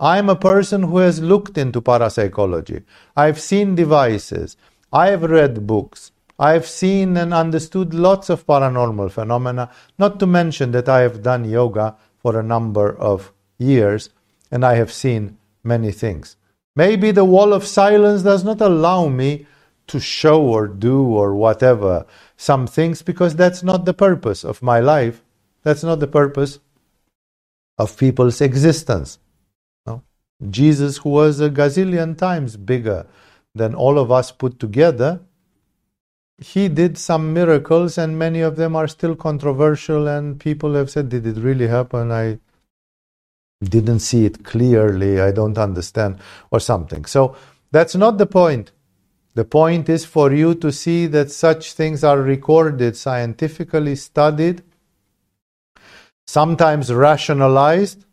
I'm 0.00 0.28
a 0.28 0.36
person 0.36 0.82
who 0.84 0.98
has 0.98 1.20
looked 1.20 1.56
into 1.58 1.80
parapsychology. 1.80 2.82
I've 3.16 3.40
seen 3.40 3.74
devices. 3.74 4.56
I've 4.92 5.22
read 5.22 5.66
books. 5.66 6.12
I've 6.38 6.66
seen 6.66 7.16
and 7.16 7.32
understood 7.32 7.94
lots 7.94 8.28
of 8.28 8.46
paranormal 8.46 9.12
phenomena, 9.12 9.70
not 9.98 10.18
to 10.20 10.26
mention 10.26 10.72
that 10.72 10.88
I 10.88 11.00
have 11.00 11.22
done 11.22 11.44
yoga 11.44 11.96
for 12.18 12.38
a 12.38 12.42
number 12.42 12.96
of 12.98 13.32
years 13.58 14.10
and 14.54 14.64
I 14.64 14.76
have 14.76 14.92
seen 14.92 15.36
many 15.64 15.92
things. 15.92 16.36
Maybe 16.76 17.10
the 17.10 17.24
wall 17.24 17.52
of 17.52 17.66
silence 17.66 18.22
does 18.22 18.44
not 18.44 18.60
allow 18.60 19.08
me 19.08 19.46
to 19.88 20.00
show 20.00 20.40
or 20.42 20.68
do 20.68 21.02
or 21.02 21.34
whatever 21.34 22.06
some 22.36 22.66
things 22.68 23.02
because 23.02 23.36
that's 23.36 23.64
not 23.64 23.84
the 23.84 23.94
purpose 23.94 24.44
of 24.44 24.62
my 24.62 24.80
life. 24.80 25.22
That's 25.64 25.82
not 25.82 26.00
the 26.00 26.06
purpose 26.06 26.60
of 27.78 27.98
people's 27.98 28.40
existence. 28.40 29.18
No? 29.86 30.02
Jesus, 30.50 30.98
who 30.98 31.10
was 31.10 31.40
a 31.40 31.50
gazillion 31.50 32.16
times 32.16 32.56
bigger 32.56 33.06
than 33.56 33.74
all 33.74 33.98
of 33.98 34.12
us 34.12 34.30
put 34.30 34.60
together, 34.60 35.20
he 36.38 36.68
did 36.68 36.98
some 36.98 37.32
miracles, 37.32 37.98
and 37.98 38.18
many 38.18 38.40
of 38.40 38.56
them 38.56 38.76
are 38.76 38.88
still 38.88 39.16
controversial, 39.16 40.08
and 40.08 40.40
people 40.40 40.74
have 40.74 40.90
said, 40.90 41.08
Did 41.08 41.26
it 41.26 41.36
really 41.36 41.68
happen? 41.68 42.12
I 42.12 42.38
didn't 43.62 44.00
see 44.00 44.24
it 44.24 44.44
clearly, 44.44 45.20
I 45.20 45.30
don't 45.32 45.58
understand, 45.58 46.18
or 46.50 46.60
something. 46.60 47.04
So 47.04 47.36
that's 47.70 47.94
not 47.94 48.18
the 48.18 48.26
point. 48.26 48.72
The 49.34 49.44
point 49.44 49.88
is 49.88 50.04
for 50.04 50.32
you 50.32 50.54
to 50.56 50.70
see 50.70 51.06
that 51.06 51.30
such 51.30 51.72
things 51.72 52.04
are 52.04 52.20
recorded, 52.20 52.96
scientifically 52.96 53.96
studied, 53.96 54.62
sometimes 56.26 56.92
rationalized, 56.92 58.04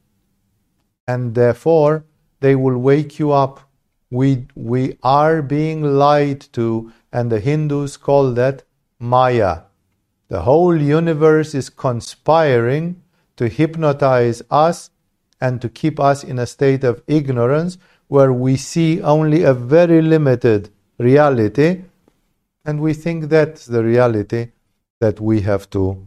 and 1.07 1.35
therefore 1.35 2.05
they 2.39 2.55
will 2.55 2.77
wake 2.77 3.19
you 3.19 3.31
up. 3.31 3.61
We, 4.09 4.47
we 4.55 4.97
are 5.03 5.41
being 5.41 5.83
lied 5.83 6.41
to, 6.53 6.91
and 7.11 7.31
the 7.31 7.39
Hindus 7.39 7.97
call 7.97 8.33
that 8.33 8.63
Maya. 8.99 9.61
The 10.27 10.41
whole 10.41 10.79
universe 10.79 11.53
is 11.53 11.69
conspiring 11.69 13.01
to 13.35 13.47
hypnotize 13.47 14.41
us 14.49 14.90
and 15.41 15.61
to 15.61 15.69
keep 15.69 15.99
us 15.99 16.23
in 16.23 16.39
a 16.39 16.45
state 16.45 16.83
of 16.83 17.01
ignorance 17.07 17.77
where 18.07 18.31
we 18.31 18.55
see 18.55 19.01
only 19.01 19.43
a 19.43 19.53
very 19.53 20.01
limited 20.01 20.69
reality 20.97 21.83
and 22.65 22.79
we 22.79 22.93
think 22.93 23.29
that's 23.29 23.65
the 23.65 23.83
reality 23.83 24.51
that 24.99 25.19
we 25.19 25.41
have 25.41 25.69
to 25.71 26.05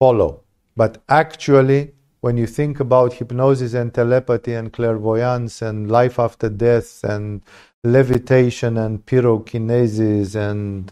follow. 0.00 0.42
But 0.76 1.02
actually, 1.08 1.92
when 2.20 2.36
you 2.36 2.46
think 2.46 2.80
about 2.80 3.14
hypnosis 3.14 3.74
and 3.74 3.94
telepathy 3.94 4.54
and 4.54 4.72
clairvoyance 4.72 5.62
and 5.62 5.90
life 5.90 6.18
after 6.18 6.48
death 6.48 7.04
and 7.04 7.42
levitation 7.84 8.76
and 8.76 9.06
pyrokinesis 9.06 10.34
and 10.34 10.90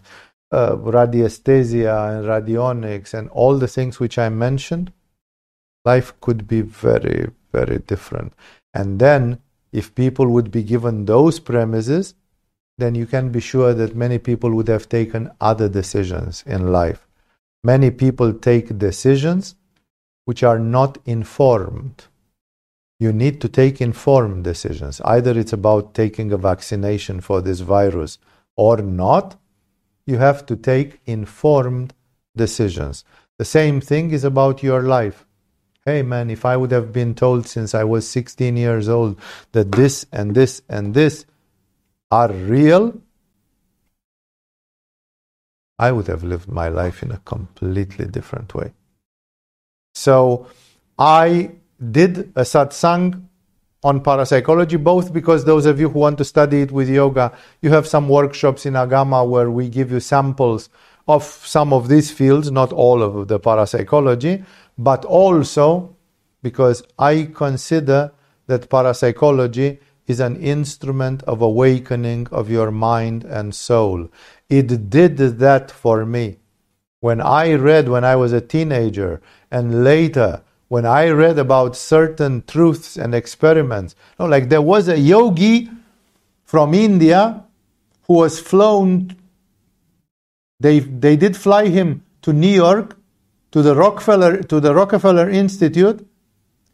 uh, 0.51 0.77
radiesthesia 0.77 2.17
and 2.17 2.25
radionics 2.25 3.13
and 3.13 3.29
all 3.29 3.57
the 3.57 3.67
things 3.67 3.99
which 3.99 4.17
I 4.17 4.29
mentioned, 4.29 4.93
life 5.85 6.13
could 6.21 6.47
be 6.47 6.61
very, 6.61 7.29
very 7.51 7.79
different. 7.79 8.33
And 8.73 8.99
then, 8.99 9.39
if 9.71 9.95
people 9.95 10.27
would 10.27 10.51
be 10.51 10.63
given 10.63 11.05
those 11.05 11.39
premises, 11.39 12.15
then 12.77 12.95
you 12.95 13.05
can 13.05 13.31
be 13.31 13.39
sure 13.39 13.73
that 13.73 13.95
many 13.95 14.17
people 14.17 14.53
would 14.53 14.67
have 14.67 14.89
taken 14.89 15.31
other 15.39 15.69
decisions 15.69 16.43
in 16.45 16.71
life. 16.71 17.07
Many 17.63 17.91
people 17.91 18.33
take 18.33 18.77
decisions 18.77 19.55
which 20.25 20.43
are 20.43 20.59
not 20.59 20.97
informed. 21.05 22.05
You 22.99 23.11
need 23.11 23.41
to 23.41 23.49
take 23.49 23.81
informed 23.81 24.43
decisions. 24.43 25.01
Either 25.01 25.37
it's 25.37 25.53
about 25.53 25.93
taking 25.93 26.31
a 26.31 26.37
vaccination 26.37 27.21
for 27.21 27.41
this 27.41 27.59
virus 27.59 28.17
or 28.55 28.77
not, 28.77 29.35
you 30.05 30.17
have 30.17 30.45
to 30.45 30.55
take 30.55 30.99
informed 31.05 31.93
decisions. 32.35 33.03
The 33.37 33.45
same 33.45 33.81
thing 33.81 34.11
is 34.11 34.23
about 34.23 34.63
your 34.63 34.81
life. 34.81 35.24
Hey 35.87 36.01
man, 36.01 36.31
if 36.31 36.45
I 36.45 36.57
would 36.57 36.71
have 36.71 36.91
been 36.91 37.13
told 37.13 37.45
since 37.45 37.75
I 37.75 37.83
was 37.83 38.09
16 38.09 38.57
years 38.57 38.89
old 38.89 39.19
that 39.51 39.71
this 39.71 40.07
and 40.11 40.33
this 40.33 40.63
and 40.67 40.95
this 40.95 41.27
are 42.09 42.31
real, 42.31 42.99
I 45.77 45.91
would 45.91 46.07
have 46.07 46.23
lived 46.23 46.49
my 46.49 46.69
life 46.69 47.03
in 47.03 47.11
a 47.11 47.19
completely 47.19 48.05
different 48.05 48.55
way. 48.55 48.73
So 49.93 50.47
I 50.97 51.51
did 51.91 52.31
a 52.35 52.41
satsang 52.41 53.21
on 53.83 54.01
parapsychology, 54.01 54.77
both 54.77 55.13
because 55.13 55.45
those 55.45 55.67
of 55.67 55.79
you 55.79 55.89
who 55.89 55.99
want 55.99 56.17
to 56.17 56.25
study 56.25 56.61
it 56.61 56.71
with 56.71 56.89
yoga, 56.89 57.31
you 57.61 57.69
have 57.69 57.85
some 57.85 58.09
workshops 58.09 58.65
in 58.65 58.73
Agama 58.73 59.27
where 59.27 59.51
we 59.51 59.69
give 59.69 59.91
you 59.91 59.99
samples 59.99 60.69
of 61.07 61.23
some 61.23 61.71
of 61.71 61.87
these 61.87 62.09
fields, 62.09 62.49
not 62.49 62.73
all 62.73 63.03
of 63.03 63.27
the 63.27 63.39
parapsychology, 63.39 64.43
but 64.77 65.05
also 65.05 65.95
because 66.41 66.83
I 66.99 67.29
consider 67.33 68.11
that 68.47 68.69
parapsychology 68.69 69.79
is 70.07 70.19
an 70.19 70.35
instrument 70.35 71.23
of 71.23 71.41
awakening 71.41 72.27
of 72.31 72.49
your 72.49 72.69
mind 72.71 73.23
and 73.23 73.55
soul. 73.55 74.09
It 74.49 74.89
did 74.89 75.17
that 75.17 75.71
for 75.71 76.05
me. 76.05 76.37
When 76.99 77.21
I 77.21 77.53
read 77.53 77.89
when 77.89 78.03
I 78.03 78.15
was 78.15 78.33
a 78.33 78.41
teenager 78.41 79.21
and 79.49 79.83
later 79.83 80.43
when 80.67 80.85
I 80.85 81.09
read 81.09 81.37
about 81.37 81.75
certain 81.75 82.43
truths 82.47 82.97
and 82.97 83.13
experiments, 83.13 83.95
like 84.17 84.49
there 84.49 84.61
was 84.61 84.87
a 84.87 84.99
yogi 84.99 85.69
from 86.43 86.73
India 86.73 87.43
who 88.07 88.15
was 88.15 88.39
flown, 88.39 89.15
they, 90.59 90.79
they 90.79 91.15
did 91.15 91.37
fly 91.37 91.67
him 91.67 92.03
to 92.23 92.33
New 92.33 92.47
York 92.47 92.97
to 93.55 93.61
the 93.61 93.73
Rockefeller, 93.73 94.43
to 94.43 94.59
the 94.59 94.75
Rockefeller 94.75 95.29
Institute 95.29 96.05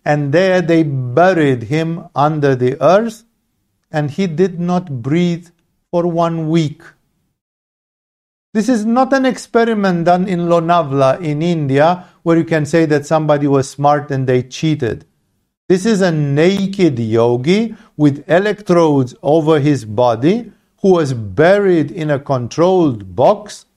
and 0.04 0.34
there 0.34 0.64
they 0.64 0.82
buried 0.82 1.64
him 1.64 2.10
under 2.16 2.56
the 2.56 2.82
earth, 2.82 3.24
and 3.92 4.10
he 4.10 4.26
did 4.26 4.60
not 4.60 5.04
breathe 5.04 5.50
for 5.92 6.08
one 6.08 6.50
week. 6.50 6.82
This 8.56 8.68
is 8.68 8.84
not 8.84 9.14
an 9.14 9.28
experiment 9.28 10.06
done 10.06 10.28
in 10.28 10.48
Lonavla 10.48 11.22
in 11.22 11.44
India 11.44 12.08
where 12.24 12.38
you 12.38 12.46
can 12.46 12.66
say 12.66 12.86
that 12.88 13.06
somebody 13.06 13.46
was 13.46 13.70
smart 13.70 14.10
and 14.10 14.26
they 14.26 14.42
cheated. 14.42 15.06
This 15.70 15.86
is 15.86 16.02
a 16.02 16.12
naked 16.12 16.98
yogi 16.98 17.76
with 17.96 18.28
electrodes 18.28 19.14
over 19.22 19.60
his 19.60 19.86
body 19.86 20.52
who 20.82 20.94
was 20.94 21.14
buried 21.14 21.92
in 21.92 22.10
a 22.10 22.20
controlled 22.20 23.16
box 23.16 23.68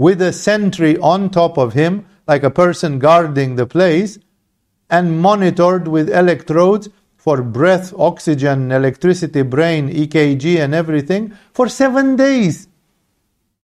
with 0.00 0.22
a 0.22 0.32
sentry 0.32 0.96
on 0.96 1.28
top 1.28 1.58
of 1.58 1.74
him, 1.74 2.06
like 2.26 2.42
a 2.42 2.50
person 2.50 2.98
guarding 2.98 3.56
the 3.56 3.66
place, 3.66 4.18
and 4.88 5.20
monitored 5.20 5.86
with 5.86 6.08
electrodes 6.08 6.88
for 7.18 7.42
breath, 7.42 7.92
oxygen, 7.98 8.72
electricity, 8.72 9.42
brain, 9.42 9.90
EKG, 9.90 10.58
and 10.58 10.74
everything 10.74 11.36
for 11.52 11.68
seven 11.68 12.16
days. 12.16 12.66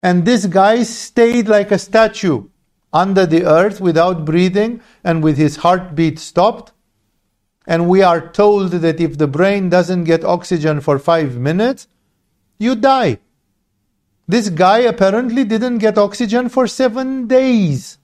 And 0.01 0.23
this 0.23 0.45
guy 0.45 0.83
stayed 0.83 1.49
like 1.49 1.73
a 1.73 1.77
statue 1.77 2.47
under 2.93 3.25
the 3.25 3.43
earth 3.43 3.81
without 3.81 4.23
breathing 4.23 4.79
and 5.03 5.21
with 5.21 5.35
his 5.35 5.57
heartbeat 5.57 6.19
stopped. 6.19 6.71
And 7.67 7.89
we 7.89 8.01
are 8.01 8.31
told 8.31 8.71
that 8.71 9.01
if 9.01 9.17
the 9.17 9.27
brain 9.27 9.67
doesn't 9.67 10.05
get 10.05 10.23
oxygen 10.23 10.79
for 10.79 10.99
five 10.99 11.35
minutes, 11.35 11.89
you 12.59 12.75
die. 12.75 13.19
This 14.27 14.49
guy 14.49 14.79
apparently 14.79 15.43
didn't 15.43 15.79
get 15.79 15.97
oxygen 15.97 16.49
for 16.49 16.67
seven 16.67 17.27
days. 17.27 17.97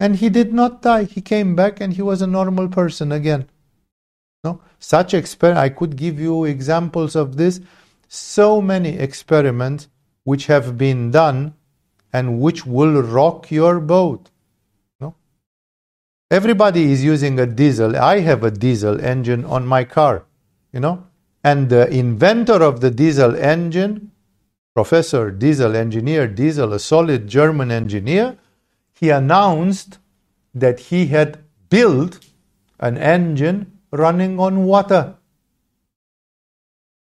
And 0.00 0.16
he 0.16 0.28
did 0.28 0.52
not 0.52 0.82
die. 0.82 1.04
He 1.04 1.20
came 1.20 1.54
back 1.54 1.80
and 1.80 1.92
he 1.92 2.02
was 2.02 2.22
a 2.22 2.26
normal 2.26 2.68
person 2.68 3.12
again. 3.12 3.48
No? 4.42 4.60
Such 4.78 5.12
exper- 5.12 5.56
I 5.56 5.68
could 5.68 5.96
give 5.96 6.18
you 6.18 6.44
examples 6.44 7.14
of 7.14 7.36
this. 7.36 7.60
So 8.08 8.60
many 8.60 8.98
experiments 8.98 9.88
which 10.24 10.46
have 10.46 10.76
been 10.76 11.10
done 11.10 11.54
and 12.12 12.40
which 12.40 12.66
will 12.66 13.02
rock 13.02 13.50
your 13.50 13.80
boat. 13.80 14.30
No? 15.00 15.14
Everybody 16.30 16.92
is 16.92 17.04
using 17.04 17.38
a 17.38 17.46
diesel. 17.46 17.96
I 17.96 18.20
have 18.20 18.44
a 18.44 18.50
diesel 18.50 19.00
engine 19.00 19.44
on 19.44 19.66
my 19.66 19.84
car, 19.84 20.24
you 20.72 20.80
know? 20.80 21.06
And 21.42 21.68
the 21.68 21.88
inventor 21.90 22.62
of 22.62 22.80
the 22.80 22.90
diesel 22.90 23.36
engine, 23.36 24.10
Professor 24.74 25.30
Diesel, 25.30 25.76
engineer 25.76 26.26
Diesel, 26.26 26.72
a 26.72 26.80
solid 26.80 27.28
German 27.28 27.70
engineer, 27.70 28.36
he 28.92 29.10
announced 29.10 29.98
that 30.52 30.80
he 30.80 31.06
had 31.06 31.38
built 31.70 32.18
an 32.80 32.98
engine 32.98 33.78
running 33.92 34.40
on 34.40 34.64
water, 34.64 35.14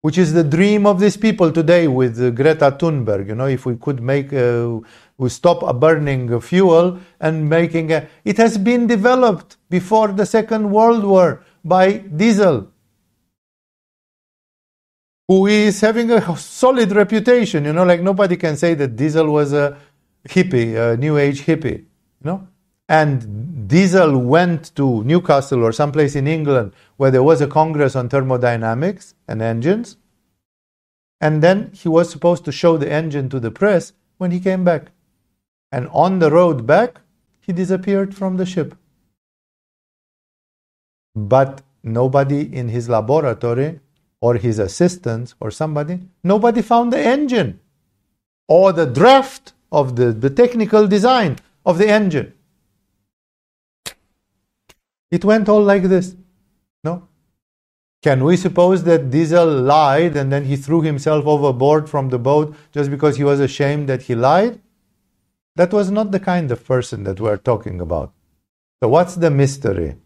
which 0.00 0.18
is 0.18 0.32
the 0.32 0.42
dream 0.42 0.84
of 0.84 0.98
these 0.98 1.16
people 1.16 1.52
today 1.52 1.86
with 1.86 2.34
Greta 2.34 2.72
Thunberg. 2.72 3.28
You 3.28 3.36
know, 3.36 3.46
if 3.46 3.64
we 3.66 3.76
could 3.76 4.02
make, 4.02 4.32
uh, 4.32 4.80
we 5.18 5.28
stop 5.28 5.78
burning 5.78 6.40
fuel 6.40 6.98
and 7.20 7.48
making 7.48 7.92
a, 7.92 8.08
it 8.24 8.36
has 8.38 8.58
been 8.58 8.88
developed 8.88 9.58
before 9.68 10.08
the 10.08 10.26
Second 10.26 10.70
World 10.70 11.04
War 11.04 11.44
by 11.64 11.98
Diesel, 11.98 12.68
who 15.30 15.46
is 15.46 15.80
having 15.80 16.10
a 16.10 16.36
solid 16.36 16.90
reputation. 16.90 17.64
You 17.64 17.72
know, 17.72 17.84
like 17.84 18.00
nobody 18.02 18.36
can 18.36 18.56
say 18.56 18.74
that 18.74 18.96
Diesel 18.96 19.30
was 19.30 19.52
a 19.52 19.78
hippie, 20.28 20.74
a 20.74 20.96
new 20.96 21.18
age 21.18 21.42
hippie. 21.42 21.78
You 21.78 22.24
know, 22.24 22.48
and 22.88 23.68
Diesel 23.68 24.18
went 24.18 24.74
to 24.74 25.04
Newcastle 25.04 25.62
or 25.62 25.70
someplace 25.70 26.16
in 26.16 26.26
England 26.26 26.72
where 26.96 27.12
there 27.12 27.22
was 27.22 27.40
a 27.40 27.46
congress 27.46 27.94
on 27.94 28.08
thermodynamics 28.08 29.14
and 29.28 29.40
engines. 29.40 29.98
And 31.20 31.44
then 31.44 31.70
he 31.74 31.88
was 31.88 32.10
supposed 32.10 32.44
to 32.46 32.50
show 32.50 32.76
the 32.76 32.90
engine 32.90 33.28
to 33.28 33.38
the 33.38 33.52
press 33.52 33.92
when 34.18 34.32
he 34.32 34.40
came 34.40 34.64
back. 34.64 34.90
And 35.70 35.86
on 35.92 36.18
the 36.18 36.32
road 36.32 36.66
back, 36.66 37.02
he 37.40 37.52
disappeared 37.52 38.16
from 38.16 38.36
the 38.36 38.46
ship. 38.46 38.74
But 41.14 41.62
nobody 41.84 42.52
in 42.52 42.68
his 42.70 42.88
laboratory 42.88 43.78
or 44.20 44.34
his 44.34 44.58
assistants 44.58 45.34
or 45.40 45.50
somebody, 45.50 46.00
nobody 46.22 46.62
found 46.62 46.92
the 46.92 46.98
engine 46.98 47.60
or 48.48 48.72
the 48.72 48.86
draft 48.86 49.52
of 49.72 49.96
the, 49.96 50.12
the 50.12 50.30
technical 50.30 50.86
design 50.86 51.38
of 51.64 51.78
the 51.78 51.88
engine. 51.88 52.32
It 55.10 55.24
went 55.24 55.48
all 55.48 55.62
like 55.62 55.84
this. 55.84 56.14
No? 56.84 57.08
Can 58.02 58.24
we 58.24 58.36
suppose 58.36 58.84
that 58.84 59.10
Diesel 59.10 59.46
lied 59.46 60.16
and 60.16 60.32
then 60.32 60.44
he 60.44 60.56
threw 60.56 60.82
himself 60.82 61.26
overboard 61.26 61.88
from 61.88 62.08
the 62.08 62.18
boat 62.18 62.54
just 62.72 62.90
because 62.90 63.16
he 63.16 63.24
was 63.24 63.40
ashamed 63.40 63.88
that 63.88 64.02
he 64.02 64.14
lied? 64.14 64.60
That 65.56 65.72
was 65.72 65.90
not 65.90 66.10
the 66.10 66.20
kind 66.20 66.50
of 66.50 66.64
person 66.64 67.04
that 67.04 67.20
we're 67.20 67.36
talking 67.36 67.80
about. 67.80 68.12
So 68.82 68.88
what's 68.88 69.16
the 69.16 69.30
mystery? 69.30 69.96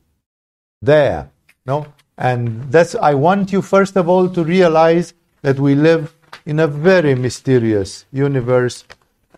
There. 0.82 1.30
No? 1.64 1.86
And 2.16 2.70
that's 2.70 2.94
I 2.94 3.14
want 3.14 3.52
you 3.52 3.62
first 3.62 3.96
of 3.96 4.08
all 4.08 4.28
to 4.30 4.44
realize 4.44 5.14
that 5.42 5.58
we 5.58 5.74
live 5.74 6.14
in 6.46 6.60
a 6.60 6.66
very 6.66 7.14
mysterious 7.14 8.04
universe. 8.12 8.84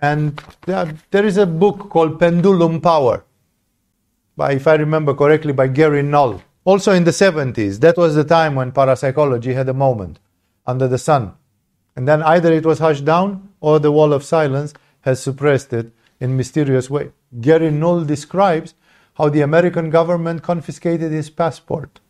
And 0.01 0.41
there 0.67 1.25
is 1.25 1.37
a 1.39 1.47
book 1.47 1.89
called 1.89 2.21
Pendulum 2.21 2.81
Power 2.81 3.25
by, 4.37 4.53
if 4.53 4.67
I 4.67 4.75
remember 4.75 5.15
correctly, 5.15 5.53
by 5.53 5.69
Gary 5.69 6.03
Null. 6.03 6.43
Also 6.65 6.93
in 6.93 7.05
the 7.05 7.13
70s, 7.13 7.81
that 7.81 7.97
was 7.97 8.15
the 8.15 8.25
time 8.25 8.55
when 8.55 8.73
parapsychology 8.73 9.55
had 9.55 9.69
a 9.69 9.75
moment 9.75 10.19
under 10.67 10.87
the 10.87 10.99
sun. 10.99 11.33
And 11.95 12.07
then 12.07 12.23
either 12.23 12.53
it 12.53 12.67
was 12.67 12.81
hushed 12.81 13.05
down 13.07 13.49
or 13.61 13.79
the 13.79 13.93
wall 13.93 14.13
of 14.13 14.23
silence 14.23 14.75
has 15.01 15.23
suppressed 15.23 15.73
it 15.73 15.93
in 16.21 16.37
mysterious 16.37 16.91
way. 16.91 17.13
Gary 17.41 17.71
Null 17.71 18.05
describes 18.05 18.75
how 19.15 19.31
the 19.31 19.41
American 19.41 19.89
government 19.89 20.43
confiscated 20.43 21.13
his 21.13 21.31
passport. 21.31 22.01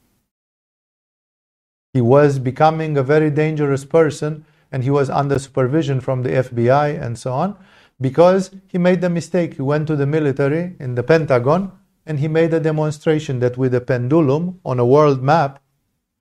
He 1.92 2.00
was 2.00 2.38
becoming 2.38 2.96
a 2.96 3.02
very 3.02 3.30
dangerous 3.30 3.84
person 3.84 4.44
and 4.70 4.84
he 4.84 4.90
was 4.90 5.08
under 5.08 5.38
supervision 5.38 6.00
from 6.00 6.22
the 6.22 6.30
FBI 6.30 7.00
and 7.00 7.18
so 7.18 7.32
on 7.32 7.56
because 8.00 8.50
he 8.68 8.78
made 8.78 9.00
the 9.00 9.10
mistake. 9.10 9.54
He 9.54 9.62
went 9.62 9.86
to 9.86 9.96
the 9.96 10.06
military 10.06 10.76
in 10.78 10.94
the 10.94 11.02
Pentagon 11.02 11.72
and 12.04 12.20
he 12.20 12.28
made 12.28 12.52
a 12.54 12.60
demonstration 12.60 13.40
that 13.40 13.56
with 13.56 13.74
a 13.74 13.80
pendulum 13.80 14.60
on 14.64 14.78
a 14.78 14.86
world 14.86 15.22
map, 15.22 15.62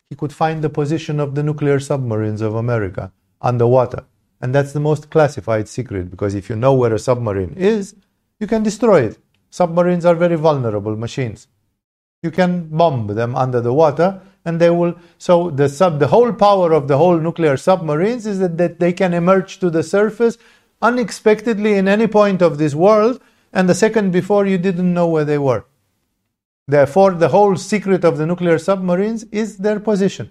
he 0.10 0.16
could 0.16 0.34
find 0.34 0.64
the 0.64 0.70
position 0.70 1.20
of 1.20 1.36
the 1.36 1.44
nuclear 1.44 1.80
submarines 1.80 2.42
of 2.42 2.56
America 2.56 3.12
underwater. 3.42 4.06
And 4.42 4.54
that's 4.54 4.74
the 4.74 4.80
most 4.80 5.10
classified 5.10 5.68
secret 5.68 6.10
because 6.10 6.36
if 6.36 6.50
you 6.50 6.56
know 6.56 6.74
where 6.74 6.94
a 6.94 7.00
submarine 7.00 7.54
is, 7.58 7.96
you 8.40 8.48
can 8.48 8.64
destroy 8.64 9.02
it. 9.04 9.18
Submarines 9.50 10.06
are 10.06 10.16
very 10.16 10.36
vulnerable 10.36 10.96
machines. 10.96 11.48
You 12.22 12.32
can 12.32 12.68
bomb 12.68 13.08
them 13.08 13.36
under 13.36 13.62
the 13.62 13.74
water 13.74 14.22
and 14.46 14.62
they 14.62 14.70
will 14.70 14.96
so 15.18 15.50
the 15.50 15.68
sub 15.68 16.00
the 16.00 16.08
whole 16.08 16.32
power 16.32 16.72
of 16.72 16.88
the 16.88 16.98
whole 16.98 17.18
nuclear 17.18 17.58
submarines 17.58 18.26
is 18.26 18.40
that, 18.40 18.58
that 18.58 18.80
they 18.80 18.94
can 18.94 19.14
emerge 19.14 19.60
to 19.60 19.70
the 19.70 19.84
surface 19.84 20.38
unexpectedly 20.82 21.74
in 21.74 21.88
any 21.88 22.08
point 22.08 22.42
of 22.42 22.58
this 22.58 22.76
world 22.76 23.20
and 23.52 23.68
the 23.68 23.76
second 23.76 24.12
before 24.12 24.46
you 24.46 24.58
didn't 24.58 24.94
know 24.94 25.08
where 25.08 25.26
they 25.26 25.38
were. 25.38 25.66
Therefore, 26.68 27.12
the 27.12 27.30
whole 27.30 27.56
secret 27.56 28.04
of 28.04 28.18
the 28.18 28.26
nuclear 28.26 28.58
submarines 28.58 29.24
is 29.32 29.58
their 29.58 29.80
position. 29.80 30.30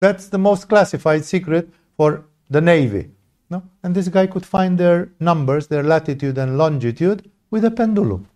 That's 0.00 0.28
the 0.28 0.38
most 0.38 0.68
classified 0.68 1.24
secret 1.24 1.70
for 1.96 2.24
the 2.50 2.60
Navy. 2.60 3.10
No? 3.48 3.62
And 3.82 3.94
this 3.94 4.08
guy 4.08 4.26
could 4.26 4.44
find 4.44 4.76
their 4.76 5.12
numbers, 5.20 5.68
their 5.68 5.82
latitude 5.82 6.36
and 6.38 6.58
longitude, 6.58 7.30
with 7.50 7.64
a 7.64 7.70
pendulum. 7.70 8.28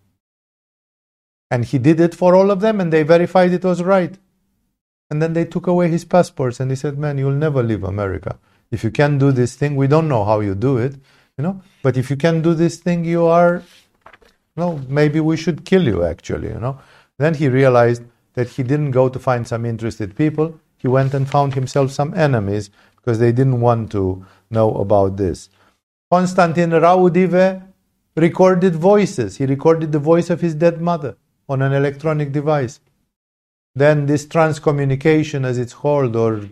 And 1.50 1.64
he 1.64 1.78
did 1.78 2.00
it 2.00 2.14
for 2.14 2.34
all 2.34 2.50
of 2.50 2.60
them, 2.60 2.80
and 2.80 2.92
they 2.92 3.02
verified 3.02 3.52
it 3.52 3.64
was 3.64 3.82
right. 3.82 4.16
And 5.10 5.22
then 5.22 5.34
they 5.34 5.44
took 5.44 5.66
away 5.66 5.88
his 5.88 6.04
passports, 6.04 6.58
and 6.60 6.70
he 6.70 6.76
said, 6.76 6.98
"Man, 6.98 7.18
you'll 7.18 7.42
never 7.46 7.62
leave 7.62 7.84
America 7.84 8.38
if 8.70 8.82
you 8.82 8.90
can 8.90 9.18
do 9.18 9.30
this 9.32 9.54
thing. 9.54 9.76
We 9.76 9.86
don't 9.86 10.08
know 10.08 10.24
how 10.24 10.40
you 10.40 10.54
do 10.54 10.78
it, 10.78 10.94
you 11.38 11.42
know, 11.42 11.60
but 11.82 11.96
if 11.96 12.10
you 12.10 12.16
can 12.16 12.42
do 12.42 12.54
this 12.54 12.78
thing, 12.78 13.04
you 13.04 13.26
are. 13.26 13.62
No, 14.56 14.80
maybe 14.88 15.20
we 15.20 15.36
should 15.36 15.64
kill 15.64 15.84
you. 15.84 16.04
Actually, 16.04 16.48
you 16.48 16.60
know." 16.60 16.78
Then 17.18 17.34
he 17.34 17.48
realized 17.48 18.02
that 18.34 18.48
he 18.48 18.62
didn't 18.62 18.90
go 18.90 19.08
to 19.08 19.18
find 19.18 19.46
some 19.48 19.64
interested 19.64 20.16
people. 20.16 20.58
He 20.76 20.88
went 20.88 21.14
and 21.14 21.28
found 21.28 21.54
himself 21.54 21.90
some 21.90 22.12
enemies 22.14 22.70
because 22.96 23.18
they 23.18 23.32
didn't 23.32 23.60
want 23.60 23.90
to 23.92 24.26
know 24.50 24.74
about 24.74 25.16
this. 25.16 25.48
Konstantin 26.10 26.70
Raudive 26.70 27.62
recorded 28.16 28.74
voices. 28.74 29.36
He 29.38 29.46
recorded 29.46 29.92
the 29.92 29.98
voice 29.98 30.30
of 30.30 30.40
his 30.40 30.54
dead 30.54 30.80
mother 30.80 31.16
on 31.48 31.62
an 31.62 31.72
electronic 31.72 32.32
device. 32.32 32.80
Then 33.76 34.06
this 34.06 34.24
transcommunication, 34.24 35.44
as 35.44 35.58
it's 35.58 35.74
called, 35.74 36.16
or 36.16 36.48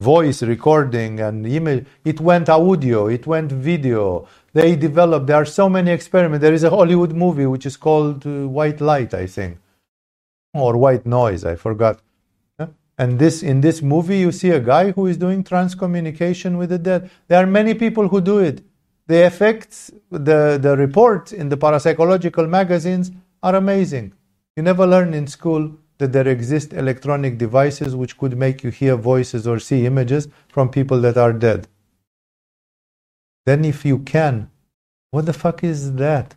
voice 0.00 0.40
recording 0.42 1.18
and 1.18 1.44
image, 1.44 1.84
it 2.04 2.20
went 2.20 2.48
audio, 2.48 3.08
it 3.08 3.26
went 3.26 3.50
video, 3.50 4.28
they 4.52 4.76
developed. 4.76 5.26
There 5.26 5.36
are 5.36 5.44
so 5.44 5.68
many 5.68 5.90
experiments. 5.90 6.42
There 6.42 6.54
is 6.54 6.62
a 6.62 6.70
Hollywood 6.70 7.12
movie 7.12 7.46
which 7.46 7.66
is 7.66 7.76
called 7.76 8.24
uh, 8.24 8.46
White 8.48 8.80
Light, 8.80 9.14
I 9.14 9.26
think, 9.26 9.58
or 10.54 10.76
White 10.76 11.06
Noise. 11.06 11.44
I 11.44 11.56
forgot. 11.56 12.00
And 12.98 13.18
this 13.18 13.42
in 13.42 13.60
this 13.60 13.82
movie, 13.82 14.18
you 14.18 14.32
see 14.32 14.50
a 14.50 14.60
guy 14.60 14.92
who 14.92 15.06
is 15.06 15.18
doing 15.18 15.44
transcommunication 15.44 16.56
with 16.56 16.70
the 16.70 16.78
dead. 16.78 17.10
There 17.28 17.42
are 17.42 17.46
many 17.46 17.74
people 17.74 18.08
who 18.08 18.22
do 18.22 18.38
it. 18.38 18.62
The 19.06 19.26
effects, 19.26 19.90
the, 20.10 20.58
the 20.60 20.76
reports 20.78 21.32
in 21.32 21.50
the 21.50 21.58
parapsychological 21.58 22.48
magazines 22.48 23.10
are 23.42 23.54
amazing. 23.54 24.14
You 24.56 24.62
never 24.62 24.86
learn 24.86 25.12
in 25.12 25.26
school 25.26 25.76
that 25.98 26.12
there 26.12 26.28
exist 26.28 26.72
electronic 26.72 27.38
devices 27.38 27.96
which 27.96 28.18
could 28.18 28.36
make 28.38 28.64
you 28.64 28.70
hear 28.70 28.96
voices 28.96 29.46
or 29.46 29.58
see 29.58 29.86
images 29.86 30.28
from 30.48 30.70
people 30.70 31.00
that 31.02 31.16
are 31.16 31.32
dead. 31.32 31.68
Then, 33.46 33.64
if 33.64 33.84
you 33.84 34.00
can, 34.00 34.50
what 35.10 35.26
the 35.26 35.32
fuck 35.32 35.64
is 35.64 35.94
that? 35.94 36.36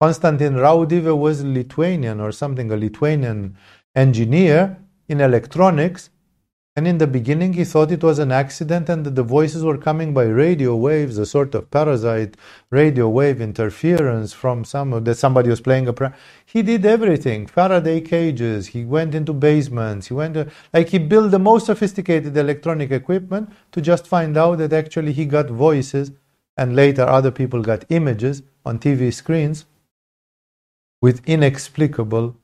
Konstantin 0.00 0.56
Raudive 0.56 1.16
was 1.16 1.44
Lithuanian 1.44 2.20
or 2.20 2.32
something, 2.32 2.70
a 2.70 2.76
Lithuanian 2.76 3.56
engineer 3.96 4.78
in 5.08 5.20
electronics. 5.20 6.10
And 6.76 6.86
in 6.86 6.98
the 6.98 7.06
beginning, 7.06 7.54
he 7.54 7.64
thought 7.64 7.90
it 7.90 8.04
was 8.04 8.18
an 8.18 8.30
accident 8.30 8.90
and 8.90 9.06
that 9.06 9.14
the 9.14 9.22
voices 9.22 9.64
were 9.64 9.78
coming 9.78 10.12
by 10.12 10.24
radio 10.24 10.76
waves, 10.76 11.16
a 11.16 11.24
sort 11.24 11.54
of 11.54 11.70
parasite 11.70 12.36
radio 12.70 13.08
wave 13.08 13.40
interference 13.40 14.34
from 14.34 14.62
some 14.62 15.02
that 15.04 15.14
somebody 15.14 15.48
was 15.48 15.62
playing 15.62 15.88
a. 15.88 15.94
Pra- 15.94 16.14
he 16.44 16.60
did 16.60 16.84
everything: 16.84 17.46
Faraday 17.46 18.02
cages. 18.02 18.66
He 18.68 18.84
went 18.84 19.14
into 19.14 19.32
basements. 19.32 20.08
He 20.08 20.14
went 20.14 20.34
to, 20.34 20.50
like 20.74 20.90
he 20.90 20.98
built 20.98 21.30
the 21.30 21.38
most 21.38 21.64
sophisticated 21.64 22.36
electronic 22.36 22.90
equipment 22.90 23.50
to 23.72 23.80
just 23.80 24.06
find 24.06 24.36
out 24.36 24.58
that 24.58 24.74
actually 24.74 25.14
he 25.14 25.24
got 25.24 25.48
voices 25.48 26.12
and 26.58 26.76
later 26.76 27.04
other 27.04 27.30
people 27.30 27.62
got 27.62 27.86
images 27.88 28.42
on 28.66 28.78
TV 28.78 29.12
screens 29.14 29.64
with 31.00 31.26
inexplicable. 31.26 32.36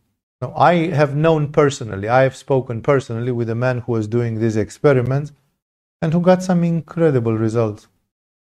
Now, 0.42 0.52
I 0.56 0.88
have 0.88 1.14
known 1.14 1.52
personally, 1.52 2.08
I 2.08 2.22
have 2.22 2.34
spoken 2.34 2.82
personally 2.82 3.30
with 3.30 3.48
a 3.48 3.54
man 3.54 3.78
who 3.78 3.92
was 3.92 4.08
doing 4.08 4.40
these 4.40 4.56
experiments 4.56 5.30
and 6.02 6.12
who 6.12 6.20
got 6.20 6.42
some 6.42 6.64
incredible 6.64 7.38
results. 7.38 7.86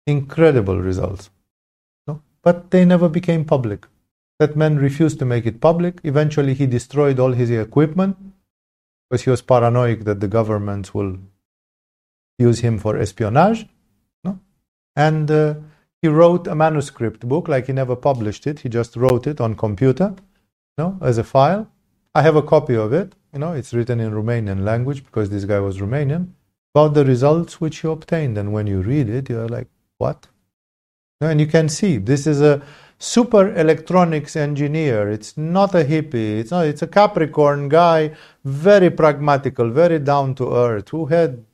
Incredible 0.06 0.82
results. 0.82 1.30
No? 2.06 2.22
But 2.44 2.72
they 2.72 2.84
never 2.84 3.08
became 3.08 3.46
public. 3.46 3.88
That 4.38 4.58
man 4.58 4.76
refused 4.76 5.18
to 5.20 5.26
make 5.26 5.46
it 5.46 5.62
public. 5.62 6.02
Eventually, 6.04 6.54
he 6.54 6.66
destroyed 6.66 7.20
all 7.20 7.32
his 7.32 7.50
equipment 7.50 8.18
because 9.10 9.24
he 9.24 9.30
was 9.30 9.42
paranoid 9.42 10.02
that 10.02 10.20
the 10.20 10.28
government 10.28 10.94
will 10.94 11.18
use 12.38 12.60
him 12.60 12.78
for 12.80 12.98
espionage. 12.98 13.66
And 14.98 15.30
uh, 15.30 15.54
he 16.02 16.08
wrote 16.08 16.48
a 16.48 16.56
manuscript 16.56 17.28
book, 17.28 17.48
like 17.48 17.68
he 17.68 17.74
never 17.74 17.96
published 17.96 18.48
it. 18.48 18.62
He 18.62 18.70
just 18.70 18.96
wrote 18.96 19.28
it 19.28 19.40
on 19.40 19.54
computer, 19.56 20.16
know, 20.78 20.98
as 21.02 21.20
a 21.20 21.24
file. 21.24 21.72
I 22.18 22.24
have 22.24 22.36
a 22.36 22.42
copy 22.42 22.76
of 22.76 22.94
it. 22.94 23.14
You 23.32 23.38
know, 23.38 23.54
it's 23.54 23.76
written 23.76 24.00
in 24.00 24.12
Romanian 24.12 24.64
language 24.64 25.06
because 25.06 25.30
this 25.30 25.46
guy 25.46 25.60
was 25.60 25.78
Romanian. 25.78 26.30
About 26.74 26.96
the 26.96 27.06
results 27.06 27.62
which 27.62 27.82
he 27.82 27.88
obtained, 27.88 28.40
and 28.40 28.52
when 28.52 28.66
you 28.66 28.82
read 28.82 29.08
it, 29.08 29.30
you're 29.30 29.48
like, 29.48 29.68
what? 30.00 30.26
And 31.22 31.40
you 31.40 31.46
can 31.46 31.70
see 31.70 31.98
this 31.98 32.26
is 32.26 32.42
a 32.42 32.64
super 32.98 33.54
electronics 33.56 34.36
engineer. 34.36 35.12
It's 35.12 35.38
not 35.38 35.76
a 35.76 35.84
hippie. 35.84 36.40
It's 36.40 36.50
not, 36.50 36.66
it's 36.66 36.82
a 36.82 36.88
Capricorn 36.88 37.70
guy, 37.70 38.16
very 38.44 38.90
pragmatical, 38.90 39.70
very 39.70 40.00
down 40.00 40.34
to 40.36 40.56
earth, 40.56 40.90
who 40.90 41.06
had 41.06 41.46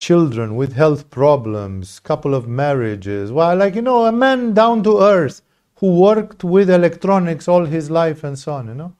children 0.00 0.56
with 0.56 0.72
health 0.72 1.10
problems, 1.10 2.00
couple 2.00 2.34
of 2.34 2.48
marriages. 2.48 3.30
Well, 3.30 3.56
like 3.56 3.76
you 3.76 3.82
know, 3.82 4.06
a 4.06 4.10
man 4.10 4.52
down 4.52 4.82
to 4.82 4.98
earth 5.00 5.42
who 5.76 6.00
worked 6.00 6.42
with 6.42 6.70
electronics 6.70 7.46
all 7.46 7.66
his 7.66 7.88
life 7.88 8.24
and 8.24 8.36
so 8.36 8.54
on, 8.54 8.66
you 8.66 8.74
know. 8.74 8.96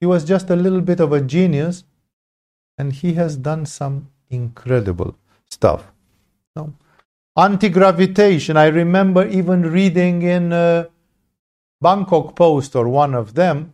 He 0.00 0.06
was 0.06 0.24
just 0.24 0.50
a 0.50 0.56
little 0.56 0.80
bit 0.80 1.00
of 1.00 1.12
a 1.12 1.20
genius 1.20 1.84
and 2.76 2.92
he 2.92 3.14
has 3.14 3.36
done 3.36 3.66
some 3.66 4.08
incredible 4.30 5.16
stuff. 5.50 5.90
No? 6.54 6.74
Anti-gravitation, 7.36 8.56
I 8.56 8.66
remember 8.66 9.26
even 9.26 9.62
reading 9.62 10.22
in 10.22 10.52
uh, 10.52 10.86
Bangkok 11.80 12.34
Post 12.34 12.74
or 12.74 12.88
one 12.88 13.14
of 13.14 13.34
them 13.34 13.72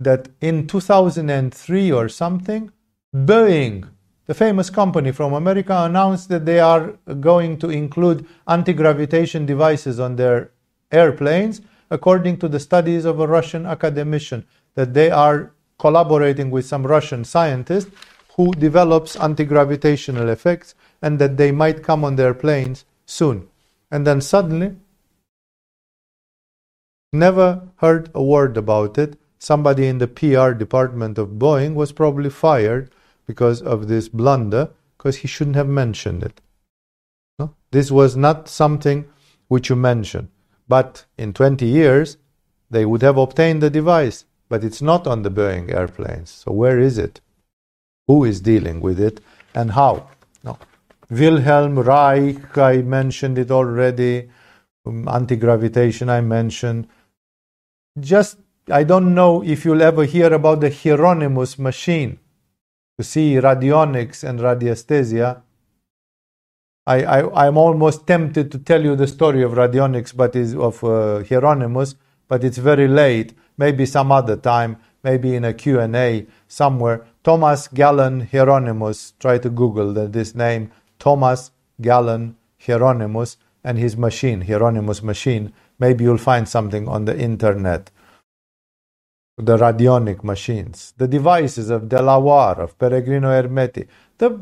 that 0.00 0.28
in 0.40 0.66
2003 0.66 1.92
or 1.92 2.08
something, 2.08 2.70
Boeing, 3.14 3.88
the 4.26 4.34
famous 4.34 4.70
company 4.70 5.12
from 5.12 5.32
America, 5.32 5.84
announced 5.84 6.28
that 6.28 6.44
they 6.44 6.60
are 6.60 6.92
going 7.20 7.58
to 7.58 7.70
include 7.70 8.26
anti-gravitation 8.48 9.46
devices 9.46 10.00
on 10.00 10.16
their 10.16 10.50
airplanes, 10.90 11.60
according 11.90 12.36
to 12.38 12.48
the 12.48 12.60
studies 12.60 13.04
of 13.04 13.20
a 13.20 13.26
Russian 13.26 13.66
academician, 13.66 14.44
that 14.74 14.94
they 14.94 15.10
are 15.10 15.52
collaborating 15.78 16.50
with 16.50 16.66
some 16.66 16.86
Russian 16.86 17.24
scientists 17.24 17.90
who 18.36 18.52
develops 18.52 19.16
anti-gravitational 19.16 20.28
effects 20.28 20.74
and 21.00 21.18
that 21.18 21.36
they 21.36 21.52
might 21.52 21.82
come 21.82 22.04
on 22.04 22.16
their 22.16 22.34
planes 22.34 22.84
soon. 23.06 23.48
And 23.90 24.06
then 24.06 24.20
suddenly, 24.20 24.76
never 27.12 27.68
heard 27.76 28.10
a 28.14 28.22
word 28.22 28.56
about 28.56 28.98
it. 28.98 29.18
Somebody 29.38 29.86
in 29.86 29.98
the 29.98 30.08
PR 30.08 30.50
department 30.52 31.18
of 31.18 31.38
Boeing 31.38 31.74
was 31.74 31.92
probably 31.92 32.30
fired 32.30 32.90
because 33.26 33.62
of 33.62 33.88
this 33.88 34.08
blunder, 34.08 34.70
because 34.96 35.18
he 35.18 35.28
shouldn't 35.28 35.56
have 35.56 35.68
mentioned 35.68 36.22
it. 36.22 36.40
No? 37.38 37.54
This 37.70 37.90
was 37.90 38.16
not 38.16 38.48
something 38.48 39.04
which 39.48 39.68
you 39.68 39.76
mentioned. 39.76 40.28
But 40.66 41.04
in 41.18 41.32
20 41.34 41.66
years, 41.66 42.16
they 42.70 42.84
would 42.84 43.02
have 43.02 43.18
obtained 43.18 43.62
the 43.62 43.70
device, 43.70 44.24
but 44.54 44.62
it's 44.62 44.80
not 44.80 45.04
on 45.08 45.22
the 45.22 45.32
Boeing 45.32 45.68
airplanes. 45.74 46.30
So 46.30 46.52
where 46.52 46.78
is 46.78 46.96
it? 46.96 47.20
Who 48.06 48.22
is 48.22 48.40
dealing 48.40 48.80
with 48.80 49.00
it 49.00 49.20
and 49.52 49.72
how? 49.72 50.10
No. 50.44 50.56
Wilhelm 51.10 51.80
Reich, 51.80 52.56
I 52.56 52.82
mentioned 52.82 53.36
it 53.36 53.50
already. 53.50 54.30
Um, 54.86 55.08
Anti 55.08 55.34
gravitation, 55.34 56.08
I 56.08 56.20
mentioned. 56.20 56.86
Just, 57.98 58.38
I 58.70 58.84
don't 58.84 59.12
know 59.12 59.42
if 59.42 59.64
you'll 59.64 59.82
ever 59.82 60.04
hear 60.04 60.32
about 60.32 60.60
the 60.60 60.70
Hieronymus 60.70 61.58
machine 61.58 62.20
to 62.96 63.02
see 63.02 63.34
radionics 63.34 64.22
and 64.22 64.38
radiesthesia. 64.38 65.42
I, 66.86 67.02
I, 67.02 67.46
I'm 67.46 67.58
almost 67.58 68.06
tempted 68.06 68.52
to 68.52 68.58
tell 68.60 68.84
you 68.84 68.94
the 68.94 69.08
story 69.08 69.42
of 69.42 69.54
radionics, 69.54 70.16
but 70.16 70.36
is 70.36 70.54
of 70.54 70.84
uh, 70.84 71.24
Hieronymus, 71.24 71.96
but 72.28 72.44
it's 72.44 72.58
very 72.58 72.86
late. 72.86 73.34
Maybe 73.56 73.86
some 73.86 74.10
other 74.10 74.36
time, 74.36 74.76
maybe 75.02 75.36
in 75.36 75.44
a 75.44 75.54
Q&A 75.54 76.26
somewhere. 76.48 77.06
Thomas 77.22 77.68
Galen 77.68 78.28
Hieronymus, 78.32 79.14
try 79.20 79.38
to 79.38 79.50
Google 79.50 79.92
this 79.92 80.34
name, 80.34 80.72
Thomas 80.98 81.52
Galen 81.80 82.36
Hieronymus 82.58 83.36
and 83.62 83.78
his 83.78 83.96
machine, 83.96 84.42
Hieronymus 84.42 85.02
machine. 85.02 85.52
Maybe 85.78 86.04
you'll 86.04 86.18
find 86.18 86.48
something 86.48 86.88
on 86.88 87.04
the 87.04 87.18
internet. 87.18 87.90
The 89.36 89.56
radionic 89.56 90.22
machines, 90.22 90.94
the 90.96 91.08
devices 91.08 91.68
of 91.68 91.88
De 91.88 92.00
La 92.00 92.18
Warr, 92.18 92.60
of 92.60 92.78
Peregrino 92.78 93.30
Ernetti, 93.30 93.88
the, 94.18 94.38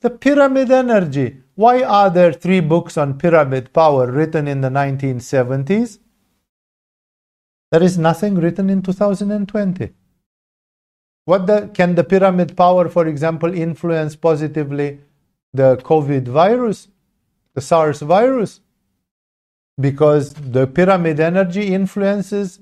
the 0.00 0.10
pyramid 0.10 0.70
energy. 0.70 1.36
Why 1.54 1.84
are 1.84 2.10
there 2.10 2.32
three 2.32 2.60
books 2.60 2.96
on 2.96 3.18
pyramid 3.18 3.72
power 3.72 4.10
written 4.10 4.48
in 4.48 4.60
the 4.60 4.68
1970s? 4.68 5.98
There 7.72 7.82
is 7.82 7.96
nothing 7.96 8.34
written 8.34 8.68
in 8.68 8.82
2020. 8.82 9.94
What 11.24 11.46
the, 11.46 11.70
can 11.72 11.94
the 11.94 12.04
pyramid 12.04 12.54
power, 12.54 12.90
for 12.90 13.06
example, 13.06 13.54
influence 13.54 14.14
positively 14.14 15.00
the 15.54 15.78
COVID 15.78 16.28
virus, 16.28 16.88
the 17.54 17.62
SARS 17.62 18.02
virus? 18.02 18.60
Because 19.80 20.34
the 20.34 20.66
pyramid 20.66 21.18
energy 21.18 21.72
influences 21.72 22.60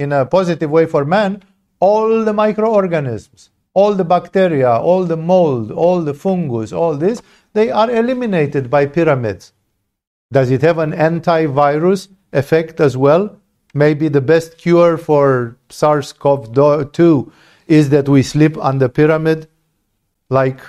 in 0.00 0.10
a 0.10 0.26
positive 0.26 0.70
way 0.70 0.86
for 0.86 1.04
man 1.04 1.44
all 1.78 2.24
the 2.24 2.32
microorganisms, 2.32 3.50
all 3.72 3.94
the 3.94 4.04
bacteria, 4.04 4.70
all 4.70 5.04
the 5.04 5.16
mold, 5.16 5.70
all 5.70 6.00
the 6.00 6.14
fungus, 6.14 6.72
all 6.72 6.96
this, 6.96 7.22
they 7.52 7.70
are 7.70 7.90
eliminated 7.90 8.68
by 8.68 8.86
pyramids. 8.86 9.52
Does 10.32 10.50
it 10.50 10.62
have 10.62 10.78
an 10.78 10.90
antivirus 10.90 12.08
effect 12.32 12.80
as 12.80 12.96
well? 12.96 13.38
Maybe 13.74 14.08
the 14.08 14.20
best 14.20 14.56
cure 14.56 14.96
for 14.96 15.56
SARS 15.68 16.12
CoV 16.12 16.92
2 16.92 17.32
is 17.66 17.90
that 17.90 18.08
we 18.08 18.22
sleep 18.22 18.56
on 18.56 18.78
the 18.78 18.88
pyramid 18.88 19.48
like 20.30 20.60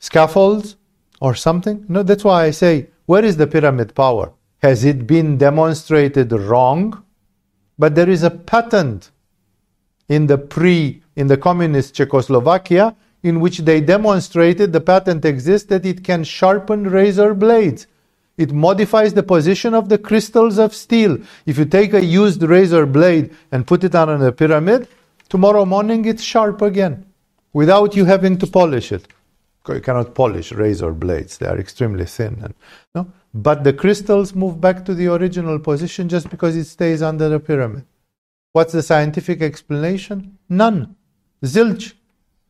scaffolds 0.00 0.76
or 1.20 1.34
something? 1.34 1.84
No, 1.88 2.02
that's 2.02 2.24
why 2.24 2.44
I 2.44 2.50
say, 2.50 2.88
where 3.06 3.24
is 3.24 3.36
the 3.36 3.46
pyramid 3.46 3.94
power? 3.94 4.32
Has 4.62 4.84
it 4.84 5.06
been 5.06 5.36
demonstrated 5.36 6.32
wrong? 6.32 7.04
But 7.78 7.94
there 7.94 8.08
is 8.08 8.22
a 8.22 8.30
patent 8.30 9.10
in 10.08 10.26
the 10.26 10.38
pre, 10.38 11.02
in 11.14 11.26
the 11.26 11.36
communist 11.36 11.94
Czechoslovakia, 11.94 12.96
in 13.22 13.40
which 13.40 13.58
they 13.58 13.80
demonstrated 13.80 14.72
the 14.72 14.80
patent 14.80 15.24
exists 15.24 15.68
that 15.68 15.84
it 15.84 16.02
can 16.02 16.24
sharpen 16.24 16.84
razor 16.84 17.34
blades. 17.34 17.86
It 18.38 18.52
modifies 18.52 19.12
the 19.12 19.22
position 19.22 19.74
of 19.74 19.90
the 19.90 19.98
crystals 19.98 20.58
of 20.58 20.74
steel. 20.74 21.18
If 21.44 21.58
you 21.58 21.66
take 21.66 21.92
a 21.92 22.04
used 22.04 22.42
razor 22.42 22.86
blade 22.86 23.34
and 23.52 23.66
put 23.66 23.84
it 23.84 23.94
on 23.94 24.22
a 24.22 24.32
pyramid, 24.32 24.88
Tomorrow 25.28 25.66
morning 25.66 26.06
it's 26.06 26.22
sharp 26.22 26.62
again 26.62 27.04
without 27.52 27.94
you 27.94 28.06
having 28.06 28.38
to 28.38 28.46
polish 28.46 28.92
it. 28.92 29.06
You 29.68 29.80
cannot 29.80 30.14
polish 30.14 30.52
razor 30.52 30.92
blades, 30.92 31.36
they 31.36 31.46
are 31.46 31.58
extremely 31.58 32.06
thin. 32.06 32.40
And, 32.42 32.54
no? 32.94 33.12
But 33.34 33.62
the 33.62 33.74
crystals 33.74 34.34
move 34.34 34.58
back 34.58 34.86
to 34.86 34.94
the 34.94 35.08
original 35.08 35.58
position 35.58 36.08
just 36.08 36.30
because 36.30 36.56
it 36.56 36.64
stays 36.64 37.02
under 37.02 37.28
the 37.28 37.38
pyramid. 37.38 37.84
What's 38.52 38.72
the 38.72 38.82
scientific 38.82 39.42
explanation? 39.42 40.38
None. 40.48 40.96
Zilch. 41.44 41.92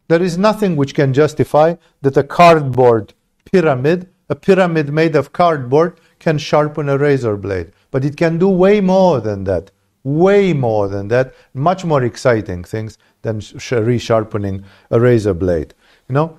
There 0.07 0.23
is 0.23 0.39
nothing 0.39 0.77
which 0.77 0.95
can 0.95 1.13
justify 1.13 1.75
that 2.03 2.17
a 2.17 2.23
cardboard 2.23 3.15
pyramid, 3.51 4.09
a 4.29 4.35
pyramid 4.35 4.93
made 4.93 5.17
of 5.17 5.33
cardboard, 5.33 5.99
can 6.19 6.39
sharpen 6.39 6.89
a 6.89 6.99
razor 6.99 7.37
blade. 7.37 7.73
But 7.91 8.05
it 8.05 8.17
can 8.17 8.39
do 8.39 8.49
way 8.49 8.81
more 8.81 9.21
than 9.21 9.45
that 9.45 9.71
way 10.09 10.53
more 10.53 10.89
than 10.89 11.09
that, 11.09 11.35
much 11.55 11.85
more 11.85 12.03
exciting 12.03 12.65
things 12.65 12.99
than 13.23 13.41
resharpening 13.41 14.65
a 14.91 15.01
razor 15.01 15.35
blade. 15.35 15.75
You 16.09 16.15
know, 16.15 16.39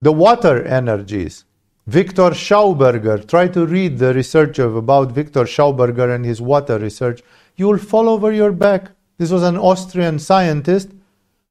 the 0.00 0.12
water 0.12 0.64
energies. 0.64 1.44
Victor 1.86 2.30
Schauberger, 2.30 3.28
try 3.28 3.46
to 3.48 3.66
read 3.66 3.98
the 3.98 4.14
research 4.14 4.58
of 4.58 4.74
about 4.74 5.12
Victor 5.12 5.44
Schauberger 5.44 6.14
and 6.14 6.24
his 6.24 6.40
water 6.40 6.78
research. 6.78 7.22
You 7.56 7.68
will 7.68 7.78
fall 7.78 8.08
over 8.08 8.32
your 8.32 8.52
back. 8.52 8.90
This 9.18 9.30
was 9.30 9.42
an 9.42 9.58
Austrian 9.58 10.18
scientist 10.18 10.88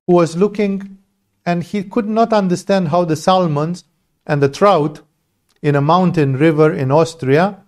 who 0.08 0.16
was 0.16 0.36
looking 0.36 0.98
and 1.46 1.62
he 1.62 1.84
could 1.84 2.08
not 2.08 2.34
understand 2.34 2.88
how 2.88 3.06
the 3.06 3.16
salmons 3.16 3.84
and 4.26 4.42
the 4.42 4.50
trout 4.50 5.02
in 5.64 5.76
a 5.76 5.82
mountain 5.82 6.38
river 6.38 6.72
in 6.72 6.92
Austria 6.92 7.64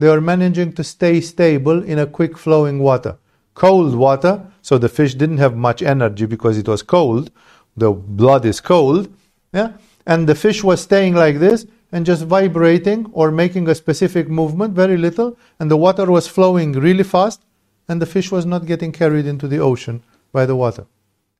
they 0.00 0.08
are 0.08 0.20
managing 0.20 0.72
to 0.72 0.84
stay 0.84 1.20
stable 1.20 1.82
in 1.82 1.98
a 1.98 2.06
quick 2.06 2.36
flowing 2.36 2.80
water. 2.80 3.16
Cold 3.54 3.94
water, 3.94 4.44
so 4.60 4.76
the 4.76 4.88
fish 4.88 5.14
didn't 5.14 5.38
have 5.38 5.56
much 5.56 5.82
energy 5.82 6.26
because 6.26 6.58
it 6.58 6.66
was 6.66 6.82
cold. 6.82 7.30
The 7.76 7.92
blood 7.92 8.44
is 8.44 8.60
cold. 8.60 9.08
Yeah? 9.52 9.74
And 10.04 10.28
the 10.28 10.34
fish 10.34 10.64
was 10.64 10.82
staying 10.82 11.14
like 11.14 11.38
this 11.38 11.64
and 11.92 12.04
just 12.04 12.24
vibrating 12.24 13.08
or 13.12 13.30
making 13.30 13.68
a 13.68 13.74
specific 13.74 14.28
movement, 14.28 14.74
very 14.74 14.96
little, 14.96 15.38
and 15.60 15.70
the 15.70 15.76
water 15.76 16.10
was 16.10 16.26
flowing 16.26 16.72
really 16.72 17.04
fast, 17.04 17.40
and 17.88 18.02
the 18.02 18.06
fish 18.06 18.32
was 18.32 18.44
not 18.44 18.66
getting 18.66 18.90
carried 18.90 19.26
into 19.26 19.46
the 19.46 19.58
ocean 19.58 20.02
by 20.32 20.44
the 20.44 20.56
water. 20.56 20.86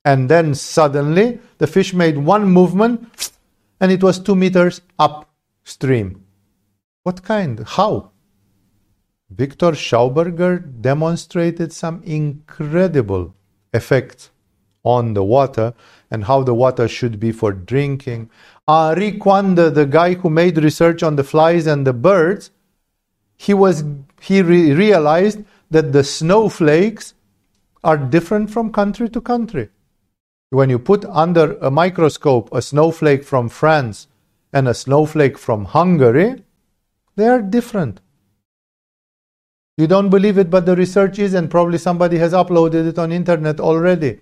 And 0.04 0.28
then 0.28 0.54
suddenly 0.54 1.40
the 1.58 1.66
fish 1.66 1.92
made 1.92 2.18
one 2.18 2.44
movement 2.44 3.32
and 3.80 3.90
it 3.90 4.02
was 4.02 4.20
two 4.20 4.36
meters 4.36 4.80
upstream. 5.64 6.22
What 7.04 7.22
kind? 7.22 7.64
How? 7.66 8.10
Victor 9.30 9.72
Schauberger 9.72 10.62
demonstrated 10.82 11.72
some 11.72 12.02
incredible 12.04 13.34
effects 13.72 14.30
on 14.84 15.14
the 15.14 15.24
water 15.24 15.72
and 16.10 16.24
how 16.24 16.42
the 16.42 16.52
water 16.54 16.86
should 16.86 17.18
be 17.18 17.32
for 17.32 17.52
drinking. 17.52 18.28
Henri 18.68 19.12
Coandă, 19.12 19.72
the 19.72 19.86
guy 19.86 20.12
who 20.14 20.28
made 20.28 20.58
research 20.58 21.02
on 21.02 21.16
the 21.16 21.24
flies 21.24 21.66
and 21.66 21.86
the 21.86 21.94
birds, 21.94 22.50
he 23.36 23.54
was 23.54 23.84
he 24.20 24.42
re- 24.42 24.72
realized 24.72 25.42
that 25.70 25.92
the 25.92 26.04
snowflakes 26.04 27.14
are 27.82 27.96
different 27.96 28.50
from 28.50 28.70
country 28.70 29.08
to 29.08 29.20
country. 29.20 29.70
When 30.50 30.68
you 30.68 30.78
put 30.78 31.06
under 31.06 31.56
a 31.62 31.70
microscope 31.70 32.50
a 32.52 32.60
snowflake 32.60 33.24
from 33.24 33.48
France 33.48 34.08
and 34.54 34.68
a 34.68 34.72
snowflake 34.72 35.36
from 35.36 35.66
Hungary, 35.66 36.44
they 37.16 37.26
are 37.26 37.42
different. 37.42 38.00
You 39.76 39.88
don't 39.88 40.10
believe 40.10 40.38
it, 40.38 40.48
but 40.48 40.64
the 40.64 40.76
research 40.76 41.18
is, 41.18 41.34
and 41.34 41.50
probably 41.50 41.78
somebody 41.78 42.18
has 42.18 42.32
uploaded 42.32 42.86
it 42.88 42.98
on 42.98 43.10
internet 43.10 43.58
already. 43.58 44.20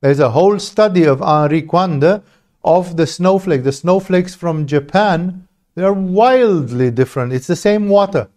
There's 0.00 0.20
a 0.20 0.30
whole 0.30 0.60
study 0.60 1.04
of 1.04 1.20
Henri 1.20 1.62
Coandă 1.62 2.22
of 2.62 2.96
the 2.96 3.06
snowflake. 3.06 3.64
The 3.64 3.72
snowflakes 3.72 4.36
from 4.36 4.66
Japan, 4.66 5.48
they 5.74 5.82
are 5.82 5.92
wildly 5.92 6.92
different. 6.92 7.32
It's 7.32 7.48
the 7.48 7.56
same 7.56 7.88
water. 7.88 8.28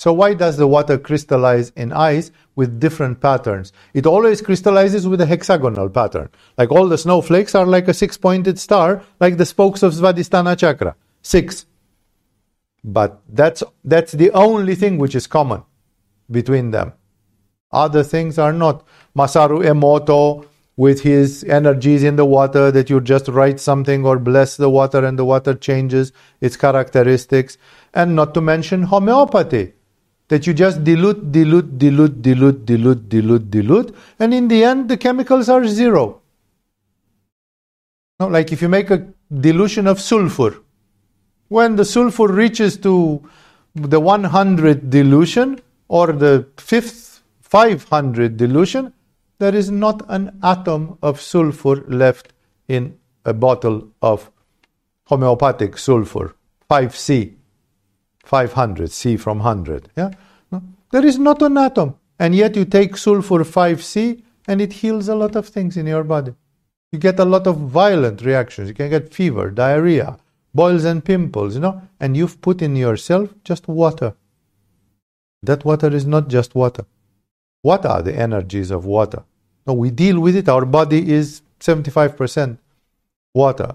So 0.00 0.14
why 0.14 0.32
does 0.32 0.56
the 0.56 0.66
water 0.66 0.96
crystallize 0.96 1.72
in 1.76 1.92
ice 1.92 2.30
with 2.56 2.80
different 2.80 3.20
patterns? 3.20 3.70
It 3.92 4.06
always 4.06 4.40
crystallizes 4.40 5.06
with 5.06 5.20
a 5.20 5.26
hexagonal 5.26 5.90
pattern. 5.90 6.30
Like 6.56 6.72
all 6.72 6.88
the 6.88 6.96
snowflakes 6.96 7.54
are 7.54 7.66
like 7.66 7.86
a 7.86 7.92
six-pointed 7.92 8.58
star, 8.58 9.02
like 9.20 9.36
the 9.36 9.44
spokes 9.44 9.82
of 9.82 9.92
Svadhisthana 9.92 10.56
chakra. 10.58 10.96
Six. 11.20 11.66
But 12.82 13.20
that's 13.28 13.62
that's 13.84 14.12
the 14.12 14.30
only 14.30 14.74
thing 14.74 14.96
which 14.96 15.14
is 15.14 15.26
common 15.26 15.64
between 16.30 16.70
them. 16.70 16.94
Other 17.70 18.02
things 18.02 18.38
are 18.38 18.54
not. 18.54 18.86
Masaru 19.14 19.62
Emoto 19.72 20.46
with 20.78 21.02
his 21.02 21.44
energies 21.44 22.04
in 22.04 22.16
the 22.16 22.24
water 22.24 22.70
that 22.70 22.88
you 22.88 23.02
just 23.02 23.28
write 23.28 23.60
something 23.60 24.06
or 24.06 24.18
bless 24.18 24.56
the 24.56 24.70
water 24.70 25.04
and 25.04 25.18
the 25.18 25.26
water 25.26 25.52
changes 25.52 26.10
its 26.40 26.56
characteristics. 26.56 27.58
And 27.92 28.16
not 28.16 28.32
to 28.32 28.40
mention 28.40 28.84
homeopathy 28.84 29.74
that 30.30 30.46
you 30.46 30.54
just 30.54 30.84
dilute, 30.84 31.32
dilute, 31.32 31.76
dilute, 31.76 32.22
dilute, 32.22 32.64
dilute, 32.64 33.08
dilute, 33.08 33.50
dilute, 33.50 33.94
and 34.20 34.32
in 34.32 34.46
the 34.46 34.62
end 34.62 34.88
the 34.88 34.96
chemicals 34.96 35.48
are 35.48 35.66
zero. 35.66 36.22
No, 38.20 38.28
like 38.28 38.52
if 38.52 38.62
you 38.62 38.68
make 38.68 38.90
a 38.90 39.08
dilution 39.40 39.88
of 39.88 40.00
sulfur, 40.00 40.54
when 41.48 41.74
the 41.74 41.84
sulfur 41.84 42.28
reaches 42.28 42.76
to 42.78 43.28
the 43.74 43.98
100 43.98 44.88
dilution 44.88 45.60
or 45.88 46.12
the 46.12 46.46
fifth 46.56 47.22
500 47.40 48.36
dilution, 48.36 48.92
there 49.40 49.54
is 49.54 49.68
not 49.68 50.02
an 50.08 50.38
atom 50.44 50.96
of 51.02 51.20
sulfur 51.20 51.82
left 51.88 52.32
in 52.68 52.96
a 53.24 53.34
bottle 53.34 53.88
of 54.00 54.30
homeopathic 55.06 55.76
sulfur, 55.76 56.36
5C. 56.70 57.34
500, 58.30 58.92
C 58.92 59.16
from 59.16 59.38
100. 59.38 59.88
Yeah? 59.96 60.10
No? 60.52 60.62
There 60.92 61.04
is 61.04 61.18
not 61.18 61.42
an 61.42 61.58
atom. 61.58 61.96
And 62.16 62.32
yet 62.34 62.54
you 62.54 62.64
take 62.64 62.96
sulfur 62.96 63.40
5C 63.44 64.22
and 64.46 64.60
it 64.60 64.72
heals 64.74 65.08
a 65.08 65.16
lot 65.16 65.34
of 65.34 65.48
things 65.48 65.76
in 65.76 65.86
your 65.86 66.04
body. 66.04 66.34
You 66.92 66.98
get 67.00 67.18
a 67.18 67.24
lot 67.24 67.48
of 67.48 67.56
violent 67.56 68.22
reactions. 68.22 68.68
You 68.68 68.74
can 68.74 68.90
get 68.90 69.12
fever, 69.12 69.50
diarrhea, 69.50 70.16
boils 70.54 70.84
and 70.84 71.04
pimples, 71.04 71.54
you 71.56 71.60
know, 71.60 71.82
and 71.98 72.16
you've 72.16 72.40
put 72.40 72.62
in 72.62 72.76
yourself 72.76 73.34
just 73.42 73.66
water. 73.66 74.14
That 75.42 75.64
water 75.64 75.88
is 75.88 76.06
not 76.06 76.28
just 76.28 76.54
water. 76.54 76.84
What 77.62 77.84
are 77.84 78.02
the 78.02 78.14
energies 78.14 78.70
of 78.70 78.84
water? 78.84 79.24
No, 79.66 79.74
we 79.74 79.90
deal 79.90 80.20
with 80.20 80.36
it. 80.36 80.48
Our 80.48 80.64
body 80.64 81.10
is 81.10 81.42
75% 81.60 82.58
water. 83.34 83.74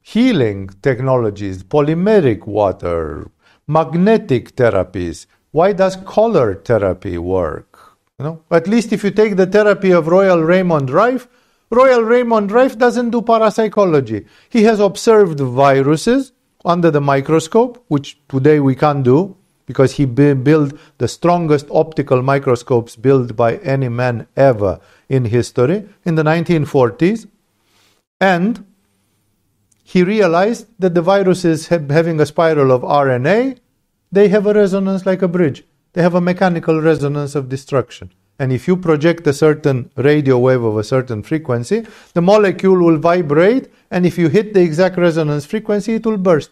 Healing 0.00 0.68
technologies, 0.82 1.62
polymeric 1.62 2.46
water, 2.46 3.30
magnetic 3.66 4.56
therapies. 4.56 5.26
Why 5.50 5.72
does 5.72 5.96
color 5.96 6.54
therapy 6.54 7.18
work? 7.18 7.96
You 8.18 8.24
know, 8.24 8.42
at 8.50 8.68
least 8.68 8.92
if 8.92 9.04
you 9.04 9.10
take 9.10 9.36
the 9.36 9.46
therapy 9.46 9.92
of 9.92 10.06
Royal 10.08 10.42
Raymond 10.42 10.90
Rife, 10.90 11.28
Royal 11.70 12.02
Raymond 12.02 12.52
Rife 12.52 12.78
doesn't 12.78 13.10
do 13.10 13.22
parapsychology. 13.22 14.26
He 14.48 14.64
has 14.64 14.80
observed 14.80 15.40
viruses 15.40 16.32
under 16.64 16.90
the 16.90 17.00
microscope, 17.00 17.84
which 17.88 18.18
today 18.28 18.60
we 18.60 18.74
can't 18.74 19.02
do 19.02 19.36
because 19.66 19.92
he 19.92 20.04
built 20.04 20.74
the 20.98 21.08
strongest 21.08 21.66
optical 21.70 22.22
microscopes 22.22 22.96
built 22.96 23.34
by 23.34 23.56
any 23.56 23.88
man 23.88 24.26
ever 24.36 24.78
in 25.08 25.24
history 25.24 25.88
in 26.04 26.14
the 26.14 26.22
1940s. 26.22 27.26
And 28.20 28.64
he 29.84 30.02
realized 30.02 30.66
that 30.78 30.94
the 30.94 31.02
viruses 31.02 31.68
having 31.68 32.18
a 32.18 32.26
spiral 32.26 32.72
of 32.72 32.82
RNA, 32.82 33.58
they 34.10 34.28
have 34.28 34.46
a 34.46 34.54
resonance 34.54 35.04
like 35.06 35.22
a 35.22 35.28
bridge. 35.28 35.62
They 35.92 36.02
have 36.02 36.14
a 36.14 36.20
mechanical 36.20 36.80
resonance 36.80 37.34
of 37.34 37.50
destruction. 37.50 38.10
And 38.38 38.50
if 38.52 38.66
you 38.66 38.76
project 38.76 39.26
a 39.26 39.32
certain 39.32 39.90
radio 39.94 40.38
wave 40.38 40.64
of 40.64 40.76
a 40.78 40.82
certain 40.82 41.22
frequency, 41.22 41.86
the 42.14 42.22
molecule 42.22 42.82
will 42.82 42.96
vibrate, 42.96 43.72
and 43.90 44.04
if 44.04 44.18
you 44.18 44.28
hit 44.28 44.54
the 44.54 44.62
exact 44.62 44.96
resonance 44.96 45.44
frequency, 45.44 45.94
it 45.94 46.06
will 46.06 46.16
burst. 46.16 46.50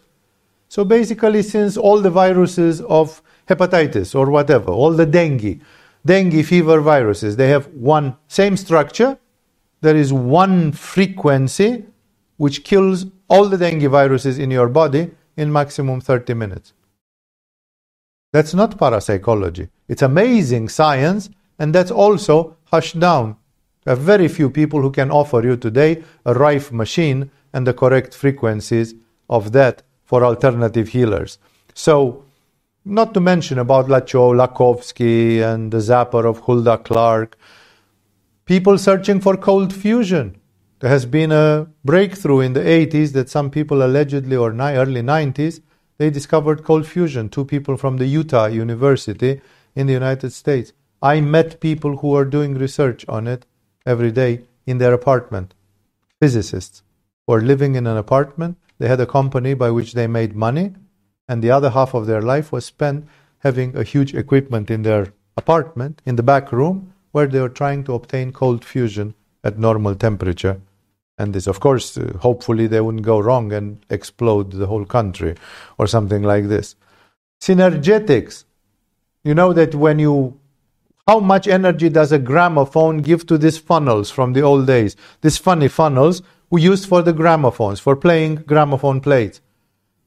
So 0.69 0.85
basically, 0.85 1.41
since 1.41 1.75
all 1.75 1.99
the 1.99 2.09
viruses 2.11 2.81
of 2.81 3.21
hepatitis 3.49 4.15
or 4.15 4.29
whatever, 4.29 4.71
all 4.71 4.91
the 4.91 5.05
dengue, 5.05 5.59
dengue 6.05 6.45
fever 6.45 6.79
viruses, 6.79 7.35
they 7.35 7.49
have 7.49 7.65
one 7.73 8.15
same 8.27 8.55
structure, 8.55 9.17
there 9.81 9.95
is 9.95 10.13
one 10.13 10.71
frequency 10.71 11.83
which 12.37 12.63
kills 12.63 13.05
all 13.33 13.49
the 13.49 13.57
dengue 13.57 13.89
viruses 13.89 14.37
in 14.37 14.51
your 14.51 14.69
body 14.69 15.09
in 15.35 15.51
maximum 15.51 15.99
30 15.99 16.35
minutes. 16.35 16.73
That's 18.31 18.53
not 18.53 18.77
parapsychology. 18.77 19.69
It's 19.87 20.03
amazing 20.03 20.69
science, 20.69 21.31
and 21.57 21.73
that's 21.73 21.89
also 21.89 22.57
hushed 22.65 22.99
down. 22.99 23.37
There 23.83 23.93
are 23.93 24.07
very 24.13 24.27
few 24.27 24.51
people 24.51 24.81
who 24.81 24.91
can 24.91 25.09
offer 25.09 25.41
you 25.43 25.57
today 25.57 26.03
a 26.25 26.33
Rife 26.35 26.71
machine 26.71 27.31
and 27.53 27.65
the 27.65 27.73
correct 27.73 28.13
frequencies 28.13 28.93
of 29.27 29.51
that 29.53 29.81
for 30.03 30.23
alternative 30.23 30.89
healers. 30.89 31.39
So, 31.73 32.23
not 32.85 33.15
to 33.15 33.19
mention 33.19 33.57
about 33.57 33.87
Lacho, 33.87 34.25
Lakhovsky, 34.41 35.41
and 35.41 35.71
the 35.71 35.79
zapper 35.79 36.23
of 36.23 36.39
Hulda 36.45 36.77
Clark. 36.77 37.37
People 38.45 38.77
searching 38.77 39.19
for 39.21 39.37
cold 39.37 39.73
fusion. 39.73 40.39
There 40.83 40.91
has 40.91 41.05
been 41.05 41.31
a 41.31 41.67
breakthrough 41.85 42.41
in 42.41 42.51
the 42.51 42.59
80s 42.59 43.13
that 43.13 43.29
some 43.29 43.49
people 43.49 43.85
allegedly, 43.85 44.35
or 44.35 44.49
early 44.49 45.01
90s, 45.01 45.61
they 45.97 46.09
discovered 46.09 46.65
cold 46.65 46.85
fusion. 46.85 47.29
Two 47.29 47.45
people 47.45 47.77
from 47.77 47.95
the 47.95 48.05
Utah 48.05 48.47
University 48.47 49.39
in 49.75 49.87
the 49.87 49.93
United 49.93 50.33
States. 50.33 50.73
I 51.01 51.21
met 51.21 51.61
people 51.61 51.95
who 51.99 52.13
are 52.13 52.25
doing 52.25 52.55
research 52.55 53.05
on 53.07 53.27
it 53.27 53.45
every 53.85 54.11
day 54.11 54.41
in 54.65 54.79
their 54.79 54.91
apartment. 54.91 55.53
Physicists 56.19 56.83
who 57.25 57.35
are 57.35 57.41
living 57.41 57.75
in 57.75 57.87
an 57.87 57.95
apartment. 57.95 58.57
They 58.77 58.89
had 58.89 58.99
a 58.99 59.05
company 59.05 59.53
by 59.53 59.71
which 59.71 59.93
they 59.93 60.07
made 60.07 60.35
money, 60.35 60.73
and 61.29 61.41
the 61.41 61.51
other 61.51 61.69
half 61.69 61.93
of 61.93 62.07
their 62.07 62.21
life 62.21 62.51
was 62.51 62.65
spent 62.65 63.07
having 63.37 63.73
a 63.77 63.83
huge 63.83 64.13
equipment 64.13 64.69
in 64.69 64.81
their 64.81 65.13
apartment, 65.37 66.01
in 66.05 66.17
the 66.17 66.23
back 66.23 66.51
room, 66.51 66.91
where 67.13 67.27
they 67.27 67.39
were 67.39 67.57
trying 67.61 67.85
to 67.85 67.93
obtain 67.93 68.33
cold 68.33 68.65
fusion 68.65 69.15
at 69.45 69.57
normal 69.57 69.95
temperature 69.95 70.59
and 71.17 71.33
this, 71.33 71.47
of 71.47 71.59
course, 71.59 71.97
uh, 71.97 72.17
hopefully 72.19 72.67
they 72.67 72.81
wouldn't 72.81 73.03
go 73.03 73.19
wrong 73.19 73.53
and 73.53 73.85
explode 73.89 74.51
the 74.51 74.67
whole 74.67 74.85
country 74.85 75.35
or 75.77 75.87
something 75.87 76.23
like 76.23 76.47
this. 76.47 76.75
Synergetics. 77.41 78.45
You 79.23 79.33
know 79.33 79.53
that 79.53 79.75
when 79.75 79.99
you, 79.99 80.39
how 81.07 81.19
much 81.19 81.47
energy 81.47 81.89
does 81.89 82.11
a 82.11 82.19
gramophone 82.19 82.97
give 82.97 83.25
to 83.27 83.37
these 83.37 83.57
funnels 83.57 84.09
from 84.09 84.33
the 84.33 84.41
old 84.41 84.67
days? 84.67 84.95
These 85.21 85.37
funny 85.37 85.67
funnels 85.67 86.21
we 86.49 86.61
used 86.61 86.87
for 86.87 87.01
the 87.01 87.13
gramophones, 87.13 87.79
for 87.79 87.95
playing 87.95 88.35
gramophone 88.35 89.01
plates. 89.01 89.41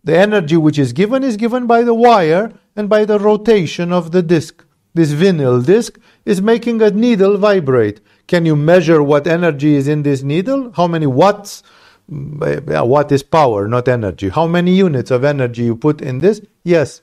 The 0.04 0.16
energy 0.16 0.56
which 0.56 0.78
is 0.78 0.92
given 0.92 1.24
is 1.24 1.36
given 1.36 1.66
by 1.66 1.82
the 1.82 1.94
wire 1.94 2.52
and 2.76 2.88
by 2.88 3.04
the 3.04 3.18
rotation 3.18 3.92
of 3.92 4.12
the 4.12 4.22
disc. 4.22 4.64
This 4.94 5.12
vinyl 5.12 5.64
disc 5.64 5.98
is 6.24 6.40
making 6.40 6.80
a 6.80 6.90
needle 6.90 7.36
vibrate. 7.36 8.00
Can 8.26 8.44
you 8.44 8.56
measure 8.56 9.02
what 9.02 9.26
energy 9.26 9.74
is 9.74 9.86
in 9.88 10.02
this 10.02 10.22
needle? 10.22 10.72
How 10.74 10.86
many 10.86 11.06
watts? 11.06 11.62
What 12.08 13.12
is 13.12 13.22
power, 13.22 13.68
not 13.68 13.88
energy? 13.88 14.28
How 14.28 14.46
many 14.46 14.74
units 14.74 15.10
of 15.10 15.24
energy 15.24 15.64
you 15.64 15.76
put 15.76 16.00
in 16.00 16.18
this? 16.18 16.40
Yes. 16.64 17.02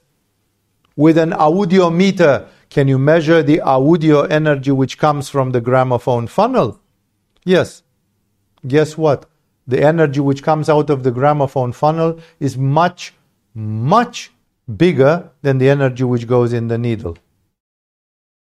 With 0.95 1.17
an 1.17 1.31
audiometer, 1.31 2.47
can 2.69 2.87
you 2.87 2.97
measure 2.97 3.41
the 3.43 3.61
audio 3.61 4.21
energy 4.23 4.71
which 4.71 4.97
comes 4.97 5.29
from 5.29 5.51
the 5.51 5.61
gramophone 5.61 6.27
funnel? 6.27 6.79
Yes. 7.45 7.83
Guess 8.65 8.97
what? 8.97 9.25
The 9.67 9.81
energy 9.81 10.19
which 10.19 10.43
comes 10.43 10.69
out 10.69 10.89
of 10.89 11.03
the 11.03 11.11
gramophone 11.11 11.71
funnel 11.71 12.19
is 12.39 12.57
much, 12.57 13.13
much 13.53 14.31
bigger 14.77 15.29
than 15.41 15.57
the 15.57 15.69
energy 15.69 16.03
which 16.03 16.27
goes 16.27 16.53
in 16.53 16.67
the 16.67 16.77
needle. 16.77 17.17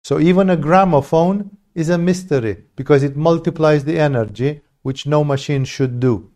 So 0.04 0.18
even 0.20 0.50
a 0.50 0.56
gramophone 0.56 1.56
is 1.74 1.88
a 1.88 1.98
mystery 1.98 2.64
because 2.76 3.02
it 3.02 3.16
multiplies 3.16 3.84
the 3.84 3.98
energy, 3.98 4.60
which 4.82 5.06
no 5.06 5.24
machine 5.24 5.64
should 5.64 6.00
do. 6.00 6.30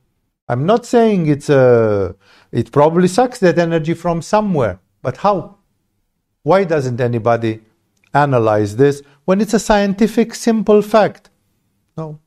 I'm 0.49 0.65
not 0.65 0.87
saying 0.87 1.27
it's 1.27 1.51
a, 1.51 2.15
it 2.53 2.71
probably 2.71 3.09
sucks 3.09 3.39
that 3.41 3.59
energy 3.59 3.95
from 3.95 4.23
somewhere, 4.23 4.81
but 5.03 5.19
how? 5.19 5.59
Why 6.43 6.65
doesn't 6.65 7.01
anybody 7.01 7.63
analyze 8.15 8.77
this 8.77 9.03
when 9.25 9.41
it's 9.41 9.55
a 9.55 9.59
scientific, 9.59 10.35
simple 10.35 10.83
fact? 10.83 11.31
No. 11.97 12.21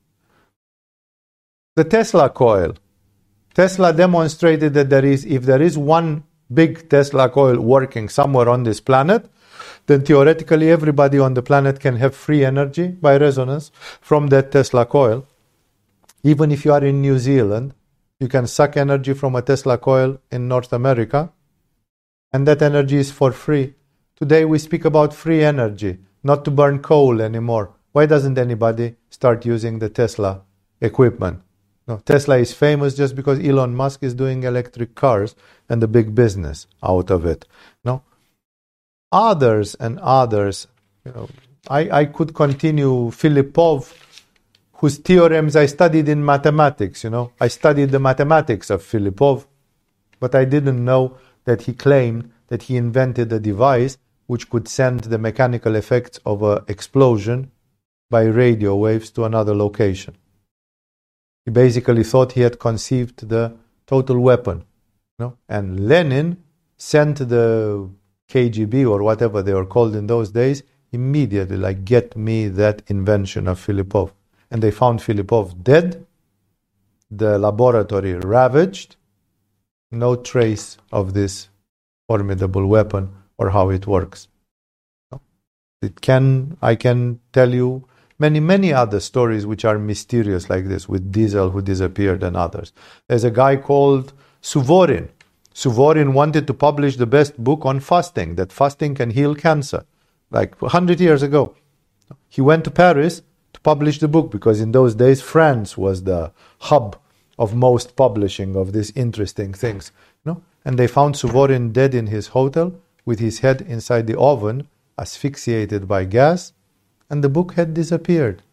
The 1.76 1.86
Tesla 1.86 2.30
coil. 2.30 2.76
Tesla 3.54 3.94
demonstrated 3.94 4.74
that 4.74 4.90
there 4.90 5.06
is, 5.06 5.26
if 5.26 5.44
there 5.44 5.62
is 5.62 5.78
one 5.78 6.24
big 6.54 6.90
Tesla 6.90 7.30
coil 7.30 7.60
working 7.60 8.10
somewhere 8.10 8.50
on 8.50 8.64
this 8.64 8.80
planet, 8.80 9.30
then 9.88 10.04
theoretically 10.04 10.70
everybody 10.70 11.20
on 11.20 11.34
the 11.34 11.42
planet 11.42 11.80
can 11.80 11.96
have 11.98 12.16
free 12.16 12.46
energy 12.46 12.88
by 12.88 13.18
resonance 13.18 13.72
from 14.02 14.28
that 14.28 14.52
Tesla 14.52 14.86
coil. 14.86 15.26
Even 16.24 16.52
if 16.52 16.66
you 16.66 16.74
are 16.74 16.84
in 16.84 17.02
New 17.02 17.18
Zealand, 17.18 17.74
you 18.20 18.28
can 18.28 18.48
suck 18.48 18.76
energy 18.76 19.14
from 19.14 19.36
a 19.36 19.42
Tesla 19.42 19.78
coil 19.78 20.20
in 20.32 20.48
North 20.48 20.74
America, 20.74 21.32
and 22.34 22.48
that 22.48 22.62
energy 22.62 22.98
is 22.98 23.12
for 23.12 23.32
free. 23.32 23.74
Today 24.16 24.44
we 24.46 24.60
speak 24.60 24.86
about 24.86 25.14
free 25.14 25.44
energy, 25.44 26.00
not 26.24 26.44
to 26.46 26.52
burn 26.52 26.80
coal 26.80 27.22
anymore. 27.22 27.74
Why 27.94 28.06
doesn't 28.06 28.38
anybody 28.38 28.96
start 29.10 29.46
using 29.46 29.80
the 29.80 29.90
Tesla 29.90 30.42
equipment? 30.82 31.42
No, 31.90 31.98
Tesla 32.06 32.38
is 32.38 32.54
famous 32.54 32.96
just 32.96 33.16
because 33.16 33.40
Elon 33.40 33.74
Musk 33.76 34.04
is 34.04 34.14
doing 34.14 34.44
electric 34.44 34.94
cars 34.94 35.36
and 35.68 35.82
the 35.82 35.88
big 35.88 36.14
business 36.14 36.68
out 36.84 37.10
of 37.10 37.26
it. 37.26 37.48
No, 37.84 38.04
others 39.12 39.74
and 39.74 39.98
others. 40.00 40.68
You 41.04 41.14
know, 41.14 41.30
I, 41.68 41.90
I 42.02 42.06
could 42.06 42.36
continue. 42.36 43.10
Filipov, 43.10 43.92
whose 44.74 44.98
theorems 44.98 45.56
I 45.56 45.66
studied 45.66 46.08
in 46.08 46.24
mathematics. 46.24 47.04
You 47.04 47.10
know, 47.10 47.32
I 47.42 47.48
studied 47.48 47.90
the 47.90 48.00
mathematics 48.00 48.70
of 48.70 48.84
Filipov, 48.84 49.48
but 50.20 50.36
I 50.36 50.46
didn't 50.46 50.86
know 50.86 51.18
that 51.46 51.64
he 51.64 51.74
claimed 51.74 52.32
that 52.50 52.64
he 52.64 52.78
invented 52.78 53.34
a 53.34 53.40
device 53.40 53.98
which 54.28 54.48
could 54.52 54.68
send 54.68 55.06
the 55.06 55.18
mechanical 55.18 55.74
effects 55.74 56.20
of 56.24 56.44
an 56.44 56.60
explosion 56.68 57.52
by 58.12 58.26
radio 58.26 58.76
waves 58.76 59.10
to 59.10 59.24
another 59.24 59.56
location. 59.56 60.16
He 61.46 61.52
basically 61.52 62.04
thought 62.04 62.34
he 62.34 62.42
had 62.42 62.60
conceived 62.60 63.28
the 63.28 63.56
total 63.88 64.20
weapon. 64.20 64.66
No? 65.18 65.38
And 65.48 65.88
Lenin 65.88 66.44
sent 66.78 67.18
the 67.18 67.90
KGB 68.30 68.90
or 68.90 69.04
whatever 69.04 69.42
they 69.42 69.54
were 69.54 69.66
called 69.66 69.96
in 69.96 70.08
those 70.08 70.32
days 70.32 70.64
immediately, 70.92 71.58
like, 71.58 71.86
get 71.86 72.16
me 72.16 72.48
that 72.48 72.82
invention 72.88 73.48
of 73.48 73.60
Filipov. 73.60 74.12
And 74.50 74.62
they 74.62 74.72
found 74.72 75.00
Filipov 75.00 75.64
dead, 75.64 76.06
the 77.12 77.38
laboratory 77.38 78.14
ravaged, 78.14 78.96
no 79.92 80.16
trace 80.16 80.78
of 80.92 81.14
this 81.14 81.50
formidable 82.08 82.66
weapon 82.66 83.12
or 83.38 83.50
how 83.50 83.70
it 83.70 83.88
works. 83.88 84.28
It 85.82 86.02
can, 86.02 86.58
I 86.62 86.76
can 86.76 87.20
tell 87.32 87.54
you 87.54 87.88
many, 88.20 88.40
many 88.40 88.72
other 88.74 89.00
stories 89.00 89.46
which 89.46 89.66
are 89.66 89.80
mysterious 89.80 90.50
like 90.50 90.66
this, 90.66 90.88
with 90.88 91.12
Diesel 91.12 91.50
who 91.52 91.62
disappeared 91.62 92.22
and 92.22 92.36
others. 92.36 92.74
There's 93.08 93.24
a 93.24 93.32
guy 93.32 93.56
called 93.56 94.14
Suvorin. 94.42 95.10
Suvorin 95.54 96.14
wanted 96.14 96.46
to 96.48 96.54
publish 96.54 96.98
the 96.98 97.08
best 97.08 97.42
book 97.44 97.66
on 97.66 97.80
fasting, 97.80 98.36
that 98.36 98.52
fasting 98.52 98.94
can 98.96 99.12
heal 99.12 99.36
cancer, 99.36 99.86
like 100.30 100.62
100 100.62 101.00
years 101.00 101.24
ago. 101.24 101.56
He 102.28 102.42
went 102.42 102.64
to 102.66 102.72
Paris 102.72 103.22
to 103.54 103.60
publish 103.62 104.00
the 104.00 104.08
book 104.08 104.32
because 104.32 104.62
in 104.62 104.72
those 104.72 104.96
days 104.96 105.22
France 105.22 105.78
was 105.78 106.04
the 106.04 106.32
hub 106.60 106.98
of 107.38 107.56
most 107.56 107.96
publishing 107.96 108.56
of 108.56 108.74
these 108.74 108.92
interesting 108.92 109.54
things. 109.54 109.92
You 110.24 110.34
know? 110.34 110.42
And 110.66 110.78
they 110.78 110.88
found 110.88 111.16
Suvorin 111.16 111.74
dead 111.74 111.96
in 111.96 112.08
his 112.08 112.28
hotel 112.28 112.74
with 113.06 113.20
his 113.20 113.40
head 113.40 113.62
inside 113.62 114.08
the 114.08 114.20
oven, 114.20 114.68
asphyxiated 114.98 115.88
by 115.88 116.04
gas 116.04 116.54
and 117.10 117.24
the 117.24 117.30
book 117.30 117.54
had 117.54 117.74
disappeared. 117.74 118.44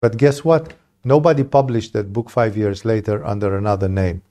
But 0.00 0.16
guess 0.16 0.44
what? 0.44 0.74
Nobody 1.04 1.44
published 1.44 1.92
that 1.92 2.12
book 2.12 2.30
five 2.30 2.56
years 2.56 2.84
later 2.84 3.24
under 3.24 3.56
another 3.56 3.88
name. 3.88 4.22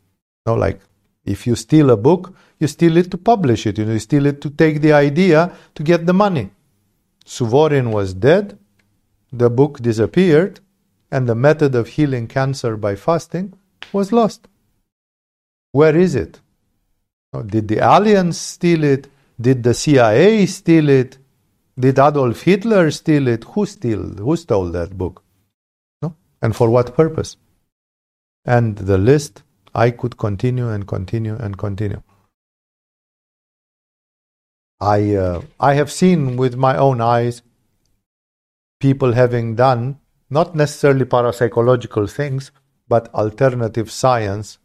No, 0.45 0.56
like 0.56 0.80
if 1.26 1.45
you 1.47 1.56
steal 1.56 1.89
a 1.89 1.97
book, 1.97 2.34
you 2.60 2.68
steal 2.68 2.97
it 2.97 3.11
to 3.11 3.18
publish 3.18 3.65
it. 3.65 3.77
You, 3.77 3.85
know, 3.85 3.93
you 3.93 3.99
steal 3.99 4.26
it 4.26 4.41
to 4.41 4.49
take 4.49 4.81
the 4.81 4.93
idea 4.93 5.56
to 5.76 5.84
get 5.84 6.06
the 6.06 6.14
money. 6.14 6.51
Suvorin 7.26 7.91
was 7.91 8.14
dead, 8.14 8.57
the 9.31 9.49
book 9.49 9.80
disappeared, 9.80 10.60
and 11.11 11.27
the 11.27 11.35
method 11.35 11.76
of 11.76 11.88
healing 11.88 12.27
cancer 12.27 12.77
by 12.77 12.95
fasting 12.95 13.53
was 13.93 14.11
lost. 14.11 14.47
Where 15.72 15.95
is 15.95 16.15
it? 16.15 16.39
Did 17.45 17.68
the 17.68 17.77
aliens 17.77 18.39
steal 18.39 18.84
it? 18.84 19.07
Did 19.39 19.64
the 19.64 19.73
CIA 19.73 20.45
steal 20.47 20.89
it? 20.89 21.18
Did 21.80 21.99
Adolf 21.99 22.41
Hitler 22.43 22.91
steal 22.91 23.27
it? 23.30 23.45
Who 23.45 23.65
steal? 23.65 24.03
Who 24.03 24.35
stole 24.38 24.69
that 24.72 24.97
book? 24.97 25.23
No? 26.01 26.15
And 26.41 26.56
for 26.56 26.69
what 26.69 26.95
purpose? 26.95 27.38
And 28.45 28.77
the 28.77 28.97
list, 28.97 29.43
I 29.76 29.91
could 29.91 30.18
continue 30.18 30.69
and 30.69 30.88
continue 30.88 31.35
and 31.38 31.57
continue. 31.57 32.01
I, 34.81 35.15
uh, 35.15 35.41
I 35.60 35.76
have 35.76 35.91
seen 35.91 36.38
with 36.38 36.56
my 36.56 36.77
own 36.77 37.01
eyes 37.01 37.43
people 38.80 39.14
having 39.14 39.56
done 39.56 39.99
not 40.30 40.56
necessarily 40.56 41.06
parapsychological 41.06 42.11
things, 42.11 42.51
but 42.88 43.14
alternative 43.14 43.91
science, 43.91 44.60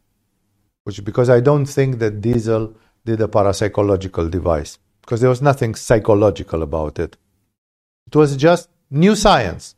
which 0.85 1.05
because 1.05 1.31
I 1.31 1.41
don't 1.41 1.67
think 1.67 1.99
that 2.01 2.21
Diesel 2.21 2.75
did 3.05 3.21
a 3.21 3.29
parapsychological 3.29 4.31
device 4.31 4.79
because 5.05 5.21
there 5.21 5.31
was 5.31 5.43
nothing 5.43 5.75
psychological 5.75 6.63
about 6.63 6.99
it. 6.99 7.17
It 8.07 8.17
was 8.17 8.37
just 8.37 8.71
new 8.91 9.15
science, 9.15 9.75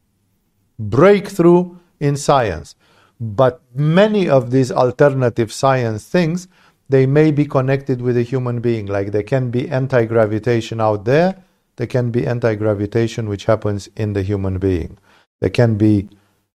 breakthrough 0.79 1.77
in 1.99 2.17
science. 2.17 2.77
But 3.19 3.63
many 3.75 4.29
of 4.29 4.51
these 4.51 4.71
alternative 4.71 5.53
science 5.53 6.07
things, 6.07 6.49
they 6.89 7.07
may 7.07 7.33
be 7.33 7.47
connected 7.47 8.01
with 8.01 8.17
a 8.17 8.23
human 8.23 8.61
being. 8.61 8.87
Like 8.87 9.11
there 9.11 9.23
can 9.23 9.51
be 9.51 9.69
anti 9.69 10.05
gravitation 10.05 10.81
out 10.81 11.05
there, 11.07 11.43
there 11.77 11.87
can 11.87 12.11
be 12.11 12.27
anti 12.27 12.55
gravitation 12.55 13.29
which 13.29 13.47
happens 13.47 13.89
in 13.97 14.13
the 14.13 14.23
human 14.23 14.59
being. 14.59 14.99
There 15.41 15.51
can 15.51 15.77
be 15.77 16.09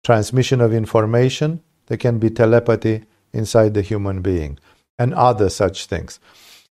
transmission 0.03 0.61
of 0.61 0.73
information, 0.73 1.61
there 1.87 1.97
can 1.97 2.19
be 2.19 2.29
telepathy 2.29 3.03
inside 3.33 3.73
the 3.73 3.81
human 3.81 4.21
being, 4.21 4.59
and 4.97 5.13
other 5.13 5.49
such 5.49 5.87
things. 5.87 6.19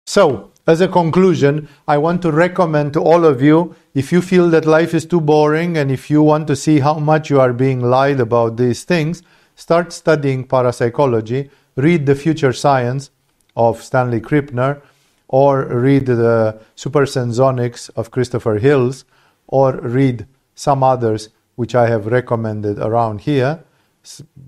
So, 0.05 0.51
as 0.67 0.81
a 0.81 0.87
conclusion, 0.87 1.67
I 1.87 1.97
want 1.99 2.21
to 2.23 2.31
recommend 2.31 2.93
to 2.93 3.01
all 3.01 3.23
of 3.23 3.41
you 3.41 3.75
if 3.93 4.11
you 4.11 4.21
feel 4.21 4.49
that 4.49 4.65
life 4.65 4.93
is 4.93 5.05
too 5.05 5.21
boring 5.21 5.77
and 5.77 5.91
if 5.91 6.09
you 6.09 6.23
want 6.23 6.47
to 6.47 6.55
see 6.55 6.79
how 6.79 6.95
much 6.95 7.29
you 7.29 7.39
are 7.39 7.53
being 7.53 7.81
lied 7.81 8.19
about 8.19 8.57
these 8.57 8.83
things, 8.83 9.21
start 9.55 9.93
studying 9.93 10.43
parapsychology, 10.43 11.51
read 11.75 12.05
The 12.05 12.15
Future 12.15 12.53
Science 12.53 13.11
of 13.55 13.83
Stanley 13.83 14.19
Krippner, 14.19 14.81
or 15.27 15.65
read 15.65 16.07
the 16.07 16.59
Supersensonics 16.75 17.89
of 17.95 18.11
Christopher 18.11 18.55
Hills, 18.55 19.05
or 19.47 19.73
read 19.73 20.27
some 20.55 20.83
others 20.83 21.29
which 21.55 21.75
I 21.75 21.87
have 21.89 22.07
recommended 22.07 22.79
around 22.79 23.21
here. 23.21 23.63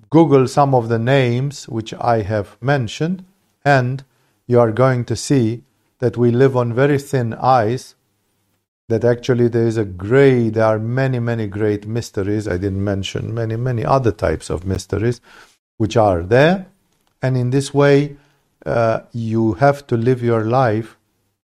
Google 0.09 0.47
some 0.47 0.73
of 0.73 0.89
the 0.89 0.99
names 0.99 1.67
which 1.69 1.93
I 1.93 2.21
have 2.21 2.57
mentioned, 2.61 3.23
and 3.63 4.03
you 4.45 4.59
are 4.59 4.71
going 4.71 5.05
to 5.05 5.15
see 5.15 5.63
that 5.99 6.17
we 6.17 6.31
live 6.31 6.55
on 6.55 6.73
very 6.73 6.99
thin 6.99 7.33
ice, 7.33 7.95
that 8.89 9.03
actually 9.03 9.47
there 9.49 9.67
is 9.67 9.77
a 9.77 9.85
great, 9.85 10.51
there 10.51 10.65
are 10.65 10.79
many, 10.79 11.19
many 11.19 11.47
great 11.47 11.85
mysteries. 11.85 12.47
I 12.47 12.57
didn't 12.57 12.83
mention 12.83 13.33
many, 13.33 13.55
many 13.55 13.83
other 13.83 14.11
types 14.11 14.49
of 14.49 14.65
mysteries 14.65 15.19
which 15.77 15.97
are 15.97 16.23
there. 16.23 16.67
And 17.21 17.35
in 17.35 17.49
this 17.49 17.73
way, 17.73 18.17
uh, 18.65 19.01
you 19.11 19.53
have 19.53 19.87
to 19.87 19.97
live 19.97 20.21
your 20.21 20.45
life 20.45 20.97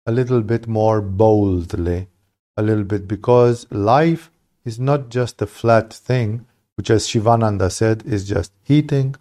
a 0.07 0.13
little 0.13 0.43
bit 0.43 0.67
more 0.67 1.01
boldly, 1.01 2.09
a 2.57 2.63
little 2.63 2.85
bit, 2.85 3.09
because 3.09 3.67
life 3.71 4.31
is 4.65 4.79
not 4.79 5.09
just 5.09 5.43
a 5.43 5.47
flat 5.47 5.93
thing, 5.93 6.47
which, 6.77 6.91
as 6.91 7.09
Shivananda 7.09 7.71
said, 7.71 8.05
is 8.05 8.29
just 8.29 8.53
eating, 8.69 9.17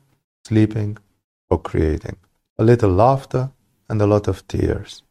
sleeping, 0.45 0.98
or 1.50 1.60
creating. 1.60 2.18
A 2.58 2.64
little 2.64 2.91
laughter 2.91 3.52
and 3.90 4.02
a 4.02 4.08
lot 4.08 4.28
of 4.28 4.48
tears. 4.48 5.04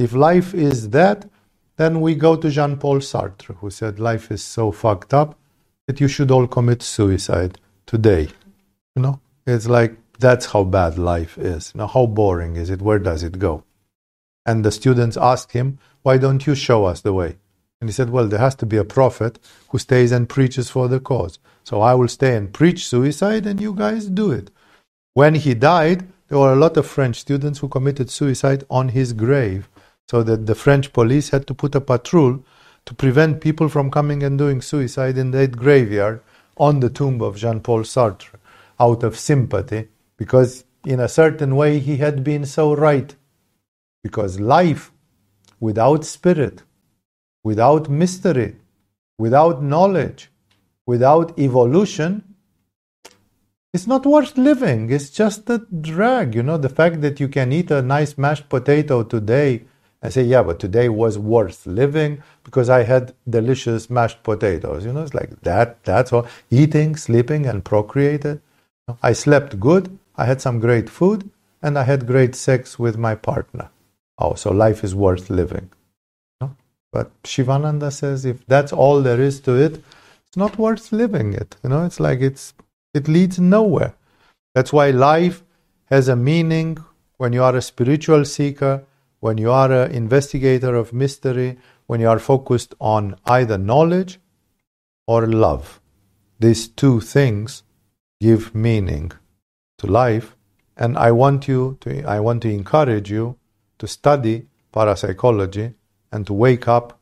If 0.00 0.14
life 0.14 0.54
is 0.54 0.88
that, 0.90 1.28
then 1.76 2.00
we 2.00 2.14
go 2.14 2.34
to 2.34 2.48
Jean 2.48 2.78
Paul 2.78 3.00
Sartre, 3.00 3.54
who 3.56 3.68
said 3.68 4.00
life 4.00 4.30
is 4.30 4.42
so 4.42 4.72
fucked 4.72 5.12
up 5.12 5.38
that 5.86 6.00
you 6.00 6.08
should 6.08 6.30
all 6.30 6.46
commit 6.46 6.80
suicide 6.82 7.58
today. 7.84 8.28
You 8.96 9.02
know, 9.02 9.20
it's 9.46 9.66
like 9.66 9.98
that's 10.18 10.46
how 10.46 10.64
bad 10.64 10.96
life 10.96 11.36
is. 11.36 11.74
Now, 11.74 11.86
how 11.86 12.06
boring 12.06 12.56
is 12.56 12.70
it? 12.70 12.80
Where 12.80 12.98
does 12.98 13.22
it 13.22 13.38
go? 13.38 13.62
And 14.46 14.64
the 14.64 14.72
students 14.72 15.18
asked 15.18 15.52
him, 15.52 15.78
Why 16.00 16.16
don't 16.16 16.46
you 16.46 16.54
show 16.54 16.86
us 16.86 17.02
the 17.02 17.12
way? 17.12 17.36
And 17.78 17.90
he 17.90 17.92
said, 17.92 18.08
Well, 18.08 18.26
there 18.26 18.46
has 18.46 18.54
to 18.56 18.66
be 18.66 18.78
a 18.78 18.84
prophet 18.84 19.38
who 19.68 19.78
stays 19.78 20.12
and 20.12 20.30
preaches 20.30 20.70
for 20.70 20.88
the 20.88 20.98
cause. 21.00 21.38
So 21.62 21.82
I 21.82 21.92
will 21.92 22.08
stay 22.08 22.36
and 22.36 22.50
preach 22.50 22.86
suicide, 22.86 23.44
and 23.44 23.60
you 23.60 23.74
guys 23.74 24.06
do 24.06 24.30
it. 24.30 24.50
When 25.12 25.34
he 25.34 25.52
died, 25.52 26.08
there 26.28 26.38
were 26.38 26.54
a 26.54 26.62
lot 26.64 26.78
of 26.78 26.86
French 26.86 27.16
students 27.16 27.58
who 27.58 27.68
committed 27.68 28.08
suicide 28.08 28.64
on 28.70 28.88
his 28.88 29.12
grave 29.12 29.68
so 30.10 30.24
that 30.24 30.46
the 30.46 30.56
French 30.56 30.92
police 30.92 31.28
had 31.28 31.46
to 31.46 31.54
put 31.54 31.76
a 31.76 31.80
patrol 31.80 32.42
to 32.84 32.92
prevent 32.94 33.40
people 33.40 33.68
from 33.68 33.92
coming 33.92 34.24
and 34.24 34.36
doing 34.36 34.60
suicide 34.60 35.16
in 35.16 35.30
that 35.30 35.56
graveyard 35.56 36.20
on 36.56 36.80
the 36.80 36.90
tomb 36.90 37.22
of 37.22 37.36
Jean 37.36 37.60
Paul 37.60 37.82
Sartre 37.82 38.34
out 38.80 39.04
of 39.04 39.16
sympathy 39.16 39.86
because, 40.16 40.64
in 40.84 40.98
a 40.98 41.14
certain 41.20 41.54
way, 41.54 41.78
he 41.78 41.98
had 41.98 42.24
been 42.24 42.44
so 42.44 42.74
right. 42.74 43.14
Because 44.02 44.40
life 44.40 44.90
without 45.60 46.04
spirit, 46.04 46.64
without 47.44 47.88
mystery, 47.88 48.56
without 49.16 49.62
knowledge, 49.62 50.28
without 50.86 51.38
evolution, 51.38 52.24
it's 53.72 53.86
not 53.86 54.04
worth 54.04 54.36
living. 54.36 54.90
It's 54.90 55.10
just 55.10 55.48
a 55.48 55.58
drag. 55.58 56.34
You 56.34 56.42
know, 56.42 56.58
the 56.58 56.76
fact 56.80 57.00
that 57.02 57.20
you 57.20 57.28
can 57.28 57.52
eat 57.52 57.70
a 57.70 57.80
nice 57.80 58.18
mashed 58.18 58.48
potato 58.48 59.04
today 59.04 59.66
and 60.02 60.12
say, 60.12 60.22
yeah, 60.22 60.42
but 60.42 60.58
today 60.58 60.88
was 60.88 61.18
worth 61.18 61.66
living 61.66 62.22
because 62.44 62.70
I 62.70 62.84
had 62.84 63.14
delicious 63.28 63.90
mashed 63.90 64.22
potatoes. 64.22 64.84
You 64.84 64.92
know, 64.92 65.02
it's 65.02 65.14
like 65.14 65.40
that. 65.42 65.82
That's 65.84 66.12
all. 66.12 66.26
Eating, 66.50 66.96
sleeping, 66.96 67.46
and 67.46 67.64
procreated. 67.64 68.40
I 69.02 69.12
slept 69.12 69.60
good. 69.60 69.98
I 70.16 70.24
had 70.24 70.40
some 70.40 70.58
great 70.58 70.88
food 70.88 71.30
and 71.62 71.78
I 71.78 71.84
had 71.84 72.06
great 72.06 72.34
sex 72.34 72.78
with 72.78 72.96
my 72.96 73.14
partner. 73.14 73.70
Oh, 74.18 74.34
so 74.34 74.50
life 74.50 74.82
is 74.84 74.94
worth 74.94 75.30
living. 75.30 75.70
But 76.92 77.10
Shivananda 77.24 77.90
says 77.90 78.24
if 78.24 78.44
that's 78.46 78.72
all 78.72 79.00
there 79.00 79.20
is 79.20 79.40
to 79.42 79.54
it, 79.54 79.82
it's 80.26 80.36
not 80.36 80.58
worth 80.58 80.92
living 80.92 81.32
it. 81.34 81.56
You 81.62 81.70
know, 81.70 81.84
it's 81.84 82.00
like 82.00 82.20
it's 82.20 82.54
it 82.94 83.06
leads 83.06 83.38
nowhere. 83.38 83.94
That's 84.54 84.72
why 84.72 84.90
life 84.90 85.42
has 85.86 86.08
a 86.08 86.16
meaning 86.16 86.78
when 87.18 87.32
you 87.32 87.42
are 87.42 87.54
a 87.54 87.62
spiritual 87.62 88.24
seeker, 88.24 88.82
when 89.20 89.38
you 89.38 89.50
are 89.50 89.70
an 89.70 89.92
investigator 89.92 90.74
of 90.74 90.92
mystery, 90.92 91.58
when 91.86 92.00
you 92.00 92.08
are 92.08 92.18
focused 92.18 92.74
on 92.80 93.16
either 93.26 93.58
knowledge 93.58 94.18
or 95.06 95.26
love. 95.26 95.80
These 96.38 96.68
two 96.68 97.00
things 97.00 97.62
give 98.20 98.54
meaning 98.54 99.12
to 99.78 99.86
life, 99.86 100.36
and 100.76 100.96
I 100.96 101.12
want 101.12 101.48
you 101.48 101.76
to 101.80 102.02
I 102.04 102.20
want 102.20 102.42
to 102.42 102.50
encourage 102.50 103.10
you 103.10 103.36
to 103.78 103.86
study 103.86 104.46
parapsychology 104.72 105.74
and 106.12 106.26
to 106.26 106.32
wake 106.32 106.68
up 106.68 106.98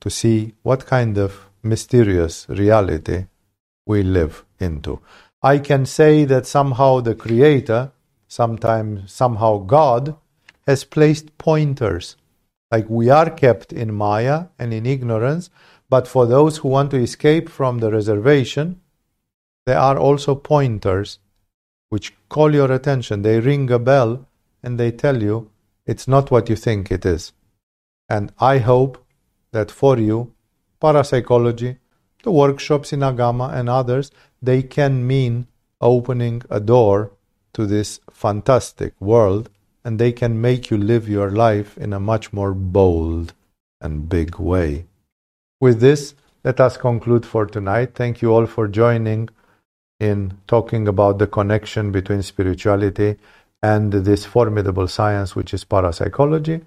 to 0.00 0.10
see 0.10 0.54
what 0.62 0.86
kind 0.86 1.16
of 1.16 1.48
mysterious 1.62 2.46
reality 2.48 3.26
we 3.86 4.02
live 4.02 4.44
into. 4.58 5.00
I 5.42 5.58
can 5.58 5.86
say 5.86 6.24
that 6.24 6.46
somehow 6.46 7.00
the 7.00 7.14
Creator, 7.14 7.92
sometimes 8.28 9.12
somehow 9.12 9.58
God, 9.58 10.16
has 10.66 10.84
placed 10.84 11.36
pointers. 11.38 12.16
Like 12.70 12.88
we 12.88 13.10
are 13.10 13.30
kept 13.30 13.72
in 13.72 13.94
Maya 13.94 14.46
and 14.58 14.72
in 14.72 14.86
ignorance, 14.86 15.50
but 15.90 16.08
for 16.08 16.26
those 16.26 16.58
who 16.58 16.68
want 16.68 16.90
to 16.92 16.96
escape 16.96 17.48
from 17.48 17.78
the 17.78 17.90
reservation, 17.90 18.80
there 19.66 19.78
are 19.78 19.98
also 19.98 20.34
pointers 20.34 21.18
which 21.90 22.14
call 22.28 22.54
your 22.54 22.72
attention. 22.72 23.22
They 23.22 23.40
ring 23.40 23.70
a 23.70 23.78
bell 23.78 24.26
and 24.62 24.80
they 24.80 24.90
tell 24.90 25.22
you 25.22 25.50
it's 25.84 26.08
not 26.08 26.30
what 26.30 26.48
you 26.48 26.56
think 26.56 26.90
it 26.90 27.04
is. 27.04 27.32
And 28.08 28.32
I 28.38 28.58
hope 28.58 29.04
that 29.52 29.70
for 29.70 29.98
you, 29.98 30.32
parapsychology 30.80 31.76
the 32.22 32.30
workshops 32.30 32.92
in 32.92 33.00
Agama 33.00 33.52
and 33.52 33.68
others, 33.68 34.10
they 34.40 34.62
can 34.62 35.06
mean 35.06 35.46
opening 35.80 36.42
a 36.48 36.60
door 36.60 37.12
to 37.52 37.66
this 37.66 38.00
fantastic 38.10 38.98
world 39.00 39.50
and 39.84 39.98
they 39.98 40.12
can 40.12 40.40
make 40.40 40.70
you 40.70 40.76
live 40.76 41.08
your 41.08 41.30
life 41.30 41.76
in 41.78 41.92
a 41.92 42.00
much 42.00 42.32
more 42.32 42.54
bold 42.54 43.34
and 43.80 44.08
big 44.08 44.38
way. 44.38 44.86
With 45.60 45.80
this, 45.80 46.14
let 46.44 46.60
us 46.60 46.76
conclude 46.76 47.24
for 47.24 47.46
tonight. 47.46 47.94
Thank 47.94 48.22
you 48.22 48.32
all 48.32 48.46
for 48.46 48.66
joining 48.68 49.28
in 50.00 50.36
talking 50.46 50.88
about 50.88 51.18
the 51.18 51.26
connection 51.26 51.92
between 51.92 52.22
spirituality 52.22 53.16
and 53.62 53.92
this 53.92 54.24
formidable 54.24 54.88
science, 54.88 55.36
which 55.36 55.54
is 55.54 55.64
parapsychology. 55.64 56.62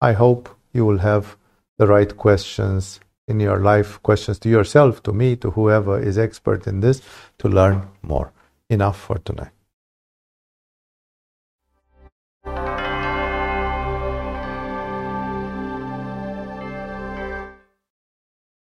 I 0.00 0.12
hope 0.12 0.48
you 0.72 0.84
will 0.84 0.98
have 0.98 1.36
the 1.78 1.86
right 1.86 2.16
questions 2.16 3.00
in 3.26 3.40
your 3.40 3.58
life, 3.58 4.00
questions 4.02 4.38
to 4.40 4.48
yourself, 4.48 5.02
to 5.02 5.12
me, 5.12 5.34
to 5.36 5.50
whoever 5.50 5.98
is 5.98 6.16
expert 6.16 6.66
in 6.66 6.80
this, 6.80 7.02
to 7.38 7.48
learn 7.48 7.88
more. 8.02 8.32
Enough 8.70 8.98
for 8.98 9.18
tonight. 9.18 9.55